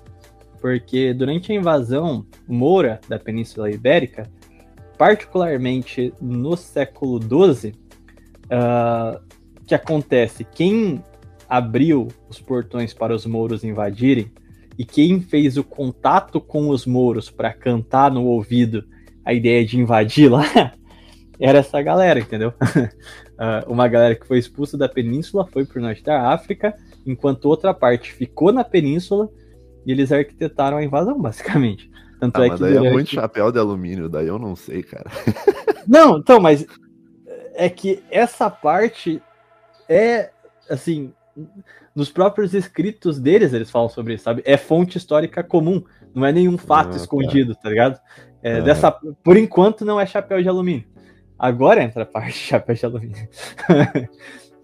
porque 0.61 1.15
durante 1.15 1.53
a 1.53 1.55
invasão 1.55 2.27
moura 2.47 3.01
da 3.09 3.19
Península 3.19 3.71
Ibérica, 3.71 4.31
particularmente 4.99 6.13
no 6.21 6.57
século 6.57 7.21
XII, 7.23 7.75
ah, 8.51 9.21
o 9.21 9.28
que 9.69 9.75
acontece? 9.75 10.45
Quem 10.45 11.05
abriu 11.47 12.09
os 12.29 12.41
portões 12.41 12.95
para 12.95 13.15
os 13.15 13.27
mouros 13.27 13.63
invadirem 13.63 14.33
e 14.79 14.85
quem 14.85 15.21
fez 15.21 15.59
o 15.59 15.65
contato 15.65 16.41
com 16.41 16.71
os 16.71 16.87
mouros 16.87 17.31
para 17.31 17.53
cantar 17.53 18.11
no 18.11 18.25
ouvido 18.25 18.85
a 19.25 19.35
ideia 19.35 19.65
de 19.65 19.79
invadir 19.79 20.31
lá 20.31 20.43
era 21.39 21.59
essa 21.59 21.81
galera, 21.83 22.19
entendeu? 22.19 22.53
Ah, 23.41 23.65
uma 23.69 23.87
galera 23.87 24.17
que 24.17 24.27
foi 24.27 24.37
expulsa 24.37 24.77
da 24.77 24.89
península 24.89 25.47
foi 25.47 25.65
pro 25.65 25.81
norte 25.81 26.03
da 26.03 26.33
África, 26.33 26.75
enquanto 27.07 27.45
outra 27.45 27.73
parte 27.73 28.13
ficou 28.13 28.51
na 28.51 28.65
península 28.65 29.29
e 29.87 29.93
eles 29.93 30.11
arquitetaram 30.11 30.77
a 30.77 30.83
invasão, 30.83 31.23
basicamente. 31.23 31.89
Tanto 32.19 32.43
Ah, 32.43 32.47
é 32.47 32.51
que 32.51 32.59
daí 32.59 32.77
é 32.77 32.91
muito 32.91 33.11
chapéu 33.11 33.53
de 33.53 33.61
alumínio, 33.61 34.09
daí 34.09 34.27
eu 34.27 34.41
não 34.41 34.57
sei, 34.57 34.83
cara. 34.83 35.09
Não, 35.87 36.19
então, 36.19 36.41
mas 36.41 36.67
é 37.55 37.69
que 37.69 38.03
essa 38.11 38.51
parte 38.51 39.23
é 39.89 40.31
assim, 40.69 41.13
nos 41.95 42.11
próprios 42.11 42.55
escritos 42.55 43.19
deles 43.19 43.53
eles 43.53 43.71
falam 43.71 43.89
sobre 43.89 44.15
isso, 44.15 44.25
sabe? 44.25 44.43
É 44.45 44.57
fonte 44.57 44.99
histórica 44.99 45.43
comum, 45.43 45.83
não 46.15 46.25
é 46.27 46.33
nenhum 46.33 46.59
fato 46.59 46.89
Ah, 46.89 46.93
tá. 46.93 46.97
escondido, 46.99 47.55
tá 47.55 47.69
ligado? 47.69 47.99
É, 48.43 48.55
Aham. 48.57 48.65
dessa, 48.65 48.93
por 49.23 49.37
enquanto 49.37 49.85
não 49.85 50.01
é 50.01 50.07
chapéu 50.07 50.41
de 50.43 50.49
alumínio. 50.49 50.85
Agora 51.39 51.83
entra 51.83 52.03
a 52.03 52.07
parte 52.07 52.33
de 52.33 52.39
chapéu 52.39 52.75
de 52.75 52.85
alumínio. 52.87 53.29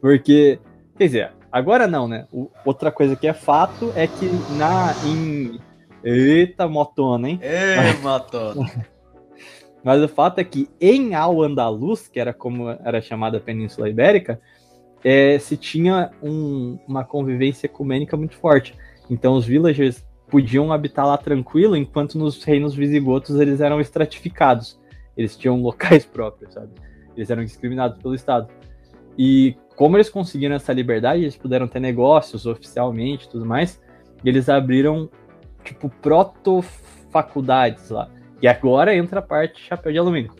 Porque, 0.00 0.58
quer 0.98 1.04
dizer, 1.04 1.32
agora 1.50 1.86
não, 1.86 2.06
né? 2.06 2.26
O- 2.32 2.50
outra 2.64 2.90
coisa 2.92 3.16
que 3.16 3.26
é 3.26 3.32
fato 3.32 3.92
é 3.94 4.06
que 4.06 4.30
na 4.48 4.96
em 5.04 5.58
Eita, 6.02 6.68
motona, 6.68 7.30
hein? 7.30 7.40
Ê, 7.42 7.76
matou. 8.02 8.54
Mas 9.82 10.02
o 10.02 10.08
fato 10.08 10.38
é 10.38 10.44
que 10.44 10.68
em 10.80 11.14
Al-Andalus, 11.14 12.08
que 12.08 12.18
era 12.20 12.32
como 12.32 12.70
era 12.70 13.00
chamada 13.02 13.38
a 13.38 13.40
Península 13.40 13.88
Ibérica, 13.88 14.40
é, 15.04 15.38
se 15.38 15.56
tinha 15.56 16.10
um- 16.22 16.78
uma 16.88 17.04
convivência 17.04 17.66
ecumênica 17.66 18.16
muito 18.16 18.36
forte. 18.36 18.74
Então 19.10 19.34
os 19.34 19.44
villagers 19.44 20.04
podiam 20.28 20.72
habitar 20.72 21.06
lá 21.06 21.18
tranquilo, 21.18 21.76
enquanto 21.76 22.18
nos 22.18 22.42
reinos 22.42 22.74
visigotos 22.74 23.38
eles 23.38 23.60
eram 23.60 23.80
estratificados. 23.80 24.80
Eles 25.16 25.36
tinham 25.36 25.60
locais 25.62 26.04
próprios, 26.06 26.54
sabe? 26.54 26.70
Eles 27.14 27.30
eram 27.30 27.44
discriminados 27.44 28.00
pelo 28.02 28.14
Estado. 28.14 28.48
E 29.16 29.54
como 29.76 29.96
eles 29.96 30.08
conseguiram 30.08 30.56
essa 30.56 30.72
liberdade, 30.72 31.22
eles 31.22 31.36
puderam 31.36 31.68
ter 31.68 31.78
negócios 31.80 32.46
oficialmente 32.46 33.26
e 33.26 33.28
tudo 33.28 33.44
mais, 33.46 33.80
e 34.24 34.28
eles 34.28 34.48
abriram, 34.48 35.08
tipo, 35.62 35.92
faculdades 37.10 37.90
lá. 37.90 38.10
E 38.42 38.48
agora 38.48 38.96
entra 38.96 39.20
a 39.20 39.22
parte 39.22 39.60
chapéu 39.60 39.92
de 39.92 39.98
alumínio. 39.98 40.32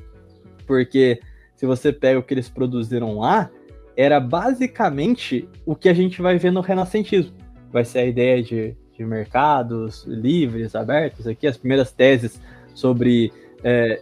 Porque 0.66 1.20
se 1.54 1.66
você 1.66 1.92
pega 1.92 2.18
o 2.18 2.22
que 2.22 2.34
eles 2.34 2.48
produziram 2.48 3.18
lá, 3.18 3.50
era 3.96 4.18
basicamente 4.20 5.48
o 5.64 5.74
que 5.74 5.88
a 5.88 5.94
gente 5.94 6.20
vai 6.20 6.38
ver 6.38 6.50
no 6.50 6.60
renascentismo. 6.60 7.32
Vai 7.70 7.84
ser 7.84 8.00
a 8.00 8.06
ideia 8.06 8.42
de, 8.42 8.76
de 8.96 9.04
mercados 9.04 10.04
livres, 10.06 10.74
abertos, 10.74 11.26
aqui 11.26 11.46
as 11.46 11.56
primeiras 11.56 11.92
teses 11.92 12.40
sobre 12.74 13.32
é, 13.62 14.00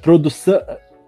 produção, 0.00 0.60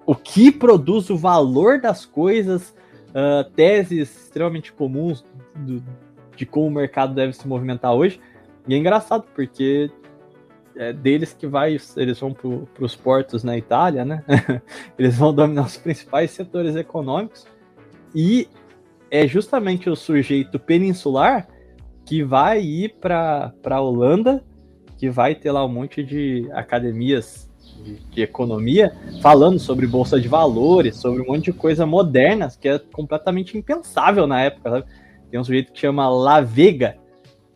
o 0.06 0.14
que 0.14 0.50
produz 0.50 1.10
o 1.10 1.16
valor 1.16 1.80
das 1.80 2.04
coisas, 2.04 2.74
uh, 3.10 3.48
teses 3.54 4.10
extremamente 4.24 4.72
comuns 4.72 5.24
do, 5.54 5.82
de 6.36 6.46
como 6.46 6.66
o 6.66 6.70
mercado 6.70 7.14
deve 7.14 7.32
se 7.32 7.46
movimentar 7.46 7.94
hoje. 7.94 8.20
E 8.66 8.74
é 8.74 8.76
engraçado, 8.76 9.24
porque 9.34 9.90
é 10.81 10.94
deles 10.94 11.36
que 11.39 11.47
vai, 11.47 11.78
eles 11.94 12.19
vão 12.19 12.32
para 12.32 12.85
os 12.85 12.97
portos 12.97 13.44
na 13.44 13.55
Itália, 13.55 14.02
né? 14.02 14.24
eles 14.98 15.19
vão 15.19 15.31
dominar 15.35 15.66
os 15.66 15.77
principais 15.77 16.31
setores 16.31 16.74
econômicos 16.74 17.47
e 18.15 18.48
é 19.11 19.27
justamente 19.28 19.90
o 19.90 19.94
sujeito 19.94 20.59
peninsular 20.59 21.47
que 22.07 22.24
vai 22.24 22.62
ir 22.62 22.94
para 22.98 23.52
a 23.62 23.81
Holanda, 23.81 24.43
que 24.97 25.11
vai 25.11 25.35
ter 25.35 25.52
lá 25.52 25.62
um 25.66 25.69
monte 25.69 26.02
de 26.02 26.48
academias 26.52 27.51
de, 27.85 27.97
de, 27.97 28.23
economia 28.23 28.97
falando 29.20 29.59
sobre 29.59 29.86
bolsa 29.86 30.19
de 30.19 30.28
valores, 30.28 30.97
sobre 30.97 31.20
um 31.23 31.27
monte 31.27 31.44
de 31.44 31.52
coisa 31.52 31.85
modernas 31.85 32.57
que 32.57 32.70
é 32.70 32.78
completamente 32.78 33.55
impensável 33.57 34.27
na 34.27 34.40
época. 34.40 34.70
Sabe? 34.70 34.86
Tem 35.31 35.39
um 35.39 35.44
sujeito 35.44 35.74
que 35.74 35.81
chama 35.81 36.09
La 36.09 36.40
Vega, 36.40 36.97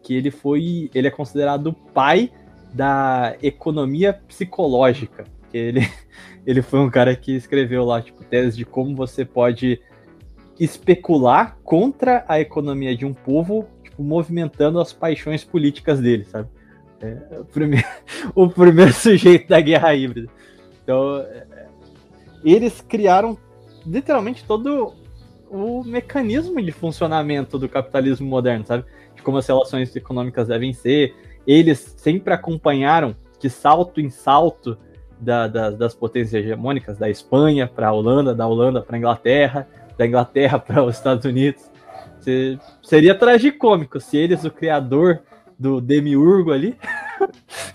que 0.02 0.12
ele 0.12 0.30
foi, 0.30 0.90
ele 0.94 1.08
é 1.08 1.10
considerado 1.10 1.68
o 1.68 1.72
pai 1.72 2.30
da 2.74 3.36
economia 3.40 4.12
psicológica. 4.12 5.24
Ele, 5.52 5.88
ele 6.44 6.60
foi 6.60 6.80
um 6.80 6.90
cara 6.90 7.14
que 7.14 7.32
escreveu 7.32 7.84
lá, 7.84 8.02
tipo, 8.02 8.24
tese 8.24 8.56
de 8.56 8.64
como 8.64 8.96
você 8.96 9.24
pode 9.24 9.80
especular 10.58 11.56
contra 11.62 12.24
a 12.28 12.40
economia 12.40 12.96
de 12.96 13.06
um 13.06 13.14
povo, 13.14 13.66
tipo, 13.82 14.02
movimentando 14.02 14.80
as 14.80 14.92
paixões 14.92 15.44
políticas 15.44 16.00
dele, 16.00 16.24
sabe? 16.24 16.48
É, 17.00 17.40
o, 17.40 17.44
primeiro, 17.44 17.86
o 18.34 18.48
primeiro 18.48 18.92
sujeito 18.92 19.48
da 19.48 19.60
guerra 19.60 19.94
híbrida. 19.94 20.28
Então, 20.82 21.20
é, 21.20 21.66
eles 22.44 22.80
criaram 22.80 23.38
literalmente 23.86 24.44
todo 24.44 24.94
o 25.50 25.84
mecanismo 25.84 26.60
de 26.60 26.72
funcionamento 26.72 27.58
do 27.58 27.68
capitalismo 27.68 28.26
moderno, 28.26 28.66
sabe? 28.66 28.84
De 29.14 29.22
como 29.22 29.38
as 29.38 29.46
relações 29.46 29.94
econômicas 29.94 30.48
devem 30.48 30.72
ser, 30.72 31.14
eles 31.46 31.94
sempre 31.98 32.32
acompanharam 32.32 33.14
de 33.38 33.50
salto 33.50 34.00
em 34.00 34.10
salto 34.10 34.78
da, 35.20 35.46
da, 35.46 35.70
das 35.70 35.94
potências 35.94 36.44
hegemônicas, 36.44 36.98
da 36.98 37.08
Espanha 37.08 37.66
para 37.66 37.88
a 37.88 37.92
Holanda, 37.92 38.34
da 38.34 38.46
Holanda 38.46 38.82
para 38.82 38.96
a 38.96 38.98
Inglaterra, 38.98 39.68
da 39.96 40.06
Inglaterra 40.06 40.58
para 40.58 40.82
os 40.82 40.96
Estados 40.96 41.24
Unidos. 41.24 41.70
Se, 42.20 42.58
seria 42.82 43.14
tragicômico 43.14 44.00
se 44.00 44.16
eles, 44.16 44.44
o 44.44 44.50
criador 44.50 45.22
do 45.58 45.80
Demiurgo 45.80 46.52
ali, 46.52 46.76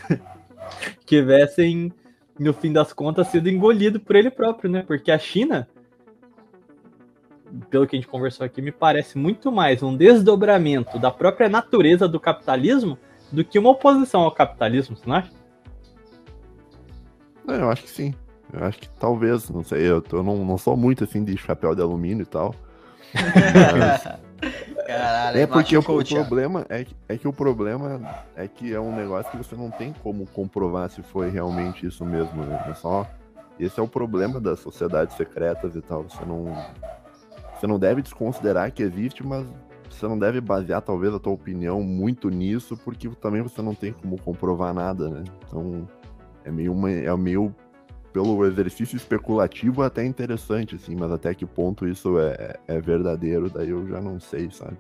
tivessem, 1.06 1.92
no 2.38 2.54
fim 2.54 2.72
das 2.72 2.94
contas, 2.94 3.28
sido 3.28 3.50
engolido 3.50 4.00
por 4.00 4.16
ele 4.16 4.30
próprio, 4.30 4.70
né? 4.70 4.84
Porque 4.86 5.12
a 5.12 5.20
China, 5.20 5.68
pelo 7.70 7.88
que 7.88 7.96
a 7.96 8.00
gente 8.00 8.10
conversou 8.10 8.46
aqui, 8.46 8.62
me 8.62 8.72
parece 8.72 9.18
muito 9.18 9.52
mais 9.52 9.82
um 9.82 9.96
desdobramento 9.96 11.00
da 11.00 11.12
própria 11.12 11.50
natureza 11.50 12.08
do 12.08 12.20
capitalismo 12.20 12.98
do 13.32 13.44
que 13.44 13.60
uma 13.60 13.70
oposição 13.70 14.22
ao 14.22 14.32
capitalismo, 14.32 14.96
você 14.96 15.08
não 15.08 15.16
acha? 15.16 15.32
É, 17.48 17.56
eu 17.56 17.70
acho 17.70 17.84
que 17.84 17.90
sim. 17.90 18.14
Eu 18.52 18.64
acho 18.66 18.80
que 18.80 18.90
talvez, 18.90 19.50
não 19.50 19.64
sei, 19.64 19.90
eu, 19.90 20.02
tô, 20.02 20.18
eu 20.18 20.24
não, 20.24 20.44
não 20.44 20.58
sou 20.58 20.76
muito 20.76 21.04
assim 21.04 21.24
de 21.24 21.38
chapéu 21.38 21.76
de 21.76 21.82
alumínio 21.82 22.24
e 22.24 22.26
tal. 22.26 22.56
Caralho, 24.86 25.38
é 25.38 25.46
porque 25.46 25.78
o, 25.78 25.82
o, 25.82 25.84
problema 25.84 26.66
é 26.70 26.84
que, 26.84 26.96
é 27.08 27.18
que 27.18 27.28
o 27.28 27.34
problema 27.34 28.02
é 28.36 28.48
que 28.48 28.74
é 28.74 28.80
um 28.80 28.96
negócio 28.96 29.30
que 29.30 29.38
você 29.38 29.56
não 29.56 29.70
tem 29.70 29.94
como 30.02 30.26
comprovar 30.28 30.90
se 30.90 31.04
foi 31.04 31.30
realmente 31.30 31.86
isso 31.86 32.04
mesmo, 32.04 32.44
né? 32.44 32.66
É 32.70 32.74
só 32.74 33.06
esse 33.60 33.80
é 33.80 33.84
o 33.84 33.88
problema 33.88 34.40
das 34.40 34.60
sociedades 34.60 35.16
secretas 35.16 35.76
e 35.76 35.82
tal. 35.82 36.04
Você 36.04 36.26
não 36.26 36.56
você 37.54 37.68
não 37.68 37.78
deve 37.78 38.02
desconsiderar 38.02 38.72
que 38.72 38.82
existe, 38.82 39.26
mas 39.26 39.46
você 40.00 40.08
não 40.08 40.18
deve 40.18 40.40
basear 40.40 40.82
talvez 40.82 41.14
a 41.14 41.20
tua 41.20 41.34
opinião 41.34 41.82
muito 41.84 42.30
nisso, 42.30 42.78
porque 42.78 43.10
também 43.22 43.42
você 43.42 43.62
não 43.62 43.76
tem 43.76 43.92
como 43.92 44.20
comprovar 44.22 44.74
nada, 44.74 45.10
né? 45.10 45.24
Então 45.46 45.88
é 46.44 46.52
meio 46.52 46.72
uma, 46.72 46.90
é 46.90 47.16
meio 47.18 47.54
pelo 48.14 48.46
exercício 48.46 48.96
especulativo 48.96 49.84
até 49.84 50.04
interessante, 50.06 50.76
assim, 50.76 50.96
mas 50.96 51.12
até 51.12 51.34
que 51.34 51.46
ponto 51.46 51.88
isso 51.88 52.18
é, 52.20 52.56
é 52.68 52.80
verdadeiro, 52.80 53.50
daí 53.50 53.70
eu 53.70 53.88
já 53.88 54.02
não 54.02 54.20
sei, 54.20 54.50
sabe? 54.50 54.78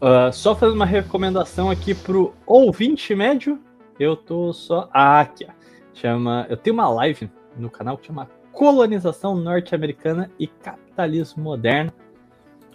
Uh, 0.00 0.32
só 0.32 0.54
fazendo 0.54 0.74
uma 0.74 0.84
recomendação 0.84 1.70
aqui 1.70 1.94
pro 1.94 2.34
ouvinte 2.44 3.14
médio, 3.14 3.60
eu 4.00 4.16
tô 4.16 4.52
só. 4.52 4.90
Ah, 4.92 5.20
aqui, 5.20 5.46
ó. 5.48 5.52
Chama. 5.94 6.44
Eu 6.50 6.56
tenho 6.56 6.74
uma 6.74 6.88
live 6.88 7.30
no 7.56 7.70
canal 7.70 7.96
que 7.96 8.08
chama 8.08 8.28
Colonização 8.50 9.36
Norte-Americana 9.36 10.28
e 10.40 10.48
Capitalismo 10.48 11.44
Moderno 11.44 11.92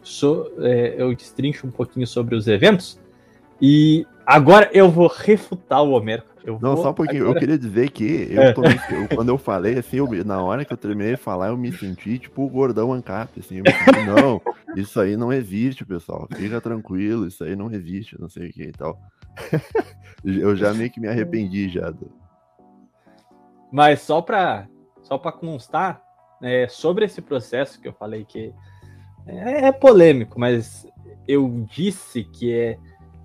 so, 0.07 0.51
é, 0.59 0.95
eu 0.97 1.13
destrincho 1.13 1.67
um 1.67 1.71
pouquinho 1.71 2.07
sobre 2.07 2.35
os 2.35 2.47
eventos. 2.47 2.99
E 3.61 4.05
agora 4.25 4.69
eu 4.73 4.89
vou 4.89 5.07
refutar 5.07 5.84
o 5.84 5.91
Homero. 5.91 6.23
Eu 6.43 6.59
não, 6.61 6.77
só 6.77 6.93
pouquinho. 6.93 7.23
agora... 7.23 7.38
Eu 7.38 7.39
queria 7.39 7.57
dizer 7.57 7.91
que 7.91 8.29
eu, 8.31 8.53
tô, 8.53 8.63
eu, 8.63 9.07
quando 9.13 9.29
eu 9.29 9.38
falei, 9.38 9.77
assim, 9.77 9.97
eu, 9.97 10.07
na 10.23 10.41
hora 10.41 10.63
que 10.63 10.71
eu 10.71 10.77
terminei 10.77 11.11
de 11.11 11.17
falar, 11.17 11.49
eu 11.49 11.57
me 11.57 11.71
senti 11.73 12.17
tipo 12.19 12.43
o 12.43 12.49
gordão 12.49 12.93
ANCAP, 12.93 13.39
assim. 13.39 13.57
Senti, 13.57 14.05
não, 14.05 14.41
isso 14.75 14.99
aí 14.99 15.17
não 15.17 15.34
existe, 15.34 15.85
pessoal. 15.85 16.27
Fica 16.34 16.61
tranquilo, 16.61 17.27
isso 17.27 17.43
aí 17.43 17.55
não 17.55 17.69
existe, 17.71 18.19
não 18.19 18.29
sei 18.29 18.49
o 18.49 18.53
que 18.53 18.63
e 18.63 18.71
tal. 18.71 18.97
eu 20.23 20.55
já 20.55 20.73
meio 20.73 20.89
que 20.89 21.01
me 21.01 21.09
arrependi 21.09 21.67
já. 21.67 21.89
Do... 21.91 22.09
Mas 23.71 24.01
só 24.01 24.21
para 24.21 24.67
só 25.01 25.17
pra 25.17 25.31
constar, 25.31 26.01
é, 26.41 26.67
sobre 26.67 27.05
esse 27.05 27.21
processo 27.21 27.79
que 27.79 27.88
eu 27.88 27.93
falei 27.93 28.25
que 28.25 28.53
é, 29.28 29.68
é, 29.68 29.72
polêmico, 29.72 30.40
mas 30.40 30.88
eu 31.28 31.66
disse 31.70 32.24
que 32.24 32.54
é, 32.54 32.78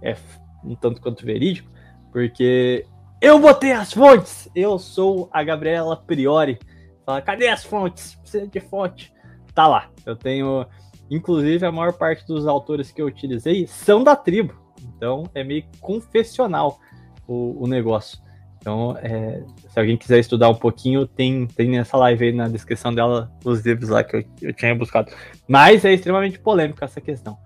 é 0.03 0.16
um 0.65 0.74
tanto 0.74 1.01
quanto 1.01 1.24
verídico, 1.24 1.70
porque 2.11 2.85
eu 3.20 3.39
botei 3.39 3.73
as 3.73 3.93
fontes. 3.93 4.49
Eu 4.55 4.79
sou 4.79 5.29
a 5.33 5.43
Gabriela 5.43 5.97
Priori. 5.97 6.59
Fala, 7.07 7.23
cadê 7.23 7.49
as 7.49 7.65
fontes? 7.65 8.16
Precisa 8.16 8.47
de 8.47 8.61
fonte. 8.61 9.12
Tá 9.55 9.66
lá. 9.66 9.89
Eu 10.05 10.16
tenho. 10.16 10.66
Inclusive, 11.11 11.65
a 11.65 11.73
maior 11.73 11.93
parte 11.93 12.27
dos 12.27 12.47
autores 12.47 12.91
que 12.91 13.01
eu 13.01 13.07
utilizei 13.07 13.66
são 13.66 14.03
da 14.03 14.16
tribo. 14.16 14.55
Então 14.97 15.24
é 15.35 15.45
meio 15.45 15.65
confessional 15.81 16.81
o, 17.27 17.62
o 17.62 17.66
negócio. 17.66 18.19
Então, 18.62 18.97
é, 19.02 19.43
se 19.68 19.78
alguém 19.78 19.97
quiser 19.97 20.20
estudar 20.20 20.48
um 20.48 20.55
pouquinho, 20.55 21.05
tem, 21.05 21.48
tem 21.48 21.68
nessa 21.68 21.97
live 21.97 22.26
aí 22.26 22.32
na 22.32 22.47
descrição 22.47 22.94
dela 22.94 23.28
os 23.44 23.60
livros 23.66 23.89
lá 23.89 24.05
que 24.05 24.16
eu, 24.16 24.24
eu 24.40 24.52
tinha 24.52 24.72
buscado. 24.72 25.10
Mas 25.48 25.84
é 25.84 25.93
extremamente 25.93 26.39
polêmico 26.39 26.82
essa 26.84 27.01
questão. 27.01 27.36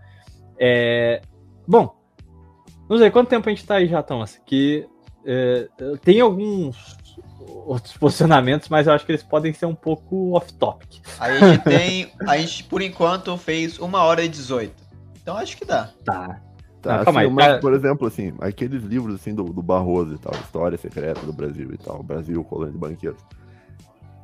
É, 0.59 1.22
bom, 1.66 1.97
não 2.86 2.98
sei 2.98 3.10
quanto 3.10 3.30
tempo 3.30 3.48
a 3.48 3.52
gente 3.52 3.64
tá 3.64 3.76
aí 3.76 3.88
já, 3.88 4.02
Thomas. 4.02 4.38
Que 4.44 4.86
é, 5.24 5.66
tem 6.05 6.20
alguns 6.20 6.98
outros 7.64 7.97
posicionamentos, 7.97 8.68
mas 8.68 8.86
eu 8.86 8.93
acho 8.93 9.06
que 9.06 9.12
eles 9.12 9.22
podem 9.22 9.55
ser 9.55 9.64
um 9.64 9.74
pouco 9.74 10.36
off-topic. 10.36 11.01
A 11.18 11.32
gente 11.32 11.64
tem. 11.64 12.12
A 12.28 12.36
gente, 12.36 12.64
por 12.64 12.82
enquanto, 12.82 13.34
fez 13.38 13.78
uma 13.78 14.02
hora 14.02 14.22
e 14.22 14.28
18. 14.28 14.70
Então 15.22 15.34
acho 15.34 15.56
que 15.56 15.64
dá. 15.64 15.90
Tá. 16.05 16.43
Tá, 16.86 17.10
assim, 17.10 17.18
aí, 17.18 17.30
mas, 17.30 17.60
por 17.60 17.72
exemplo, 17.74 18.06
assim, 18.06 18.32
aqueles 18.40 18.82
livros 18.82 19.14
assim 19.16 19.34
do, 19.34 19.44
do 19.44 19.62
Barroso 19.62 20.14
e 20.14 20.18
tal, 20.18 20.32
História 20.34 20.78
Secreta 20.78 21.20
do 21.24 21.32
Brasil 21.32 21.70
e 21.72 21.78
tal, 21.78 22.02
Brasil, 22.02 22.42
Colônia 22.44 22.72
de 22.72 22.78
Banqueiros. 22.78 23.20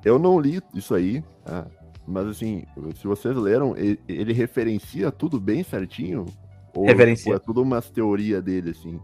Eu 0.04 0.18
não 0.18 0.38
li 0.38 0.60
isso 0.74 0.94
aí, 0.94 1.22
tá? 1.44 1.66
mas 2.06 2.26
assim, 2.26 2.64
se 2.96 3.06
vocês 3.06 3.36
leram, 3.36 3.76
ele, 3.76 3.98
ele 4.08 4.32
referencia 4.32 5.10
tudo 5.10 5.40
bem 5.40 5.62
certinho? 5.62 6.26
Ou 6.74 6.86
referencia. 6.86 7.34
é 7.34 7.38
tudo 7.38 7.62
umas 7.62 7.90
teoria 7.90 8.40
dele, 8.40 8.70
assim? 8.70 8.98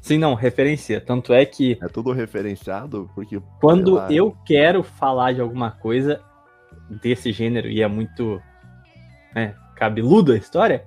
Sim, 0.00 0.18
não, 0.18 0.34
referencia. 0.34 1.00
Tanto 1.00 1.32
é 1.32 1.44
que. 1.44 1.78
É 1.82 1.88
tudo 1.88 2.12
referenciado, 2.12 3.10
porque. 3.14 3.40
Quando 3.60 3.98
eu 4.10 4.36
quero 4.44 4.82
falar 4.82 5.32
de 5.32 5.40
alguma 5.40 5.70
coisa 5.70 6.20
desse 7.02 7.32
gênero 7.32 7.68
e 7.68 7.82
é 7.82 7.88
muito 7.88 8.40
né, 9.34 9.54
cabeludo 9.74 10.32
a 10.32 10.36
história, 10.36 10.84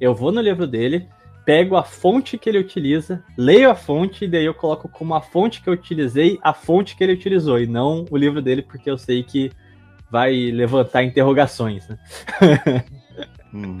eu 0.00 0.14
vou 0.14 0.32
no 0.32 0.40
livro 0.40 0.66
dele, 0.66 1.08
pego 1.48 1.76
a 1.76 1.82
fonte 1.82 2.36
que 2.36 2.46
ele 2.46 2.58
utiliza, 2.58 3.24
leio 3.34 3.70
a 3.70 3.74
fonte 3.74 4.26
e 4.26 4.28
daí 4.28 4.44
eu 4.44 4.52
coloco 4.52 4.86
como 4.86 5.14
a 5.14 5.22
fonte 5.22 5.62
que 5.62 5.70
eu 5.70 5.72
utilizei, 5.72 6.38
a 6.42 6.52
fonte 6.52 6.94
que 6.94 7.02
ele 7.02 7.14
utilizou, 7.14 7.58
e 7.58 7.66
não 7.66 8.04
o 8.10 8.18
livro 8.18 8.42
dele, 8.42 8.60
porque 8.60 8.90
eu 8.90 8.98
sei 8.98 9.22
que 9.22 9.50
vai 10.10 10.34
levantar 10.50 11.04
interrogações. 11.04 11.88
Né? 11.88 11.98
uhum. 13.50 13.78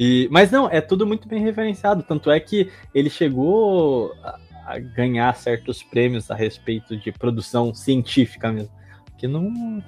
E, 0.00 0.26
mas 0.32 0.50
não, 0.50 0.66
é 0.66 0.80
tudo 0.80 1.06
muito 1.06 1.28
bem 1.28 1.42
referenciado. 1.42 2.02
Tanto 2.02 2.30
é 2.30 2.40
que 2.40 2.70
ele 2.94 3.10
chegou 3.10 4.14
a, 4.22 4.38
a 4.64 4.78
ganhar 4.78 5.36
certos 5.36 5.82
prêmios 5.82 6.30
a 6.30 6.34
respeito 6.34 6.96
de 6.96 7.12
produção 7.12 7.74
científica 7.74 8.50
mesmo. 8.50 8.72
Que 9.18 9.28
não. 9.28 9.84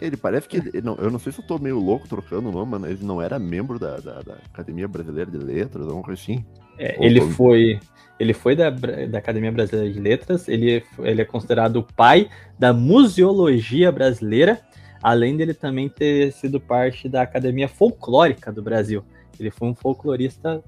Ele 0.00 0.16
parece 0.16 0.48
que. 0.48 0.80
não, 0.80 0.96
eu 0.96 1.10
não 1.10 1.18
sei 1.18 1.32
se 1.32 1.40
eu 1.40 1.46
tô 1.46 1.58
meio 1.58 1.78
louco 1.78 2.08
trocando 2.08 2.48
o 2.48 2.52
nome, 2.52 2.78
mas 2.78 2.90
ele 2.90 3.04
não 3.04 3.22
era 3.22 3.38
membro 3.38 3.78
da, 3.78 3.98
da, 3.98 4.20
da 4.22 4.34
Academia 4.52 4.88
Brasileira 4.88 5.30
de 5.30 5.38
Letras, 5.38 5.84
alguma 5.84 6.02
coisa 6.02 6.20
assim. 6.20 6.44
É, 6.78 6.96
ele 7.04 7.20
como? 7.20 7.32
foi. 7.32 7.80
Ele 8.18 8.32
foi 8.32 8.56
da, 8.56 8.70
da 8.70 9.18
Academia 9.18 9.52
Brasileira 9.52 9.92
de 9.92 10.00
Letras, 10.00 10.48
ele, 10.48 10.82
ele 10.98 11.20
é 11.20 11.24
considerado 11.24 11.76
o 11.76 11.82
pai 11.82 12.30
da 12.58 12.72
museologia 12.72 13.92
brasileira, 13.92 14.58
além 15.02 15.36
dele 15.36 15.52
também 15.52 15.88
ter 15.88 16.32
sido 16.32 16.58
parte 16.58 17.10
da 17.10 17.22
Academia 17.22 17.68
Folclórica 17.68 18.50
do 18.50 18.62
Brasil. 18.62 19.04
Ele 19.38 19.50
foi 19.50 19.68
um 19.68 19.74
folclorista 19.74 20.62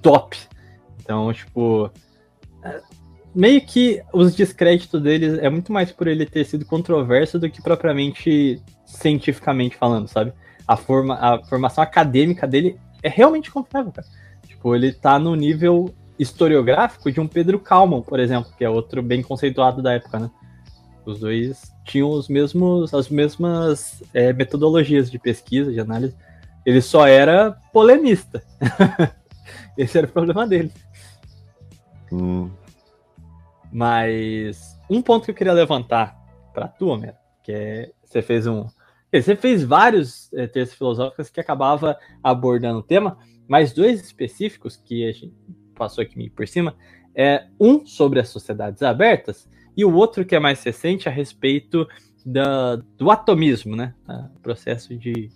top. 0.00 0.38
Então, 1.00 1.32
tipo. 1.32 1.90
Meio 3.34 3.60
que 3.60 4.00
os 4.12 4.34
descréditos 4.34 5.02
dele 5.02 5.40
é 5.40 5.50
muito 5.50 5.72
mais 5.72 5.90
por 5.90 6.06
ele 6.06 6.24
ter 6.24 6.44
sido 6.44 6.64
controverso 6.64 7.38
do 7.38 7.50
que 7.50 7.60
propriamente 7.60 8.62
cientificamente 8.86 9.76
falando, 9.76 10.06
sabe? 10.08 10.32
A, 10.66 10.76
forma, 10.76 11.14
a 11.14 11.42
formação 11.44 11.82
acadêmica 11.82 12.46
dele 12.46 12.78
é 13.02 13.08
realmente 13.08 13.50
confiável, 13.50 13.92
cara. 13.92 14.06
Tipo, 14.46 14.74
ele 14.74 14.92
tá 14.92 15.18
no 15.18 15.34
nível 15.34 15.92
historiográfico 16.18 17.10
de 17.10 17.20
um 17.20 17.26
Pedro 17.26 17.58
Kalman, 17.58 18.02
por 18.02 18.20
exemplo, 18.20 18.52
que 18.56 18.64
é 18.64 18.70
outro 18.70 19.02
bem 19.02 19.20
conceituado 19.20 19.82
da 19.82 19.94
época, 19.94 20.18
né? 20.20 20.30
Os 21.04 21.20
dois 21.20 21.70
tinham 21.84 22.10
os 22.10 22.28
mesmos, 22.28 22.94
as 22.94 23.08
mesmas 23.08 24.02
é, 24.14 24.32
metodologias 24.32 25.10
de 25.10 25.18
pesquisa, 25.18 25.70
de 25.70 25.80
análise. 25.80 26.16
Ele 26.64 26.80
só 26.80 27.06
era 27.06 27.52
polemista. 27.72 28.42
Esse 29.76 29.98
era 29.98 30.06
o 30.06 30.10
problema 30.10 30.46
dele. 30.46 30.72
Hum, 32.10 32.48
Mas 33.74 34.80
um 34.88 35.02
ponto 35.02 35.24
que 35.24 35.32
eu 35.32 35.34
queria 35.34 35.52
levantar 35.52 36.16
para 36.52 36.68
tu, 36.68 36.86
Homero, 36.86 37.16
que 37.42 37.50
é 37.50 37.92
você 38.04 38.22
fez 38.22 38.46
um, 38.46 38.66
você 39.12 39.34
fez 39.34 39.64
vários 39.64 40.32
é, 40.32 40.46
textos 40.46 40.78
filosóficos 40.78 41.28
que 41.28 41.40
acabava 41.40 41.98
abordando 42.22 42.78
o 42.78 42.82
tema, 42.84 43.18
mas 43.48 43.72
dois 43.72 44.00
específicos 44.00 44.76
que 44.76 45.04
a 45.04 45.10
gente 45.10 45.34
passou 45.74 46.02
aqui 46.02 46.30
por 46.30 46.46
cima 46.46 46.76
é 47.16 47.48
um 47.58 47.84
sobre 47.84 48.20
as 48.20 48.28
sociedades 48.28 48.80
abertas 48.80 49.50
e 49.76 49.84
o 49.84 49.92
outro 49.92 50.24
que 50.24 50.36
é 50.36 50.38
mais 50.38 50.62
recente 50.62 51.08
a 51.08 51.12
respeito 51.12 51.84
da, 52.24 52.76
do 52.76 53.10
atomismo, 53.10 53.74
né? 53.74 53.92
O 54.36 54.38
processo 54.38 54.96
de 54.96 55.32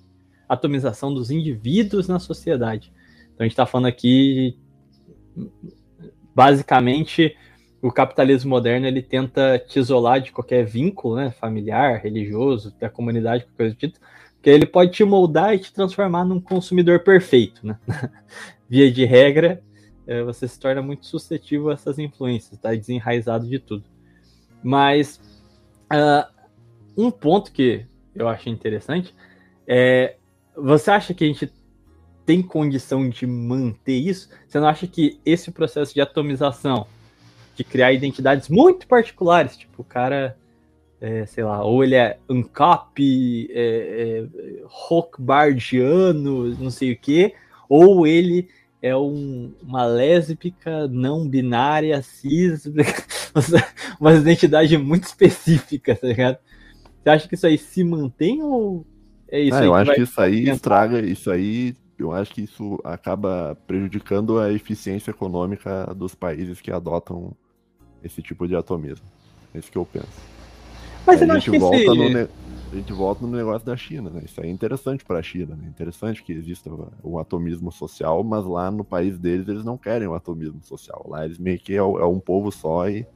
atomização 0.48 1.12
dos 1.12 1.32
indivíduos 1.32 2.06
na 2.06 2.20
sociedade. 2.20 2.92
Então 3.34 3.40
a 3.40 3.42
gente 3.44 3.52
está 3.52 3.66
falando 3.66 3.86
aqui 3.86 4.56
basicamente 6.32 7.36
o 7.80 7.92
capitalismo 7.92 8.50
moderno 8.50 8.86
ele 8.86 9.02
tenta 9.02 9.58
te 9.58 9.78
isolar 9.78 10.20
de 10.20 10.32
qualquer 10.32 10.64
vínculo, 10.64 11.16
né, 11.16 11.30
familiar, 11.30 12.00
religioso, 12.00 12.74
da 12.78 12.88
comunidade, 12.88 13.44
qualquer 13.44 13.56
coisa 13.56 13.74
do 13.74 13.78
tipo, 13.78 13.98
porque 14.34 14.50
ele 14.50 14.66
pode 14.66 14.92
te 14.92 15.04
moldar 15.04 15.54
e 15.54 15.58
te 15.58 15.72
transformar 15.72 16.24
num 16.24 16.40
consumidor 16.40 17.00
perfeito, 17.00 17.66
né? 17.66 17.78
Via 18.68 18.90
de 18.90 19.04
regra, 19.04 19.62
eh, 20.06 20.22
você 20.22 20.46
se 20.46 20.58
torna 20.58 20.82
muito 20.82 21.06
suscetível 21.06 21.70
a 21.70 21.74
essas 21.74 21.98
influências, 21.98 22.58
tá 22.60 22.74
desenraizado 22.74 23.46
de 23.48 23.58
tudo. 23.58 23.84
Mas 24.62 25.20
ah, 25.90 26.28
um 26.96 27.10
ponto 27.10 27.52
que 27.52 27.86
eu 28.14 28.28
acho 28.28 28.48
interessante 28.48 29.14
é 29.66 30.16
você 30.56 30.90
acha 30.90 31.14
que 31.14 31.24
a 31.24 31.26
gente 31.26 31.52
tem 32.26 32.42
condição 32.42 33.08
de 33.08 33.26
manter 33.26 33.96
isso? 33.96 34.28
Você 34.46 34.58
não 34.58 34.68
acha 34.68 34.86
que 34.86 35.20
esse 35.24 35.50
processo 35.50 35.94
de 35.94 36.00
atomização 36.00 36.86
de 37.58 37.64
criar 37.64 37.92
identidades 37.92 38.48
muito 38.48 38.86
particulares. 38.86 39.56
Tipo, 39.56 39.82
o 39.82 39.84
cara, 39.84 40.38
é, 41.00 41.26
sei 41.26 41.42
lá, 41.44 41.62
ou 41.64 41.82
ele 41.82 41.96
é 41.96 42.18
Ancap, 42.30 43.00
é, 43.50 44.26
é, 44.26 44.62
Rockbardiano, 44.64 46.54
não 46.56 46.70
sei 46.70 46.92
o 46.92 46.98
quê, 46.98 47.34
ou 47.68 48.06
ele 48.06 48.48
é 48.80 48.96
um- 48.96 49.52
uma 49.62 49.84
lésbica 49.86 50.86
não 50.88 51.28
binária, 51.28 52.00
cis, 52.02 52.64
uma 54.00 54.14
identidade 54.14 54.78
muito 54.78 55.04
específica, 55.04 55.96
tá 55.96 56.06
ligado? 56.06 56.38
Você 57.02 57.10
acha 57.10 57.28
que 57.28 57.34
isso 57.34 57.46
aí 57.46 57.58
se 57.58 57.82
mantém 57.84 58.42
ou 58.42 58.86
é 59.28 59.40
isso 59.40 59.62
ah, 59.62 59.64
aí 59.64 59.68
eu 59.68 59.72
que 59.72 59.76
acho 59.76 59.94
que 59.94 60.02
isso 60.02 60.20
aí 60.20 60.44
tentar? 60.44 60.50
estraga, 60.50 61.00
isso 61.00 61.30
aí, 61.30 61.74
eu 61.98 62.12
acho 62.12 62.32
que 62.34 62.42
isso 62.42 62.78
acaba 62.84 63.56
prejudicando 63.66 64.38
a 64.38 64.52
eficiência 64.52 65.10
econômica 65.10 65.92
dos 65.94 66.14
países 66.14 66.60
que 66.60 66.70
adotam 66.70 67.36
esse 68.02 68.22
tipo 68.22 68.46
de 68.46 68.54
atomismo. 68.56 69.06
É 69.54 69.58
isso 69.58 69.70
que 69.70 69.78
eu 69.78 69.84
penso. 69.86 70.06
Mas 71.06 71.20
não 71.20 71.34
a 71.36 71.38
gente 71.38 71.50
que 71.50 71.58
volta 71.58 71.76
esse... 71.76 71.86
no 71.86 72.08
ne- 72.10 72.28
a 72.70 72.76
gente 72.76 72.92
volta 72.92 73.26
no 73.26 73.34
negócio 73.34 73.66
da 73.66 73.74
China, 73.76 74.10
né? 74.10 74.22
Isso 74.26 74.38
é 74.42 74.46
interessante 74.46 75.02
para 75.02 75.18
a 75.18 75.22
China, 75.22 75.56
né? 75.56 75.66
Interessante 75.68 76.22
que 76.22 76.32
exista 76.32 76.70
o 77.02 77.18
atomismo 77.18 77.72
social, 77.72 78.22
mas 78.22 78.44
lá 78.44 78.70
no 78.70 78.84
país 78.84 79.18
deles 79.18 79.48
eles 79.48 79.64
não 79.64 79.78
querem 79.78 80.06
o 80.06 80.14
atomismo 80.14 80.62
social. 80.62 81.06
Lá 81.08 81.24
eles 81.24 81.38
meio 81.38 81.58
que 81.58 81.72
é, 81.72 81.78
é 81.78 81.82
um 81.82 82.20
povo 82.20 82.50
só 82.52 82.86
e, 82.90 83.06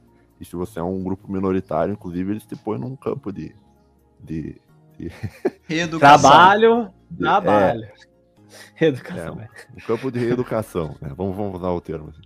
e 0.41 0.45
se 0.45 0.55
você 0.55 0.79
é 0.79 0.83
um 0.83 1.03
grupo 1.03 1.31
minoritário, 1.31 1.93
inclusive 1.93 2.31
eles 2.31 2.45
te 2.45 2.55
põem 2.55 2.79
num 2.79 2.95
campo 2.95 3.31
de, 3.31 3.55
de, 4.19 4.59
Reeducação. 5.67 6.29
Trabalho, 6.31 6.89
de- 7.11 7.19
trabalho. 7.19 7.87
É, 8.79 8.87
é. 8.87 9.31
um 9.31 9.79
campo 9.85 10.11
de 10.11 10.19
reeducação, 10.19 10.95
né? 11.01 11.11
Vamos, 11.15 11.35
vamos 11.35 11.59
usar 11.59 11.69
o 11.69 11.81
termo. 11.81 12.09
assim. 12.09 12.21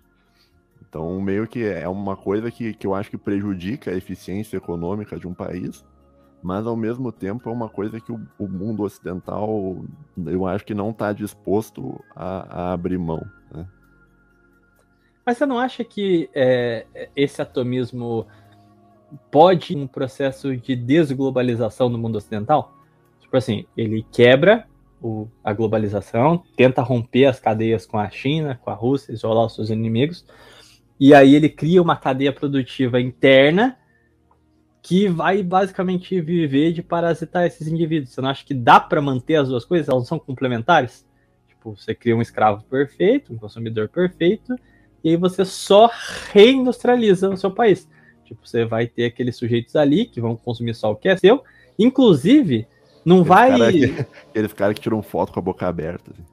Então, 0.90 1.20
meio 1.22 1.48
que 1.48 1.66
é 1.66 1.88
uma 1.88 2.16
coisa 2.16 2.50
que, 2.50 2.74
que 2.74 2.88
eu 2.88 2.96
acho 2.96 3.10
que 3.10 3.18
prejudica 3.18 3.92
a 3.92 3.96
eficiência 3.96 4.58
econômica 4.58 5.20
de 5.20 5.28
um 5.28 5.34
país, 5.34 5.86
mas 6.42 6.66
ao 6.66 6.76
mesmo 6.78 7.12
tempo 7.12 7.50
é 7.50 7.52
uma 7.52 7.68
coisa 7.68 8.00
que 8.00 8.12
o, 8.12 8.20
o 8.40 8.48
mundo 8.48 8.84
ocidental, 8.84 9.84
eu 10.26 10.48
acho 10.48 10.64
que 10.64 10.74
não 10.74 10.92
está 10.92 11.12
disposto 11.12 12.02
a, 12.16 12.70
a 12.70 12.74
abrir 12.74 12.98
mão. 12.98 13.22
Né? 13.52 13.68
Mas 15.26 15.38
você 15.38 15.46
não 15.46 15.60
acha 15.60 15.84
que 15.84 16.30
é, 16.34 16.86
esse 17.16 17.42
atomismo 17.42 18.26
pode 19.30 19.76
um 19.76 19.88
processo 19.88 20.56
de 20.56 20.76
desglobalização 20.76 21.90
no 21.90 21.98
mundo 21.98 22.18
ocidental? 22.18 22.74
Tipo 23.20 23.36
assim, 23.36 23.66
ele 23.76 24.06
quebra 24.10 24.66
o- 25.02 25.28
a 25.44 25.52
globalização, 25.52 26.44
tenta 26.56 26.82
romper 26.82 27.26
as 27.26 27.40
cadeias 27.42 27.86
com 27.86 27.98
a 27.98 28.10
China, 28.10 28.58
com 28.64 28.70
a 28.70 28.74
Rússia, 28.74 29.12
isolar 29.12 29.46
os 29.46 29.56
seus 29.56 29.70
inimigos, 29.70 30.26
e 31.00 31.14
aí 31.14 31.36
ele 31.36 31.50
cria 31.50 31.82
uma 31.82 31.96
cadeia 31.96 32.34
produtiva 32.34 33.00
interna 33.00 33.78
que 34.82 35.08
vai 35.08 35.44
basicamente 35.44 36.20
viver 36.22 36.72
de 36.72 36.82
parasitar 36.82 37.46
esses 37.46 37.68
indivíduos. 37.68 38.14
Você 38.14 38.22
não 38.22 38.30
acha 38.30 38.46
que 38.46 38.54
dá 38.54 38.80
para 38.80 39.02
manter 39.02 39.36
as 39.36 39.50
duas 39.50 39.66
coisas? 39.66 39.90
Elas 39.90 40.08
são 40.08 40.18
complementares? 40.18 41.06
Tipo, 41.48 41.76
você 41.76 41.94
cria 41.94 42.16
um 42.16 42.22
escravo 42.22 42.64
perfeito, 42.64 43.34
um 43.34 43.38
consumidor 43.38 43.90
perfeito, 43.90 44.56
e 45.04 45.10
aí 45.10 45.18
você 45.18 45.44
só 45.44 45.92
reindustrializa 46.32 47.30
o 47.30 47.38
seu 47.38 47.52
país. 47.52 47.88
Tipo, 48.24 48.48
você 48.48 48.66
vai 48.66 48.88
ter 48.88 49.06
aqueles 49.06 49.36
sujeitos 49.36 49.76
ali 49.76 50.06
que 50.06 50.22
vão 50.22 50.36
consumir 50.36 50.74
só 50.74 50.92
o 50.92 50.96
que 50.96 51.10
é 51.10 51.18
seu, 51.18 51.44
inclusive 51.78 52.66
não 53.06 53.24
vai 53.24 53.58
cara 53.58 53.72
que- 53.72 53.86
aqueles 54.30 54.54
caras 54.54 54.76
que 54.76 54.82
tiram 54.82 55.02
foto 55.04 55.32
com 55.34 55.40
a 55.40 55.44
boca 55.44 55.68
aberta. 55.68 56.12
assim. 56.12 56.24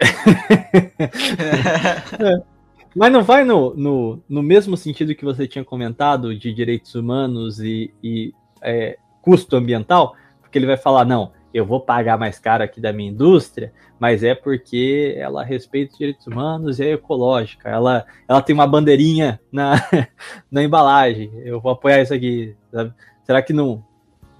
Mas 2.94 3.12
não 3.12 3.22
vai 3.22 3.44
no, 3.44 3.74
no, 3.74 4.22
no 4.28 4.42
mesmo 4.42 4.76
sentido 4.76 5.14
que 5.14 5.24
você 5.24 5.46
tinha 5.46 5.64
comentado 5.64 6.36
de 6.36 6.52
direitos 6.52 6.94
humanos 6.94 7.60
e, 7.60 7.94
e, 8.02 8.34
é, 8.60 8.98
custo 9.22 9.56
ambiental, 9.56 10.14
porque 10.40 10.58
ele 10.58 10.66
vai 10.66 10.76
falar, 10.76 11.04
não, 11.04 11.32
eu 11.54 11.64
vou 11.64 11.80
pagar 11.80 12.18
mais 12.18 12.38
caro 12.38 12.64
aqui 12.64 12.80
da 12.80 12.92
minha 12.92 13.10
indústria, 13.10 13.72
mas 13.98 14.22
é 14.22 14.34
porque 14.34 15.14
ela 15.16 15.44
respeita 15.44 15.92
os 15.92 15.98
direitos 15.98 16.26
humanos 16.26 16.80
e 16.80 16.84
é 16.84 16.92
ecológica, 16.92 17.68
ela, 17.68 18.04
ela 18.28 18.42
tem 18.42 18.54
uma 18.54 18.66
bandeirinha 18.66 19.40
na, 19.52 19.74
na 20.50 20.62
embalagem, 20.62 21.30
eu 21.44 21.60
vou 21.60 21.72
apoiar 21.72 22.02
isso 22.02 22.14
aqui. 22.14 22.56
sabe? 22.72 22.92
Será 23.24 23.40
que 23.40 23.52
não, 23.52 23.84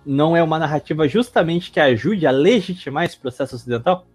não 0.04 0.36
é 0.36 0.42
uma 0.42 0.58
narrativa 0.58 1.06
justamente 1.06 1.70
que 1.70 1.78
ajude 1.78 2.26
a 2.26 2.30
legitimar 2.32 3.04
esse 3.04 3.16
processo 3.16 3.54
ocidental? 3.54 4.06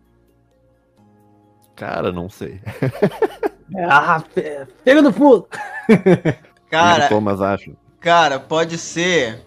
Cara, 1.76 2.12
não 2.12 2.30
sei. 2.30 2.60
Ah, 3.90 4.22
pe- 4.34 4.68
pega 4.84 5.02
no 5.02 5.12
pulo! 5.14 5.48
Cara, 6.70 7.08
Thomas 7.08 7.42
acha. 7.42 7.72
cara, 8.00 8.40
pode 8.40 8.78
ser. 8.78 9.46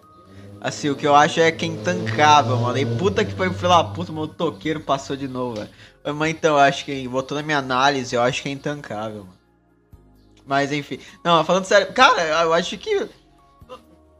Assim, 0.61 0.91
o 0.91 0.97
que 0.97 1.07
eu 1.07 1.15
acho 1.15 1.39
é 1.41 1.53
que 1.53 1.65
é 1.65 1.69
intancável, 1.69 2.57
mano. 2.59 2.79
E 2.79 2.85
puta 2.87 3.25
que 3.25 3.33
foi 3.35 3.53
filho 3.53 3.69
da 3.69 3.85
puta, 3.85 4.13
meu 4.13 4.27
toqueiro 4.27 4.81
passou 4.81 5.17
de 5.17 5.29
novo, 5.29 5.57
velho. 5.57 5.71
Mas 6.17 6.31
então, 6.31 6.55
eu 6.57 6.61
acho 6.61 6.85
que, 6.85 7.07
voltou 7.07 7.37
na 7.37 7.43
minha 7.45 7.59
análise, 7.59 8.15
eu 8.15 8.23
acho 8.23 8.43
que 8.43 8.49
é 8.49 8.53
intancável, 8.53 9.25
mano. 9.25 9.39
Mas 10.47 10.73
enfim. 10.73 10.99
Não, 11.25 11.45
falando 11.45 11.65
sério, 11.65 11.93
cara, 11.93 12.23
eu 12.43 12.53
acho 12.55 12.77
que. 12.79 13.09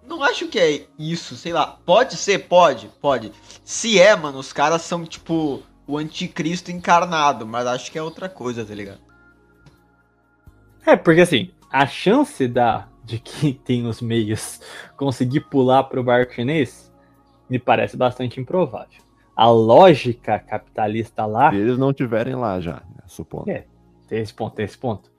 Não 0.07 0.23
acho 0.23 0.49
que 0.49 0.59
é 0.59 0.87
isso, 0.99 1.37
sei 1.37 1.53
lá. 1.53 1.67
Pode 1.85 2.17
ser, 2.17 2.41
pode, 2.49 2.89
pode. 3.01 3.33
Se 3.65 3.99
é, 4.01 4.15
mano, 4.17 4.39
os 4.39 4.53
caras 4.53 4.83
são, 4.83 5.05
tipo, 5.05 5.63
o 5.87 5.99
anticristo 5.99 6.71
encarnado, 6.71 7.47
mas 7.47 7.67
acho 7.67 7.91
que 7.93 7.99
é 7.99 8.03
outra 8.03 8.29
coisa, 8.29 8.65
tá 8.65 8.75
ligado? 8.75 9.01
É, 10.87 10.97
porque 10.97 11.21
assim, 11.21 11.51
a 11.71 11.87
chance 11.87 12.47
da, 12.49 12.89
de 13.05 13.19
quem 13.19 13.53
tem 13.65 13.87
os 13.87 14.01
meios 14.01 14.61
conseguir 14.97 15.41
pular 15.41 15.85
pro 15.85 16.05
barco 16.05 16.35
chinês 16.35 16.93
me 17.49 17.59
parece 17.59 17.97
bastante 17.97 18.41
improvável. 18.41 19.03
A 19.35 19.49
lógica 19.49 20.39
capitalista 20.39 21.25
lá. 21.25 21.51
Se 21.51 21.57
eles 21.57 21.79
não 21.79 21.93
tiverem 21.93 22.35
lá 22.35 22.61
já, 22.61 22.75
né, 22.75 23.03
supondo. 23.07 23.51
É. 23.51 23.65
Tem 24.09 24.21
esse 24.21 24.35
ponto, 24.35 24.55
tem 24.55 24.65
esse 24.65 24.77
ponto. 24.77 25.11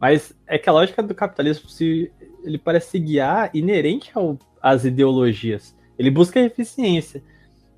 Mas 0.00 0.34
é 0.46 0.58
que 0.58 0.68
a 0.68 0.72
lógica 0.72 1.02
do 1.02 1.14
capitalismo 1.14 1.68
se, 1.68 2.12
ele 2.42 2.58
parece 2.58 2.90
se 2.90 2.98
guiar 2.98 3.50
inerente 3.54 4.10
ao, 4.14 4.38
às 4.62 4.84
ideologias. 4.84 5.74
Ele 5.98 6.10
busca 6.10 6.40
eficiência. 6.40 7.22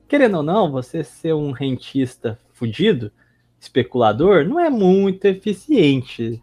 Querendo 0.09 0.39
ou 0.39 0.43
não, 0.43 0.71
você 0.71 1.03
ser 1.03 1.35
um 1.35 1.51
rentista 1.51 2.39
fudido, 2.53 3.11
especulador, 3.59 4.45
não 4.45 4.61
é 4.61 4.71
muito 4.71 5.25
eficiente 5.25 6.43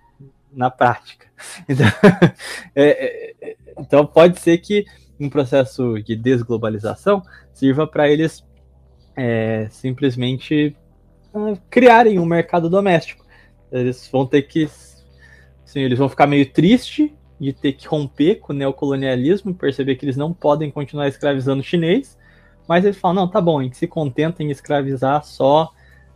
na 0.55 0.69
prática. 0.69 1.27
Então, 1.67 1.85
é, 2.73 3.33
é, 3.41 3.55
então 3.77 4.05
pode 4.05 4.39
ser 4.39 4.57
que 4.59 4.85
um 5.19 5.29
processo 5.29 6.01
de 6.01 6.15
desglobalização 6.15 7.21
sirva 7.53 7.85
para 7.85 8.09
eles 8.09 8.45
é, 9.15 9.67
simplesmente 9.69 10.75
uh, 11.33 11.57
criarem 11.69 12.19
um 12.19 12.25
mercado 12.25 12.69
doméstico. 12.69 13.25
Eles 13.71 14.07
vão 14.11 14.25
ter 14.25 14.43
que. 14.43 14.69
Assim, 15.65 15.81
eles 15.81 15.99
vão 15.99 16.07
ficar 16.07 16.27
meio 16.27 16.49
tristes 16.49 17.11
de 17.39 17.51
ter 17.51 17.73
que 17.73 17.87
romper 17.87 18.35
com 18.35 18.53
o 18.53 18.55
neocolonialismo, 18.55 19.53
perceber 19.53 19.95
que 19.95 20.05
eles 20.05 20.15
não 20.15 20.33
podem 20.33 20.71
continuar 20.71 21.07
escravizando 21.07 21.61
o 21.61 21.65
chinês, 21.65 22.17
mas 22.67 22.85
eles 22.85 22.97
falam, 22.97 23.23
não, 23.23 23.27
tá 23.27 23.41
bom, 23.41 23.59
a 23.59 23.63
gente 23.63 23.77
se 23.77 23.87
contenta 23.87 24.43
em 24.43 24.51
escravizar 24.51 25.23
só 25.25 25.71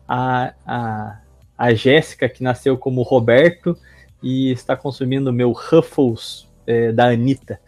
a, 0.08 0.54
a, 0.66 1.20
a 1.58 1.74
Jéssica, 1.74 2.30
que 2.30 2.44
nasceu 2.44 2.78
como 2.78 3.02
Roberto, 3.02 3.78
e 4.22 4.52
está 4.52 4.76
consumindo 4.76 5.32
meu 5.32 5.52
Ruffles 5.52 6.48
é, 6.66 6.92
da 6.92 7.10
Anitta. 7.10 7.60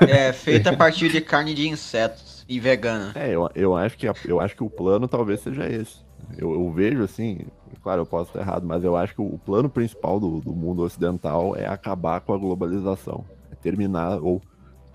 É, 0.00 0.32
feita 0.32 0.70
a 0.70 0.76
partir 0.76 1.08
de 1.08 1.20
carne 1.20 1.54
de 1.54 1.68
insetos 1.68 2.44
e 2.48 2.58
vegana. 2.58 3.12
É, 3.14 3.30
eu, 3.30 3.48
eu, 3.54 3.76
acho 3.76 3.96
que, 3.96 4.06
eu 4.26 4.40
acho 4.40 4.56
que 4.56 4.64
o 4.64 4.68
plano 4.68 5.06
talvez 5.06 5.40
seja 5.40 5.68
esse. 5.68 6.04
Eu, 6.36 6.52
eu 6.52 6.70
vejo 6.72 7.04
assim, 7.04 7.46
claro, 7.80 8.02
eu 8.02 8.06
posso 8.06 8.30
estar 8.30 8.40
errado, 8.40 8.66
mas 8.66 8.82
eu 8.82 8.96
acho 8.96 9.14
que 9.14 9.20
o 9.20 9.38
plano 9.38 9.68
principal 9.68 10.18
do, 10.18 10.40
do 10.40 10.52
mundo 10.52 10.82
ocidental 10.82 11.54
é 11.54 11.66
acabar 11.66 12.20
com 12.20 12.34
a 12.34 12.38
globalização. 12.38 13.24
É 13.52 13.54
terminar, 13.54 14.18
ou 14.20 14.42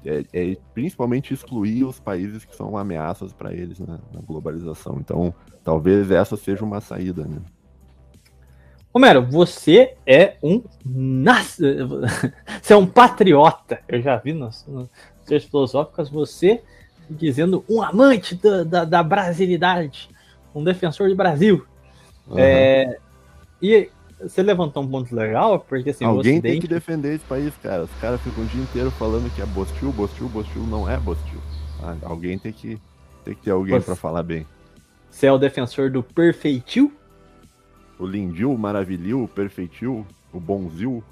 é, 0.05 0.23
é 0.33 0.57
principalmente 0.73 1.33
excluir 1.33 1.83
os 1.83 1.99
países 1.99 2.45
que 2.45 2.55
são 2.55 2.77
ameaças 2.77 3.31
para 3.33 3.53
eles 3.53 3.79
na, 3.79 3.99
na 4.11 4.21
globalização. 4.21 4.97
Então, 4.99 5.33
talvez 5.63 6.11
essa 6.11 6.35
seja 6.35 6.65
uma 6.65 6.81
saída, 6.81 7.23
né? 7.25 7.39
Romero, 8.93 9.25
você 9.25 9.95
é 10.05 10.35
um 10.41 10.63
você 12.61 12.73
é 12.73 12.77
um 12.77 12.87
patriota. 12.87 13.79
Eu 13.87 14.01
já 14.01 14.17
vi 14.17 14.33
nas, 14.33 14.65
nas 14.67 14.87
teorias 15.25 15.47
filosóficas 15.47 16.09
você 16.09 16.61
dizendo 17.09 17.63
um 17.69 17.81
amante 17.81 18.35
da, 18.35 18.63
da, 18.63 18.85
da 18.85 19.03
brasilidade, 19.03 20.09
um 20.53 20.63
defensor 20.63 21.09
do 21.09 21.15
Brasil. 21.15 21.65
Aham. 22.29 22.39
É, 22.39 22.97
e 23.61 23.89
você 24.21 24.43
levantou 24.43 24.83
um 24.83 24.87
ponto 24.87 25.15
legal, 25.15 25.59
porque 25.59 25.91
assim, 25.91 26.03
Alguém 26.03 26.41
tem 26.41 26.51
Ocidente... 26.51 26.61
que 26.61 26.67
defender 26.67 27.15
esse 27.15 27.25
país, 27.25 27.53
cara. 27.63 27.83
Os 27.83 27.91
caras 28.01 28.21
ficam 28.21 28.43
o 28.43 28.47
dia 28.47 28.61
inteiro 28.61 28.91
falando 28.91 29.33
que 29.33 29.41
é 29.41 29.45
Bostil, 29.45 29.91
Bostil, 29.91 30.27
Bostil 30.27 30.63
não 30.63 30.89
é 30.89 30.97
Bostil. 30.97 31.39
tá? 31.79 31.95
Alguém 32.03 32.37
tem 32.37 32.51
que, 32.51 32.79
tem 33.23 33.33
que 33.33 33.41
ter 33.41 33.51
alguém 33.51 33.79
pra 33.79 33.95
falar 33.95 34.23
bem. 34.23 34.45
Você 35.09 35.25
é 35.25 35.31
o 35.31 35.37
defensor 35.37 35.89
do 35.89 36.03
perfeitil? 36.03 36.93
O 37.99 38.05
Lindil, 38.05 38.53
o 38.53 38.57
Maravilhil, 38.57 39.23
o 39.23 39.27
Perfeitil, 39.27 40.07
o 40.33 40.39
Bonzil. 40.39 41.03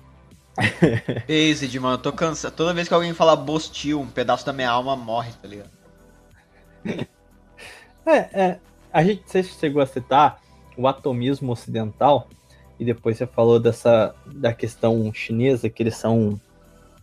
Based, 1.28 1.80
mano, 1.80 1.96
eu 1.96 2.02
tô 2.02 2.14
cansado. 2.14 2.54
Toda 2.54 2.74
vez 2.74 2.88
que 2.88 2.94
alguém 2.94 3.14
fala 3.14 3.36
bostil, 3.36 4.00
um 4.00 4.08
pedaço 4.08 4.46
da 4.46 4.54
minha 4.54 4.72
alma 4.72 4.96
morre, 4.96 5.32
tá 5.42 5.48
ligado? 5.48 5.70
É, 8.06 8.42
é, 8.42 8.60
a 8.94 9.04
gente 9.04 9.24
você 9.26 9.44
chegou 9.44 9.82
a 9.82 9.86
citar 9.86 10.40
o 10.78 10.88
atomismo 10.88 11.52
ocidental 11.52 12.30
e 12.80 12.86
depois 12.86 13.18
você 13.18 13.28
falou 13.28 13.60
dessa 13.60 14.16
da 14.26 14.54
questão 14.54 15.12
chinesa 15.14 15.70
que 15.70 15.84
eles 15.84 15.98
são 15.98 16.40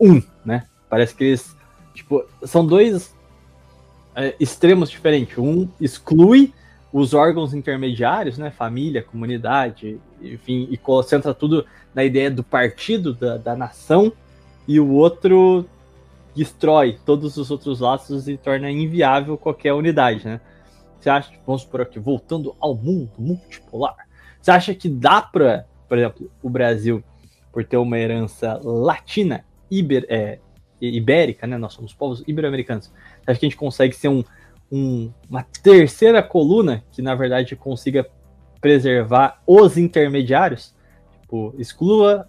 um, 0.00 0.22
né? 0.44 0.66
Parece 0.88 1.14
que 1.14 1.24
eles 1.24 1.54
tipo 1.92 2.24
são 2.42 2.64
dois 2.66 3.14
é, 4.16 4.34
extremos 4.40 4.90
diferentes. 4.90 5.36
Um 5.36 5.68
exclui 5.78 6.54
os 6.94 7.12
órgãos 7.12 7.52
intermediários, 7.52 8.38
né? 8.38 8.52
Família, 8.52 9.02
comunidade, 9.02 10.00
enfim, 10.22 10.68
e 10.70 10.76
concentra 10.76 11.34
tudo 11.34 11.66
na 11.92 12.04
ideia 12.04 12.30
do 12.30 12.44
partido, 12.44 13.12
da, 13.12 13.36
da 13.36 13.56
nação, 13.56 14.12
e 14.68 14.78
o 14.78 14.92
outro 14.92 15.66
destrói 16.36 16.96
todos 17.04 17.36
os 17.36 17.50
outros 17.50 17.80
laços 17.80 18.28
e 18.28 18.36
torna 18.36 18.70
inviável 18.70 19.36
qualquer 19.36 19.72
unidade, 19.72 20.24
né? 20.24 20.40
Você 21.00 21.10
acha, 21.10 21.32
vamos 21.44 21.64
por 21.64 21.80
aqui, 21.80 21.98
voltando 21.98 22.54
ao 22.60 22.76
mundo 22.76 23.10
multipolar, 23.18 23.96
você 24.40 24.52
acha 24.52 24.72
que 24.72 24.88
dá 24.88 25.20
para, 25.20 25.66
por 25.88 25.98
exemplo, 25.98 26.30
o 26.40 26.48
Brasil, 26.48 27.02
por 27.52 27.64
ter 27.64 27.76
uma 27.76 27.98
herança 27.98 28.60
latina, 28.62 29.44
iber, 29.68 30.06
é, 30.08 30.38
ibérica, 30.80 31.44
né? 31.44 31.58
Nós 31.58 31.72
somos 31.72 31.92
povos 31.92 32.22
ibero-americanos. 32.24 32.86
Você 32.86 33.30
acha 33.32 33.40
que 33.40 33.46
a 33.46 33.48
gente 33.48 33.58
consegue 33.58 33.96
ser 33.96 34.06
um, 34.06 34.22
um- 34.70 35.10
uma 35.28 35.42
terceira 35.62 36.22
coluna 36.22 36.82
que, 36.90 37.02
na 37.02 37.14
verdade, 37.14 37.56
consiga 37.56 38.06
preservar 38.60 39.42
os 39.46 39.76
intermediários? 39.76 40.74
Tipo, 41.20 41.54
exclua, 41.58 42.28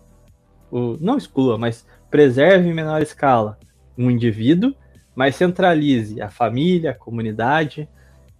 o, 0.72 0.98
não 1.00 1.18
exclua, 1.18 1.58
mas 1.58 1.86
preserve 2.10 2.70
em 2.70 2.74
menor 2.74 3.02
escala 3.02 3.58
um 3.98 4.10
indivíduo, 4.12 4.74
mas 5.16 5.36
centralize 5.36 6.22
a 6.22 6.30
família, 6.30 6.92
a 6.92 6.96
comunidade 6.96 7.88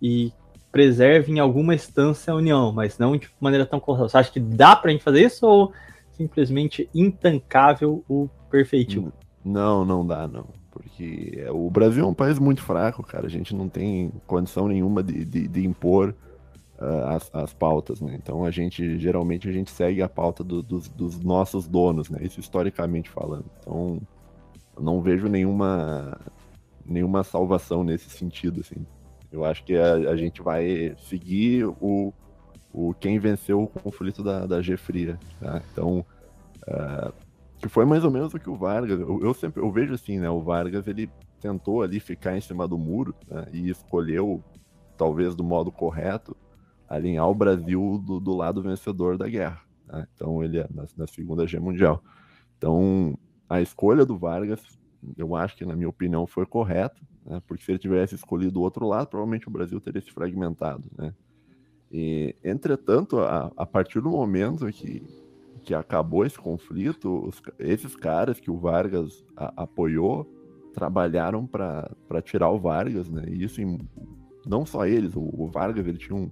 e 0.02 0.34
preserve 0.72 1.32
em 1.32 1.40
alguma 1.40 1.74
instância 1.74 2.34
a 2.34 2.36
união, 2.36 2.72
mas 2.74 2.98
não 3.00 3.16
de 3.16 3.30
maneira 3.40 3.66
tão 3.66 3.80
correta. 3.80 4.10
Você 4.10 4.18
acha 4.18 4.32
que 4.32 4.42
dá 4.42 4.76
pra 4.76 4.92
gente 4.92 5.04
fazer 5.04 5.24
isso 5.24 5.48
ou 5.48 5.72
simplesmente 6.12 6.90
intancável 6.94 8.04
o 8.10 8.30
perfeitinho? 8.50 9.14
Não, 9.44 9.86
não 9.86 10.06
dá, 10.06 10.28
não. 10.28 10.48
Porque 10.76 11.32
é, 11.38 11.50
o 11.50 11.70
Brasil 11.70 12.04
é 12.04 12.08
um 12.08 12.14
país 12.14 12.38
muito 12.38 12.62
fraco, 12.62 13.02
cara. 13.02 13.28
A 13.28 13.30
gente 13.30 13.56
não 13.56 13.70
tem 13.70 14.12
condição 14.28 14.68
nenhuma 14.68 15.02
de, 15.02 15.24
de, 15.24 15.48
de 15.48 15.66
impor 15.66 16.14
ah, 16.78 17.16
as, 17.16 17.34
as 17.34 17.54
pautas, 17.54 18.02
né? 18.02 18.14
Então 18.22 18.44
a 18.44 18.52
gente, 18.52 19.00
geralmente, 19.00 19.48
a 19.48 19.54
gente 19.54 19.72
segue 19.72 20.02
a 20.02 20.10
pauta 20.10 20.44
do- 20.44 20.62
dos, 20.62 20.90
dos 20.90 21.18
nossos 21.22 21.66
donos, 21.66 22.10
né? 22.10 22.20
Isso 22.22 22.42
historicamente 22.42 23.10
falando. 23.10 23.46
Então, 23.62 24.02
não 24.78 25.02
vejo 25.02 25.30
nenhuma, 25.30 26.20
nenhuma 26.86 27.24
salvação 27.24 27.82
nesse 27.82 28.10
sentido, 28.10 28.60
assim. 28.60 28.86
Eu 29.32 29.46
acho 29.46 29.64
que 29.64 29.78
a, 29.78 29.94
a 29.94 30.18
gente 30.18 30.42
vai 30.42 30.94
seguir 31.10 31.66
o, 31.66 32.14
o 32.74 32.94
quem 32.96 33.18
venceu 33.18 33.62
o 33.64 33.68
conflito 33.68 34.22
da, 34.22 34.46
da 34.46 34.62
G 34.62 34.76
Fria, 34.76 35.18
tá? 35.40 35.62
Então, 35.72 36.06
ah, 36.68 37.14
que 37.58 37.70
foi 37.70 37.86
mais 37.86 38.04
ou 38.04 38.12
menos 38.12 38.34
o 38.34 38.40
que 38.40 38.50
o 38.50 38.56
Vargas, 38.56 39.00
eu, 39.00 39.20
eu 39.22 39.34
sempre, 39.34 39.62
eu 39.62 39.72
vejo 39.72 39.94
assim, 39.94 40.20
né, 40.20 40.30
o 40.30 40.42
Vargas, 40.42 40.88
ele 40.88 41.10
tentou 41.40 41.82
ali 41.82 42.00
ficar 42.00 42.38
em 42.38 42.42
cima 42.42 42.68
do 42.68 42.78
muro, 42.78 43.16
né, 43.30 43.46
e 43.54 43.70
escolheu, 43.70 44.44
talvez 44.98 45.36
do 45.36 45.44
modo 45.44 45.72
correto, 45.72 46.36
alinhar 46.88 47.28
o 47.30 47.36
Brasil 47.36 48.02
do, 48.06 48.20
do 48.20 48.36
lado 48.36 48.62
vencedor 48.62 49.18
da 49.18 49.28
guerra, 49.28 49.62
né? 49.88 50.08
então 50.14 50.44
ele 50.44 50.60
é 50.60 50.68
na, 50.74 50.86
na 50.98 51.08
Segunda 51.08 51.46
Guerra 51.46 51.64
Mundial. 51.64 52.04
Então, 52.58 53.18
a 53.50 53.62
escolha 53.62 54.06
do 54.06 54.18
Vargas, 54.18 54.62
eu 55.18 55.36
acho 55.36 55.56
que, 55.56 55.66
na 55.66 55.76
minha 55.76 55.90
opinião, 55.90 56.26
foi 56.28 56.46
correta, 56.46 57.02
né, 57.26 57.42
porque 57.48 57.64
se 57.64 57.72
ele 57.72 57.80
tivesse 57.80 58.16
escolhido 58.16 58.60
o 58.60 58.64
outro 58.64 58.88
lado, 58.88 59.08
provavelmente 59.08 59.48
o 59.48 59.52
Brasil 59.52 59.80
teria 59.80 60.02
se 60.02 60.12
fragmentado, 60.12 60.90
né. 60.98 61.14
E, 61.92 62.36
entretanto, 62.44 63.20
a, 63.20 63.52
a 63.56 63.66
partir 63.66 64.02
do 64.02 64.10
momento 64.10 64.66
que, 64.68 65.02
que 65.66 65.74
acabou 65.74 66.24
esse 66.26 66.38
conflito, 66.38 67.28
os 67.28 67.42
esses 67.60 67.96
caras 67.96 68.40
que 68.40 68.52
o 68.52 68.58
Vargas 68.58 69.26
a- 69.36 69.64
apoiou 69.64 70.32
trabalharam 70.74 71.48
para 71.48 71.90
tirar 72.24 72.52
o 72.52 72.60
Vargas, 72.60 73.10
né? 73.10 73.24
E 73.28 73.44
isso 73.44 73.62
em- 73.62 73.80
não 74.46 74.66
só 74.66 74.86
eles, 74.86 75.16
o, 75.16 75.22
o 75.22 75.48
Vargas 75.48 75.88
ele 75.88 75.98
tinha 75.98 76.16
um 76.16 76.30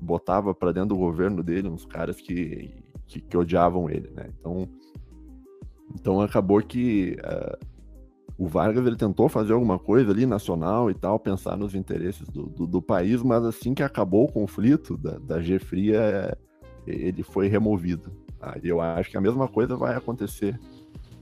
botava 0.00 0.54
para 0.54 0.72
dentro 0.72 0.90
do 0.90 0.96
governo 0.96 1.42
dele 1.42 1.68
uns 1.68 1.84
caras 1.84 2.18
que, 2.18 2.70
que, 3.06 3.20
que 3.20 3.36
odiavam 3.36 3.90
ele, 3.90 4.10
né? 4.10 4.30
Então 4.40 4.66
então 5.94 6.20
acabou 6.22 6.62
que 6.62 7.18
ah, 7.22 7.58
o 8.38 8.46
Vargas 8.46 8.86
ele 8.86 8.96
tentou 8.96 9.28
fazer 9.28 9.52
alguma 9.52 9.78
coisa 9.78 10.10
ali 10.10 10.24
nacional 10.24 10.90
e 10.90 10.94
tal, 10.94 11.20
pensar 11.20 11.54
nos 11.58 11.74
interesses 11.74 12.26
do, 12.28 12.46
do, 12.46 12.66
do 12.66 12.80
país, 12.80 13.22
mas 13.22 13.44
assim 13.44 13.74
que 13.74 13.82
acabou 13.82 14.24
o 14.24 14.32
conflito 14.32 14.96
da, 14.96 15.18
da 15.18 15.40
G 15.42 15.58
Fria, 15.58 16.00
eh, 16.00 16.38
ele 16.86 17.22
foi 17.22 17.48
removido. 17.48 18.10
Tá? 18.40 18.56
E 18.62 18.68
eu 18.68 18.80
acho 18.80 19.10
que 19.10 19.16
a 19.16 19.20
mesma 19.20 19.46
coisa 19.46 19.76
vai 19.76 19.94
acontecer 19.94 20.58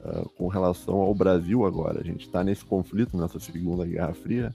ah, 0.04 0.24
com 0.36 0.46
relação 0.46 0.96
ao 0.96 1.14
Brasil 1.14 1.66
agora. 1.66 2.00
A 2.00 2.04
gente 2.04 2.26
está 2.26 2.44
nesse 2.44 2.64
conflito, 2.64 3.16
nessa 3.16 3.38
Segunda 3.38 3.84
Guerra 3.84 4.14
Fria, 4.14 4.54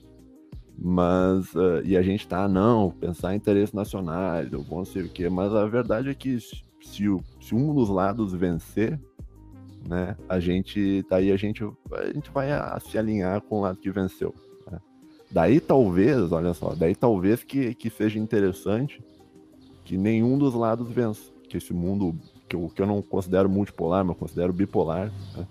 Mas, 0.76 1.54
uh, 1.54 1.82
e 1.84 1.96
a 1.96 2.02
gente 2.02 2.26
tá, 2.26 2.48
não, 2.48 2.90
pensar 2.90 3.32
em 3.32 3.36
interesses 3.36 3.72
nacionais, 3.72 4.52
eu 4.52 4.62
vou 4.62 4.78
não 4.78 4.84
sei 4.84 5.02
o 5.02 5.08
quê, 5.08 5.28
mas 5.28 5.54
a 5.54 5.64
verdade 5.66 6.08
é 6.08 6.14
que 6.14 6.36
se, 6.82 7.08
o, 7.08 7.22
se 7.40 7.54
um 7.54 7.72
dos 7.72 7.88
lados 7.88 8.32
vencer, 8.32 8.98
né, 9.86 10.16
a 10.28 10.40
gente, 10.40 11.04
daí 11.08 11.30
a 11.30 11.36
gente, 11.36 11.62
a 11.62 12.06
gente 12.12 12.30
vai 12.32 12.50
a, 12.50 12.74
a 12.74 12.80
se 12.80 12.98
alinhar 12.98 13.40
com 13.42 13.58
o 13.58 13.60
lado 13.60 13.78
que 13.78 13.90
venceu. 13.90 14.34
Né? 14.70 14.80
Daí 15.30 15.60
talvez, 15.60 16.32
olha 16.32 16.54
só, 16.54 16.74
daí 16.74 16.96
talvez 16.96 17.44
que, 17.44 17.74
que 17.74 17.88
seja 17.88 18.18
interessante 18.18 19.00
que 19.84 19.96
nenhum 19.96 20.38
dos 20.38 20.54
lados 20.54 20.90
vença, 20.90 21.30
que 21.48 21.58
esse 21.58 21.72
mundo, 21.72 22.18
que 22.48 22.56
eu, 22.56 22.70
que 22.74 22.80
eu 22.82 22.86
não 22.86 23.02
considero 23.02 23.48
multipolar, 23.48 24.04
mas 24.04 24.16
considero 24.16 24.52
bipolar, 24.52 25.12
né? 25.36 25.46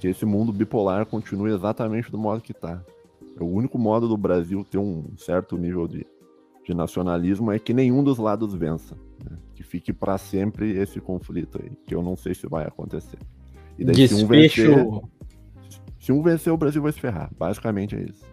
que 0.00 0.08
esse 0.08 0.24
mundo 0.24 0.52
bipolar 0.52 1.06
continue 1.06 1.52
exatamente 1.52 2.10
do 2.10 2.18
modo 2.18 2.40
que 2.40 2.52
está. 2.52 2.82
O 3.40 3.44
único 3.44 3.78
modo 3.78 4.08
do 4.08 4.16
Brasil 4.16 4.64
ter 4.64 4.78
um 4.78 5.04
certo 5.16 5.56
nível 5.58 5.86
de, 5.86 6.06
de 6.64 6.74
nacionalismo 6.74 7.52
é 7.52 7.58
que 7.58 7.74
nenhum 7.74 8.02
dos 8.02 8.18
lados 8.18 8.54
vença. 8.54 8.96
Né? 9.24 9.36
Que 9.54 9.62
fique 9.62 9.92
para 9.92 10.16
sempre 10.18 10.76
esse 10.78 11.00
conflito 11.00 11.60
aí, 11.62 11.70
que 11.86 11.94
eu 11.94 12.02
não 12.02 12.16
sei 12.16 12.34
se 12.34 12.46
vai 12.46 12.66
acontecer. 12.66 13.18
E 13.78 13.84
daí, 13.84 14.08
se 14.08 14.14
um 14.14 14.26
vencer, 14.26 14.86
se 15.98 16.12
um 16.12 16.22
vencer, 16.22 16.52
o 16.52 16.56
Brasil 16.56 16.80
vai 16.80 16.92
se 16.92 17.00
ferrar. 17.00 17.30
Basicamente 17.38 17.94
é 17.94 18.02
isso. 18.02 18.24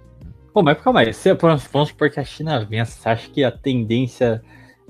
Pô, 0.53 0.61
mas 0.61 0.79
calma 0.79 0.99
aí, 0.99 1.11
se, 1.13 1.33
vamos 1.33 1.89
supor 1.89 2.09
que 2.11 2.19
a 2.19 2.23
China 2.23 2.63
vença, 2.63 2.91
você 2.91 3.09
acha 3.09 3.29
que 3.29 3.43
a 3.43 3.51
tendência 3.51 4.41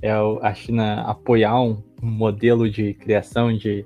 é 0.02 0.12
a 0.12 0.54
China 0.54 1.02
apoiar 1.04 1.60
um 1.62 1.82
modelo 2.04 2.70
de 2.70 2.94
criação 2.94 3.56
de 3.56 3.86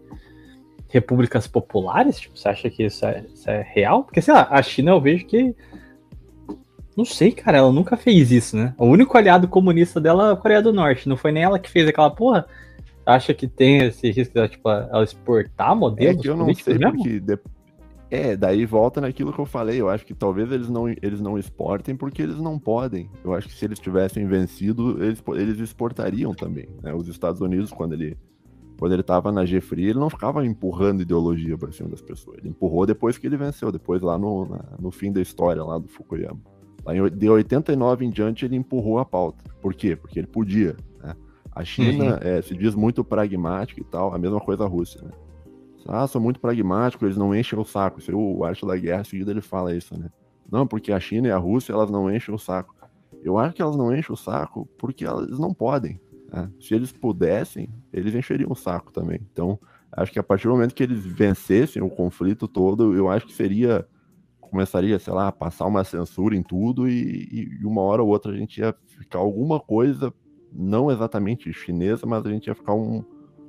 repúblicas 0.90 1.48
populares? 1.48 2.20
Tipo, 2.20 2.38
você 2.38 2.50
acha 2.50 2.70
que 2.70 2.84
isso 2.84 3.06
é, 3.06 3.26
isso 3.34 3.50
é 3.50 3.62
real? 3.74 4.04
Porque, 4.04 4.22
sei 4.22 4.34
lá, 4.34 4.48
a 4.50 4.62
China 4.62 4.92
eu 4.92 5.02
vejo 5.02 5.26
que 5.26 5.56
não 6.98 7.06
sei, 7.06 7.32
cara, 7.32 7.60
ela 7.60 7.72
nunca 7.72 7.96
fez 7.96 8.32
isso, 8.32 8.58
né? 8.58 8.74
O 8.76 8.88
único 8.88 9.16
aliado 9.16 9.48
comunista 9.48 10.02
dela 10.02 10.30
é 10.30 10.34
a 10.34 10.36
Coreia 10.36 10.64
do 10.64 10.74
Norte. 10.74 11.08
Não 11.08 11.16
foi 11.16 11.32
nem 11.32 11.44
ela 11.44 11.60
que 11.60 11.70
fez 11.70 11.88
aquela 11.88 12.10
porra. 12.10 12.48
Acha 13.06 13.36
que 13.36 13.48
tem 13.48 13.84
esse 13.84 14.10
risco 14.10 14.34
de 14.34 14.50
tipo, 14.50 14.68
ela 14.68 15.04
exportar 15.04 15.76
modelos? 15.76 16.18
É 16.18 16.22
que 16.24 16.28
eu 16.28 16.36
não 16.36 16.52
sei, 16.56 16.80
mesmo? 16.80 16.96
porque. 16.96 17.40
É, 18.10 18.38
daí 18.38 18.66
volta 18.66 19.02
naquilo 19.02 19.34
que 19.34 19.40
eu 19.40 19.46
falei. 19.46 19.80
Eu 19.82 19.90
acho 19.90 20.06
que 20.06 20.14
talvez 20.14 20.52
eles 20.52 20.70
não, 20.70 20.88
eles 20.88 21.20
não 21.20 21.38
exportem 21.38 21.96
porque 21.96 22.22
eles 22.22 22.38
não 22.38 22.58
podem. 22.58 23.10
Eu 23.24 23.34
acho 23.34 23.48
que 23.48 23.54
se 23.54 23.66
eles 23.66 23.80
tivessem 23.80 24.26
vencido, 24.28 25.04
eles, 25.04 25.22
eles 25.36 25.60
exportariam 25.60 26.34
também. 26.34 26.70
Né? 26.82 26.94
Os 26.94 27.08
Estados 27.08 27.42
Unidos, 27.42 27.72
quando 27.72 27.94
ele 27.94 28.18
quando 28.80 28.92
ele 28.92 29.02
estava 29.02 29.32
na 29.32 29.44
G-Free, 29.44 29.90
ele 29.90 30.00
não 30.00 30.10
ficava 30.10 30.46
empurrando 30.46 31.02
ideologia 31.02 31.58
para 31.58 31.72
cima 31.72 31.90
das 31.90 32.02
pessoas. 32.02 32.38
Ele 32.38 32.50
empurrou 32.50 32.86
depois 32.86 33.18
que 33.18 33.26
ele 33.26 33.36
venceu, 33.36 33.72
depois 33.72 34.04
lá 34.04 34.20
no, 34.20 34.46
na, 34.46 34.64
no 34.80 34.92
fim 34.92 35.12
da 35.12 35.20
história 35.20 35.64
lá 35.64 35.80
do 35.80 35.88
Fukuyama. 35.88 36.40
Lá 36.86 36.96
em, 36.96 37.10
de 37.10 37.28
89 37.28 38.06
em 38.06 38.12
diante, 38.12 38.46
ele 38.46 38.56
empurrou 38.56 39.00
a 39.00 39.06
pauta. 39.06 39.44
Por 39.62 39.74
quê? 39.74 39.96
Porque 39.96 40.20
ele 40.20 40.28
podia. 40.28 40.78
Né? 41.02 41.16
A 41.52 41.66
China 41.66 42.06
uhum. 42.06 42.20
é, 42.22 42.42
se 42.44 42.56
diz 42.56 42.76
muito 42.76 43.04
pragmática 43.04 43.82
e 43.82 43.84
tal, 43.84 44.14
a 44.14 44.18
mesma 44.20 44.40
coisa 44.40 44.64
a 44.64 44.68
Rússia, 44.68 45.02
né? 45.02 45.10
Ah, 45.88 46.06
são 46.06 46.20
muito 46.22 46.40
pragmáticos, 46.40 47.06
eles 47.06 47.18
não 47.18 47.34
enchem 47.34 47.58
o 47.58 47.64
saco. 47.64 48.00
Isso 48.00 48.12
aí, 48.12 48.16
o 48.16 48.44
Arte 48.44 48.66
da 48.66 48.76
Guerra, 48.76 49.04
seguida, 49.04 49.32
ele 49.32 49.42
fala 49.42 49.76
isso, 49.76 49.98
né? 49.98 50.10
Não, 50.52 50.68
porque 50.68 50.92
a 50.92 51.00
China 51.00 51.28
e 51.28 51.32
a 51.32 51.38
Rússia, 51.38 51.74
elas 51.74 51.90
não 51.90 52.14
enchem 52.14 52.34
o 52.34 52.38
saco. 52.38 52.76
Eu 53.24 53.38
acho 53.38 53.56
que 53.56 53.62
elas 53.62 53.76
não 53.76 53.96
enchem 53.96 54.14
o 54.14 54.18
saco 54.18 54.68
porque 54.78 55.06
elas 55.06 55.40
não 55.40 55.54
podem. 55.54 56.00
Né? 56.32 56.50
Se 56.60 56.74
eles 56.74 56.92
pudessem, 56.92 57.70
eles 57.92 58.14
encheriam 58.14 58.52
o 58.52 58.56
saco 58.56 58.92
também. 58.92 59.20
Então, 59.32 59.60
acho 59.92 60.12
que 60.12 60.20
a 60.20 60.24
partir 60.24 60.48
do 60.48 60.54
momento 60.54 60.76
que 60.76 60.84
eles 60.84 61.06
vencessem 61.06 61.82
o 61.82 61.90
conflito 61.90 62.48
todo, 62.48 62.96
eu 62.96 63.10
acho 63.10 63.26
que 63.26 63.34
seria 63.34 63.88
começaria, 64.40 64.98
sei 64.98 65.14
lá, 65.14 65.28
a 65.28 65.32
passar 65.32 65.66
uma 65.66 65.84
censura 65.84 66.36
em 66.36 66.42
tudo 66.42 66.88
e, 66.88 67.60
e, 67.60 67.66
uma 67.66 67.82
hora 67.82 68.02
ou 68.02 68.08
outra 68.08 68.32
a 68.32 68.36
gente 68.36 68.60
ia 68.60 68.74
ficar 68.86 69.20
alguma 69.20 69.60
coisa, 69.60 70.14
não 70.54 70.90
exatamente 70.90 71.52
chinesa, 71.52 72.06
mas 72.06 72.26
a 72.26 72.30
gente 72.30 72.48
ia 72.48 72.56
ficar 72.56 72.74
um, 72.74 73.04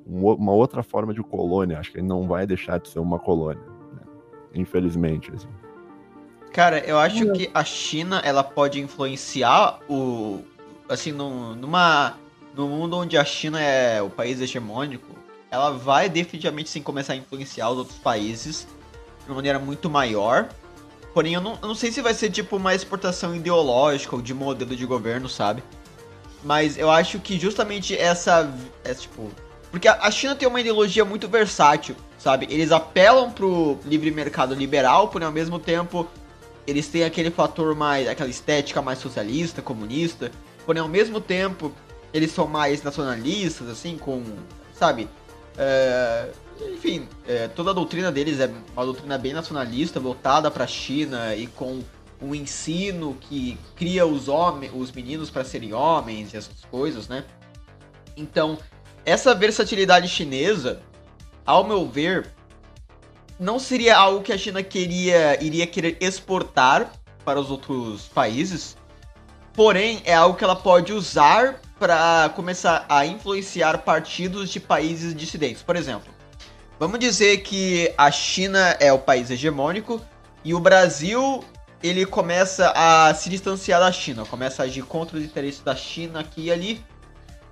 uma 0.08 0.52
outra 0.52 0.82
forma 0.82 1.12
de 1.12 1.22
colônia. 1.22 1.78
Acho 1.78 1.92
que 1.92 2.02
não 2.02 2.26
vai 2.26 2.46
deixar 2.46 2.78
de 2.78 2.88
ser 2.88 2.98
uma 2.98 3.18
colônia, 3.18 3.62
né? 3.92 4.02
infelizmente. 4.54 5.30
Assim. 5.34 5.48
Cara, 6.52 6.78
eu 6.80 6.98
acho 6.98 7.32
que 7.32 7.50
a 7.52 7.64
China 7.64 8.20
ela 8.24 8.42
pode 8.42 8.80
influenciar 8.80 9.80
o 9.88 10.40
assim 10.88 11.12
no, 11.12 11.54
numa 11.54 12.14
no 12.54 12.66
mundo 12.66 12.96
onde 12.96 13.16
a 13.18 13.24
China 13.24 13.60
é 13.60 14.00
o 14.00 14.08
país 14.08 14.40
hegemônico, 14.40 15.14
ela 15.50 15.70
vai 15.70 16.08
definitivamente 16.08 16.70
sim 16.70 16.82
começar 16.82 17.12
a 17.12 17.16
influenciar 17.16 17.70
os 17.70 17.78
outros 17.78 17.98
países 17.98 18.66
de 19.24 19.30
uma 19.30 19.36
maneira 19.36 19.58
muito 19.58 19.90
maior 19.90 20.48
Porém, 21.18 21.34
eu 21.34 21.40
não, 21.40 21.58
eu 21.60 21.66
não 21.66 21.74
sei 21.74 21.90
se 21.90 22.00
vai 22.00 22.14
ser 22.14 22.30
tipo 22.30 22.56
uma 22.56 22.74
exportação 22.76 23.34
ideológica 23.34 24.14
ou 24.14 24.22
de 24.22 24.32
modelo 24.32 24.76
de 24.76 24.86
governo, 24.86 25.28
sabe? 25.28 25.64
Mas 26.44 26.78
eu 26.78 26.88
acho 26.88 27.18
que 27.18 27.36
justamente 27.36 27.96
essa. 27.96 28.48
É, 28.84 28.94
tipo. 28.94 29.28
Porque 29.70 29.86
a 29.86 30.10
China 30.10 30.34
tem 30.34 30.48
uma 30.48 30.60
ideologia 30.60 31.04
muito 31.04 31.28
versátil, 31.28 31.94
sabe? 32.18 32.46
Eles 32.50 32.72
apelam 32.72 33.30
pro 33.30 33.78
livre 33.84 34.10
mercado 34.10 34.54
liberal, 34.54 35.08
porém 35.08 35.26
ao 35.26 35.32
mesmo 35.32 35.58
tempo 35.58 36.08
eles 36.66 36.88
têm 36.88 37.04
aquele 37.04 37.30
fator 37.30 37.74
mais. 37.74 38.08
aquela 38.08 38.30
estética 38.30 38.80
mais 38.80 38.98
socialista, 38.98 39.60
comunista. 39.60 40.30
Porém 40.64 40.80
ao 40.80 40.88
mesmo 40.88 41.20
tempo 41.20 41.72
eles 42.12 42.32
são 42.32 42.46
mais 42.46 42.82
nacionalistas, 42.82 43.68
assim, 43.68 43.98
com. 43.98 44.22
sabe? 44.72 45.08
É, 45.56 46.30
enfim, 46.72 47.08
é, 47.26 47.48
toda 47.48 47.70
a 47.70 47.74
doutrina 47.74 48.10
deles 48.10 48.40
é 48.40 48.50
uma 48.74 48.84
doutrina 48.84 49.18
bem 49.18 49.32
nacionalista, 49.32 50.00
voltada 50.00 50.50
para 50.50 50.64
a 50.64 50.68
China 50.68 51.34
e 51.34 51.46
com 51.46 51.82
um 52.20 52.34
ensino 52.34 53.16
que 53.20 53.58
cria 53.76 54.06
os 54.06 54.28
homens, 54.28 54.72
os 54.74 54.90
meninos 54.90 55.30
para 55.30 55.44
serem 55.44 55.72
homens 55.72 56.32
e 56.32 56.36
essas 56.36 56.64
coisas, 56.70 57.08
né? 57.08 57.24
Então, 58.16 58.58
essa 59.08 59.34
versatilidade 59.34 60.08
chinesa, 60.08 60.80
ao 61.44 61.64
meu 61.64 61.88
ver, 61.88 62.32
não 63.38 63.58
seria 63.58 63.96
algo 63.96 64.22
que 64.22 64.32
a 64.32 64.38
China 64.38 64.62
queria 64.62 65.42
iria 65.42 65.66
querer 65.66 65.96
exportar 66.00 66.92
para 67.24 67.40
os 67.40 67.50
outros 67.50 68.06
países, 68.06 68.76
porém 69.52 70.02
é 70.04 70.14
algo 70.14 70.36
que 70.36 70.44
ela 70.44 70.56
pode 70.56 70.92
usar 70.92 71.60
para 71.78 72.30
começar 72.34 72.84
a 72.88 73.06
influenciar 73.06 73.78
partidos 73.78 74.50
de 74.50 74.58
países 74.58 75.14
dissidentes. 75.14 75.62
Por 75.62 75.76
exemplo, 75.76 76.18
Vamos 76.78 77.00
dizer 77.00 77.38
que 77.38 77.92
a 77.98 78.08
China 78.08 78.76
é 78.78 78.92
o 78.92 79.00
país 79.00 79.32
hegemônico 79.32 80.00
e 80.44 80.54
o 80.54 80.60
Brasil 80.60 81.42
ele 81.82 82.06
começa 82.06 82.72
a 82.72 83.12
se 83.14 83.28
distanciar 83.28 83.80
da 83.80 83.90
China, 83.90 84.24
começa 84.24 84.62
a 84.62 84.66
agir 84.66 84.82
contra 84.82 85.18
os 85.18 85.24
interesses 85.24 85.60
da 85.60 85.74
China 85.74 86.20
aqui 86.20 86.42
e 86.42 86.52
ali. 86.52 86.84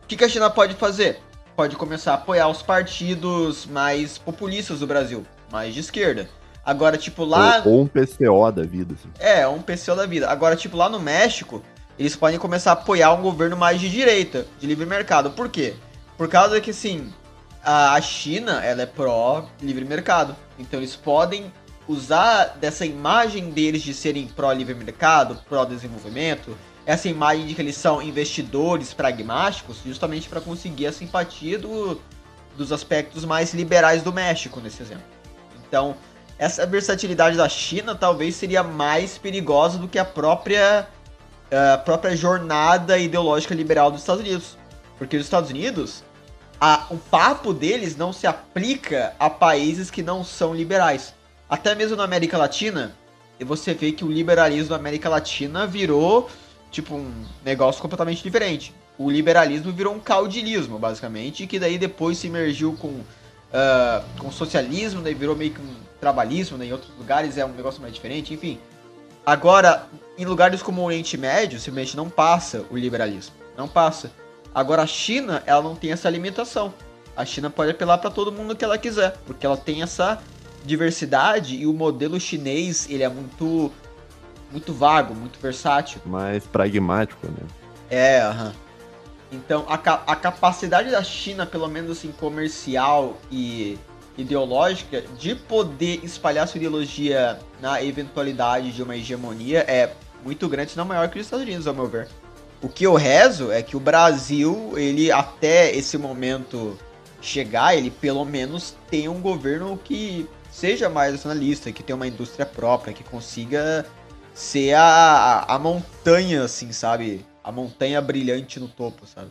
O 0.04 0.06
que, 0.06 0.16
que 0.16 0.24
a 0.24 0.28
China 0.28 0.48
pode 0.48 0.76
fazer? 0.76 1.20
Pode 1.56 1.74
começar 1.74 2.12
a 2.12 2.14
apoiar 2.16 2.48
os 2.48 2.60
partidos 2.60 3.64
mais 3.64 4.18
populistas 4.18 4.80
do 4.80 4.86
Brasil, 4.86 5.24
mais 5.50 5.72
de 5.72 5.80
esquerda. 5.80 6.28
Agora, 6.62 6.98
tipo, 6.98 7.24
lá. 7.24 7.62
Ou, 7.64 7.72
ou 7.72 7.82
um 7.82 7.86
PCO 7.86 8.52
da 8.52 8.62
vida. 8.62 8.94
Assim. 8.94 9.08
É, 9.18 9.48
um 9.48 9.62
PCO 9.62 9.96
da 9.96 10.04
vida. 10.04 10.28
Agora, 10.28 10.54
tipo, 10.54 10.76
lá 10.76 10.90
no 10.90 11.00
México, 11.00 11.62
eles 11.98 12.14
podem 12.14 12.38
começar 12.38 12.72
a 12.72 12.74
apoiar 12.74 13.14
um 13.14 13.22
governo 13.22 13.56
mais 13.56 13.80
de 13.80 13.88
direita, 13.88 14.46
de 14.60 14.66
livre 14.66 14.84
mercado. 14.84 15.30
Por 15.30 15.48
quê? 15.48 15.74
Por 16.18 16.28
causa 16.28 16.60
que, 16.60 16.72
assim, 16.72 17.10
a 17.62 17.98
China 18.02 18.62
ela 18.62 18.82
é 18.82 18.86
pró 18.86 19.48
livre 19.62 19.84
mercado. 19.84 20.36
Então 20.58 20.78
eles 20.78 20.94
podem 20.94 21.50
usar 21.88 22.56
dessa 22.60 22.84
imagem 22.84 23.50
deles 23.50 23.82
de 23.82 23.94
serem 23.94 24.26
pró 24.26 24.52
livre 24.52 24.74
mercado, 24.74 25.38
pró 25.48 25.64
desenvolvimento, 25.64 26.56
essa 26.86 27.08
imagem 27.08 27.46
de 27.46 27.54
que 27.54 27.60
eles 27.60 27.76
são 27.76 28.00
investidores 28.00 28.94
pragmáticos, 28.94 29.78
justamente 29.84 30.28
para 30.28 30.40
conseguir 30.40 30.86
a 30.86 30.92
simpatia 30.92 31.58
do, 31.58 32.00
dos 32.56 32.70
aspectos 32.70 33.24
mais 33.24 33.52
liberais 33.52 34.02
do 34.02 34.12
México 34.12 34.60
nesse 34.60 34.82
exemplo. 34.82 35.04
Então, 35.68 35.96
essa 36.38 36.64
versatilidade 36.64 37.36
da 37.36 37.48
China 37.48 37.94
talvez 37.94 38.36
seria 38.36 38.62
mais 38.62 39.18
perigosa 39.18 39.78
do 39.78 39.88
que 39.88 39.98
a 39.98 40.04
própria 40.04 40.88
a 41.50 41.78
própria 41.78 42.16
jornada 42.16 42.98
ideológica 42.98 43.54
liberal 43.54 43.90
dos 43.90 44.00
Estados 44.00 44.20
Unidos. 44.20 44.56
Porque 44.98 45.16
os 45.16 45.24
Estados 45.24 45.50
Unidos, 45.50 46.02
a, 46.60 46.86
o 46.90 46.96
papo 46.96 47.52
deles 47.52 47.96
não 47.96 48.12
se 48.12 48.26
aplica 48.26 49.14
a 49.18 49.30
países 49.30 49.90
que 49.90 50.02
não 50.02 50.24
são 50.24 50.54
liberais. 50.54 51.14
Até 51.48 51.74
mesmo 51.74 51.96
na 51.96 52.04
América 52.04 52.36
Latina, 52.36 52.96
você 53.44 53.74
vê 53.74 53.92
que 53.92 54.04
o 54.04 54.10
liberalismo 54.10 54.70
da 54.70 54.76
América 54.76 55.08
Latina 55.08 55.66
virou 55.66 56.28
tipo 56.76 56.94
um 56.94 57.10
negócio 57.44 57.80
completamente 57.80 58.22
diferente. 58.22 58.74
O 58.98 59.10
liberalismo 59.10 59.72
virou 59.72 59.94
um 59.94 60.00
caudilismo, 60.00 60.78
basicamente, 60.78 61.46
que 61.46 61.58
daí 61.58 61.78
depois 61.78 62.18
se 62.18 62.26
emergiu 62.26 62.74
com, 62.74 62.88
uh, 62.88 64.04
com 64.18 64.30
socialismo, 64.30 65.00
daí 65.00 65.14
virou 65.14 65.34
meio 65.34 65.52
que 65.52 65.60
um 65.60 65.74
trabalhismo, 65.98 66.58
né? 66.58 66.66
em 66.66 66.72
outros 66.72 66.90
lugares 66.98 67.38
é 67.38 67.44
um 67.44 67.52
negócio 67.52 67.80
mais 67.80 67.94
diferente, 67.94 68.34
enfim. 68.34 68.58
Agora, 69.24 69.86
em 70.18 70.24
lugares 70.24 70.62
como 70.62 70.82
o 70.82 70.84
Oriente 70.84 71.16
Médio, 71.16 71.58
simplesmente 71.58 71.96
não 71.96 72.10
passa 72.10 72.64
o 72.70 72.76
liberalismo. 72.76 73.34
Não 73.56 73.66
passa. 73.66 74.12
Agora 74.54 74.82
a 74.82 74.86
China, 74.86 75.42
ela 75.46 75.62
não 75.62 75.74
tem 75.74 75.92
essa 75.92 76.08
limitação. 76.10 76.72
A 77.16 77.24
China 77.24 77.48
pode 77.48 77.70
apelar 77.70 77.98
para 77.98 78.10
todo 78.10 78.30
mundo 78.30 78.54
que 78.54 78.64
ela 78.64 78.76
quiser, 78.76 79.16
porque 79.26 79.46
ela 79.46 79.56
tem 79.56 79.82
essa 79.82 80.22
diversidade 80.64 81.56
e 81.56 81.66
o 81.66 81.72
modelo 81.72 82.20
chinês, 82.20 82.86
ele 82.90 83.02
é 83.02 83.08
muito 83.08 83.72
muito 84.56 84.72
vago, 84.72 85.14
muito 85.14 85.38
versátil. 85.38 86.00
Mais 86.06 86.44
pragmático, 86.46 87.26
né? 87.26 87.46
É, 87.90 88.20
aham. 88.22 88.54
Então, 89.30 89.66
a, 89.68 89.76
ca- 89.76 90.02
a 90.06 90.16
capacidade 90.16 90.90
da 90.90 91.02
China, 91.02 91.44
pelo 91.44 91.68
menos 91.68 91.90
assim, 91.90 92.10
comercial 92.12 93.18
e 93.30 93.78
ideológica, 94.16 95.02
de 95.18 95.34
poder 95.34 96.00
espalhar 96.02 96.48
sua 96.48 96.56
ideologia 96.56 97.38
na 97.60 97.82
eventualidade 97.82 98.72
de 98.72 98.82
uma 98.82 98.96
hegemonia 98.96 99.58
é 99.68 99.92
muito 100.24 100.48
grande, 100.48 100.70
se 100.70 100.76
não 100.78 100.86
maior 100.86 101.08
que 101.10 101.18
os 101.18 101.26
Estados 101.26 101.44
Unidos, 101.44 101.66
ao 101.66 101.74
meu 101.74 101.86
ver. 101.86 102.08
O 102.62 102.68
que 102.68 102.84
eu 102.84 102.94
rezo 102.94 103.52
é 103.52 103.62
que 103.62 103.76
o 103.76 103.80
Brasil, 103.80 104.72
ele 104.76 105.12
até 105.12 105.70
esse 105.76 105.98
momento 105.98 106.78
chegar, 107.20 107.76
ele 107.76 107.90
pelo 107.90 108.24
menos 108.24 108.74
tenha 108.90 109.10
um 109.10 109.20
governo 109.20 109.78
que 109.84 110.26
seja 110.50 110.88
mais 110.88 111.12
nacionalista, 111.12 111.70
que 111.70 111.82
tenha 111.82 111.96
uma 111.96 112.06
indústria 112.06 112.46
própria, 112.46 112.94
que 112.94 113.04
consiga 113.04 113.84
ser 114.36 114.74
a, 114.74 114.82
a, 114.82 115.54
a 115.54 115.58
montanha, 115.58 116.44
assim, 116.44 116.70
sabe? 116.70 117.24
A 117.42 117.50
montanha 117.50 118.02
brilhante 118.02 118.60
no 118.60 118.68
topo, 118.68 119.06
sabe? 119.06 119.30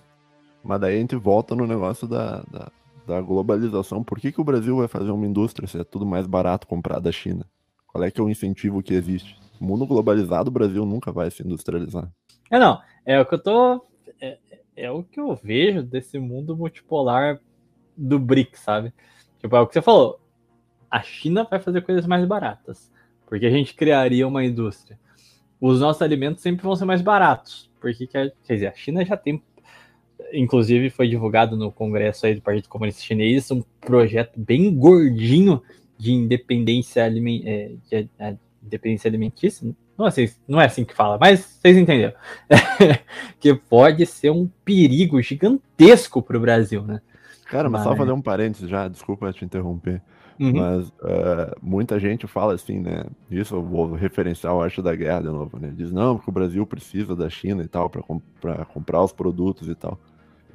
Mas 0.64 0.82
daí 0.82 0.96
a 0.96 1.00
gente 1.00 1.16
volta 1.16 1.56
no 1.56 1.68
negócio 1.68 2.08
da, 2.08 2.42
da, 2.52 2.72
da 3.06 3.22
globalização. 3.22 4.04
Por 4.04 4.20
que, 4.20 4.32
que 4.32 4.42
o 4.42 4.44
Brasil 4.44 4.78
vai 4.78 4.88
fazer 4.88 5.12
uma 5.12 5.28
indústria 5.28 5.68
se 5.68 5.80
é 5.80 5.84
tudo 5.84 6.08
mais 6.08 6.26
barato 6.26 6.66
comprar 6.66 7.00
da 7.00 7.12
China? 7.12 7.46
Qual 7.86 8.04
é 8.04 8.10
que 8.10 8.20
é 8.20 8.24
o 8.24 8.30
incentivo 8.30 8.82
que 8.82 8.96
existe? 8.96 9.40
No 9.62 9.68
mundo 9.68 9.86
globalizado, 9.86 10.50
o 10.50 10.54
Brasil 10.54 10.84
nunca 10.88 11.12
vai 11.12 11.30
se 11.30 11.44
industrializar. 11.44 12.12
É, 12.50 12.58
não. 12.58 12.82
É 13.06 13.20
o 13.20 13.26
que 13.28 13.36
eu 13.36 13.44
tô. 13.44 13.86
É, 14.20 14.40
é 14.76 14.92
o 14.92 15.04
que 15.04 15.20
eu 15.20 15.36
vejo 15.36 15.84
desse 15.84 16.18
mundo 16.18 16.58
multipolar 16.58 17.40
do 17.96 18.18
BRIC, 18.18 18.58
sabe? 18.58 18.92
Tipo, 19.40 19.56
é 19.56 19.60
o 19.60 19.68
que 19.68 19.74
você 19.74 19.84
falou. 19.84 20.20
A 20.90 21.04
China 21.04 21.46
vai 21.48 21.60
fazer 21.60 21.82
coisas 21.82 22.08
mais 22.08 22.26
baratas. 22.26 22.92
Porque 23.28 23.46
a 23.46 23.50
gente 23.50 23.74
criaria 23.74 24.28
uma 24.28 24.44
indústria. 24.44 25.00
Os 25.60 25.80
nossos 25.80 26.02
alimentos 26.02 26.42
sempre 26.42 26.64
vão 26.64 26.76
ser 26.76 26.86
mais 26.86 27.02
baratos. 27.02 27.70
Porque, 27.80 28.08
quer 28.08 28.34
quer 28.44 28.54
dizer, 28.54 28.68
a 28.68 28.74
China 28.74 29.06
já 29.06 29.18
tem. 29.18 29.42
Inclusive, 30.34 30.90
foi 30.90 31.08
divulgado 31.08 31.56
no 31.56 31.72
congresso 31.72 32.26
aí 32.26 32.36
do 32.36 32.42
Partido 32.42 32.70
Comunista 32.70 33.02
Chinês 33.02 33.52
um 33.52 33.62
projeto 33.82 34.40
bem 34.40 34.74
gordinho 34.74 35.62
de 35.98 36.14
independência, 36.14 37.04
alimen 37.04 37.44
é, 37.46 37.72
de, 37.90 38.10
é, 38.18 38.36
independência 38.64 39.08
alimentícia. 39.08 39.68
Não 39.98 40.06
é, 40.06 40.10
assim, 40.10 40.30
não 40.48 40.60
é 40.60 40.66
assim 40.66 40.84
que 40.84 40.94
fala, 40.94 41.18
mas 41.18 41.40
vocês 41.40 41.78
entenderam. 41.78 42.14
que 43.40 43.54
pode 43.54 44.06
ser 44.06 44.30
um 44.30 44.50
perigo 44.66 45.22
gigantesco 45.22 46.22
para 46.22 46.38
o 46.38 46.42
Brasil, 46.42 46.82
né? 46.84 47.02
Cara, 47.46 47.70
mas 47.70 47.84
só 47.84 47.90
Mas- 47.90 48.00
fazer 48.00 48.12
um 48.12 48.22
parênteses 48.22 48.70
já, 48.70 48.88
desculpa 48.88 49.32
te 49.32 49.46
interromper. 49.46 50.02
Uhum. 50.40 50.54
Mas 50.54 50.92
eh, 51.04 51.56
muita 51.62 52.00
gente 52.00 52.28
fala 52.28 52.54
assim, 52.54 52.80
né? 52.80 53.06
Isso 53.32 53.56
eu 53.56 53.64
vou 53.64 53.94
referenciar 53.94 54.54
o 54.54 54.62
Arte 54.62 54.82
da 54.82 54.96
Guerra 54.96 55.22
de 55.22 55.30
novo, 55.30 55.58
né? 55.60 55.74
Diz, 55.76 55.92
não, 55.92 56.18
porque 56.18 56.30
o 56.30 56.34
Brasil 56.34 56.66
precisa 56.66 57.16
da 57.16 57.30
China 57.30 57.64
e 57.64 57.68
tal, 57.68 57.90
para 57.90 58.66
comprar 58.66 59.04
os 59.04 59.14
produtos 59.14 59.70
e 59.70 59.76
tal. 59.76 59.98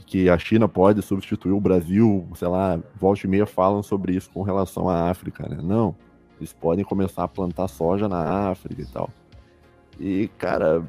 Que 0.06 0.28
a 0.28 0.38
China 0.38 0.68
pode 0.68 1.02
substituir 1.02 1.52
o 1.52 1.60
Brasil, 1.60 2.28
sei 2.34 2.48
lá, 2.48 2.78
volta 2.98 3.26
e 3.26 3.30
meia 3.30 3.46
falam 3.46 3.82
sobre 3.82 4.14
isso 4.14 4.30
com 4.30 4.42
relação 4.42 4.88
à 4.88 5.08
África, 5.10 5.48
né? 5.48 5.58
Não, 5.62 5.96
eles 6.38 6.52
podem 6.52 6.84
começar 6.84 7.24
a 7.24 7.28
plantar 7.28 7.68
soja 7.68 8.08
na 8.08 8.50
África 8.50 8.82
e 8.82 8.86
tal. 8.86 9.10
E, 10.00 10.28
cara, 10.38 10.82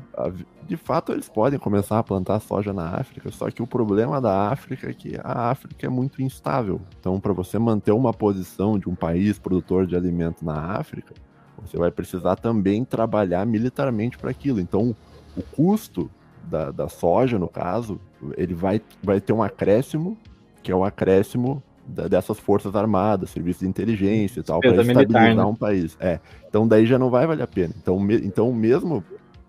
de 0.65 0.77
fato 0.77 1.11
eles 1.11 1.27
podem 1.27 1.59
começar 1.59 1.99
a 1.99 2.03
plantar 2.03 2.39
soja 2.39 2.71
na 2.71 2.95
África, 2.95 3.29
só 3.29 3.51
que 3.51 3.61
o 3.61 3.67
problema 3.67 4.21
da 4.21 4.49
África 4.49 4.89
é 4.89 4.93
que 4.93 5.19
a 5.21 5.49
África 5.49 5.85
é 5.85 5.89
muito 5.89 6.21
instável. 6.21 6.79
Então, 6.97 7.19
para 7.19 7.33
você 7.33 7.59
manter 7.59 7.91
uma 7.91 8.13
posição 8.13 8.79
de 8.79 8.87
um 8.87 8.95
país 8.95 9.37
produtor 9.37 9.85
de 9.85 9.97
alimento 9.97 10.45
na 10.45 10.77
África, 10.77 11.13
você 11.61 11.75
vai 11.77 11.91
precisar 11.91 12.37
também 12.37 12.85
trabalhar 12.85 13.45
militarmente 13.45 14.17
para 14.17 14.31
aquilo. 14.31 14.61
Então, 14.61 14.95
o 15.35 15.43
custo 15.43 16.09
da, 16.45 16.71
da 16.71 16.87
soja, 16.87 17.37
no 17.37 17.49
caso, 17.49 17.99
ele 18.37 18.53
vai, 18.53 18.81
vai 19.03 19.19
ter 19.19 19.33
um 19.33 19.43
acréscimo, 19.43 20.17
que 20.63 20.71
é 20.71 20.75
o 20.75 20.85
acréscimo 20.85 21.61
dessas 21.91 22.39
forças 22.39 22.75
armadas, 22.75 23.29
serviço 23.29 23.59
de 23.59 23.67
inteligência 23.67 24.39
e 24.39 24.43
tal, 24.43 24.59
para 24.59 24.71
Despesa 24.71 24.87
militar, 24.87 25.07
estabilizar 25.07 25.45
né? 25.45 25.51
um 25.51 25.55
país. 25.55 25.97
É. 25.99 26.19
Então 26.47 26.67
daí 26.67 26.85
já 26.85 26.97
não 26.97 27.09
vai 27.09 27.27
valer 27.27 27.43
a 27.43 27.47
pena. 27.47 27.73
Então, 27.81 27.99
me- 27.99 28.25
então 28.25 28.51
mesmo 28.53 29.03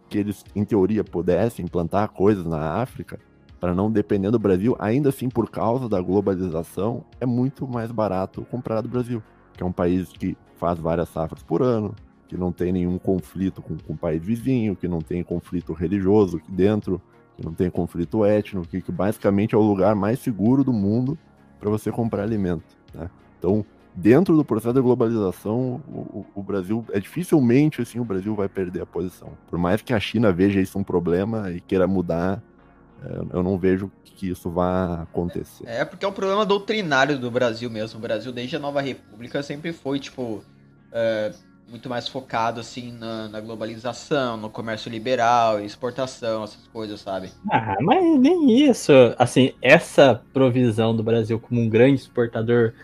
que 0.09 0.19
eles, 0.19 0.45
em 0.55 0.65
teoria, 0.65 1.03
pudessem 1.03 1.65
implantar 1.65 2.09
coisas 2.11 2.45
na 2.45 2.75
África, 2.75 3.19
para 3.59 3.75
não 3.75 3.91
depender 3.93 4.31
do 4.33 4.41
Brasil, 4.41 4.75
ainda 4.79 5.11
assim, 5.11 5.29
por 5.29 5.49
causa 5.49 5.89
da 5.89 6.01
globalização, 6.01 7.05
é 7.21 7.25
muito 7.25 7.65
mais 7.67 7.93
barato 7.93 8.45
comprar 8.51 8.81
do 8.81 8.89
Brasil, 8.89 9.23
que 9.57 9.63
é 9.63 9.67
um 9.67 9.71
país 9.71 10.09
que 10.09 10.37
faz 10.57 10.81
várias 10.81 11.09
safras 11.11 11.45
por 11.45 11.63
ano, 11.63 11.95
que 12.27 12.37
não 12.37 12.51
tem 12.51 12.73
nenhum 12.73 12.99
conflito 12.99 13.63
com, 13.63 13.77
com 13.77 13.93
o 13.93 13.97
país 13.97 14.21
vizinho, 14.25 14.75
que 14.75 14.89
não 14.89 15.01
tem 15.01 15.23
conflito 15.23 15.73
religioso 15.73 16.39
aqui 16.39 16.51
dentro, 16.51 17.01
que 17.37 17.45
não 17.45 17.55
tem 17.55 17.71
conflito 17.71 18.25
étnico, 18.25 18.67
que, 18.67 18.81
que 18.81 18.91
basicamente 18.91 19.55
é 19.55 19.59
o 19.59 19.63
lugar 19.63 19.95
mais 19.95 20.19
seguro 20.19 20.65
do 20.65 20.73
mundo 20.73 21.17
para 21.63 21.71
você 21.71 21.93
comprar 21.93 22.25
alimento. 22.25 22.77
Né? 22.93 23.09
Então, 23.39 23.65
dentro 23.95 24.37
do 24.37 24.45
processo 24.45 24.75
da 24.75 24.81
globalização, 24.81 25.81
o, 25.89 26.27
o- 26.35 26.43
Brasil 26.43 26.85
é 26.91 26.99
dificilmente 26.99 27.81
assim 27.81 28.01
o 28.01 28.05
Brasil 28.05 28.35
vai 28.35 28.49
perder 28.49 28.83
a 28.83 28.87
posição. 28.87 29.33
Por 29.49 29.59
mais 29.61 29.81
que 29.81 29.95
a 29.95 30.01
China 30.01 30.33
veja 30.33 30.61
isso 30.61 30.77
um 30.77 30.83
problema 30.83 31.53
e 31.53 31.61
queira 31.61 31.87
mudar, 31.87 32.43
é, 33.05 33.37
eu 33.37 33.43
não 33.45 33.57
vejo 33.57 33.91
que 34.03 34.29
isso 34.29 34.51
vá 34.51 35.03
acontecer. 35.03 35.65
É 35.69 35.85
porque 35.85 36.05
é 36.05 36.09
um 36.09 36.13
problema 36.13 36.45
doutrinário 36.45 37.17
do 37.17 37.31
Brasil 37.31 37.71
mesmo. 37.71 37.99
O 38.01 38.03
Brasil, 38.03 38.33
desde 38.33 38.57
a 38.57 38.59
Nova 38.59 38.81
República, 38.81 39.41
sempre 39.41 39.73
foi, 39.73 40.01
tipo, 40.01 40.43
é, 40.91 41.33
muito 41.73 41.89
mais 41.89 42.07
focado, 42.07 42.61
assim, 42.61 42.93
na, 42.93 43.29
na 43.29 43.41
globalização, 43.41 44.37
no 44.37 44.51
comércio 44.51 44.91
liberal, 44.91 45.59
exportação, 45.59 46.45
essas 46.45 46.67
coisas, 46.71 47.01
sabe? 47.01 47.31
Ah, 47.51 47.79
mas 47.81 48.21
nem 48.21 48.69
isso. 48.69 48.93
Assim, 49.19 49.55
essa 49.63 50.23
provisão 50.35 50.95
do 50.95 51.03
Brasil 51.03 51.41
como 51.41 51.63
um 51.63 51.71
grande 51.71 52.03
exportador 52.03 52.75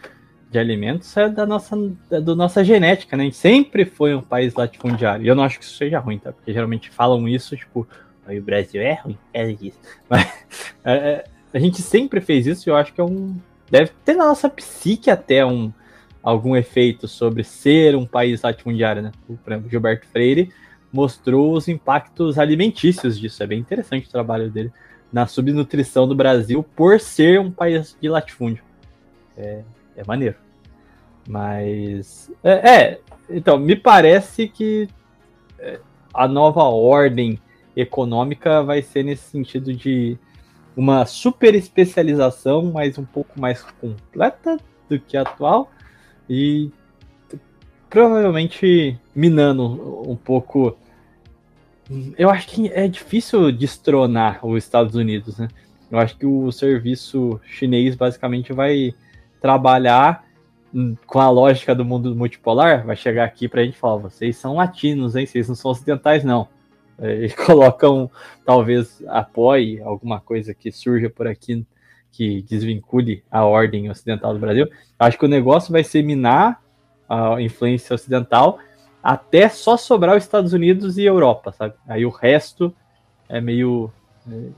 de 0.51 0.59
alimentos 0.59 1.15
é 1.19 1.28
da 1.28 1.44
nossa, 1.44 1.77
do 1.77 2.35
nossa 2.35 2.65
genética, 2.65 3.15
né? 3.15 3.24
A 3.24 3.27
gente 3.27 3.36
sempre 3.36 3.85
foi 3.85 4.15
um 4.15 4.23
país 4.23 4.55
latifundiário. 4.55 5.23
E 5.27 5.28
eu 5.28 5.35
não 5.35 5.44
acho 5.44 5.59
que 5.59 5.66
isso 5.66 5.77
seja 5.77 5.98
ruim, 5.98 6.19
tá? 6.19 6.32
Porque 6.32 6.51
geralmente 6.51 6.89
falam 6.89 7.28
isso, 7.28 7.55
tipo, 7.59 7.86
"Ai, 8.27 8.39
o 8.39 8.43
Brasil 8.43 8.81
é 8.81 8.94
ruim, 8.94 9.19
é 9.35 9.51
isso. 9.51 9.78
Mas 10.09 10.27
é, 10.82 10.93
é, 10.94 11.24
a 11.52 11.59
gente 11.59 11.82
sempre 11.82 12.23
fez 12.23 12.47
isso 12.47 12.66
e 12.66 12.70
eu 12.70 12.77
acho 12.77 12.94
que 12.94 13.02
é 13.02 13.05
um. 13.05 13.36
Deve 13.70 13.90
ter 14.02 14.15
na 14.15 14.24
nossa 14.24 14.48
psique 14.48 15.10
até 15.10 15.44
um, 15.44 15.70
algum 16.28 16.55
efeito 16.55 17.09
sobre 17.09 17.42
ser 17.42 17.96
um 17.96 18.05
país 18.05 18.42
latifundiário, 18.42 19.02
né? 19.02 19.12
Por 19.26 19.52
exemplo, 19.52 19.70
Gilberto 19.70 20.06
Freire 20.09 20.52
mostrou 20.92 21.55
os 21.55 21.68
impactos 21.68 22.38
alimentícios 22.38 23.18
disso. 23.18 23.42
É 23.42 23.46
bem 23.46 23.59
interessante 23.59 24.09
o 24.09 24.10
trabalho 24.10 24.50
dele 24.50 24.70
na 25.10 25.26
subnutrição 25.26 26.06
do 26.06 26.14
Brasil 26.14 26.62
por 26.76 27.00
ser 27.00 27.40
um 27.40 27.50
país 27.50 27.96
de 27.98 28.09
latifúndio. 28.10 28.62
É, 29.36 29.62
é 29.96 30.05
maneiro. 30.06 30.36
Mas. 31.26 32.30
É, 32.44 32.70
é, 32.70 33.00
então, 33.30 33.59
me 33.59 33.74
parece 33.74 34.48
que 34.48 34.86
é, 35.59 35.80
a 36.12 36.28
nova 36.28 36.62
ordem 36.64 37.38
econômica 37.74 38.62
vai 38.62 38.82
ser 38.82 39.02
nesse 39.02 39.30
sentido 39.30 39.72
de 39.72 40.18
uma 40.76 41.06
super 41.06 41.55
especialização, 41.55 42.70
mas 42.70 42.98
um 42.98 43.05
pouco 43.05 43.40
mais 43.40 43.62
completa 43.80 44.59
do 44.90 44.98
que 45.00 45.16
a 45.16 45.22
atual. 45.22 45.70
E 46.28 46.70
provavelmente 47.88 48.98
minando 49.14 50.05
um 50.09 50.16
pouco. 50.16 50.76
Eu 52.18 52.28
acho 52.28 52.48
que 52.48 52.68
é 52.68 52.86
difícil 52.86 53.50
destronar 53.50 54.44
os 54.44 54.62
Estados 54.62 54.94
Unidos, 54.94 55.38
né? 55.38 55.48
Eu 55.90 55.98
acho 55.98 56.16
que 56.16 56.26
o 56.26 56.52
serviço 56.52 57.40
chinês 57.46 57.94
basicamente 57.94 58.52
vai 58.52 58.94
trabalhar 59.40 60.28
com 61.06 61.18
a 61.18 61.30
lógica 61.30 61.74
do 61.74 61.84
mundo 61.84 62.14
multipolar, 62.14 62.84
vai 62.84 62.94
chegar 62.94 63.24
aqui 63.24 63.48
pra 63.48 63.64
gente 63.64 63.78
falar, 63.78 63.96
vocês 63.96 64.36
são 64.36 64.56
latinos, 64.56 65.16
hein? 65.16 65.24
Vocês 65.24 65.48
não 65.48 65.55
são 65.55 65.70
ocidentais, 65.70 66.22
não. 66.24 66.46
É, 66.98 67.24
E 67.24 67.30
colocam, 67.46 68.10
talvez 68.44 69.02
apoie 69.06 69.80
alguma 69.80 70.20
coisa 70.20 70.52
que 70.52 70.70
surja 70.70 71.09
por 71.09 71.26
aqui 71.26 71.66
que 72.12 72.43
desvincule 72.43 73.22
a 73.30 73.44
ordem 73.44 73.90
ocidental 73.90 74.32
do 74.32 74.40
Brasil. 74.40 74.66
Acho 74.98 75.18
que 75.18 75.24
o 75.24 75.28
negócio 75.28 75.72
vai 75.72 75.85
ser 75.85 76.02
minar 76.02 76.62
a 77.09 77.40
influência 77.40 77.94
ocidental 77.94 78.59
até 79.02 79.48
só 79.48 79.76
sobrar 79.76 80.16
os 80.16 80.24
Estados 80.24 80.52
Unidos 80.52 80.98
e 80.98 81.05
Europa, 81.05 81.52
sabe? 81.52 81.74
Aí 81.86 82.05
o 82.05 82.10
resto 82.10 82.74
é 83.28 83.40
meio 83.40 83.90
é, 84.30 84.51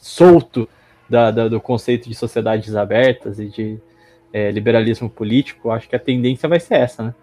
solto 0.00 0.68
da- 1.08 1.30
da- 1.30 1.48
do 1.48 1.60
conceito 1.60 2.08
de 2.08 2.14
sociedades 2.14 2.74
abertas 2.74 3.38
e 3.38 3.48
de 3.48 3.78
é, 4.32 4.50
liberalismo 4.50 5.10
político. 5.10 5.70
Acho 5.70 5.88
que 5.88 5.96
a 5.96 6.00
tendência 6.00 6.48
vai 6.48 6.60
ser 6.60 6.74
essa, 6.74 7.02
né? 7.02 7.14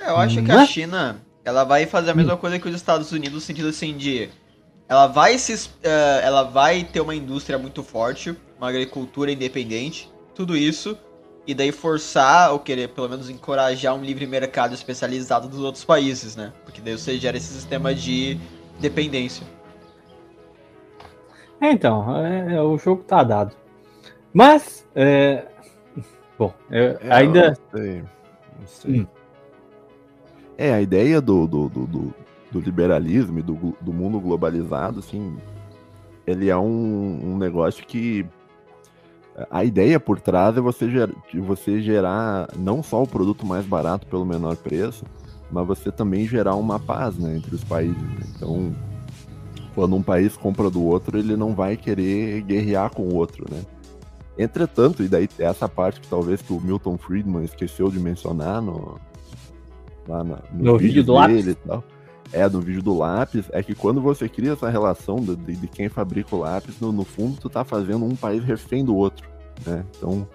É, 0.00 0.10
eu 0.10 0.16
acho 0.18 0.42
que 0.42 0.52
a 0.52 0.66
China, 0.66 1.16
ela 1.44 1.64
vai 1.64 1.86
fazer 1.86 2.10
a 2.10 2.14
mesma 2.14 2.36
coisa 2.36 2.58
que 2.58 2.68
os 2.68 2.74
Estados 2.74 3.10
Unidos, 3.12 3.34
no 3.34 3.40
sentido 3.40 3.68
assim 3.68 3.96
de... 3.96 4.28
Ela 4.88 5.06
vai, 5.06 5.38
se, 5.38 5.70
eh, 5.82 6.20
ela 6.24 6.42
vai 6.44 6.82
ter 6.84 7.00
uma 7.00 7.14
indústria 7.14 7.58
muito 7.58 7.82
forte, 7.82 8.34
uma 8.58 8.68
agricultura 8.68 9.30
independente, 9.32 10.10
tudo 10.34 10.56
isso. 10.56 10.96
e 11.46 11.54
daí 11.54 11.72
forçar 11.72 12.52
ou 12.52 12.58
querer 12.60 12.88
pelo 12.90 13.08
menos 13.08 13.30
encorajar 13.30 13.94
um 13.94 14.02
livre 14.02 14.26
mercado 14.26 14.74
especializado 14.74 15.48
dos 15.48 15.60
outros 15.60 15.82
países, 15.82 16.36
né? 16.36 16.52
Porque 16.64 16.78
daí 16.82 16.92
você 16.98 17.18
gera 17.18 17.38
esse 17.38 17.50
sistema 17.54 17.94
de 17.94 18.38
dependência. 18.78 19.46
É, 21.60 21.72
então, 21.72 22.16
é, 22.24 22.54
é, 22.54 22.62
o 22.62 22.78
jogo 22.78 23.02
tá 23.02 23.22
dado. 23.24 23.56
Mas, 24.32 24.86
é, 24.94 25.46
bom, 26.38 26.54
eu 26.70 26.98
É, 27.00 27.12
ainda. 27.14 27.40
eu 27.40 27.50
Não 27.50 27.56
sei. 27.84 28.02
Não 28.60 28.66
sei. 28.66 29.00
Hum. 29.02 29.06
É, 30.56 30.72
a 30.74 30.80
ideia 30.80 31.20
do, 31.20 31.46
do, 31.46 31.68
do, 31.68 31.86
do- 31.86 32.14
do 32.52 32.60
liberalismo 32.60 33.38
e 33.38 33.42
do, 33.42 33.76
do 33.80 33.92
mundo 33.92 34.18
globalizado, 34.20 35.00
assim, 35.00 35.36
ele 36.26 36.48
é 36.48 36.56
um, 36.56 37.32
um 37.32 37.36
negócio 37.38 37.84
que. 37.86 38.24
A 39.50 39.62
ideia 39.64 40.00
por 40.00 40.18
trás 40.20 40.56
é 40.56 40.60
você, 40.60 40.90
ger, 40.90 41.14
de 41.32 41.38
você 41.38 41.80
gerar 41.80 42.48
não 42.56 42.82
só 42.82 43.00
o 43.02 43.06
produto 43.06 43.46
mais 43.46 43.64
barato 43.64 44.04
pelo 44.08 44.26
menor 44.26 44.56
preço, 44.56 45.04
mas 45.50 45.64
você 45.64 45.92
também 45.92 46.26
gerar 46.26 46.56
uma 46.56 46.80
paz 46.80 47.16
né, 47.16 47.36
entre 47.36 47.54
os 47.54 47.62
países. 47.62 47.96
né? 48.02 48.20
Então, 48.34 48.74
quando 49.76 49.94
um 49.94 50.02
país 50.02 50.36
compra 50.36 50.68
do 50.68 50.82
outro, 50.82 51.16
ele 51.16 51.36
não 51.36 51.54
vai 51.54 51.76
querer 51.76 52.42
guerrear 52.42 52.90
com 52.90 53.02
o 53.02 53.14
outro, 53.14 53.44
né? 53.48 53.62
Entretanto, 54.36 55.04
e 55.04 55.08
daí 55.08 55.28
essa 55.38 55.68
parte 55.68 56.00
que 56.00 56.08
talvez 56.08 56.42
que 56.42 56.52
o 56.52 56.60
Milton 56.60 56.98
Friedman 56.98 57.44
esqueceu 57.44 57.88
de 57.90 58.00
mencionar 58.00 58.60
no, 58.60 58.98
lá 60.08 60.24
na- 60.24 60.38
nos 60.52 60.64
No 60.64 60.72
vídeo 60.78 60.78
vídeos 60.78 61.06
do 61.06 61.12
lápis. 61.12 61.36
dele 61.44 61.50
e 61.52 61.68
tal, 61.68 61.84
é, 62.32 62.48
no 62.48 62.60
vídeo 62.60 62.82
do 62.82 62.96
lápis, 62.96 63.46
é 63.52 63.62
que 63.62 63.74
quando 63.74 64.00
você 64.00 64.28
cria 64.28 64.52
essa 64.52 64.68
relação 64.68 65.16
de, 65.16 65.34
de- 65.36 65.66
quem 65.68 65.88
fabrica 65.88 66.34
o 66.34 66.38
lápis, 66.40 66.78
no, 66.80 66.92
no 66.92 67.04
fundo 67.04 67.38
tu 67.40 67.48
tá 67.48 67.64
fazendo 67.64 68.04
um 68.04 68.14
país 68.14 68.42
refém 68.44 68.84
do 68.84 68.94
outro, 68.94 69.28
né? 69.66 69.84
Então, 69.96 70.28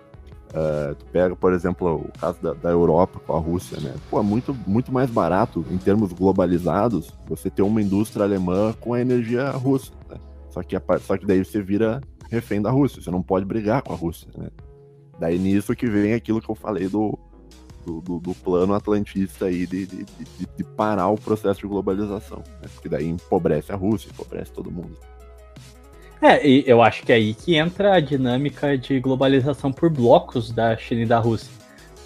eh, 0.53 0.95
tu 0.97 1.05
pega, 1.05 1.35
por 1.35 1.53
exemplo, 1.53 1.95
o 1.95 2.19
caso 2.19 2.37
da, 2.41 2.53
da 2.53 2.69
Europa 2.69 3.19
com 3.25 3.35
a 3.35 3.39
Rússia, 3.39 3.79
né? 3.79 3.93
Pô, 4.09 4.19
é 4.19 4.23
muito, 4.23 4.55
muito 4.67 4.91
mais 4.91 5.09
barato, 5.09 5.65
em 5.69 5.77
termos 5.77 6.11
globalizados, 6.13 7.11
você 7.27 7.49
ter 7.49 7.61
uma 7.61 7.81
indústria 7.81 8.23
alemã 8.25 8.73
com 8.79 8.93
a 8.93 8.99
energia 9.01 9.49
russa, 9.51 9.91
né? 10.09 10.17
Só 10.49 10.61
que, 10.61 10.75
a 10.75 10.81
só 10.99 11.17
que 11.17 11.25
daí 11.25 11.43
você 11.43 11.61
vira 11.61 12.01
refém 12.29 12.61
da 12.61 12.69
Rússia, 12.71 13.01
você 13.01 13.11
não 13.11 13.21
pode 13.21 13.45
brigar 13.45 13.81
com 13.83 13.93
a 13.93 13.95
Rússia, 13.95 14.27
né? 14.37 14.47
Daí 15.19 15.37
nisso 15.37 15.75
que 15.75 15.85
vem 15.87 16.13
aquilo 16.13 16.41
que 16.41 16.49
eu 16.49 16.55
falei 16.55 16.87
do, 16.87 17.17
do, 17.85 18.01
do- 18.01 18.19
do 18.19 18.33
plano 18.35 18.73
atlantista 18.73 19.45
aí 19.45 19.65
de, 19.67 19.85
de, 19.85 19.97
de- 20.05 20.47
de 20.57 20.63
parar 20.63 21.07
o 21.09 21.15
processo 21.17 21.61
de 21.61 21.67
globalização, 21.67 22.39
né? 22.61 22.67
Porque 22.73 22.89
daí 22.89 23.07
empobrece 23.07 23.71
a 23.71 23.75
Rússia, 23.75 24.09
empobrece 24.09 24.51
todo 24.51 24.71
mundo. 24.71 24.97
É, 26.21 26.47
e 26.47 26.63
eu 26.65 26.81
acho 26.81 27.03
que 27.03 27.11
é 27.11 27.15
aí 27.15 27.33
que 27.33 27.55
entra 27.55 27.95
a 27.95 27.99
dinâmica 27.99 28.77
de 28.77 28.99
globalização 28.99 29.71
por 29.73 29.89
blocos 29.89 30.51
da 30.51 30.75
China 30.77 31.01
e 31.01 31.05
da 31.05 31.19
Rússia. 31.19 31.51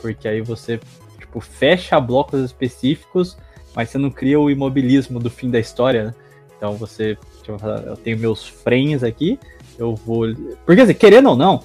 Porque 0.02 0.28
aí 0.28 0.42
você, 0.42 0.80
tipo, 1.20 1.40
fecha 1.40 2.00
blocos 2.00 2.40
específicos, 2.44 3.38
mas 3.76 3.90
você 3.90 3.98
não 4.00 4.10
cria 4.10 4.40
o 4.40 4.50
imobilismo 4.50 5.20
do 5.20 5.30
fim 5.30 5.52
da 5.52 5.60
história, 5.60 6.06
né? 6.06 6.16
Então 6.58 6.74
você, 6.74 7.16
tipo, 7.44 7.64
eu 7.86 7.96
tenho 7.98 8.18
meus 8.18 8.48
frames 8.48 9.04
aqui, 9.04 9.40
eu 9.78 9.94
vou. 9.96 10.24
Porque 10.66 10.82
assim, 10.82 10.96
querendo 10.96 11.30
ou 11.30 11.36
não, 11.36 11.64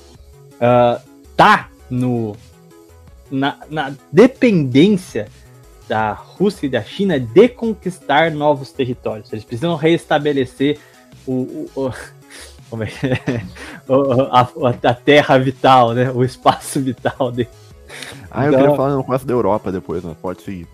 ah, 0.61 1.01
tá 1.35 1.71
no. 1.89 2.37
Na, 3.33 3.57
na 3.71 3.93
dependência 4.13 5.27
da 5.89 6.13
Rússia 6.13 6.67
e 6.67 6.69
da 6.69 6.83
China 6.83 7.19
de 7.19 7.49
conquistar 7.49 8.31
novos 8.31 8.71
territórios. 8.73 9.33
Eles 9.33 9.45
precisam 9.45 9.75
reestabelecer 9.75 10.79
o, 11.27 11.33
o- 11.33 11.71
o- 11.75 11.93
como 12.71 12.85
é 12.85 12.87
que 12.87 13.07
é? 13.07 13.43
A, 14.31 14.49
a 14.89 14.95
terra 14.95 15.39
vital, 15.39 15.93
né? 15.95 16.11
O 16.11 16.23
espaço 16.23 16.81
vital 16.81 17.33
dele. 17.33 17.49
Ah, 18.31 18.45
eu 18.45 18.49
Então- 18.53 18.61
queria 18.63 18.77
falar 18.77 18.95
um 18.95 18.99
negócio 18.99 19.27
da 19.27 19.33
Europa 19.35 19.73
depois, 19.73 20.03
mas 20.05 20.17
pode 20.19 20.43
seguir. 20.43 20.67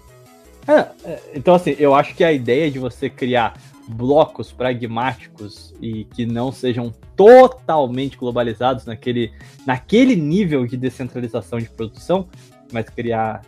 É, 0.66 0.86
é, 1.04 1.20
então, 1.34 1.54
assim, 1.54 1.74
eu 1.78 1.94
acho 1.94 2.14
que 2.14 2.22
a 2.22 2.30
ideia 2.32 2.70
de 2.70 2.78
você 2.78 3.08
criar 3.08 3.54
blocos 3.88 4.52
pragmáticos 4.52 5.74
e 5.80 6.04
que 6.04 6.26
não 6.26 6.52
sejam 6.52 6.92
totalmente 7.16 8.16
globalizados 8.16 8.84
naquele, 8.84 9.32
naquele 9.66 10.14
nível 10.14 10.66
de 10.66 10.76
descentralização 10.76 11.58
de 11.58 11.70
produção, 11.70 12.28
mas 12.70 12.88
criar 12.90 13.42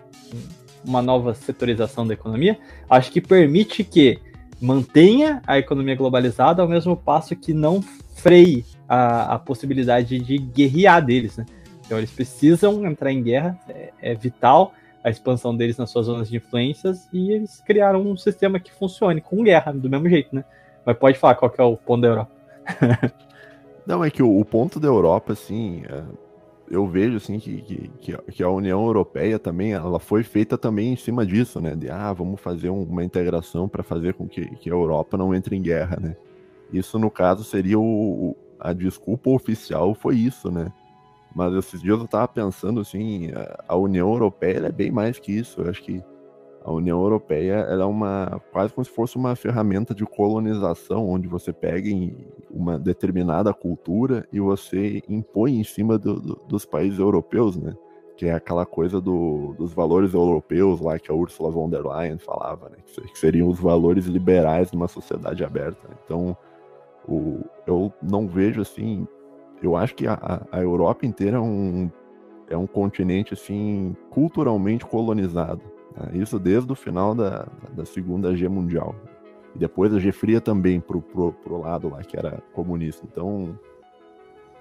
uma 0.85 1.03
nova 1.03 1.35
setorização 1.35 2.07
da 2.07 2.15
economia, 2.15 2.59
acho 2.89 3.13
que 3.13 3.21
permite 3.21 3.85
que 3.85 4.19
mantenha 4.61 5.43
a 5.47 5.59
economia 5.59 5.95
globalizada 5.95 6.63
ao 6.63 6.69
mesmo 6.69 6.97
passo 6.97 7.37
que 7.37 7.53
não 7.53 7.83
freie 8.15 8.65
a, 8.89 9.35
a 9.35 9.39
possibilidade 9.39 10.19
de 10.19 10.39
guerrear 10.39 11.05
deles, 11.05 11.37
né? 11.37 11.47
Então 11.85 11.99
eles 11.99 12.11
precisam 12.11 12.87
entrar 12.87 13.13
em 13.13 13.23
guerra, 13.23 13.59
é, 13.69 13.93
é 14.01 14.15
vital 14.15 14.73
a 15.03 15.11
expansão 15.11 15.57
deles 15.57 15.77
nas 15.79 15.91
suas 15.91 16.07
zonas 16.07 16.29
de 16.29 16.37
influências 16.37 17.09
e 17.13 17.31
eles 17.33 17.61
criaram 17.61 18.03
um 18.03 18.17
sistema 18.17 18.61
que 18.61 18.73
funcione 18.73 19.21
com 19.21 19.43
guerra, 19.43 19.73
do 19.73 19.89
mesmo 19.89 20.09
jeito, 20.09 20.35
né? 20.35 20.45
Mas 20.85 20.97
pode 20.99 21.19
falar 21.19 21.35
qual 21.35 21.51
que 21.51 21.61
é 21.61 21.65
o 21.65 21.77
ponto 21.77 22.03
da 22.03 22.09
Europa. 22.09 22.33
Não, 23.87 24.05
é 24.05 24.11
que 24.11 24.23
o, 24.23 24.39
o 24.39 24.45
ponto 24.45 24.79
da 24.79 24.89
Europa, 24.89 25.33
assim, 25.33 25.83
é, 25.89 26.03
eu 26.71 26.87
vejo 26.87 27.17
assim 27.17 27.39
que, 27.39 27.63
que, 28.01 28.17
que 28.31 28.43
a- 28.43 28.49
União 28.51 28.85
Europeia 28.85 29.39
também, 29.39 29.73
ela 29.73 29.99
foi 29.99 30.23
feita 30.23 30.57
também 30.59 30.93
em 30.93 30.97
cima 30.97 31.25
disso, 31.27 31.61
né? 31.61 31.75
De 31.75 31.91
ah, 31.91 32.13
vamos 32.13 32.41
fazer 32.41 32.71
um- 32.71 32.83
uma 32.85 33.03
integração 33.03 33.69
para 33.69 33.83
fazer 33.83 34.15
com 34.15 34.29
que, 34.29 34.45
que 34.57 34.71
a 34.71 34.73
Europa 34.75 35.17
não 35.17 35.35
entre 35.35 35.57
em 35.57 35.63
guerra, 35.63 35.99
né? 36.01 36.17
Isso, 36.73 36.99
no 36.99 37.11
caso, 37.11 37.43
seria 37.43 37.79
o, 37.79 37.83
o- 37.83 38.37
a 38.61 38.73
desculpa 38.73 39.31
oficial, 39.31 39.95
foi 39.95 40.17
isso, 40.17 40.51
né? 40.51 40.71
Mas 41.35 41.55
esses 41.55 41.81
dias 41.81 41.99
eu 41.99 42.09
tava 42.09 42.27
pensando 42.29 42.81
assim, 42.81 43.31
a- 43.33 43.65
a 43.69 43.77
União 43.77 44.11
Europeia 44.13 44.67
é 44.67 44.73
bem 44.73 44.91
mais 44.91 45.19
que 45.19 45.33
isso. 45.33 45.61
Eu 45.61 45.71
acho 45.71 45.83
que 45.83 46.03
a 46.65 46.73
União 46.73 47.01
Europeia 47.01 47.55
é 47.55 47.85
uma 47.85 48.41
quase 48.53 48.73
como 48.75 48.85
se 48.85 48.91
fosse 48.91 49.17
uma 49.17 49.35
ferramenta 49.37 49.95
de 49.95 50.05
colonização, 50.05 51.09
onde 51.09 51.27
você 51.29 51.53
pega 51.53 51.89
uma 52.51 52.79
determinada 52.79 53.55
cultura 53.55 54.27
e 54.33 54.41
você 54.41 55.03
impõe 55.09 55.59
em 55.59 55.65
cima 55.65 55.99
do- 55.99 56.21
do- 56.21 56.41
dos 56.49 56.65
países 56.67 56.99
europeus, 56.99 57.57
né? 57.57 57.75
Que 58.17 58.27
é 58.27 58.35
aquela 58.35 58.67
coisa 58.67 59.01
do- 59.01 59.55
dos 59.57 59.73
valores 59.73 60.13
europeus 60.13 60.81
lá 60.81 60.99
que 60.99 61.11
a 61.11 61.15
Ursula 61.15 61.51
von 61.51 61.71
der 61.71 61.83
Leyen 61.87 62.19
falava, 62.19 62.69
né? 62.69 62.77
Que, 62.85 63.01
que 63.01 63.19
seriam 63.19 63.49
os 63.49 63.59
valores 63.59 64.05
liberais 64.05 64.71
numa 64.73 64.89
sociedade 64.89 65.43
aberta. 65.43 65.89
Então, 66.05 66.37
o- 67.09 67.41
eu 67.67 67.91
não 68.03 68.27
vejo 68.29 68.61
assim. 68.61 69.07
Eu 69.63 69.77
acho 69.77 69.95
que 69.95 70.07
a, 70.07 70.15
a- 70.51 70.61
Europa 70.61 71.05
inteira 71.07 71.37
é 71.37 71.41
um, 71.41 71.91
é 72.49 72.57
um 72.57 72.67
continente 72.67 73.35
assim 73.35 73.95
culturalmente 74.11 74.85
colonizado. 74.87 75.61
né? 75.97 76.11
Isso 76.15 76.39
desde 76.39 76.71
o 76.73 76.75
final 76.75 77.15
da, 77.15 77.47
da 77.73 77.85
Segunda 77.85 78.35
G 78.35 78.49
Mundial. 78.49 78.95
E 79.55 79.59
depois 79.59 79.93
a 79.95 79.99
G 79.99 80.13
Fria 80.13 80.41
também 80.41 80.81
pro, 80.81 81.03
pro, 81.03 81.33
pro 81.33 81.59
lado 81.61 81.89
lá 81.91 82.03
que 82.03 82.17
era 82.17 82.43
comunista. 82.55 83.05
Então, 83.11 83.59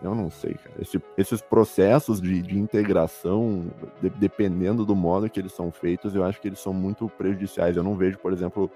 eu 0.02 0.16
não 0.16 0.30
sei, 0.30 0.54
cara. 0.56 0.76
Esse- 0.82 1.02
esses 1.18 1.42
processos 1.42 2.22
de, 2.22 2.42
de 2.42 2.58
integração, 2.58 3.68
de- 4.02 4.10
dependendo 4.10 4.86
do 4.86 4.96
modo 4.96 5.30
que 5.30 5.40
eles 5.40 5.52
são 5.54 5.72
feitos, 5.72 6.16
eu 6.16 6.24
acho 6.24 6.42
que 6.42 6.48
eles 6.48 6.60
são 6.60 6.74
muito 6.74 7.08
prejudiciais. 7.10 7.78
Eu 7.78 7.84
não 7.84 7.96
vejo, 7.96 8.18
por 8.20 8.34
exemplo, 8.34 8.70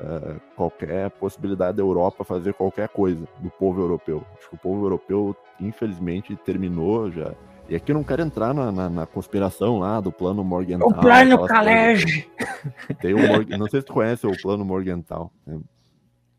eh, 0.00 0.36
qualquer 0.56 1.10
possibilidade 1.10 1.76
da 1.76 1.82
Europa 1.82 2.24
fazer 2.24 2.54
qualquer 2.54 2.88
coisa 2.88 3.26
do 3.40 3.50
povo 3.50 3.80
europeu. 3.80 4.24
Acho 4.38 4.48
que 4.50 4.54
o 4.54 4.58
povo 4.58 4.84
europeu, 4.86 5.36
infelizmente, 5.60 6.36
terminou 6.36 7.10
já. 7.10 7.34
E 7.68 7.76
aqui 7.76 7.92
eu 7.92 7.94
não 7.94 8.04
quero 8.04 8.22
entrar 8.22 8.54
na, 8.54 8.72
na- 8.72 8.88
na 8.88 9.06
conspiração 9.06 9.78
lá 9.78 10.00
do 10.00 10.10
plano 10.10 10.42
Morgenthau. 10.42 10.88
O 10.88 10.94
plano 10.94 11.46
Calege! 11.46 12.26
Tem 13.00 13.12
o 13.14 13.18
Não 13.58 13.68
sei 13.68 13.80
se 13.80 13.86
tu 13.86 13.92
conhece 13.92 14.26
o 14.26 14.32
plano 14.40 14.64
Morgenthau. 14.64 15.30
né? 15.46 15.58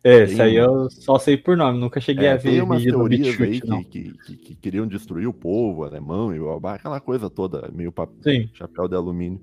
É, 0.02 0.23
isso 0.23 0.41
aí 0.41 0.56
eu 0.56 0.90
só 0.90 1.19
sei 1.19 1.36
por 1.36 1.57
nome, 1.57 1.77
nunca 1.77 1.99
cheguei 1.99 2.26
É, 2.27 2.31
a 2.31 2.38
ver 2.38 2.52
tem 2.52 2.61
umas 2.61 2.81
teorias 2.81 3.27
aí 3.40 3.48
BitChute, 3.48 3.84
que, 3.90 4.03
que, 4.03 4.18
que- 4.18 4.38
que 4.38 4.56
queriam 4.56 4.88
destruir 4.88 5.27
o 5.27 5.34
povo 5.34 5.84
alemão 5.84 6.34
e 6.34 6.40
aquela 6.69 7.02
coisa 7.02 7.30
toda, 7.30 7.69
meio 7.73 7.91
pa- 7.91 8.07
Sim. 8.22 8.49
chapéu 8.53 8.88
de 8.88 8.95
alumínio. 8.95 9.41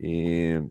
E 0.00 0.62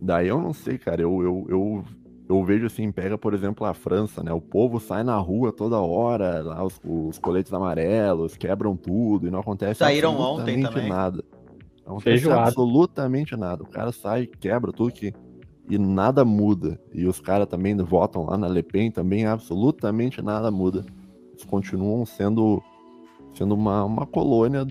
daí 0.00 0.28
eu 0.28 0.40
não 0.40 0.52
sei, 0.52 0.78
cara, 0.78 1.02
eu, 1.02 1.22
eu, 1.22 1.46
eu, 1.48 1.84
eu 2.28 2.44
vejo 2.44 2.66
assim, 2.66 2.90
pega, 2.92 3.16
por 3.16 3.34
exemplo, 3.34 3.66
a 3.66 3.74
França, 3.74 4.22
né? 4.22 4.32
O 4.32 4.40
povo 4.40 4.78
sai 4.78 5.02
na 5.02 5.16
rua 5.16 5.52
toda 5.52 5.80
hora, 5.80 6.42
lá 6.42 6.64
os, 6.64 6.80
os 6.84 7.18
coletes 7.18 7.52
amarelos, 7.52 8.36
quebram 8.36 8.76
tudo 8.76 9.26
e 9.26 9.30
não 9.30 9.40
acontece 9.40 9.78
Saíram 9.78 10.12
ontem 10.12 10.64
absolutamente 10.64 10.74
também. 10.74 10.88
nada. 10.88 11.24
Não 11.86 11.92
acontece 11.94 12.30
absolutamente 12.30 13.36
nada. 13.36 13.62
O 13.62 13.68
cara 13.68 13.92
sai, 13.92 14.26
quebra 14.26 14.72
tudo 14.72 14.92
que 14.92 15.14
e 15.70 15.78
nada 15.78 16.24
muda. 16.24 16.80
E 16.92 17.06
os 17.06 17.20
caras 17.20 17.46
também 17.46 17.76
votam 17.76 18.24
lá 18.24 18.36
na 18.36 18.48
Le 18.48 18.62
Pen, 18.62 18.90
também 18.90 19.26
absolutamente 19.26 20.22
nada 20.22 20.50
muda. 20.50 20.84
Eles 21.30 21.44
continuam 21.44 22.04
sendo, 22.06 22.62
sendo 23.34 23.54
uma, 23.54 23.84
uma 23.84 24.06
colônia 24.06 24.66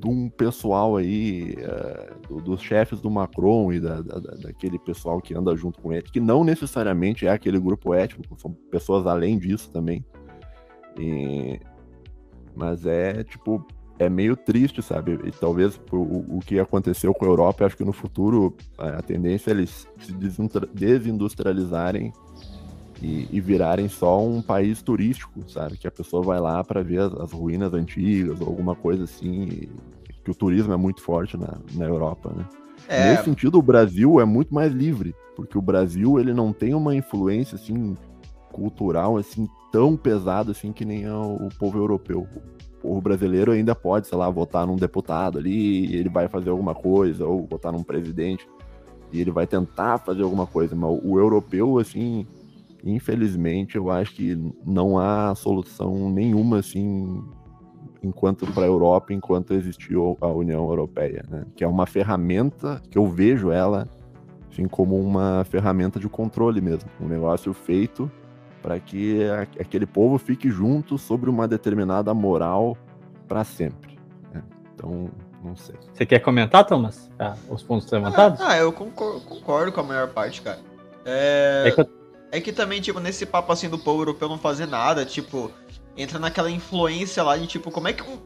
de 0.00 0.08
um 0.08 0.30
pessoal 0.30 0.96
aí, 0.96 1.54
do- 2.28 2.40
dos 2.40 2.62
chefes 2.62 3.00
do 3.00 3.10
Macron 3.10 3.70
e 3.72 3.78
da, 3.80 4.00
da- 4.00 4.18
da- 4.18 4.36
daquele 4.36 4.78
pessoal 4.78 5.20
que 5.20 5.34
anda 5.34 5.54
junto 5.54 5.80
com 5.80 5.92
ele, 5.92 6.02
que 6.02 6.18
não 6.20 6.42
necessariamente 6.42 7.26
é 7.26 7.30
aquele 7.30 7.60
grupo 7.60 7.92
étnico, 7.92 8.38
são 8.40 8.52
pessoas 8.70 9.06
além 9.06 9.38
disso 9.38 9.70
também. 9.70 10.04
E- 10.98 11.60
mas 12.56 12.86
é 12.86 13.22
tipo, 13.22 13.64
é 13.98 14.08
meio 14.08 14.34
triste, 14.34 14.82
sabe? 14.82 15.18
E 15.24 15.30
talvez 15.30 15.78
o, 15.92 16.36
o 16.36 16.40
que 16.40 16.58
aconteceu 16.58 17.12
com 17.12 17.26
a 17.26 17.28
Europa, 17.28 17.62
eu 17.62 17.66
acho 17.66 17.76
que 17.76 17.84
no 17.84 17.92
futuro 17.92 18.56
a, 18.78 19.02
tendência 19.02 19.50
é 19.50 19.52
eles 19.52 19.86
se 19.98 20.12
desindustrializarem 20.74 22.10
e, 23.00 23.28
e 23.30 23.40
virarem 23.40 23.88
só 23.88 24.22
um 24.24 24.42
país 24.42 24.82
turístico, 24.82 25.40
sabe? 25.48 25.76
Que 25.76 25.86
a 25.88 25.90
pessoa 25.90 26.22
vai 26.22 26.40
lá 26.40 26.62
para 26.62 26.82
ver 26.82 27.00
as, 27.00 27.12
as 27.14 27.32
ruínas 27.32 27.72
antigas 27.72 28.40
ou 28.40 28.48
alguma 28.48 28.74
coisa 28.74 29.04
assim. 29.04 29.42
e- 29.44 29.68
que 30.22 30.30
o 30.30 30.34
turismo 30.34 30.70
é 30.72 30.76
muito 30.76 31.00
forte 31.00 31.34
na, 31.38 31.56
na 31.74 31.86
Europa, 31.86 32.30
né? 32.36 32.44
É, 32.88 33.10
Nesse 33.10 33.24
sentido, 33.24 33.58
o 33.58 33.62
Brasil 33.62 34.20
é 34.20 34.24
muito 34.26 34.52
mais 34.52 34.70
livre, 34.70 35.14
porque 35.34 35.56
o 35.56 35.62
Brasil 35.62 36.20
ele 36.20 36.34
não 36.34 36.52
tem 36.52 36.74
uma 36.74 36.94
influência 36.94 37.54
assim 37.56 37.96
cultural 38.52 39.16
assim 39.16 39.48
tão 39.72 39.96
pesada 39.96 40.50
assim 40.50 40.72
que 40.72 40.84
nem 40.84 41.04
é 41.04 41.12
o, 41.12 41.46
o 41.46 41.48
povo 41.58 41.78
europeu. 41.78 42.26
O 42.78 42.82
povo 42.82 43.00
brasileiro 43.00 43.52
ainda 43.52 43.74
pode, 43.74 44.08
sei 44.08 44.18
lá, 44.18 44.28
votar 44.28 44.66
num 44.66 44.76
deputado 44.76 45.38
ali, 45.38 45.86
e 45.86 45.96
ele 45.96 46.08
vai 46.08 46.28
fazer 46.28 46.50
alguma 46.50 46.74
coisa, 46.74 47.26
ou 47.26 47.46
votar 47.46 47.72
num 47.72 47.82
presidente, 47.82 48.46
e 49.12 49.20
ele 49.20 49.30
vai 49.30 49.46
tentar 49.46 49.98
fazer 49.98 50.22
alguma 50.22 50.46
coisa, 50.46 50.74
mas 50.74 50.98
o 51.02 51.18
europeu 51.18 51.78
assim, 51.78 52.26
infelizmente, 52.84 53.76
eu 53.76 53.90
acho 53.90 54.14
que 54.14 54.36
não 54.64 54.98
há 54.98 55.34
solução 55.34 56.10
nenhuma 56.10 56.58
assim 56.58 57.22
enquanto 58.02 58.46
para 58.52 58.62
a 58.64 58.66
Europa, 58.66 59.12
enquanto 59.12 59.52
existiu 59.52 60.16
a 60.20 60.26
União 60.28 60.66
Europeia, 60.68 61.22
né? 61.28 61.44
Que 61.54 61.62
é 61.64 61.68
uma 61.68 61.86
ferramenta 61.86 62.80
que 62.90 62.96
eu 62.96 63.06
vejo 63.06 63.50
ela 63.50 63.86
assim 64.50 64.66
como 64.66 64.98
uma 64.98 65.44
ferramenta 65.44 66.00
de 66.00 66.08
controle 66.08 66.60
mesmo, 66.60 66.88
um 67.00 67.06
negócio 67.06 67.52
feito 67.52 68.10
para 68.62 68.78
que 68.80 69.20
aquele 69.58 69.86
povo 69.86 70.18
fique 70.18 70.50
junto 70.50 70.98
sobre 70.98 71.30
uma 71.30 71.46
determinada 71.46 72.12
moral 72.12 72.76
para 73.28 73.44
sempre. 73.44 73.96
né? 74.34 74.42
Então, 74.74 75.08
não 75.42 75.54
sei. 75.56 75.76
Você 75.92 76.04
quer 76.04 76.18
comentar, 76.18 76.66
Thomas? 76.66 77.10
Ah, 77.18 77.36
os 77.48 77.62
pontos 77.62 77.90
levantados? 77.90 78.40
Ah, 78.40 78.58
eu 78.58 78.72
concor- 78.72 79.20
concordo 79.22 79.72
com 79.72 79.80
a 79.80 79.84
maior 79.84 80.08
parte, 80.08 80.42
cara. 80.42 80.58
É... 81.04 81.64
É 81.68 81.70
que 81.70 81.80
eu- 81.80 81.88
é 82.32 82.40
que 82.40 82.52
também, 82.52 82.80
tipo, 82.80 83.00
nesse 83.00 83.26
papo 83.26 83.52
assim 83.52 83.68
do 83.68 83.78
povo 83.78 84.02
europeu 84.02 84.28
não 84.28 84.38
fazer 84.38 84.66
nada, 84.66 85.04
tipo, 85.04 85.50
entra 85.96 86.18
naquela 86.18 86.50
influência 86.50 87.22
lá 87.22 87.36
de, 87.36 87.46
tipo, 87.46 87.70
como 87.70 87.88
é 87.88 87.92
que 87.92 88.02
um, 88.02 88.18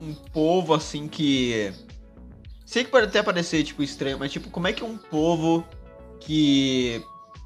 um 0.00 0.14
povo 0.14 0.74
assim 0.74 1.06
que. 1.06 1.72
Sei 2.64 2.84
que 2.84 2.90
pode 2.90 3.06
até 3.06 3.22
parecer, 3.22 3.62
tipo, 3.64 3.82
estranho, 3.82 4.18
mas, 4.18 4.32
tipo, 4.32 4.48
como 4.48 4.66
é 4.66 4.72
que 4.72 4.84
um 4.84 4.96
povo 4.96 5.64
que 6.20 7.04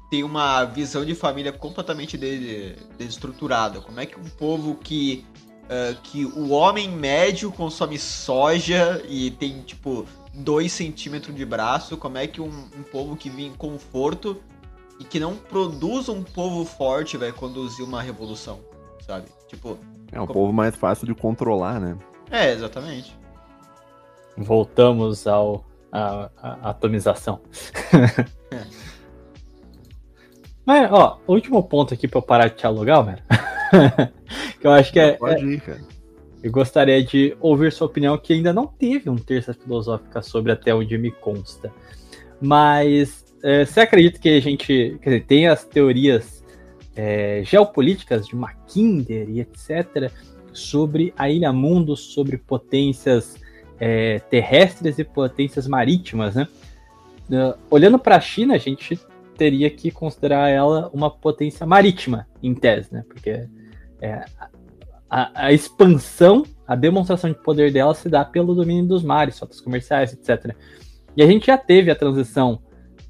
tem 0.09 0.23
uma 0.23 0.63
visão 0.65 1.03
de 1.03 1.15
família 1.15 1.51
completamente 1.51 2.17
de- 2.17 2.75
desestruturada, 2.97 3.81
como 3.81 3.99
é 3.99 4.05
que 4.05 4.17
um 4.17 4.29
povo 4.29 4.75
que. 4.75 5.25
ah, 5.69 5.95
que 6.03 6.25
o 6.25 6.49
homem 6.51 6.89
médio 6.89 7.51
consome 7.51 7.99
soja 7.99 9.03
e 9.09 9.31
tem, 9.31 9.61
tipo, 9.63 10.05
2 10.33 10.71
centímetros 10.71 11.35
de 11.35 11.45
braço, 11.45 11.97
como 11.97 12.17
é 12.17 12.27
que 12.27 12.39
um, 12.39 12.69
um 12.77 12.83
povo 12.83 13.15
que 13.15 13.29
vive 13.29 13.45
em 13.45 13.53
conforto 13.53 14.41
e 14.99 15.03
que 15.03 15.19
não 15.19 15.35
produz 15.35 16.07
um 16.09 16.23
povo 16.23 16.63
forte 16.65 17.17
vai 17.17 17.31
conduzir 17.31 17.85
uma 17.85 18.01
revolução, 18.01 18.59
sabe? 19.05 19.27
Tipo, 19.47 19.77
É 20.11 20.17
um 20.21 20.25
Como- 20.27 20.33
povo 20.33 20.53
mais 20.53 20.75
fácil 20.75 21.05
de 21.07 21.13
controlar, 21.15 21.79
né? 21.79 21.97
é, 22.31 22.51
exatamente. 22.51 23.17
Voltamos 24.37 25.25
ao 25.27 25.65
a, 25.91 26.29
a- 26.41 26.69
atomização. 26.71 27.39
Mas, 30.65 30.91
ó, 30.91 31.19
o 31.27 31.33
último 31.33 31.61
ponto 31.63 31.93
aqui 31.93 32.07
pra 32.07 32.17
eu 32.19 32.23
parar 32.23 32.47
de 32.47 32.55
te 32.55 32.65
alugar, 32.65 33.03
velho. 33.05 33.21
que 34.59 34.65
eu 34.67 34.71
acho 34.71 34.91
que 34.91 34.99
é, 34.99 35.11
Pode 35.13 35.45
ir, 35.45 35.61
cara. 35.61 35.81
Eu 36.41 36.51
gostaria 36.51 37.03
de 37.03 37.35
ouvir 37.39 37.71
sua 37.71 37.87
opinião, 37.87 38.17
que 38.17 38.33
ainda 38.33 38.51
não 38.53 38.67
teve 38.67 39.09
um 39.09 39.15
terça 39.15 39.53
filosófica 39.53 40.21
sobre 40.21 40.51
até 40.51 40.73
onde 40.73 40.97
me 40.97 41.11
consta. 41.11 41.71
Mas 42.41 43.24
é, 43.45 43.63
você 43.63 43.81
acredita 43.81 44.17
que 44.17 44.27
a 44.27 44.39
gente 44.39 44.97
quer 44.99 45.09
dizer, 45.11 45.25
tem 45.25 45.47
as 45.47 45.63
teorias 45.63 46.43
é, 46.95 47.43
geopolíticas 47.45 48.25
de 48.25 48.35
Mackinder 48.35 49.29
e 49.29 49.39
etc. 49.39 50.11
sobre 50.51 51.13
a 51.15 51.29
Ilha 51.29 51.53
Mundo, 51.53 51.95
sobre 51.95 52.39
potências 52.39 53.35
é, 53.79 54.17
terrestres 54.17 54.97
e 54.97 55.03
potências 55.03 55.67
marítimas, 55.67 56.33
né? 56.33 56.47
Uh, 57.29 57.55
olhando 57.69 57.99
para 57.99 58.15
a 58.15 58.19
China, 58.19 58.55
a 58.55 58.57
gente 58.57 58.99
teria 59.37 59.69
que 59.69 59.91
considerar 59.91 60.49
ela 60.49 60.89
uma 60.91 61.11
potência 61.11 61.67
marítima, 61.67 62.27
em 62.41 62.55
tese, 62.55 62.91
né? 62.91 63.03
Porque 63.07 63.47
é, 64.01 64.25
a, 65.07 65.45
a 65.45 65.53
expansão, 65.53 66.43
a 66.67 66.75
demonstração 66.75 67.29
de 67.29 67.37
poder 67.37 67.71
dela 67.71 67.93
se 67.93 68.09
dá 68.09 68.25
pelo 68.25 68.55
domínio 68.55 68.87
dos 68.87 69.03
mares, 69.03 69.37
rotas 69.37 69.61
comerciais, 69.61 70.13
etc. 70.13 70.55
E 71.15 71.21
a 71.21 71.27
gente 71.27 71.45
já 71.45 71.59
teve 71.59 71.91
a 71.91 71.95
transição 71.95 72.59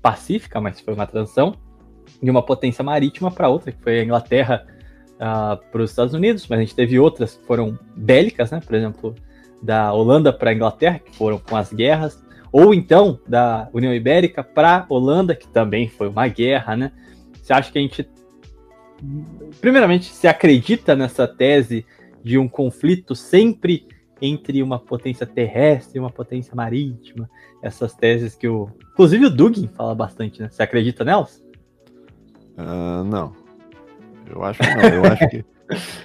pacífica, 0.06 0.62
mas 0.62 0.80
foi 0.80 0.94
uma 0.94 1.08
transição 1.08 1.56
de 2.22 2.30
uma 2.30 2.44
potência 2.44 2.84
marítima 2.84 3.32
para 3.32 3.50
outra, 3.50 3.72
que 3.72 3.82
foi 3.82 4.02
a 4.02 4.04
Inglaterra 4.04 4.64
para 5.18 5.82
os 5.82 5.90
Estados 5.90 6.14
Unidos, 6.14 6.46
mas 6.48 6.60
a 6.60 6.62
gente 6.62 6.76
teve 6.76 7.00
outras 7.00 7.38
que 7.38 7.44
foram 7.48 7.80
bélicas, 7.96 8.52
né? 8.52 8.60
Por 8.64 8.76
exemplo, 8.76 9.16
da 9.64 9.92
Holanda 9.92 10.32
para 10.32 10.52
a 10.52 10.54
Inglaterra, 10.54 11.00
que 11.00 11.16
foram 11.16 11.40
com 11.40 11.58
as 11.58 11.74
guerras, 11.74 12.24
ou 12.52 12.72
então 12.72 13.20
da 13.28 13.68
União 13.74 13.92
Ibérica 13.92 14.44
para 14.44 14.78
a 14.78 14.86
Holanda, 14.88 15.34
que 15.34 15.48
também 15.48 15.90
foi 15.90 16.08
uma 16.08 16.28
guerra, 16.28 16.78
né? 16.78 16.92
Você 17.42 17.52
acha 17.52 17.72
que 17.72 17.80
a 17.80 17.82
gente 17.82 18.08
primeiramente, 19.60 20.14
se 20.14 20.28
acredita 20.28 20.96
nessa 20.96 21.28
tese 21.28 21.84
de 22.24 22.38
um 22.38 22.48
conflito 22.48 23.16
sempre 23.16 23.88
entre 24.22 24.62
uma 24.64 24.80
potência 24.80 25.26
terrestre 25.26 25.98
e 25.98 26.00
uma 26.00 26.10
potência 26.10 26.56
marítima? 26.56 27.30
Essas 27.62 27.94
teses 27.94 28.36
que 28.36 28.48
o. 28.48 28.70
Inclusive 28.94 29.26
o 29.26 29.30
Dugin 29.30 29.68
fala 29.68 29.96
bastante, 29.96 30.42
né? 30.42 30.50
Você 30.50 30.64
acredita 30.64 31.04
nelas? 31.04 31.44
Ah, 32.58 33.04
não. 33.06 33.34
Eu 34.28 34.44
acho 34.44 34.60
que 34.60 34.76
não. 34.76 34.84
Eu 34.84 35.06
acho 35.06 35.30
que, 35.30 35.46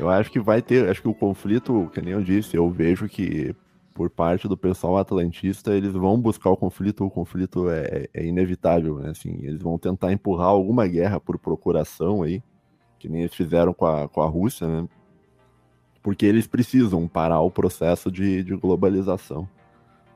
eu 0.01 0.09
acho 0.09 0.31
que 0.31 0.41
vai 0.41 0.63
ter. 0.63 0.89
Acho 0.89 1.03
que 1.03 1.09
o 1.09 1.15
conflito, 1.15 1.91
que 1.93 2.01
nem 2.01 2.13
eu 2.13 2.23
disse, 2.23 2.57
eu 2.57 2.69
vejo 2.71 3.09
que 3.09 3.55
por 4.01 4.09
parte 4.09 4.49
do 4.49 4.57
pessoal 4.57 4.97
atlantista, 4.97 5.75
eles 5.75 5.93
vão 5.93 6.19
buscar 6.19 6.49
o 6.49 6.57
conflito, 6.57 7.05
o 7.05 7.11
conflito 7.11 7.69
é, 7.69 8.09
é 8.15 8.25
inevitável, 8.25 8.99
né? 8.99 9.11
Assim, 9.11 9.39
eles 9.43 9.61
vão 9.61 9.79
tentar 9.79 10.13
empurrar 10.13 10.49
alguma 10.49 10.87
guerra 10.87 11.21
por 11.21 11.39
procuração 11.39 12.23
aí, 12.23 12.43
que 12.99 13.09
nem 13.09 13.23
eles 13.23 13.35
fizeram 13.35 13.75
com 13.75 13.85
a, 13.85 14.09
com 14.09 14.23
a 14.23 14.27
Rússia, 14.27 14.67
né? 14.67 14.89
Porque 16.03 16.25
eles 16.25 16.47
precisam 16.47 17.07
parar 17.07 17.41
o 17.41 17.51
processo 17.51 18.11
de, 18.11 18.43
de 18.43 18.57
globalização. 18.57 19.49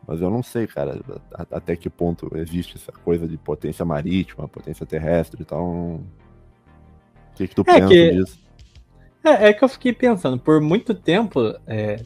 Mas 0.06 0.20
eu 0.20 0.30
não 0.30 0.42
sei, 0.42 0.66
cara, 0.66 1.00
a- 1.32 1.46
até 1.56 1.76
que 1.76 1.88
ponto 1.90 2.30
existe 2.36 2.76
essa 2.76 2.92
coisa 2.92 3.26
de 3.26 3.36
potência 3.36 3.84
marítima, 3.84 4.48
potência 4.48 4.84
terrestre 4.86 5.42
e 5.42 5.44
tal. 5.44 5.60
não- 5.60 5.94
O 5.96 7.36
que, 7.36 7.48
que 7.48 7.54
tu 7.54 7.62
É 7.66 7.74
pensa 7.80 7.88
que- 7.88 8.10
disso? 8.12 8.38
É, 9.24 9.48
é 9.48 9.52
que 9.54 9.64
eu 9.64 9.68
fiquei 9.68 9.92
pensando, 9.92 10.38
por 10.38 10.60
muito 10.60 10.94
tempo, 10.94 11.40
é, 11.66 12.02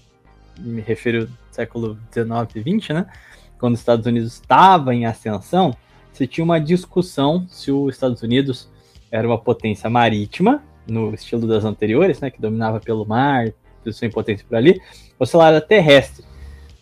me 0.58 0.80
refiro 0.80 1.22
ao 1.22 1.52
século 1.52 1.98
XIX 2.12 2.54
e 2.64 2.80
XX, 2.80 2.90
né? 2.94 3.06
Quando 3.58 3.74
os 3.74 3.80
Estados 3.80 4.06
Unidos 4.06 4.34
estava 4.34 4.94
em 4.94 5.04
ascensão, 5.04 5.74
se 6.12 6.26
tinha 6.28 6.44
uma 6.44 6.60
discussão 6.60 7.44
se 7.48 7.72
os 7.72 7.92
Estados 7.94 8.22
Unidos 8.22 8.68
era 9.10 9.26
uma 9.26 9.38
potência 9.38 9.90
marítima, 9.90 10.62
no 10.86 11.12
estilo 11.12 11.46
das 11.46 11.64
anteriores, 11.64 12.20
né? 12.20 12.30
Que 12.30 12.40
dominava 12.40 12.78
pelo 12.80 13.04
mar, 13.04 13.52
sua 13.92 14.10
potência 14.10 14.44
por 14.48 14.56
ali, 14.56 14.80
se 15.24 15.34
ela 15.34 15.48
era 15.48 15.60
terrestre. 15.60 16.24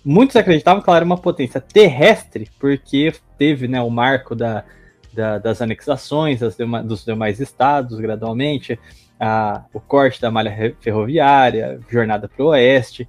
Muitos 0.05 0.37
acreditavam 0.37 0.83
que 0.83 0.89
ela 0.89 0.99
era 0.99 1.05
uma 1.05 1.19
potência 1.19 1.61
terrestre, 1.61 2.49
porque 2.61 3.13
teve 3.39 3.67
né, 3.67 3.81
o 3.81 3.91
marco 3.91 4.35
da, 4.35 4.65
da- 5.13 5.39
das 5.39 5.61
anexações 5.61 6.41
dema- 6.57 6.83
dos 6.83 7.05
demais 7.05 7.41
estados, 7.41 7.99
gradualmente, 7.99 8.79
a- 9.19 9.65
o 9.73 9.81
corte 9.81 10.21
da 10.21 10.31
malha 10.31 10.77
ferroviária, 10.81 11.81
jornada 11.91 12.29
para 12.29 12.45
o 12.45 12.49
oeste, 12.49 13.09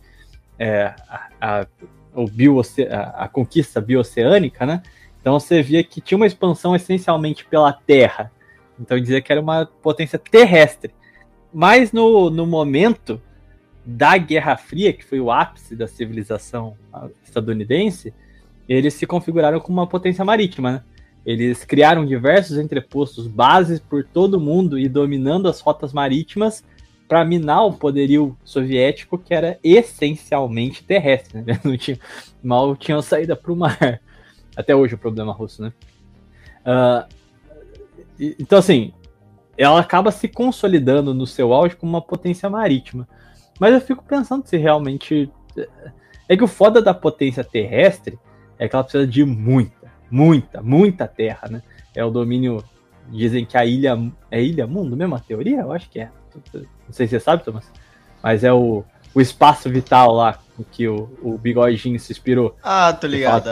é, 0.58 0.94
a, 1.08 1.28
a- 1.40 1.68
o 2.16 2.26
a, 2.90 3.26
a 3.26 3.28
conquista 3.28 3.80
bioceânica, 3.80 4.66
né? 4.66 4.82
Então 5.22 5.40
você 5.40 5.62
via 5.62 5.84
que 5.84 6.02
tinha 6.02 6.16
uma 6.16 6.26
expansão 6.26 6.76
essencialmente 6.76 7.46
pela 7.46 7.72
terra. 7.72 8.32
Então 8.80 9.00
dizia 9.00 9.22
que 9.22 9.32
era 9.32 9.42
uma 9.42 9.66
potência 9.66 10.18
terrestre. 10.18 10.94
Mas 11.54 11.92
no, 11.92 12.30
no 12.30 12.46
momento 12.48 13.22
da 13.90 14.18
Guerra 14.18 14.58
Fria, 14.58 14.92
que 14.92 15.06
foi 15.06 15.18
o 15.22 15.32
ápice 15.32 15.74
da 15.74 15.88
civilização 15.88 16.76
estadunidense, 17.24 18.14
eles 18.68 18.94
se 18.94 19.08
configuraram 19.08 19.62
como 19.62 19.80
uma 19.80 19.88
potência 19.88 20.26
marítima, 20.26 20.72
né? 20.72 20.84
Eles 21.26 21.64
criaram 21.64 22.06
diversos 22.06 22.58
entrepostos, 22.58 23.28
bases 23.28 23.80
por 23.80 24.04
todo 24.04 24.36
o 24.36 24.40
mundo 24.40 24.78
e 24.78 24.90
dominando 24.90 25.48
as 25.48 25.62
rotas 25.62 25.94
marítimas 25.94 26.64
para 27.08 27.24
minar 27.24 27.66
o 27.66 27.74
poderio 27.74 28.38
soviético, 28.44 29.18
que 29.18 29.34
era 29.34 29.58
essencialmente 29.64 30.84
terrestre. 30.84 31.42
Né? 31.42 31.60
Não 31.64 31.78
tinha, 31.78 31.98
mal 32.44 32.76
tinham 32.76 33.02
saída 33.02 33.36
para 33.36 33.52
o 33.52 33.56
mar. 33.56 34.02
Até 34.56 34.76
hoje 34.76 34.96
o 34.96 34.98
problema 34.98 35.32
russo, 35.32 35.62
né? 35.62 35.74
E- 38.20 38.36
então, 38.40 38.60
assim, 38.60 38.94
ela 39.58 39.80
acaba 39.80 40.12
se 40.12 40.28
consolidando 40.28 41.14
no 41.14 41.26
seu 41.28 41.54
auge 41.54 41.76
como 41.76 41.92
uma 41.92 42.02
potência 42.02 42.50
marítima. 42.50 43.08
Mas 43.60 43.74
eu 43.74 43.82
fico 43.82 44.04
pensando 44.04 44.46
se 44.48 44.58
realmente 44.58 45.30
É 46.30 46.36
que 46.38 46.44
o 46.44 46.48
foda 46.48 46.82
da 46.82 46.94
potência 46.94 47.44
terrestre 47.44 48.20
é 48.60 48.68
que 48.68 48.76
ela 48.76 48.84
precisa 48.84 49.08
de 49.08 49.24
muita, 49.26 49.88
muita, 50.12 50.62
muita 50.62 51.08
terra, 51.08 51.48
né? 51.50 51.62
É 51.96 52.04
o 52.04 52.10
domínio. 52.12 52.64
Dizem 53.10 53.46
que 53.46 53.58
a 53.58 53.66
ilha. 53.66 53.98
É 54.30 54.42
ilha 54.44 54.68
mundo 54.68 54.96
mesmo 54.98 55.16
a 55.16 55.20
teoria? 55.20 55.62
Eu 55.62 55.72
acho 55.72 55.90
que 55.90 56.00
é. 56.02 56.10
Não 56.54 56.92
sei 56.92 57.08
se 57.08 57.12
você 57.12 57.20
sabe, 57.22 57.44
Thomas. 57.44 57.72
Mas 58.22 58.44
é 58.44 58.52
o, 58.52 58.84
o 59.16 59.22
espaço 59.22 59.70
vital 59.70 60.12
lá 60.14 60.38
que 60.72 60.88
o, 60.88 61.10
o 61.22 61.38
bigodinho 61.38 62.00
se 62.00 62.12
inspirou. 62.12 62.56
Ah, 62.62 62.92
tô 62.94 63.08
ligado. 63.08 63.50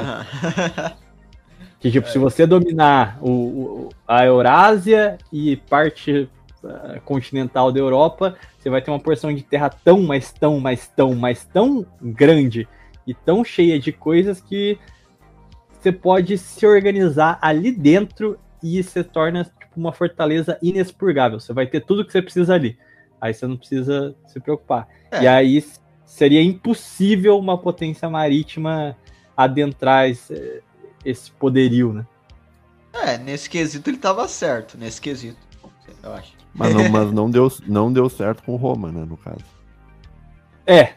Que, 1.79 1.91
tipo, 1.91 2.09
se 2.09 2.17
você 2.17 2.45
dominar 2.47 3.17
o, 3.21 3.29
o- 3.29 3.89
a 4.07 4.25
Eurásia 4.25 5.17
e 5.31 5.55
parte 5.55 6.27
continental 7.03 7.71
da 7.71 7.79
Europa, 7.79 8.35
você 8.57 8.69
vai 8.69 8.81
ter 8.81 8.91
uma 8.91 8.99
porção 8.99 9.33
de 9.33 9.43
terra 9.43 9.69
tão, 9.69 10.01
mas 10.01 10.31
tão, 10.31 10.59
mas 10.59 10.87
tão, 10.87 11.15
mas 11.15 11.45
tão 11.45 11.85
grande 12.01 12.67
e 13.05 13.13
tão 13.13 13.43
cheia 13.43 13.79
de 13.79 13.91
coisas 13.91 14.41
que 14.41 14.77
você 15.79 15.91
pode 15.91 16.37
se 16.37 16.65
organizar 16.65 17.37
ali 17.41 17.71
dentro 17.71 18.39
e 18.63 18.81
se 18.81 19.03
torna 19.03 19.43
tipo, 19.43 19.77
uma 19.77 19.93
fortaleza 19.93 20.57
inexpurgável. 20.61 21.39
Você 21.39 21.53
vai 21.53 21.67
ter 21.67 21.81
tudo 21.81 22.03
que 22.03 22.11
você 22.11 22.21
precisa 22.21 22.55
ali. 22.55 22.77
Aí 23.21 23.33
você 23.33 23.45
não 23.45 23.57
precisa 23.57 24.15
se 24.25 24.39
preocupar. 24.39 24.87
É. 25.11 25.23
E 25.23 25.27
aí 25.27 25.63
seria 26.05 26.41
impossível 26.41 27.37
uma 27.37 27.57
potência 27.57 28.09
marítima 28.09 28.97
adentrar 29.37 30.09
esse, 30.09 30.63
esse 31.03 31.31
poderio, 31.31 31.93
né? 31.93 32.05
É, 32.93 33.17
nesse 33.17 33.49
quesito 33.49 33.89
ele 33.89 33.97
tava 33.97 34.27
certo, 34.27 34.77
nesse 34.77 35.01
quesito. 35.01 35.37
Eu 36.01 36.13
acho. 36.13 36.34
Mas 36.55 36.73
não, 36.73 36.89
mas 36.89 37.11
não, 37.11 37.29
deu, 37.29 37.51
não 37.67 37.91
deu 37.93 38.09
certo 38.09 38.41
com 38.43 38.55
Roma, 38.55 38.91
né, 38.91 39.05
no 39.07 39.17
caso. 39.17 39.43
É, 40.65 40.93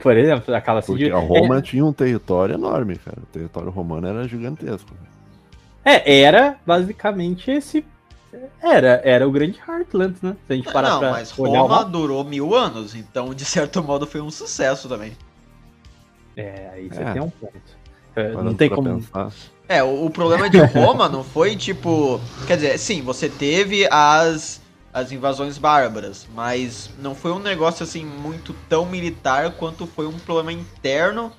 por 0.00 0.16
exemplo, 0.16 0.54
aquela 0.54 0.80
Porque 0.82 1.10
a 1.10 1.18
Roma 1.18 1.60
tinha 1.60 1.84
um 1.84 1.92
território 1.92 2.54
enorme, 2.54 2.96
cara. 2.96 3.18
O 3.22 3.26
território 3.26 3.70
romano 3.70 4.06
era 4.06 4.26
gigantesco. 4.26 4.90
É, 5.84 6.20
era 6.22 6.56
basicamente 6.66 7.50
esse. 7.50 7.84
Era, 8.60 9.00
era 9.04 9.28
o 9.28 9.30
grande 9.30 9.60
Heartland, 9.60 10.16
né? 10.22 10.36
Se 10.46 10.52
a 10.52 10.56
gente 10.56 10.72
parar 10.72 10.90
não, 10.90 10.98
pra 11.00 11.10
mas 11.12 11.30
Roma 11.30 11.84
durou 11.84 12.24
mil 12.24 12.54
anos, 12.54 12.94
então 12.94 13.32
de 13.32 13.44
certo 13.44 13.82
modo 13.82 14.06
foi 14.06 14.20
um 14.20 14.30
sucesso 14.30 14.88
também. 14.88 15.12
É, 16.36 16.70
aí 16.72 16.88
você 16.88 17.02
É. 17.02 17.12
tem 17.12 17.22
um 17.22 17.30
ponto. 17.30 17.52
É, 18.16 18.28
não 18.28 18.34
Parando 18.34 18.54
tem 18.54 18.68
pra 18.68 18.76
como. 18.76 18.88
pensar. 18.96 19.32
É, 19.68 19.82
o, 19.84 20.06
o 20.06 20.10
problema 20.10 20.48
de 20.50 20.58
Roma 20.58 21.08
não 21.08 21.22
foi 21.22 21.54
tipo. 21.54 22.20
Quer 22.46 22.56
dizer, 22.56 22.78
sim, 22.78 23.02
você 23.02 23.28
teve 23.28 23.86
as, 23.90 24.60
as 24.94 25.10
invasões 25.10 25.58
bárbaras, 25.58 26.24
mas 26.32 26.88
não 27.00 27.16
foi 27.16 27.32
um 27.32 27.40
negócio 27.40 27.82
assim 27.82 28.04
muito 28.04 28.54
tão 28.68 28.86
militar 28.86 29.50
quanto 29.54 29.88
foi 29.88 30.06
um 30.06 30.16
problema 30.20 30.52
interno 30.52 31.32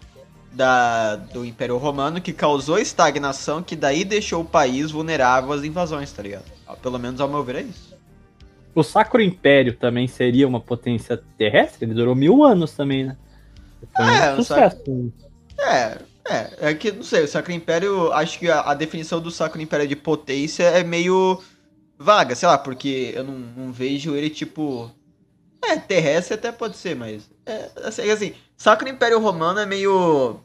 da, 0.52 1.16
do 1.16 1.46
Império 1.46 1.78
Romano 1.78 2.20
que 2.20 2.34
causou 2.34 2.78
estagnação, 2.78 3.64
que 3.64 3.76
daí 3.76 4.04
deixou 4.04 4.42
o 4.42 4.46
país 4.46 4.92
vulnerável 4.92 5.54
às 5.54 5.64
invasões, 5.64 6.12
tá 6.12 6.22
ligado? 6.22 6.44
Pelo 6.82 7.00
menos 7.00 7.22
ao 7.22 7.30
meu 7.30 7.44
ver 7.46 7.56
é 7.56 7.62
isso. 7.62 7.96
O 8.76 8.84
Sacro 8.84 9.22
Império 9.22 9.74
também 9.78 10.06
seria 10.06 10.46
uma 10.46 10.60
potência 10.60 11.24
terrestre? 11.38 11.86
Ele 11.86 11.94
durou 11.94 12.14
mil 12.14 12.44
anos 12.44 12.74
também, 12.74 13.06
né? 13.06 13.18
Foi 13.96 14.06
É, 14.06 14.34
um 14.34 14.36
sucesso. 14.36 15.14
É, 15.58 15.98
é, 16.28 16.52
é 16.60 16.74
que 16.74 16.92
não 16.92 17.04
sei, 17.04 17.24
o 17.24 17.28
Sacro 17.28 17.54
Império, 17.54 18.12
acho 18.12 18.38
que 18.38 18.50
a, 18.50 18.62
a 18.62 18.74
definição 18.74 19.22
do 19.22 19.32
Sacro 19.32 19.62
Império 19.62 19.88
de 19.88 19.96
potência 19.96 20.64
é 20.64 20.84
meio 20.84 21.42
vaga, 21.98 22.36
sei 22.36 22.48
lá, 22.48 22.58
porque 22.58 23.14
eu 23.16 23.24
não, 23.24 23.34
não 23.34 23.72
vejo 23.72 24.16
ele 24.16 24.30
tipo. 24.30 24.92
É, 25.64 25.78
terrestre 25.78 26.36
até 26.36 26.52
pode 26.52 26.78
ser, 26.78 26.96
mas. 26.96 27.30
É, 27.46 27.70
assim, 27.84 28.10
assim, 28.10 28.34
Sacro 28.56 28.88
Império 28.88 29.20
Romano 29.20 29.60
é 29.60 29.66
meio. 29.66 30.40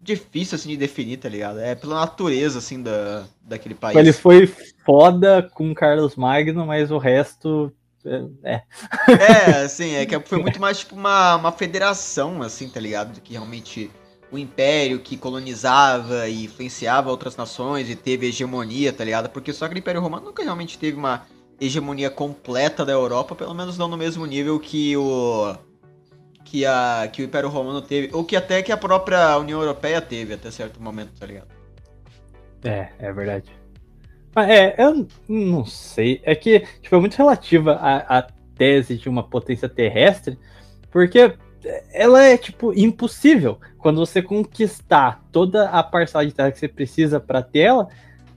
difícil 0.00 0.56
assim 0.56 0.70
de 0.70 0.76
definir, 0.76 1.16
tá 1.18 1.28
ligado? 1.28 1.58
É 1.58 1.74
pela 1.74 1.96
natureza, 1.96 2.58
assim, 2.58 2.82
da, 2.82 3.24
daquele 3.42 3.74
país. 3.74 3.96
Ele 3.96 4.12
foi 4.12 4.46
foda 4.84 5.42
com 5.54 5.74
Carlos 5.74 6.16
Magno, 6.16 6.66
mas 6.66 6.90
o 6.90 6.98
resto. 6.98 7.72
É. 8.44 8.62
É, 9.08 9.64
assim, 9.64 9.94
é 9.94 10.06
que 10.06 10.18
foi 10.20 10.38
muito 10.38 10.60
mais 10.60 10.78
tipo 10.78 10.94
uma, 10.94 11.34
uma 11.34 11.50
federação, 11.50 12.40
assim, 12.40 12.68
tá 12.68 12.78
ligado? 12.78 13.14
Do 13.14 13.20
que 13.20 13.32
realmente 13.32 13.90
o 14.30 14.38
império 14.38 14.98
que 14.98 15.16
colonizava 15.16 16.28
e 16.28 16.44
influenciava 16.44 17.10
outras 17.10 17.36
nações 17.36 17.88
e 17.88 17.94
teve 17.94 18.26
hegemonia, 18.26 18.92
tá 18.92 19.04
ligado? 19.04 19.28
Porque 19.28 19.52
só 19.52 19.68
que 19.68 19.74
o 19.74 19.78
Império 19.78 20.00
Romano 20.00 20.26
nunca 20.26 20.42
realmente 20.42 20.78
teve 20.78 20.96
uma 20.96 21.26
hegemonia 21.60 22.10
completa 22.10 22.84
da 22.84 22.92
Europa, 22.92 23.34
pelo 23.34 23.54
menos 23.54 23.78
não 23.78 23.88
no 23.88 23.96
mesmo 23.96 24.26
nível 24.26 24.58
que 24.58 24.96
o 24.96 25.54
que 26.44 26.64
a 26.64 27.08
que 27.12 27.22
o 27.22 27.24
Império 27.24 27.48
Romano 27.48 27.80
teve, 27.80 28.10
ou 28.14 28.24
que 28.24 28.36
até 28.36 28.62
que 28.62 28.72
a 28.72 28.76
própria 28.76 29.36
União 29.38 29.60
Europeia 29.60 30.00
teve 30.00 30.34
até 30.34 30.50
certo 30.50 30.82
momento, 30.82 31.18
tá 31.18 31.26
ligado? 31.26 31.48
É, 32.64 32.88
é 32.98 33.12
verdade. 33.12 33.50
É, 34.36 34.82
eu 34.82 35.06
não 35.28 35.64
sei. 35.64 36.20
É 36.24 36.34
que 36.34 36.60
tipo, 36.82 36.94
é 36.94 36.98
muito 36.98 37.16
relativa 37.16 37.74
à, 37.74 38.18
à 38.18 38.22
tese 38.56 38.96
de 38.96 39.08
uma 39.08 39.22
potência 39.22 39.68
terrestre, 39.68 40.38
porque 40.90 41.34
ela 41.92 42.22
é, 42.22 42.36
tipo, 42.36 42.72
impossível. 42.78 43.58
Quando 43.78 43.98
você 43.98 44.22
conquistar 44.22 45.22
toda 45.30 45.68
a 45.68 45.82
parcela 45.82 46.26
de 46.26 46.32
terra 46.32 46.50
que 46.50 46.58
você 46.58 46.68
precisa 46.68 47.20
para 47.20 47.42
ter 47.42 47.60
ela, 47.60 47.88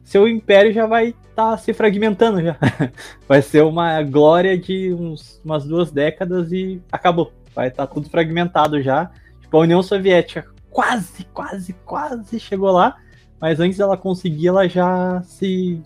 seu 0.03 0.27
império 0.27 0.73
já 0.73 0.85
vai 0.85 1.13
estar 1.29 1.57
se 1.57 1.73
fragmentando 1.73 2.41
já. 2.41 2.57
Vai 3.27 3.41
ser 3.41 3.63
uma 3.63 4.01
glória 4.01 4.57
de 4.57 4.91
uns, 4.93 5.39
umas 5.45 5.65
duas 5.65 5.91
décadas 5.91 6.51
e 6.51 6.81
acabou. 6.91 7.31
Vai 7.53 7.67
estar 7.67 7.85
tudo 7.87 8.09
fragmentado 8.09 8.81
já. 8.81 9.11
Tipo, 9.39 9.57
a 9.57 9.61
União 9.61 9.83
Soviética 9.83 10.47
quase, 10.69 11.25
quase, 11.25 11.73
quase 11.85 12.39
chegou 12.39 12.71
lá. 12.71 12.97
Mas 13.39 13.59
antes 13.59 13.77
dela 13.77 13.95
conseguir, 13.95 14.47
ela 14.47 14.67
já 14.67 15.21
se, 15.21 15.81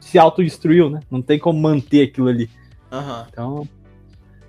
se 0.00 0.18
autodestruiu, 0.18 0.88
né? 0.88 1.00
Não 1.10 1.20
tem 1.20 1.38
como 1.38 1.60
manter 1.60 2.08
aquilo 2.08 2.28
ali. 2.28 2.48
Aham. 2.90 3.26
Então, 3.30 3.68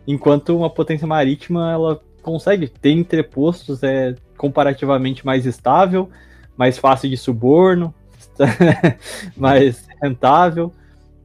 enquanto 0.07 0.55
uma 0.55 0.69
potência 0.69 1.07
marítima, 1.07 1.71
ela 1.71 2.01
consegue 2.25 2.67
ter 2.67 2.89
entrepostos, 2.89 3.83
é 3.83 4.15
comparativamente 4.35 5.23
mais 5.23 5.45
estável, 5.45 6.09
mais 6.57 6.75
fácil 6.75 7.07
de 7.07 7.15
suborno, 7.15 7.93
mais 9.37 9.87
rentável. 10.01 10.73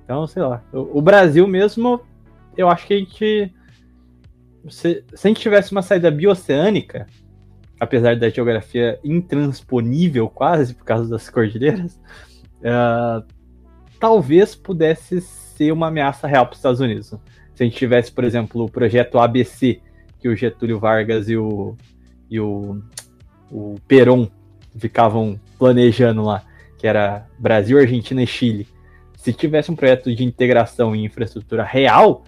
Então, 0.04 0.26
sei 0.26 0.42
lá. 0.42 0.62
O, 0.70 1.00
Brasil 1.00 1.46
mesmo, 1.46 2.02
eu 2.54 2.68
acho 2.68 2.86
que 2.86 2.92
a 2.92 2.98
gente. 2.98 3.54
Se, 4.68 5.02
se 5.14 5.26
a 5.26 5.28
gente 5.28 5.40
tivesse 5.40 5.72
uma 5.72 5.80
saída 5.80 6.10
bioceânica, 6.10 7.06
apesar 7.80 8.14
da 8.14 8.28
geografia 8.28 9.00
intransponível 9.02 10.28
quase 10.28 10.74
por 10.74 10.84
causa 10.84 11.08
das 11.08 11.30
cordilheiras, 11.30 11.98
ah, 12.62 13.22
talvez 13.98 14.54
pudesse 14.54 15.22
ser 15.22 15.72
uma 15.72 15.86
ameaça 15.86 16.26
real 16.26 16.44
para 16.44 16.52
os 16.52 16.58
Estados 16.58 16.80
Unidos. 16.80 17.14
Se 17.54 17.62
a 17.62 17.64
gente 17.64 17.76
tivesse, 17.76 18.12
por 18.12 18.24
exemplo, 18.24 18.64
o 18.64 18.70
projeto 18.70 19.18
ABC, 19.18 19.80
que 20.20 20.28
o 20.28 20.36
Getúlio 20.36 20.78
Vargas 20.78 21.28
e 21.28 21.36
o, 21.36 21.76
e 22.30 22.38
o, 22.38 22.82
o 23.50 23.76
Peron 23.88 24.28
ficavam 24.76 25.40
planejando 25.58 26.22
lá, 26.22 26.42
que 26.78 26.86
era 26.86 27.26
Brasil, 27.38 27.78
Argentina 27.78 28.22
e 28.22 28.26
Chile. 28.26 28.68
Se 29.16 29.32
tivesse 29.32 29.70
um 29.70 29.76
projeto 29.76 30.14
de 30.14 30.24
integração 30.24 30.94
em 30.94 31.04
infraestrutura 31.04 31.62
real, 31.64 32.24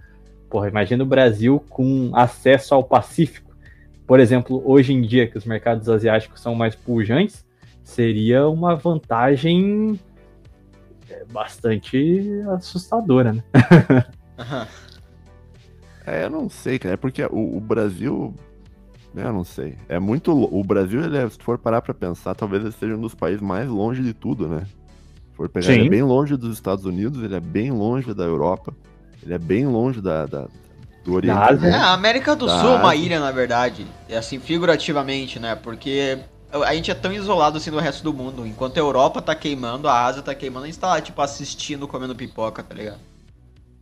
porra, 0.51 0.69
imagina 0.69 1.03
o 1.03 1.07
Brasil 1.07 1.65
com 1.71 2.11
acesso 2.15 2.75
ao 2.75 2.85
Pacífico. 2.85 3.53
Por 4.07 4.21
exemplo, 4.21 4.63
hoje 4.65 4.93
em 4.93 5.01
dia 5.01 5.27
que 5.27 5.39
os 5.39 5.45
mercados 5.45 5.89
asiáticos 5.89 6.41
são 6.41 6.55
mais 6.55 6.75
pujantes, 6.75 7.47
seria 7.83 8.49
uma 8.49 8.75
vantagem 8.75 9.99
é, 11.09 11.25
bastante 11.27 12.23
assustadora, 12.49 13.33
né? 13.33 13.45
Aham. 14.39 14.67
É, 16.07 16.25
eu 16.25 16.31
não 16.31 16.49
sei, 16.49 16.79
cara. 16.79 16.95
É 16.95 16.97
porque 16.97 17.23
o, 17.25 17.57
o 17.57 17.61
Brasil. 17.61 18.35
né, 19.15 19.25
Eu 19.27 19.33
não 19.33 19.45
sei. 19.45 19.77
É 19.89 19.99
muito. 19.99 20.33
O 20.33 20.63
Brasil, 20.65 21.03
ele 21.03 21.17
é- 21.17 21.29
se 21.29 21.39
for 21.39 21.59
parar 21.59 21.81
pra 21.83 21.95
pensar, 21.95 22.35
talvez 22.35 22.63
ele 22.63 22.73
seja 22.73 22.95
um 22.97 23.01
dos 23.01 23.15
países 23.15 23.41
mais 23.41 23.69
longe 23.69 24.03
de 24.03 24.13
tudo, 24.13 24.49
né? 24.49 24.65
Se 25.31 25.37
for 25.37 25.49
pegar, 25.49 25.73
ele 25.73 25.87
é 25.87 25.91
bem 25.91 26.03
longe 26.03 26.37
dos 26.37 26.53
Estados 26.55 26.85
Unidos, 26.85 27.23
ele 27.23 27.35
é 27.35 27.41
bem 27.41 27.71
longe 27.71 28.13
da 28.13 28.25
Europa, 28.25 28.75
ele 29.23 29.33
é 29.35 29.39
bem 29.39 29.67
longe 29.67 30.01
da, 30.01 30.27
da- 30.27 30.49
do 31.05 31.15
Oriente. 31.15 31.35
Da 31.37 31.47
Ásia. 31.47 31.69
É, 31.69 31.75
a 31.75 31.93
América 31.93 32.37
do 32.37 32.47
Da 32.47 32.61
Sul 32.61 32.71
é 32.71 32.77
uma 32.77 32.95
ilha, 32.95 33.19
na 33.21 33.31
verdade. 33.31 33.87
É 34.09 34.17
assim, 34.17 34.39
figurativamente, 34.39 35.39
né? 35.41 35.55
Porque 35.55 36.19
a 36.53 36.75
gente 36.75 36.91
é 36.91 36.95
tão 36.95 37.13
isolado 37.13 37.57
assim 37.57 37.71
do 37.71 37.79
resto 37.79 38.03
do 38.05 38.13
mundo. 38.13 38.47
Enquanto 38.47 38.77
a 38.77 38.81
Europa 38.81 39.23
tá 39.23 39.35
queimando, 39.35 39.89
a 39.89 40.05
Ásia 40.05 40.23
tá 40.23 40.35
queimando, 40.35 40.65
a 40.65 40.69
gente 40.69 40.79
tá 40.79 40.89
lá, 40.89 41.01
tipo, 41.01 41.21
assistindo, 41.23 41.89
comendo 41.89 42.15
pipoca, 42.15 42.63
tá 42.63 42.75
ligado? 42.75 42.99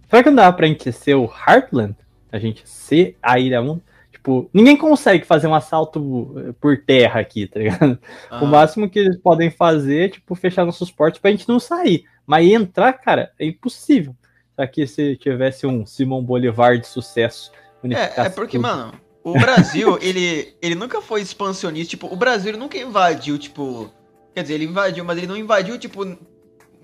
Será 0.09 0.23
que 0.23 0.31
não 0.31 0.37
dá 0.37 0.53
pra 0.53 0.67
ser 0.93 1.15
o 1.15 1.25
Heartland? 1.47 1.95
A 2.33 2.39
gente 2.39 2.69
ser 2.69 3.17
a 3.23 3.39
Ilha 3.39 3.61
Mundo? 3.63 3.83
Tipo, 4.13 4.51
ninguém 4.53 4.77
consegue 4.77 5.25
fazer 5.25 5.47
um 5.47 5.55
assalto 5.55 6.35
eh, 6.37 6.53
por 6.61 6.77
terra 6.85 7.21
aqui, 7.21 7.47
tá 7.47 7.59
ligado? 7.59 7.99
O 8.31 8.35
Ah, 8.35 8.45
máximo 8.45 8.89
que 8.91 8.99
eles 8.99 9.17
podem 9.17 9.51
fazer 9.51 10.05
é, 10.05 10.09
tipo, 10.09 10.35
fechar 10.35 10.65
nossos 10.67 10.91
portos 10.91 11.21
pra 11.21 11.31
gente 11.31 11.49
não 11.49 11.59
sair. 11.59 12.05
Mas 12.27 12.47
entrar, 12.51 12.93
cara, 12.93 13.33
é 13.39 13.47
impossível. 13.47 14.15
Só 14.55 14.67
que 14.67 14.87
se 14.87 15.17
tivesse 15.17 15.67
um 15.67 15.87
Simão 15.87 16.23
Bolivar 16.23 16.79
de 16.79 16.87
sucesso. 16.87 17.51
é, 17.91 18.27
é 18.27 18.29
porque, 18.29 18.59
tudo. 18.59 18.63
mano, 18.69 18.93
o 19.25 19.33
Brasil, 19.33 19.99
ele, 20.03 20.55
ele 20.61 20.75
nunca 20.75 21.01
foi 21.01 21.23
expansionista. 21.23 21.91
Tipo, 21.91 22.13
o 22.13 22.17
Brasil 22.17 22.57
nunca 22.59 22.77
invadiu, 22.77 23.39
tipo. 23.39 23.91
Quer 24.35 24.43
dizer, 24.43 24.55
ele 24.55 24.67
invadiu, 24.67 25.05
mas 25.05 25.17
ele 25.19 25.27
não 25.27 25.37
invadiu, 25.37 25.79
tipo, 25.79 26.05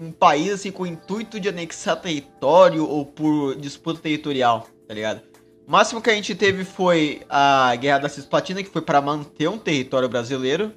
um 0.00 0.10
país 0.10 0.52
assim 0.52 0.70
com 0.70 0.84
o 0.84 0.86
intuito 0.86 1.38
de 1.38 1.48
anexar 1.48 2.00
território 2.00 2.88
ou 2.88 3.04
por 3.04 3.54
disputa 3.56 4.00
territorial, 4.00 4.66
tá 4.88 4.94
ligado? 4.94 5.20
O 5.66 5.72
máximo 5.72 6.00
que 6.00 6.08
a 6.08 6.14
gente 6.14 6.32
teve 6.32 6.62
foi 6.62 7.22
a 7.28 7.74
Guerra 7.74 7.98
da 7.98 8.08
Cisplatina, 8.08 8.62
que 8.62 8.70
foi 8.70 8.82
para 8.82 9.00
manter 9.00 9.48
um 9.48 9.58
território 9.58 10.08
brasileiro, 10.08 10.70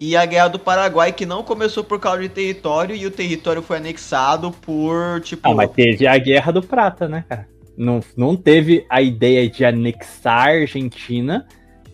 e 0.00 0.16
a 0.16 0.24
Guerra 0.24 0.46
do 0.46 0.60
Paraguai, 0.60 1.10
que 1.10 1.26
não 1.26 1.42
começou 1.42 1.82
por 1.82 1.98
causa 1.98 2.22
de 2.22 2.28
território, 2.28 2.94
e 2.94 3.04
o 3.04 3.10
território 3.10 3.60
foi 3.60 3.78
anexado 3.78 4.52
por, 4.52 5.20
tipo. 5.22 5.42
Ah, 5.50 5.52
mas 5.52 5.72
teve 5.72 6.06
a 6.06 6.16
Guerra 6.16 6.52
do 6.52 6.62
Prata, 6.62 7.08
né, 7.08 7.24
cara? 7.28 7.48
Não, 7.76 8.00
não 8.16 8.36
teve 8.36 8.86
a 8.88 9.02
ideia 9.02 9.48
de 9.48 9.64
anexar 9.64 10.46
a 10.46 10.60
Argentina, 10.60 11.44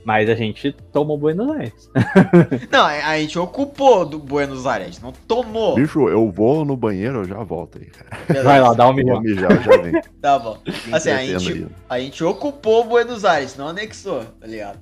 mas 0.05 0.29
a 0.29 0.35
gente 0.35 0.73
tomou 0.93 1.17
Buenos 1.17 1.51
Aires. 1.51 1.91
Não, 2.71 2.85
a 2.85 3.19
gente 3.19 3.39
ocupou 3.39 4.05
do 4.05 4.19
Buenos 4.19 4.67
Aires, 4.67 5.01
não 5.01 5.13
tomou. 5.13 5.75
Bicho, 5.75 6.09
eu 6.09 6.31
vou 6.31 6.65
no 6.65 6.77
banheiro, 6.77 7.19
eu 7.21 7.25
já 7.25 7.43
volto 7.43 7.79
aí, 7.79 7.87
cara. 7.87 8.43
Vai 8.43 8.61
lá, 8.61 8.75
dá 8.75 8.89
um 8.89 8.93
milhão. 8.93 9.21
mijar, 9.21 9.51
eu 9.51 9.63
já 9.63 9.83
venho. 9.83 10.03
Tá 10.21 10.39
bom. 10.39 10.59
Assim, 10.91 11.11
a 11.11 11.25
gente, 11.25 11.67
a 11.89 12.01
gente 12.01 12.25
ocupou 12.25 12.85
Buenos 12.85 13.25
Aires, 13.25 13.57
não 13.57 13.69
anexou, 13.69 14.25
tá 14.25 14.47
ligado? 14.47 14.79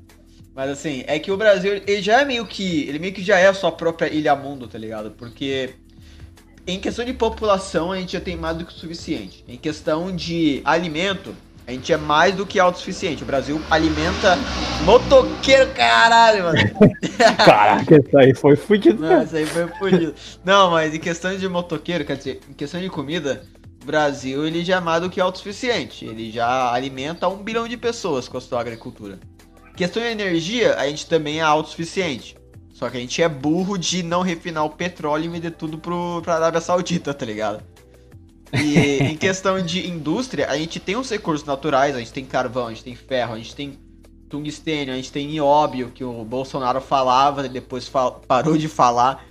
Mas 0.54 0.70
assim, 0.70 1.02
é 1.06 1.18
que 1.18 1.32
o 1.32 1.36
Brasil, 1.36 1.82
ele 1.86 2.02
já 2.02 2.20
é 2.20 2.24
meio 2.24 2.46
que. 2.46 2.86
Ele 2.88 2.98
meio 2.98 3.12
que 3.12 3.22
já 3.22 3.38
é 3.38 3.48
a 3.48 3.54
sua 3.54 3.72
própria 3.72 4.12
ilha 4.12 4.36
mundo, 4.36 4.68
tá 4.68 4.78
ligado? 4.78 5.10
Porque 5.12 5.74
em 6.66 6.78
questão 6.78 7.04
de 7.04 7.12
população, 7.12 7.90
a 7.90 7.98
gente 7.98 8.12
já 8.12 8.20
tem 8.20 8.36
mais 8.36 8.56
do 8.56 8.64
que 8.64 8.72
o 8.72 8.76
suficiente. 8.76 9.44
Em 9.48 9.56
questão 9.56 10.14
de 10.14 10.60
alimento, 10.64 11.34
a 11.66 11.72
gente 11.72 11.92
é 11.92 11.96
mais 11.96 12.34
do 12.34 12.44
que 12.44 12.58
autossuficiente. 12.58 13.22
O 13.22 13.26
Brasil 13.26 13.60
alimenta 13.70 14.36
motoqueiro, 14.84 15.70
caralho, 15.70 16.44
mano. 16.44 16.58
Caraca, 17.44 17.96
isso 17.96 18.18
aí 18.18 18.34
foi 18.34 18.56
fudido. 18.56 19.00
Não, 19.00 19.22
isso 19.22 19.36
aí 19.36 19.46
foi 19.46 19.68
fudido. 19.68 20.14
Não, 20.44 20.72
mas 20.72 20.92
em 20.94 20.98
questão 20.98 21.36
de 21.36 21.48
motoqueiro, 21.48 22.04
quer 22.04 22.16
dizer, 22.16 22.40
em 22.48 22.52
questão 22.52 22.80
de 22.80 22.88
comida, 22.88 23.44
o 23.82 23.86
Brasil 23.86 24.46
ele 24.46 24.64
já 24.64 24.76
é 24.78 24.80
mais 24.80 25.02
do 25.02 25.10
que 25.10 25.20
autossuficiente. 25.20 26.04
Ele 26.04 26.30
já 26.30 26.72
alimenta 26.72 27.28
um 27.28 27.42
bilhão 27.42 27.68
de 27.68 27.76
pessoas 27.76 28.28
com 28.28 28.38
a 28.38 28.40
sua 28.40 28.60
agricultura. 28.60 29.18
Questão 29.76 30.02
de 30.02 30.08
energia, 30.08 30.76
a 30.76 30.86
gente 30.88 31.06
também 31.06 31.38
é 31.38 31.42
autossuficiente. 31.42 32.36
Só 32.72 32.90
que 32.90 32.96
a 32.96 33.00
gente 33.00 33.22
é 33.22 33.28
burro 33.28 33.78
de 33.78 34.02
não 34.02 34.22
refinar 34.22 34.64
o 34.64 34.70
petróleo 34.70 35.26
e 35.26 35.28
vender 35.28 35.52
tudo 35.52 35.78
pro, 35.78 36.20
pra 36.22 36.34
Arábia 36.34 36.60
Saudita, 36.60 37.14
tá 37.14 37.24
ligado? 37.24 37.62
E 38.54 38.98
em 39.00 39.16
questão 39.16 39.62
de 39.62 39.88
indústria, 39.88 40.48
a 40.48 40.56
gente 40.58 40.78
tem 40.78 40.96
os 40.96 41.08
recursos 41.10 41.46
naturais, 41.46 41.96
a 41.96 41.98
gente 41.98 42.12
tem 42.12 42.24
carvão, 42.24 42.66
a 42.66 42.70
gente 42.70 42.84
tem 42.84 42.94
ferro, 42.94 43.34
a 43.34 43.38
gente 43.38 43.54
tem 43.56 43.78
tungstênio, 44.28 44.92
a 44.92 44.96
gente 44.96 45.12
tem 45.12 45.26
nióbio, 45.26 45.90
que 45.90 46.04
o 46.04 46.24
Bolsonaro 46.24 46.80
falava 46.80 47.46
e 47.46 47.48
depois 47.48 47.88
fa- 47.88 48.10
parou 48.12 48.56
de 48.56 48.68
falar. 48.68 49.24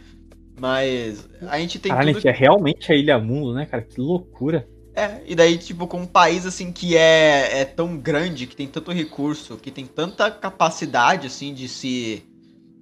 Mas 0.60 1.28
a 1.42 1.60
gente 1.60 1.80
tem 1.80 1.96
Caralho, 1.96 2.10
a 2.10 2.14
tudo 2.14 2.14
gente 2.14 2.28
é 2.28 2.32
realmente 2.32 2.92
a 2.92 2.96
Ilha 2.96 3.20
Mundo, 3.20 3.54
né, 3.54 3.66
cara? 3.66 3.84
Que 3.84 4.00
loucura. 4.00 4.68
é, 4.96 5.22
e 5.26 5.36
daí, 5.36 5.58
tipo, 5.58 5.88
com 5.88 6.02
um 6.02 6.06
país, 6.08 6.46
assim, 6.46 6.72
que 6.72 6.98
é, 6.98 7.62
é 7.62 7.66
tão 7.66 7.98
grande, 7.98 8.46
que 8.46 8.56
tem 8.56 8.68
tanto 8.68 8.92
recurso, 8.92 9.58
que 9.58 9.72
tem 9.72 9.86
tanta 9.86 10.30
capacidade, 10.30 11.28
assim, 11.28 11.54
de 11.54 11.68
se... 11.68 12.24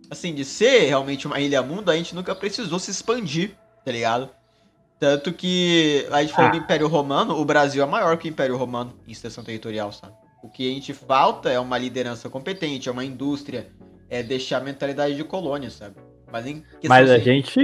Assim, 0.09 0.33
de 0.33 0.43
ser 0.43 0.87
realmente 0.87 1.27
uma 1.27 1.39
ilha 1.39 1.61
mundo, 1.61 1.89
a 1.91 1.95
gente 1.95 2.15
nunca 2.15 2.33
precisou 2.35 2.79
se 2.79 2.89
expandir, 2.89 3.55
tá 3.85 3.91
ligado? 3.91 4.29
Tanto 4.99 5.31
que, 5.31 6.05
a 6.11 6.21
gente 6.21 6.33
falou 6.33 6.49
Ah. 6.49 6.51
do 6.53 6.57
Império 6.57 6.87
Romano, 6.87 7.39
o 7.39 7.45
Brasil 7.45 7.81
é 7.81 7.85
maior 7.85 8.17
que 8.17 8.27
o 8.27 8.29
Império 8.29 8.57
Romano 8.57 8.93
em 9.07 9.11
extensão 9.11 9.43
territorial, 9.43 9.91
sabe? 9.91 10.13
O 10.43 10.49
que 10.49 10.69
a 10.69 10.73
gente 10.73 10.93
falta 10.93 11.49
é 11.49 11.59
uma 11.59 11.77
liderança 11.77 12.29
competente, 12.29 12.89
é 12.89 12.91
uma 12.91 13.05
indústria, 13.05 13.67
é 14.09 14.21
deixar 14.21 14.57
a 14.57 14.63
mentalidade 14.63 15.15
de 15.15 15.23
colônia, 15.23 15.69
sabe? 15.69 15.95
Mas 16.31 16.45
Mas 16.87 17.09
a 17.09 17.15
assim, 17.15 17.23
gente 17.23 17.59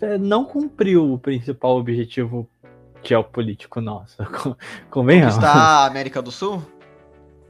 é, 0.00 0.18
não 0.18 0.44
cumpriu 0.44 1.12
o 1.12 1.18
principal 1.18 1.76
objetivo 1.78 2.48
geopolítico 3.02 3.80
nosso. 3.80 4.16
Con- 4.42 4.56
Convenhamos? 4.90 5.34
Conquistar 5.34 5.56
a 5.56 5.86
América 5.86 6.20
do 6.22 6.32
Sul? 6.32 6.62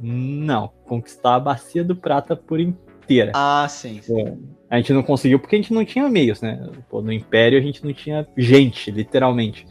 Não, 0.00 0.68
conquistar 0.86 1.36
a 1.36 1.40
Bacia 1.40 1.84
do 1.84 1.94
Prata 1.96 2.34
por 2.36 2.58
inteira. 2.60 3.32
Ah, 3.34 3.66
sim. 3.68 4.00
sim. 4.02 4.38
A 4.72 4.76
gente 4.78 4.90
não 4.94 5.02
conseguiu 5.02 5.38
porque 5.38 5.54
a 5.54 5.58
gente 5.58 5.74
não 5.74 5.84
tinha 5.84 6.08
meios, 6.08 6.40
né? 6.40 6.66
Pô, 6.88 7.02
no 7.02 7.12
Império 7.12 7.58
a 7.58 7.60
gente 7.62 7.84
não 7.84 7.92
tinha 7.92 8.26
gente, 8.38 8.90
literalmente. 8.90 9.66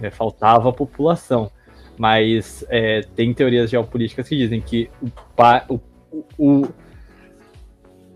É, 0.00 0.10
faltava 0.10 0.72
população. 0.72 1.50
Mas 1.98 2.64
é, 2.70 3.02
tem 3.14 3.34
teorias 3.34 3.68
geopolíticas 3.68 4.26
que 4.26 4.34
dizem 4.38 4.58
que 4.62 4.88
o, 5.02 5.10
pa- 5.36 5.66
o- 5.68 5.78
o- 6.38 6.68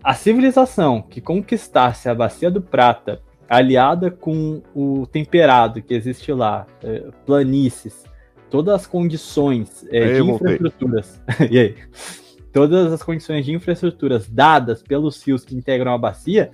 a 0.03 0.15
civilização 0.15 0.99
que 0.99 1.21
conquistasse 1.21 2.09
a 2.09 2.15
Bacia 2.15 2.49
do 2.49 2.59
Prata, 2.59 3.21
aliada 3.47 4.09
com 4.09 4.63
o 4.73 5.05
temperado 5.05 5.79
que 5.79 5.93
existe 5.93 6.31
lá, 6.33 6.65
é, 6.83 7.03
planícies, 7.27 8.03
todas 8.49 8.73
as 8.73 8.87
condições 8.87 9.85
é, 9.91 10.05
Aí, 10.05 10.23
de 10.23 10.31
infraestruturas. 10.31 11.21
e 11.51 11.59
aí? 11.59 11.75
Todas 12.55 12.93
as 12.93 13.03
condições 13.03 13.45
de 13.45 13.51
infraestruturas 13.51 14.29
dadas 14.29 14.81
pelos 14.81 15.21
rios 15.21 15.43
que 15.43 15.53
integram 15.53 15.93
a 15.93 15.97
bacia, 15.97 16.51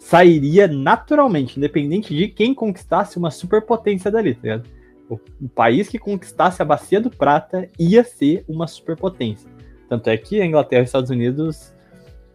sairia 0.00 0.66
naturalmente, 0.66 1.58
independente 1.58 2.12
de 2.12 2.26
quem 2.26 2.52
conquistasse 2.52 3.16
uma 3.16 3.30
superpotência 3.30 4.10
dali, 4.10 4.34
tá 4.34 4.40
ligado? 4.42 4.68
O, 5.08 5.14
o 5.40 5.48
país 5.48 5.88
que 5.88 5.96
conquistasse 5.96 6.60
a 6.60 6.64
Bacia 6.64 7.00
do 7.00 7.08
Prata 7.08 7.68
ia 7.78 8.02
ser 8.02 8.44
uma 8.48 8.66
superpotência. 8.66 9.48
Tanto 9.88 10.10
é 10.10 10.16
que 10.16 10.40
a 10.40 10.44
Inglaterra 10.44 10.80
e 10.80 10.82
os 10.82 10.88
Estados 10.88 11.10
Unidos 11.10 11.72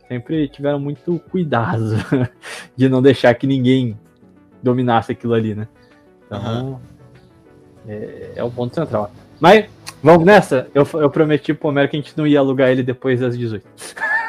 sempre 0.08 0.48
tiveram 0.48 0.80
muito 0.80 1.20
cuidado 1.30 1.96
de 2.74 2.88
não 2.88 3.02
deixar 3.02 3.34
que 3.34 3.46
ninguém 3.46 4.00
dominasse 4.64 5.12
aquilo 5.12 5.34
ali, 5.34 5.54
né? 5.54 5.68
Então, 6.26 6.80
é, 7.86 8.32
é 8.38 8.44
o 8.46 8.50
ponto 8.50 8.74
central. 8.74 9.12
Mas, 9.42 9.66
vamos 10.04 10.26
nessa? 10.26 10.68
Eu, 10.74 10.88
eu 10.94 11.10
prometi 11.10 11.54
pro 11.54 11.70
Homero 11.70 11.90
que 11.90 11.98
a 11.98 12.00
gente 12.02 12.18
não 12.18 12.26
ia 12.28 12.40
alugar 12.40 12.70
ele 12.70 12.84
depois 12.84 13.20
das 13.20 13.38
18. 13.38 13.66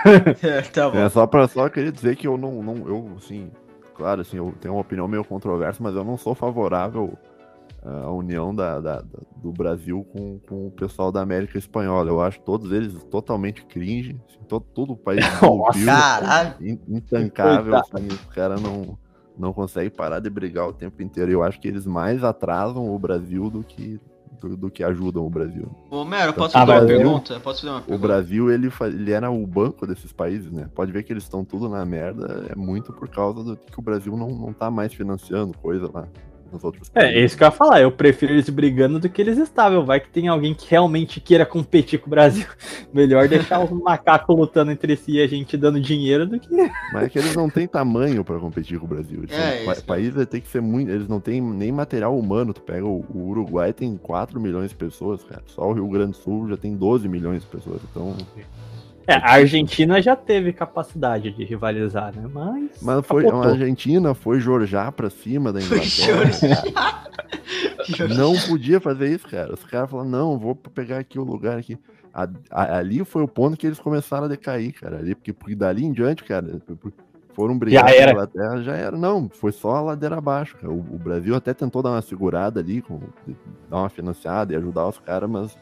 tá 0.73 0.91
bom. 0.91 0.99
É 0.99 1.09
só 1.09 1.27
pra 1.27 1.47
só 1.49 1.69
querer 1.69 1.93
dizer 1.93 2.17
que 2.17 2.27
eu 2.27 2.37
não, 2.37 2.63
não 2.63 2.77
eu 2.89 3.13
assim, 3.17 3.51
claro, 3.95 4.21
assim, 4.23 4.37
eu 4.39 4.55
tenho 4.61 4.75
uma 4.75 4.81
opinião 4.81 5.07
meio 5.09 5.25
controversa, 5.25 5.83
mas 5.83 5.95
eu 5.95 6.05
não 6.05 6.17
sou 6.17 6.35
favorável 6.35 7.13
ah, 7.85 8.05
à 8.05 8.11
união 8.13 8.55
da, 8.55 8.81
da- 8.81 9.01
da- 9.01 9.19
do 9.37 9.53
Brasil 9.53 10.07
com, 10.13 10.39
com 10.49 10.67
o 10.67 10.71
pessoal 10.71 11.11
da 11.13 11.21
América 11.21 11.59
Espanhola. 11.59 12.09
Eu 12.11 12.21
acho 12.21 12.41
todos 12.41 12.73
eles 12.73 13.03
totalmente 13.05 13.65
cringe, 13.65 14.17
assim, 14.29 14.39
todo, 14.49 14.65
todo 14.75 14.93
o 14.93 14.97
país 14.97 15.25
desenvolvido, 15.29 15.87
Caralho. 15.87 16.55
in- 16.61 16.81
intancável, 16.89 17.75
assim, 17.77 18.07
os 18.09 18.27
caras 18.35 18.61
não 18.61 18.99
não 19.39 19.55
conseguem 19.55 19.89
parar 19.89 20.19
de 20.21 20.29
brigar 20.29 20.69
o 20.69 20.73
tempo 20.73 21.03
inteiro. 21.03 21.31
Eu 21.33 21.43
acho 21.43 21.59
que 21.59 21.67
eles 21.67 21.87
mais 21.87 22.23
atrasam 22.23 22.95
o 22.95 22.99
Brasil 22.99 23.49
do 23.49 23.63
que 23.65 23.99
do, 24.41 24.57
do 24.57 24.71
que 24.71 24.83
ajudam 24.83 25.27
o 25.27 25.31
Brasil. 25.31 25.69
Ô, 25.91 26.05
Mero, 26.05 26.33
posso 26.33 26.57
Ah, 26.57 26.67
fazer 26.67 26.73
uma 26.73 26.81
eu- 26.83 26.87
pergunta? 26.99 27.41
Posso 27.41 27.61
fazer 27.61 27.73
uma 27.73 27.79
O 27.81 27.83
pergunta? 27.85 28.07
Brasil, 28.09 28.51
ele, 28.51 28.73
ele 28.85 29.13
era 29.13 29.31
o 29.31 29.47
banco 29.47 29.87
desses 29.87 30.13
países, 30.13 30.51
né? 30.51 30.69
Pode 30.75 30.91
ver 30.93 31.03
que 31.03 31.13
eles 31.13 31.23
estão 31.25 31.45
tudo 31.45 31.69
na 31.69 31.85
merda, 31.85 32.47
é 32.51 32.55
muito 32.57 32.93
por 32.93 33.09
causa 33.09 33.43
do 33.45 33.57
que 33.57 33.79
o 33.79 33.83
Brasil 33.83 34.17
não, 34.17 34.29
não 34.29 34.53
tá 34.53 34.71
mais 34.71 34.93
financiando 34.95 35.57
coisa 35.59 35.91
lá 35.93 36.07
nos 36.53 36.63
outros 36.65 36.91
É, 36.95 37.15
é 37.21 37.25
isso 37.25 37.37
que 37.37 37.43
eu 37.43 37.47
ia 37.47 37.51
falar. 37.53 37.81
Eu 37.81 37.91
prefiro 37.93 38.33
eles 38.33 38.49
brigando 38.49 38.99
do 38.99 39.09
que 39.09 39.21
eles 39.21 39.39
estável. 39.39 39.85
Vai 39.85 40.01
que 40.01 40.09
tem 40.09 40.29
alguém 40.29 40.55
que 40.55 40.69
realmente 40.71 41.21
queira 41.21 41.45
competir 41.47 41.99
com 42.01 42.07
o 42.07 42.11
Brasil. 42.11 42.47
Melhor 42.93 43.29
deixar 43.29 43.63
os 43.65 43.71
macacos 43.83 44.37
lutando 44.37 44.71
entre 44.73 44.97
si 44.97 45.13
e 45.13 45.23
a 45.23 45.27
gente 45.27 45.57
dando 45.57 45.81
dinheiro 45.81 46.27
do 46.27 46.39
que. 46.39 46.49
Mas 46.93 47.05
é 47.05 47.09
que 47.09 47.19
eles 47.19 47.35
não 47.35 47.49
têm 47.49 47.67
tamanho 47.67 48.25
pra 48.25 48.39
competir 48.39 48.79
com 48.79 48.87
o 48.87 48.89
Brasil. 48.89 49.21
Eles 49.23 49.31
É, 49.37 49.65
são- 49.65 49.73
isso 49.73 49.85
país 49.85 50.15
vai 50.15 50.27
ter 50.27 50.41
que 50.41 50.49
ser 50.49 50.61
muito. 50.61 50.91
Eles 50.91 51.09
não 51.09 51.21
têm 51.21 51.41
nem 51.41 51.71
material 51.73 52.19
humano. 52.19 52.53
Tu 52.53 52.63
pega 52.63 52.85
o, 52.87 53.05
o 53.15 53.29
Uruguai, 53.29 53.73
tem 53.73 53.97
4 53.97 54.41
milhões 54.41 54.71
de 54.71 54.77
pessoas, 54.77 55.23
cara. 55.25 55.43
Só 55.47 55.69
o 55.69 55.73
Rio 55.73 55.89
Grande 55.89 56.13
do 56.13 56.17
Sul 56.17 56.49
já 56.49 56.57
tem 56.57 56.75
12 56.77 57.09
milhões 57.09 57.43
de 57.43 57.49
pessoas. 57.49 57.81
Então. 57.91 58.17
É, 59.11 59.15
a 59.17 59.33
Argentina 59.33 60.01
já 60.01 60.15
teve 60.15 60.53
capacidade 60.53 61.31
de 61.33 61.45
rivalizar, 61.45 62.15
né? 62.15 62.29
Mas. 62.33 62.71
Mas 62.83 63.07
foi 63.07 63.25
capotou. 63.25 63.43
a 63.49 63.53
Argentina, 63.53 64.15
foi 64.15 64.41
Jorjá 64.41 64.91
pra 64.93 65.11
cima 65.11 65.53
da 65.53 65.61
Inglaterra. 65.61 67.05
Não 68.17 68.35
podia 68.49 68.81
fazer 68.81 69.09
isso, 69.13 69.27
cara. 69.29 69.53
Os 69.55 69.65
caras 69.65 69.91
falaram, 69.91 70.09
não, 70.09 70.39
vou 70.39 70.55
pegar 70.55 70.99
aqui 70.99 71.19
o 71.19 71.25
lugar 71.25 71.59
aqui. 71.59 71.79
A- 72.13 72.29
a- 72.51 72.77
ali 72.79 73.05
foi 73.05 73.23
o 73.23 73.29
ponto 73.29 73.57
que 73.57 73.67
eles 73.67 73.79
começaram 73.79 74.25
a 74.25 74.29
decair, 74.29 74.73
cara. 74.75 74.99
Ali, 74.99 75.15
porque, 75.15 75.33
porque 75.33 75.55
dali 75.55 75.85
em 75.85 75.93
diante, 75.93 76.25
cara, 76.25 76.61
foram 77.35 77.57
brigar 77.59 77.85
Já 77.85 77.93
com 77.93 77.99
a 77.99 78.03
era. 78.03 78.13
Inglaterra, 78.13 78.63
já 78.63 78.77
era. 78.77 78.97
Não, 78.97 79.29
foi 79.29 79.53
só 79.53 79.77
a 79.77 79.81
ladeira 79.81 80.19
abaixo. 80.19 80.57
cara. 80.57 80.73
O, 80.73 80.79
o 80.79 80.99
Brasil 80.99 81.35
até 81.35 81.55
tentou 81.55 81.83
dar 81.83 81.91
uma 81.91 82.03
segurada 82.03 82.61
ali, 82.61 82.83
com, 82.83 83.01
dar 83.69 83.77
uma 83.79 83.89
financiada 83.89 84.53
e 84.53 84.57
ajudar 84.57 84.89
os 84.89 84.99
caras, 84.99 85.31
mas 85.31 85.57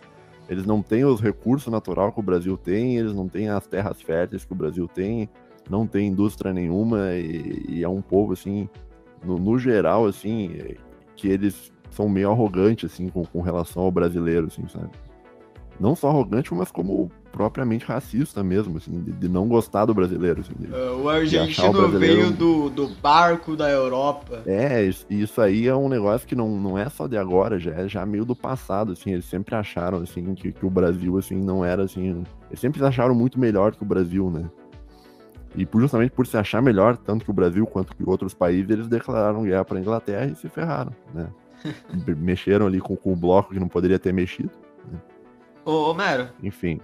eles 0.48 0.64
não 0.64 0.82
têm 0.82 1.04
os 1.04 1.20
recursos 1.20 1.70
naturais 1.70 2.12
que 2.12 2.20
o 2.20 2.22
Brasil 2.22 2.56
tem, 2.56 2.96
eles 2.96 3.12
não 3.12 3.28
têm 3.28 3.48
as 3.48 3.66
terras 3.66 4.00
férteis 4.00 4.44
que 4.44 4.52
o 4.52 4.56
Brasil 4.56 4.88
tem, 4.88 5.28
não 5.68 5.86
tem 5.86 6.08
indústria 6.08 6.52
nenhuma 6.52 7.12
e, 7.14 7.64
e 7.68 7.84
é 7.84 7.88
um 7.88 8.00
povo, 8.00 8.32
assim, 8.32 8.68
no, 9.24 9.38
no 9.38 9.58
geral, 9.58 10.06
assim, 10.06 10.76
que 11.16 11.28
eles 11.28 11.72
são 11.90 12.08
meio 12.08 12.30
arrogantes, 12.30 12.92
assim, 12.92 13.08
com, 13.08 13.24
com 13.24 13.40
relação 13.40 13.82
ao 13.82 13.90
brasileiro, 13.90 14.46
assim, 14.46 14.66
sabe? 14.68 14.90
Não 15.80 15.94
só 15.94 16.08
arrogante, 16.08 16.52
mas 16.54 16.70
como 16.70 17.10
propriamente 17.30 17.84
racista 17.84 18.42
mesmo, 18.42 18.78
assim, 18.78 19.00
de, 19.00 19.12
de 19.12 19.28
não 19.28 19.46
gostar 19.46 19.84
do 19.84 19.94
brasileiro. 19.94 20.40
Assim, 20.40 20.52
de- 20.58 20.66
Uh, 20.72 20.74
o 20.74 20.76
achar 20.76 21.02
o 21.04 21.08
argentino 21.08 21.72
brasileiro- 21.72 22.20
veio 22.22 22.32
do, 22.32 22.68
do 22.70 22.88
barco 22.88 23.54
da 23.56 23.70
Europa. 23.70 24.42
É, 24.46 24.82
isso, 24.82 25.06
isso 25.08 25.40
aí 25.40 25.68
é 25.68 25.74
um 25.76 25.88
negócio 25.88 26.26
que 26.26 26.34
não, 26.34 26.48
não 26.58 26.76
é 26.76 26.88
só 26.88 27.06
de 27.06 27.16
agora, 27.16 27.58
já 27.58 27.70
é 27.72 27.88
já 27.88 28.04
meio 28.04 28.24
do 28.24 28.34
passado, 28.34 28.92
assim, 28.92 29.12
eles 29.12 29.24
sempre 29.24 29.54
acharam, 29.54 29.98
assim, 29.98 30.34
que, 30.34 30.50
que 30.50 30.66
o 30.66 30.70
Brasil, 30.70 31.16
assim, 31.16 31.36
não 31.36 31.64
era, 31.64 31.84
assim, 31.84 32.24
eles 32.48 32.60
sempre 32.60 32.80
se 32.80 32.84
acharam 32.84 33.14
muito 33.14 33.38
melhor 33.38 33.74
que 33.74 33.82
o 33.82 33.86
Brasil, 33.86 34.30
né? 34.30 34.44
E 35.54 35.64
por- 35.64 35.80
justamente 35.80 36.10
por 36.10 36.26
se 36.26 36.36
achar 36.36 36.60
melhor, 36.60 36.96
tanto 36.96 37.24
que 37.24 37.30
o 37.30 37.34
Brasil 37.34 37.66
quanto 37.66 37.94
que 37.94 38.02
outros 38.08 38.34
países, 38.34 38.68
eles 38.70 38.88
declararam 38.88 39.44
guerra 39.44 39.64
pra 39.64 39.78
Inglaterra 39.78 40.26
e 40.26 40.34
se 40.34 40.48
ferraram, 40.48 40.92
né? 41.14 41.28
Me- 42.06 42.14
Mexeram 42.18 42.66
ali 42.66 42.80
com, 42.80 42.96
com 42.96 43.12
o 43.12 43.16
bloco 43.16 43.52
que 43.52 43.60
não 43.60 43.68
poderia 43.68 43.98
ter 43.98 44.12
mexido, 44.12 44.50
Ô, 45.68 45.90
ô 45.90 45.94
Mero, 45.94 46.30
enfim. 46.42 46.80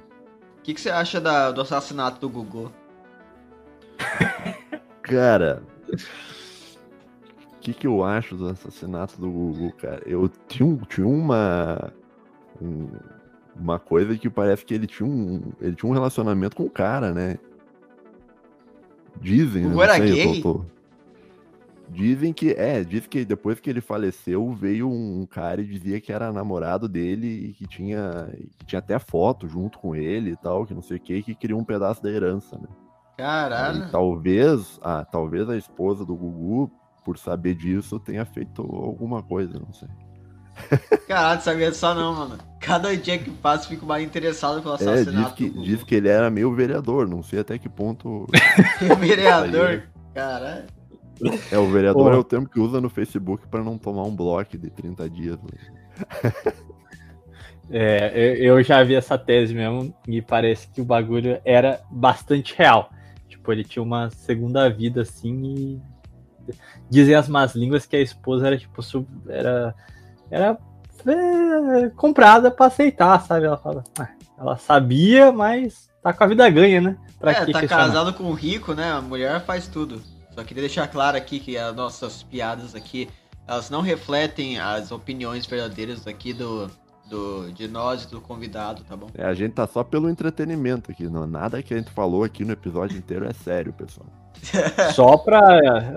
o 0.59 0.63
que, 0.63 0.75
que 0.75 0.81
você 0.81 0.91
acha 0.91 1.19
da- 1.19 1.51
do 1.51 1.63
assassinato 1.63 2.21
do 2.21 2.29
Gugu? 2.29 2.71
Cara, 5.01 5.63
o 5.91 7.59
que, 7.61 7.73
que 7.73 7.87
eu 7.87 8.05
acho 8.05 8.37
do 8.37 8.47
assassinato 8.49 9.19
do 9.19 9.31
Gugu, 9.31 9.73
cara? 9.81 10.03
Eu 10.05 10.29
tinha, 10.49 10.77
tinha 10.87 11.07
uma. 11.07 11.91
um- 12.61 12.91
uma 13.57 13.79
coisa 13.79 14.19
que 14.19 14.29
parece 14.29 14.67
que 14.67 14.75
ele 14.75 14.87
tinha 14.87 15.09
um. 15.09 15.41
Ele 15.63 15.75
tinha 15.75 15.89
um 15.91 15.95
relacionamento 15.95 16.55
com 16.55 16.65
o 16.65 16.71
cara, 16.71 17.15
né? 17.15 17.39
Dizem, 19.19 19.63
né? 19.63 19.69
Gugu 19.71 19.83
era 19.83 19.95
sei, 19.97 20.13
gay? 20.13 20.43
tô- 20.43 20.59
tô- 20.59 20.65
Dizem 21.95 22.33
que. 22.33 22.51
É, 22.53 22.83
diz 22.83 23.07
que 23.07 23.25
depois 23.25 23.61
que 23.61 23.71
ele 23.71 23.81
faleceu, 23.81 24.53
veio 24.53 24.91
um 24.91 25.25
cara 25.27 25.61
e 25.61 25.65
dizia 25.65 26.01
que 26.01 26.13
era 26.13 26.33
namorado 26.33 26.89
dele 26.89 27.27
e 27.27 27.53
que 27.53 27.67
tinha. 27.69 28.29
que 28.59 28.67
tinha 28.67 28.81
até 28.81 28.99
foto 28.99 29.49
junto 29.49 29.79
com 29.79 29.95
ele 29.95 30.33
e 30.33 30.37
tal, 30.37 30.67
que 30.67 30.75
não 30.75 30.83
sei 30.83 30.97
o 30.97 31.01
que, 31.01 31.23
que 31.23 31.35
queria 31.35 31.57
um 31.57 31.65
pedaço 31.65 32.03
da 32.03 32.11
herança, 32.11 32.59
né? 32.59 32.69
Caralho. 33.17 33.85
Aí, 33.85 33.91
talvez, 33.93 34.81
ah, 34.83 35.05
talvez 35.05 35.49
a 35.49 35.57
esposa 35.57 36.05
do 36.05 36.17
Gugu, 36.17 36.69
por 37.05 37.17
saber 37.17 37.55
disso, 37.55 38.01
tenha 38.01 38.25
feito 38.25 38.61
alguma 38.63 39.23
coisa, 39.23 39.57
não 39.59 39.73
sei. 39.73 39.89
Caralho, 41.07 41.41
sabia 41.43 41.71
disso 41.71 41.95
não, 41.95 42.15
mano. 42.15 42.39
Cada 42.61 42.97
dia 42.97 43.19
que 43.19 43.31
passa, 43.31 43.69
fico 43.69 43.87
mais 43.87 44.05
interessado 44.05 44.61
pelo 44.63 44.75
É, 44.81 45.05
diz 45.05 45.09
assassinato 45.13 45.35
que, 45.35 45.49
do 45.49 45.55
Gugu. 45.55 45.65
diz 45.65 45.85
que 45.85 45.95
ele 45.95 46.09
era 46.09 46.29
meio 46.29 46.53
vereador, 46.53 47.07
não 47.09 47.23
sei 47.23 47.39
até 47.41 47.57
que 47.57 47.69
ponto. 47.69 48.27
Vereador. 48.99 49.85
Caralho. 50.15 50.74
É, 51.51 51.59
o 51.59 51.71
vereador 51.71 52.11
Pô. 52.11 52.17
é 52.17 52.19
o 52.19 52.25
termo 52.25 52.49
que 52.49 52.59
usa 52.59 52.81
no 52.81 52.91
Facebook 52.91 53.47
pra 53.49 53.63
não 53.63 53.79
tomar 53.79 54.03
um 54.03 54.15
bloco 54.15 54.59
de 54.59 54.71
30 54.71 55.09
dias. 55.09 55.39
né? 55.43 56.33
É, 57.71 58.13
eu, 58.15 58.59
eu 58.59 58.63
já 58.63 58.83
vi 58.83 58.95
essa 58.95 59.17
tese 59.17 59.55
mesmo 59.55 59.95
e 60.07 60.21
parece 60.21 60.69
que 60.69 60.81
o 60.81 60.85
bagulho 60.85 61.41
era 61.45 61.81
bastante 61.91 62.55
real. 62.57 62.91
Tipo, 63.27 63.53
ele 63.53 63.65
tinha 63.65 63.83
uma 63.83 64.11
segunda 64.11 64.69
vida 64.69 65.03
assim 65.03 65.43
e 65.43 65.83
dizem 66.91 67.15
as 67.15 67.29
más 67.29 67.55
línguas 67.55 67.87
que 67.87 67.97
a 67.97 68.01
esposa 68.01 68.49
era 68.49 68.59
tipo 68.59 68.83
sub- 68.83 69.09
era 69.29 69.75
era 70.31 70.59
é, 71.07 71.89
comprada 71.97 72.51
pra 72.51 72.67
aceitar, 72.67 73.21
sabe? 73.23 73.47
Ela 73.47 73.57
fala, 73.57 73.85
"Ah, 73.99 74.09
ela 74.39 74.57
sabia, 74.57 75.33
mas 75.33 75.89
tá 76.03 76.13
com 76.13 76.25
a 76.25 76.27
vida 76.27 76.49
ganha, 76.51 76.81
né? 76.81 76.97
Pra 77.19 77.33
é, 77.33 77.45
que 77.47 77.53
tá 77.53 77.61
questionar?" 77.61 77.87
casado 77.87 78.13
com 78.13 78.25
um 78.25 78.35
rico, 78.35 78.75
né? 78.75 78.93
A 78.93 79.01
mulher 79.01 79.43
faz 79.45 79.67
tudo. 79.67 80.03
Só 80.35 80.43
queria 80.43 80.63
deixar 80.63 80.89
claro 80.89 81.17
aqui 81.17 81.39
que 81.39 81.57
as 81.57 81.75
nossas 81.75 82.23
piadas 82.25 82.75
aqui, 82.75 83.09
elas 83.47 83.71
não 83.71 83.81
refletem 83.81 84.59
as 84.59 84.91
opiniões 84.91 85.47
verdadeiras 85.47 86.07
aqui 86.07 86.33
do, 86.33 86.69
do 87.09 87.53
de 87.53 87.69
nós 87.69 88.05
e 88.05 88.11
do 88.11 88.21
convidado, 88.21 88.83
tá 88.85 88.97
bom? 88.97 89.07
É, 89.15 89.25
a 89.25 89.35
gente 89.35 89.53
tá 89.53 89.67
só 89.67 89.85
pelo 89.85 90.11
entretenimento 90.11 90.91
aqui, 90.91 91.05
não, 91.05 91.27
nada 91.27 91.63
que 91.63 91.73
a 91.73 91.77
gente 91.77 91.91
falou 91.91 92.25
aqui 92.25 92.45
no 92.45 92.53
episódio 92.53 92.99
inteiro 92.99 93.27
é 93.27 93.33
sério, 93.33 93.73
pessoal. 93.73 94.07
Só 94.93 95.17
pra 95.17 95.41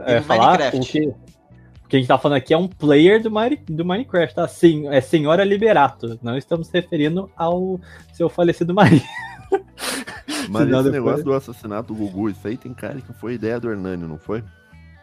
é, 0.05 0.21
falar, 0.21 0.59
Minecraft. 0.59 0.77
o 0.77 0.91
que, 0.91 1.07
o 1.07 1.87
que 1.89 1.95
a 1.95 1.99
gente 1.99 2.07
tá 2.07 2.17
falando 2.17 2.37
aqui 2.37 2.53
é 2.53 2.57
um 2.57 2.67
player 2.67 3.21
do, 3.21 3.31
Mine- 3.31 3.63
do 3.67 3.83
Minecraft, 3.83 4.35
tá? 4.35 4.47
Sim, 4.47 4.87
é 4.87 5.01
Senhora 5.01 5.43
Liberato. 5.43 6.17
Não 6.21 6.37
estamos 6.37 6.67
se 6.67 6.73
referindo 6.73 7.29
ao 7.35 7.79
seu 8.13 8.29
falecido 8.29 8.73
marido. 8.73 9.03
Mas 10.49 10.63
esse 10.63 10.71
depois- 10.71 10.91
negócio 10.93 11.23
do 11.23 11.33
assassinato 11.33 11.93
do 11.93 11.99
Gugu, 11.99 12.29
isso 12.29 12.47
aí 12.47 12.57
tem 12.57 12.73
cara 12.73 12.95
que 13.01 13.13
foi 13.13 13.33
ideia 13.33 13.59
do 13.59 13.69
Hernani, 13.69 14.07
não 14.07 14.17
foi? 14.17 14.43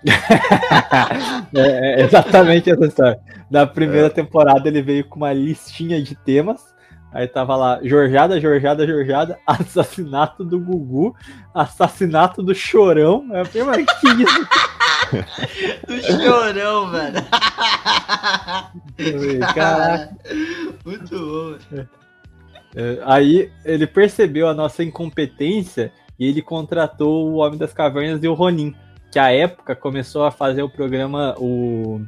É, 1.55 2.01
é 2.01 2.05
exatamente 2.05 2.71
essa 2.71 2.85
história. 2.87 3.19
Na 3.51 3.61
É. 3.61 3.67
primeira 3.67 4.11
temporada 4.11 4.67
ele 4.69 4.83
veio 4.83 5.05
com 5.05 5.17
uma 5.17 5.33
listinha 5.33 6.03
de 6.03 6.15
temas. 6.15 6.75
Aí 7.13 7.29
tava 7.29 7.55
lá, 7.55 7.79
Jorjada, 7.83 8.41
Jorjada, 8.41 8.85
Jorjada, 8.87 9.39
assassinato 9.47 10.45
do 10.45 10.59
Gugu, 10.59 11.15
assassinato 11.55 12.43
do 12.43 12.53
Chorão. 12.55 13.25
Eu 13.33 13.45
falei, 13.47 13.85
mas 13.87 14.01
que 14.01 14.09
isso? 14.23 14.49
Do 15.87 16.01
chorão, 16.03 16.91
velho. 16.91 17.15
Caraca. 19.55 20.17
Muito 20.85 21.19
bom. 21.19 21.57
velho. 21.71 21.89
É, 22.75 22.99
Aí 23.05 23.51
ele 23.65 23.87
percebeu 23.87 24.49
a 24.49 24.55
nossa 24.55 24.83
incompetência 24.83 25.93
e 26.19 26.27
ele 26.27 26.43
contratou 26.43 27.31
o 27.31 27.37
Homem 27.37 27.59
das 27.59 27.73
Cavernas 27.73 28.23
e 28.23 28.29
o 28.29 28.35
Ronin, 28.35 28.75
que 29.11 29.19
à 29.19 29.31
época 29.33 29.75
começou 29.77 30.25
a 30.25 30.31
fazer 30.31 30.63
o 30.63 30.69
programa 30.69 31.35
o, 31.39 32.01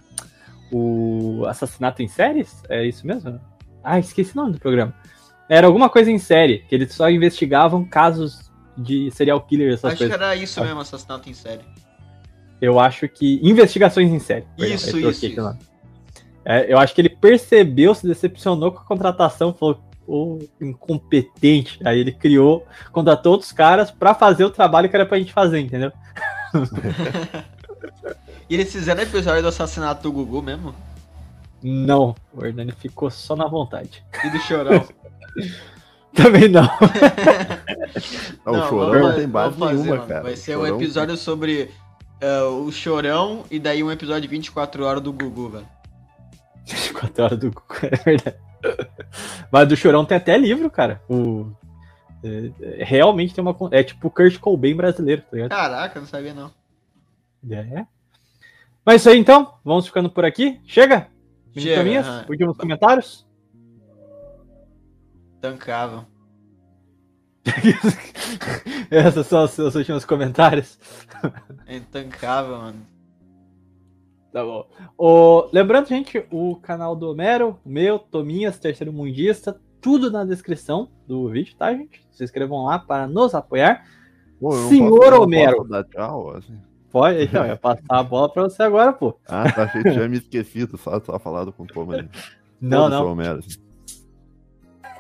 o 0.73 1.45
Assassinato 1.47 2.03
em 2.03 2.09
Séries? 2.09 2.63
É 2.69 2.85
isso 2.85 3.07
mesmo? 3.07 3.41
Ah, 3.83 3.99
esqueci 3.99 4.33
o 4.33 4.37
nome 4.37 4.53
do 4.55 4.59
programa. 4.59 4.95
Era 5.49 5.67
alguma 5.67 5.89
coisa 5.89 6.11
em 6.11 6.19
série, 6.19 6.59
que 6.69 6.75
eles 6.75 6.93
só 6.93 7.09
investigavam 7.09 7.85
casos 7.85 8.51
de 8.77 9.11
serial 9.13 9.41
killer, 9.41 9.73
essas 9.73 9.93
Acho 9.93 9.97
que 9.97 10.09
coisas. 10.09 10.21
era 10.21 10.37
isso 10.37 10.61
mesmo, 10.61 10.81
assassinato 10.81 11.31
em 11.31 11.35
série. 11.35 11.63
Eu 12.61 12.81
acho 12.81 13.09
que. 13.09 13.39
Investigações 13.43 14.11
em 14.11 14.19
série. 14.19 14.45
Isso, 14.59 14.99
isso, 14.99 15.27
isso. 15.27 15.59
É, 16.45 16.73
eu 16.73 16.79
acho 16.79 16.95
que 16.95 17.01
ele 17.01 17.09
percebeu, 17.09 17.95
se 17.95 18.07
decepcionou 18.07 18.73
com 18.73 18.79
a 18.79 18.85
contratação, 18.85 19.53
falou, 19.53 19.81
ô, 20.07 20.39
incompetente. 20.61 21.79
Aí 21.85 21.99
ele 22.01 22.13
criou, 22.13 22.67
contratou 22.93 23.33
outros 23.33 23.53
caras 23.53 23.91
pra 23.91 24.15
fazer 24.15 24.45
o 24.45 24.51
trabalho 24.51 24.89
que 24.89 24.97
era 24.97 25.07
pra 25.07 25.19
gente 25.19 25.33
fazer, 25.33 25.61
entendeu? 25.61 25.93
E 28.49 28.55
eles 28.55 28.71
fizeram 28.73 29.03
episódio 29.03 29.43
do 29.43 29.49
assassinato 29.49 30.03
do 30.05 30.13
Gugu 30.13 30.41
mesmo? 30.41 30.73
Não, 31.63 32.15
o 32.33 32.45
Hernani 32.45 32.71
ficou 32.71 33.11
só 33.11 33.35
na 33.35 33.49
vontade. 33.49 34.05
E 34.25 34.31
do 34.31 34.39
chorão. 34.39 34.87
Também 36.15 36.49
não. 36.49 36.63
Ah, 38.45 38.51
o 38.51 38.57
Não, 38.57 38.69
Chorão 38.69 38.91
vamos 38.93 39.09
não 39.09 39.15
tem 39.17 39.29
base 39.29 39.59
fazer, 39.59 39.75
nenhuma, 39.75 39.97
mano. 39.97 40.09
cara. 40.09 40.23
Vai 40.23 40.33
O 40.35 40.37
ser 40.37 40.57
um 40.57 40.61
Chorão- 40.61 40.77
episódio 40.77 41.17
sobre 41.17 41.71
é, 42.21 42.41
o 42.43 42.71
Chorão 42.71 43.45
e 43.51 43.59
daí 43.59 43.83
um 43.83 43.91
episódio 43.91 44.23
de 44.23 44.29
24 44.29 44.85
horas 44.85 45.03
do 45.03 45.13
Gugu, 45.13 45.49
velho. 45.49 45.67
24 46.67 47.25
horas 47.25 47.39
do 47.39 47.51
Cuco, 47.53 47.77
é 47.83 47.97
verdade. 47.97 48.37
Mas 49.51 49.69
do 49.69 49.77
Chorão 49.77 50.05
tem 50.05 50.17
até 50.17 50.37
livro, 50.37 50.71
cara. 50.71 51.03
O, 51.09 51.51
é, 52.23 52.81
é, 52.81 52.85
realmente 52.85 53.35
tem 53.35 53.43
uma. 53.43 53.57
É 53.71 53.83
tipo 53.83 54.09
o 54.09 54.11
Kurt 54.11 54.39
Cobain 54.39 54.75
brasileiro, 54.75 55.23
tá 55.23 55.29
ligado? 55.33 55.51
Caraca, 55.51 56.01
não 56.01 56.07
sabia 56.07 56.35
não. 56.35 56.51
É. 57.51 57.87
Mas 58.85 58.95
é 58.95 58.97
isso 58.97 59.11
aí 59.11 59.19
então, 59.19 59.55
vamos 59.65 59.87
ficando 59.87 60.11
por 60.11 60.25
aqui. 60.25 60.61
Chega? 60.65 61.09
Chega, 61.57 62.01
aham. 62.01 62.27
Últimos 62.29 62.57
comentários? 62.57 63.27
Tancável. 65.41 66.05
Esses 68.91 69.27
são 69.27 69.45
os 69.45 69.53
seus 69.53 69.75
últimos 69.75 70.05
comentários. 70.05 70.79
É 71.67 71.77
intancável, 71.77 72.59
mano. 72.59 72.96
Tá 74.37 74.45
bom. 74.45 74.67
O, 74.99 75.49
lembrando, 75.51 75.89
gente, 75.89 76.23
o 76.31 76.57
canal 76.57 76.95
do 76.95 77.11
Homero, 77.11 77.59
o 77.65 77.71
meu, 77.71 77.99
Tominhas, 77.99 78.59
Terceiro 78.59 78.93
Mundista, 78.93 79.59
tudo 79.81 80.11
na 80.11 80.27
descrição 80.27 80.91
do 81.09 81.31
vídeo, 81.31 81.57
tá, 81.57 81.73
gente? 81.73 82.07
Se 82.11 82.23
inscrevam 82.23 82.67
lá 82.67 82.79
para 82.79 83.07
nos 83.07 83.35
apoiar. 83.35 83.87
Pô, 84.39 84.53
Senhor 84.69 84.91
posso- 85.11 85.23
Homero. 85.23 85.57
posso 85.57 85.71
dar 85.71 85.85
tchau, 85.85 86.37
assim. 86.37 86.61
Pode, 86.93 87.23
então, 87.25 87.45
eu 87.45 87.49
ia 87.49 87.57
passar 87.57 87.83
a 87.89 88.03
bola 88.03 88.29
pra 88.31 88.43
você 88.43 88.63
agora, 88.63 88.93
pô. 88.93 89.19
Ah, 89.27 89.51
tá, 89.51 89.63
achei 89.63 89.83
que 89.83 89.91
tinha 89.91 90.07
me 90.07 90.19
esquecido, 90.19 90.77
só, 90.77 91.01
só 91.01 91.19
falado 91.19 91.51
com 91.51 91.63
o 91.63 91.67
Tom 91.67 91.91
ali. 91.91 92.07
Não, 92.61 92.91
não. 92.91 93.13
Homero, 93.13 93.39
assim. 93.39 93.59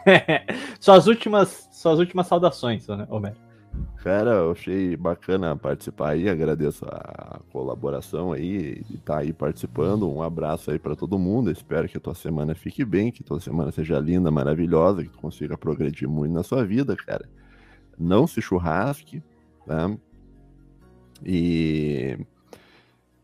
suas 0.80 1.06
últimas, 1.06 1.68
suas 1.72 1.98
últimas 1.98 2.26
saudações, 2.26 2.88
Homero. 2.88 3.36
Cara, 4.02 4.30
eu 4.34 4.52
achei 4.52 4.96
bacana 4.96 5.56
participar 5.56 6.10
aí, 6.10 6.28
agradeço 6.28 6.84
a 6.86 7.40
colaboração 7.52 8.32
aí, 8.32 8.80
de 8.88 8.94
estar 8.96 9.18
aí 9.18 9.32
participando. 9.32 10.08
Um 10.08 10.22
abraço 10.22 10.70
aí 10.70 10.78
pra 10.78 10.94
todo 10.94 11.18
mundo. 11.18 11.50
Espero 11.50 11.88
que 11.88 11.96
a 11.96 12.00
tua 12.00 12.14
semana 12.14 12.54
fique 12.54 12.84
bem, 12.84 13.10
que 13.10 13.24
tua 13.24 13.40
semana 13.40 13.72
seja 13.72 13.98
linda, 13.98 14.30
maravilhosa, 14.30 15.02
que 15.02 15.08
tu 15.08 15.18
consiga 15.18 15.58
progredir 15.58 16.08
muito 16.08 16.32
na 16.32 16.44
sua 16.44 16.64
vida, 16.64 16.94
cara. 16.94 17.28
Não 17.98 18.26
se 18.28 18.40
churrasque, 18.40 19.20
tá? 19.66 19.90
E 21.24 22.16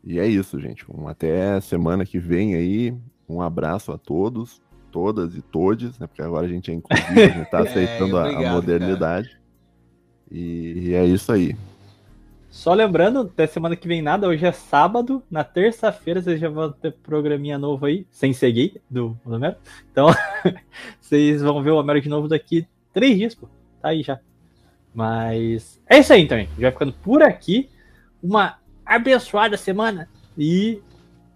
e 0.05 0.19
é 0.19 0.27
isso, 0.27 0.59
gente. 0.59 0.85
Um, 0.93 1.07
até 1.07 1.61
semana 1.61 2.05
que 2.05 2.19
vem 2.19 2.55
aí. 2.57 2.95
Um 3.29 3.41
abraço 3.41 3.93
a 3.93 3.99
todos 3.99 4.61
todas 4.91 5.35
e 5.35 5.41
todes, 5.41 5.99
né? 5.99 6.07
Porque 6.07 6.20
agora 6.20 6.45
a 6.45 6.49
gente 6.51 6.70
é 6.70 6.74
inclusivo, 6.74 7.19
a 7.19 7.29
gente 7.29 7.51
tá 7.51 7.61
É, 7.61 7.62
aceitando 7.62 8.16
a- 8.19 8.24
a, 8.24 8.29
obrigado, 8.29 8.53
modernidade. 8.55 9.41
E, 10.33 10.89
e 10.89 10.95
é 10.95 11.05
isso 11.05 11.31
aí. 11.31 11.55
Só 12.49 12.75
lembrando, 12.75 13.21
até 13.21 13.47
semana 13.47 13.77
que 13.77 13.89
vem 13.89 14.03
nada, 14.03 14.29
hoje 14.29 14.45
é 14.45 14.53
sábado, 14.53 15.23
na 15.31 15.43
terça-feira 15.43 16.21
vocês 16.21 16.39
já 16.39 16.49
vão 16.49 16.71
ter 16.71 16.93
programinha 16.93 17.59
novo 17.59 17.87
aí, 17.87 18.07
sem 18.11 18.33
ser 18.33 18.53
gay, 18.53 18.81
do 18.91 19.17
Homero. 19.25 19.57
Então, 19.91 20.09
vocês 21.01 21.41
vão 21.41 21.63
ver 21.63 21.71
o 21.71 21.77
Homero 21.77 22.01
de 22.01 22.09
novo 22.09 22.29
daqui 22.29 22.67
três 22.93 23.17
dias, 23.17 23.35
pô. 23.35 23.49
Tá 23.81 23.89
aí 23.89 24.03
já. 24.03 24.21
Mas 24.95 25.81
é 25.89 25.99
isso 25.99 26.13
aí 26.13 26.23
então, 26.23 26.39
gente. 26.39 26.51
Já 26.51 26.63
vai 26.63 26.73
ficando 26.73 26.93
por 26.93 27.23
aqui. 27.23 27.71
Uma 28.23 28.59
abençoada 28.85 29.57
semana 29.57 30.09
e 30.37 30.81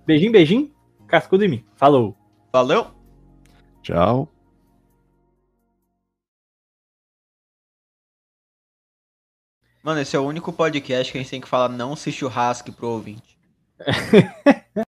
beijinho, 0.06 0.32
beijinho, 0.32 0.70
cascudo 1.06 1.44
em 1.44 1.48
mim. 1.48 1.64
Falou! 1.76 2.14
Valeu? 2.52 2.88
Tchau. 3.82 4.28
Mano, 9.86 10.00
esse 10.00 10.16
é 10.16 10.18
o 10.18 10.24
único 10.24 10.52
podcast 10.52 11.12
que 11.12 11.16
a 11.16 11.20
gente 11.20 11.30
tem 11.30 11.40
que 11.40 11.46
falar 11.46 11.68
não 11.68 11.94
se 11.94 12.10
churrasque 12.10 12.72
pro 12.72 12.88
ouvinte. 12.88 13.38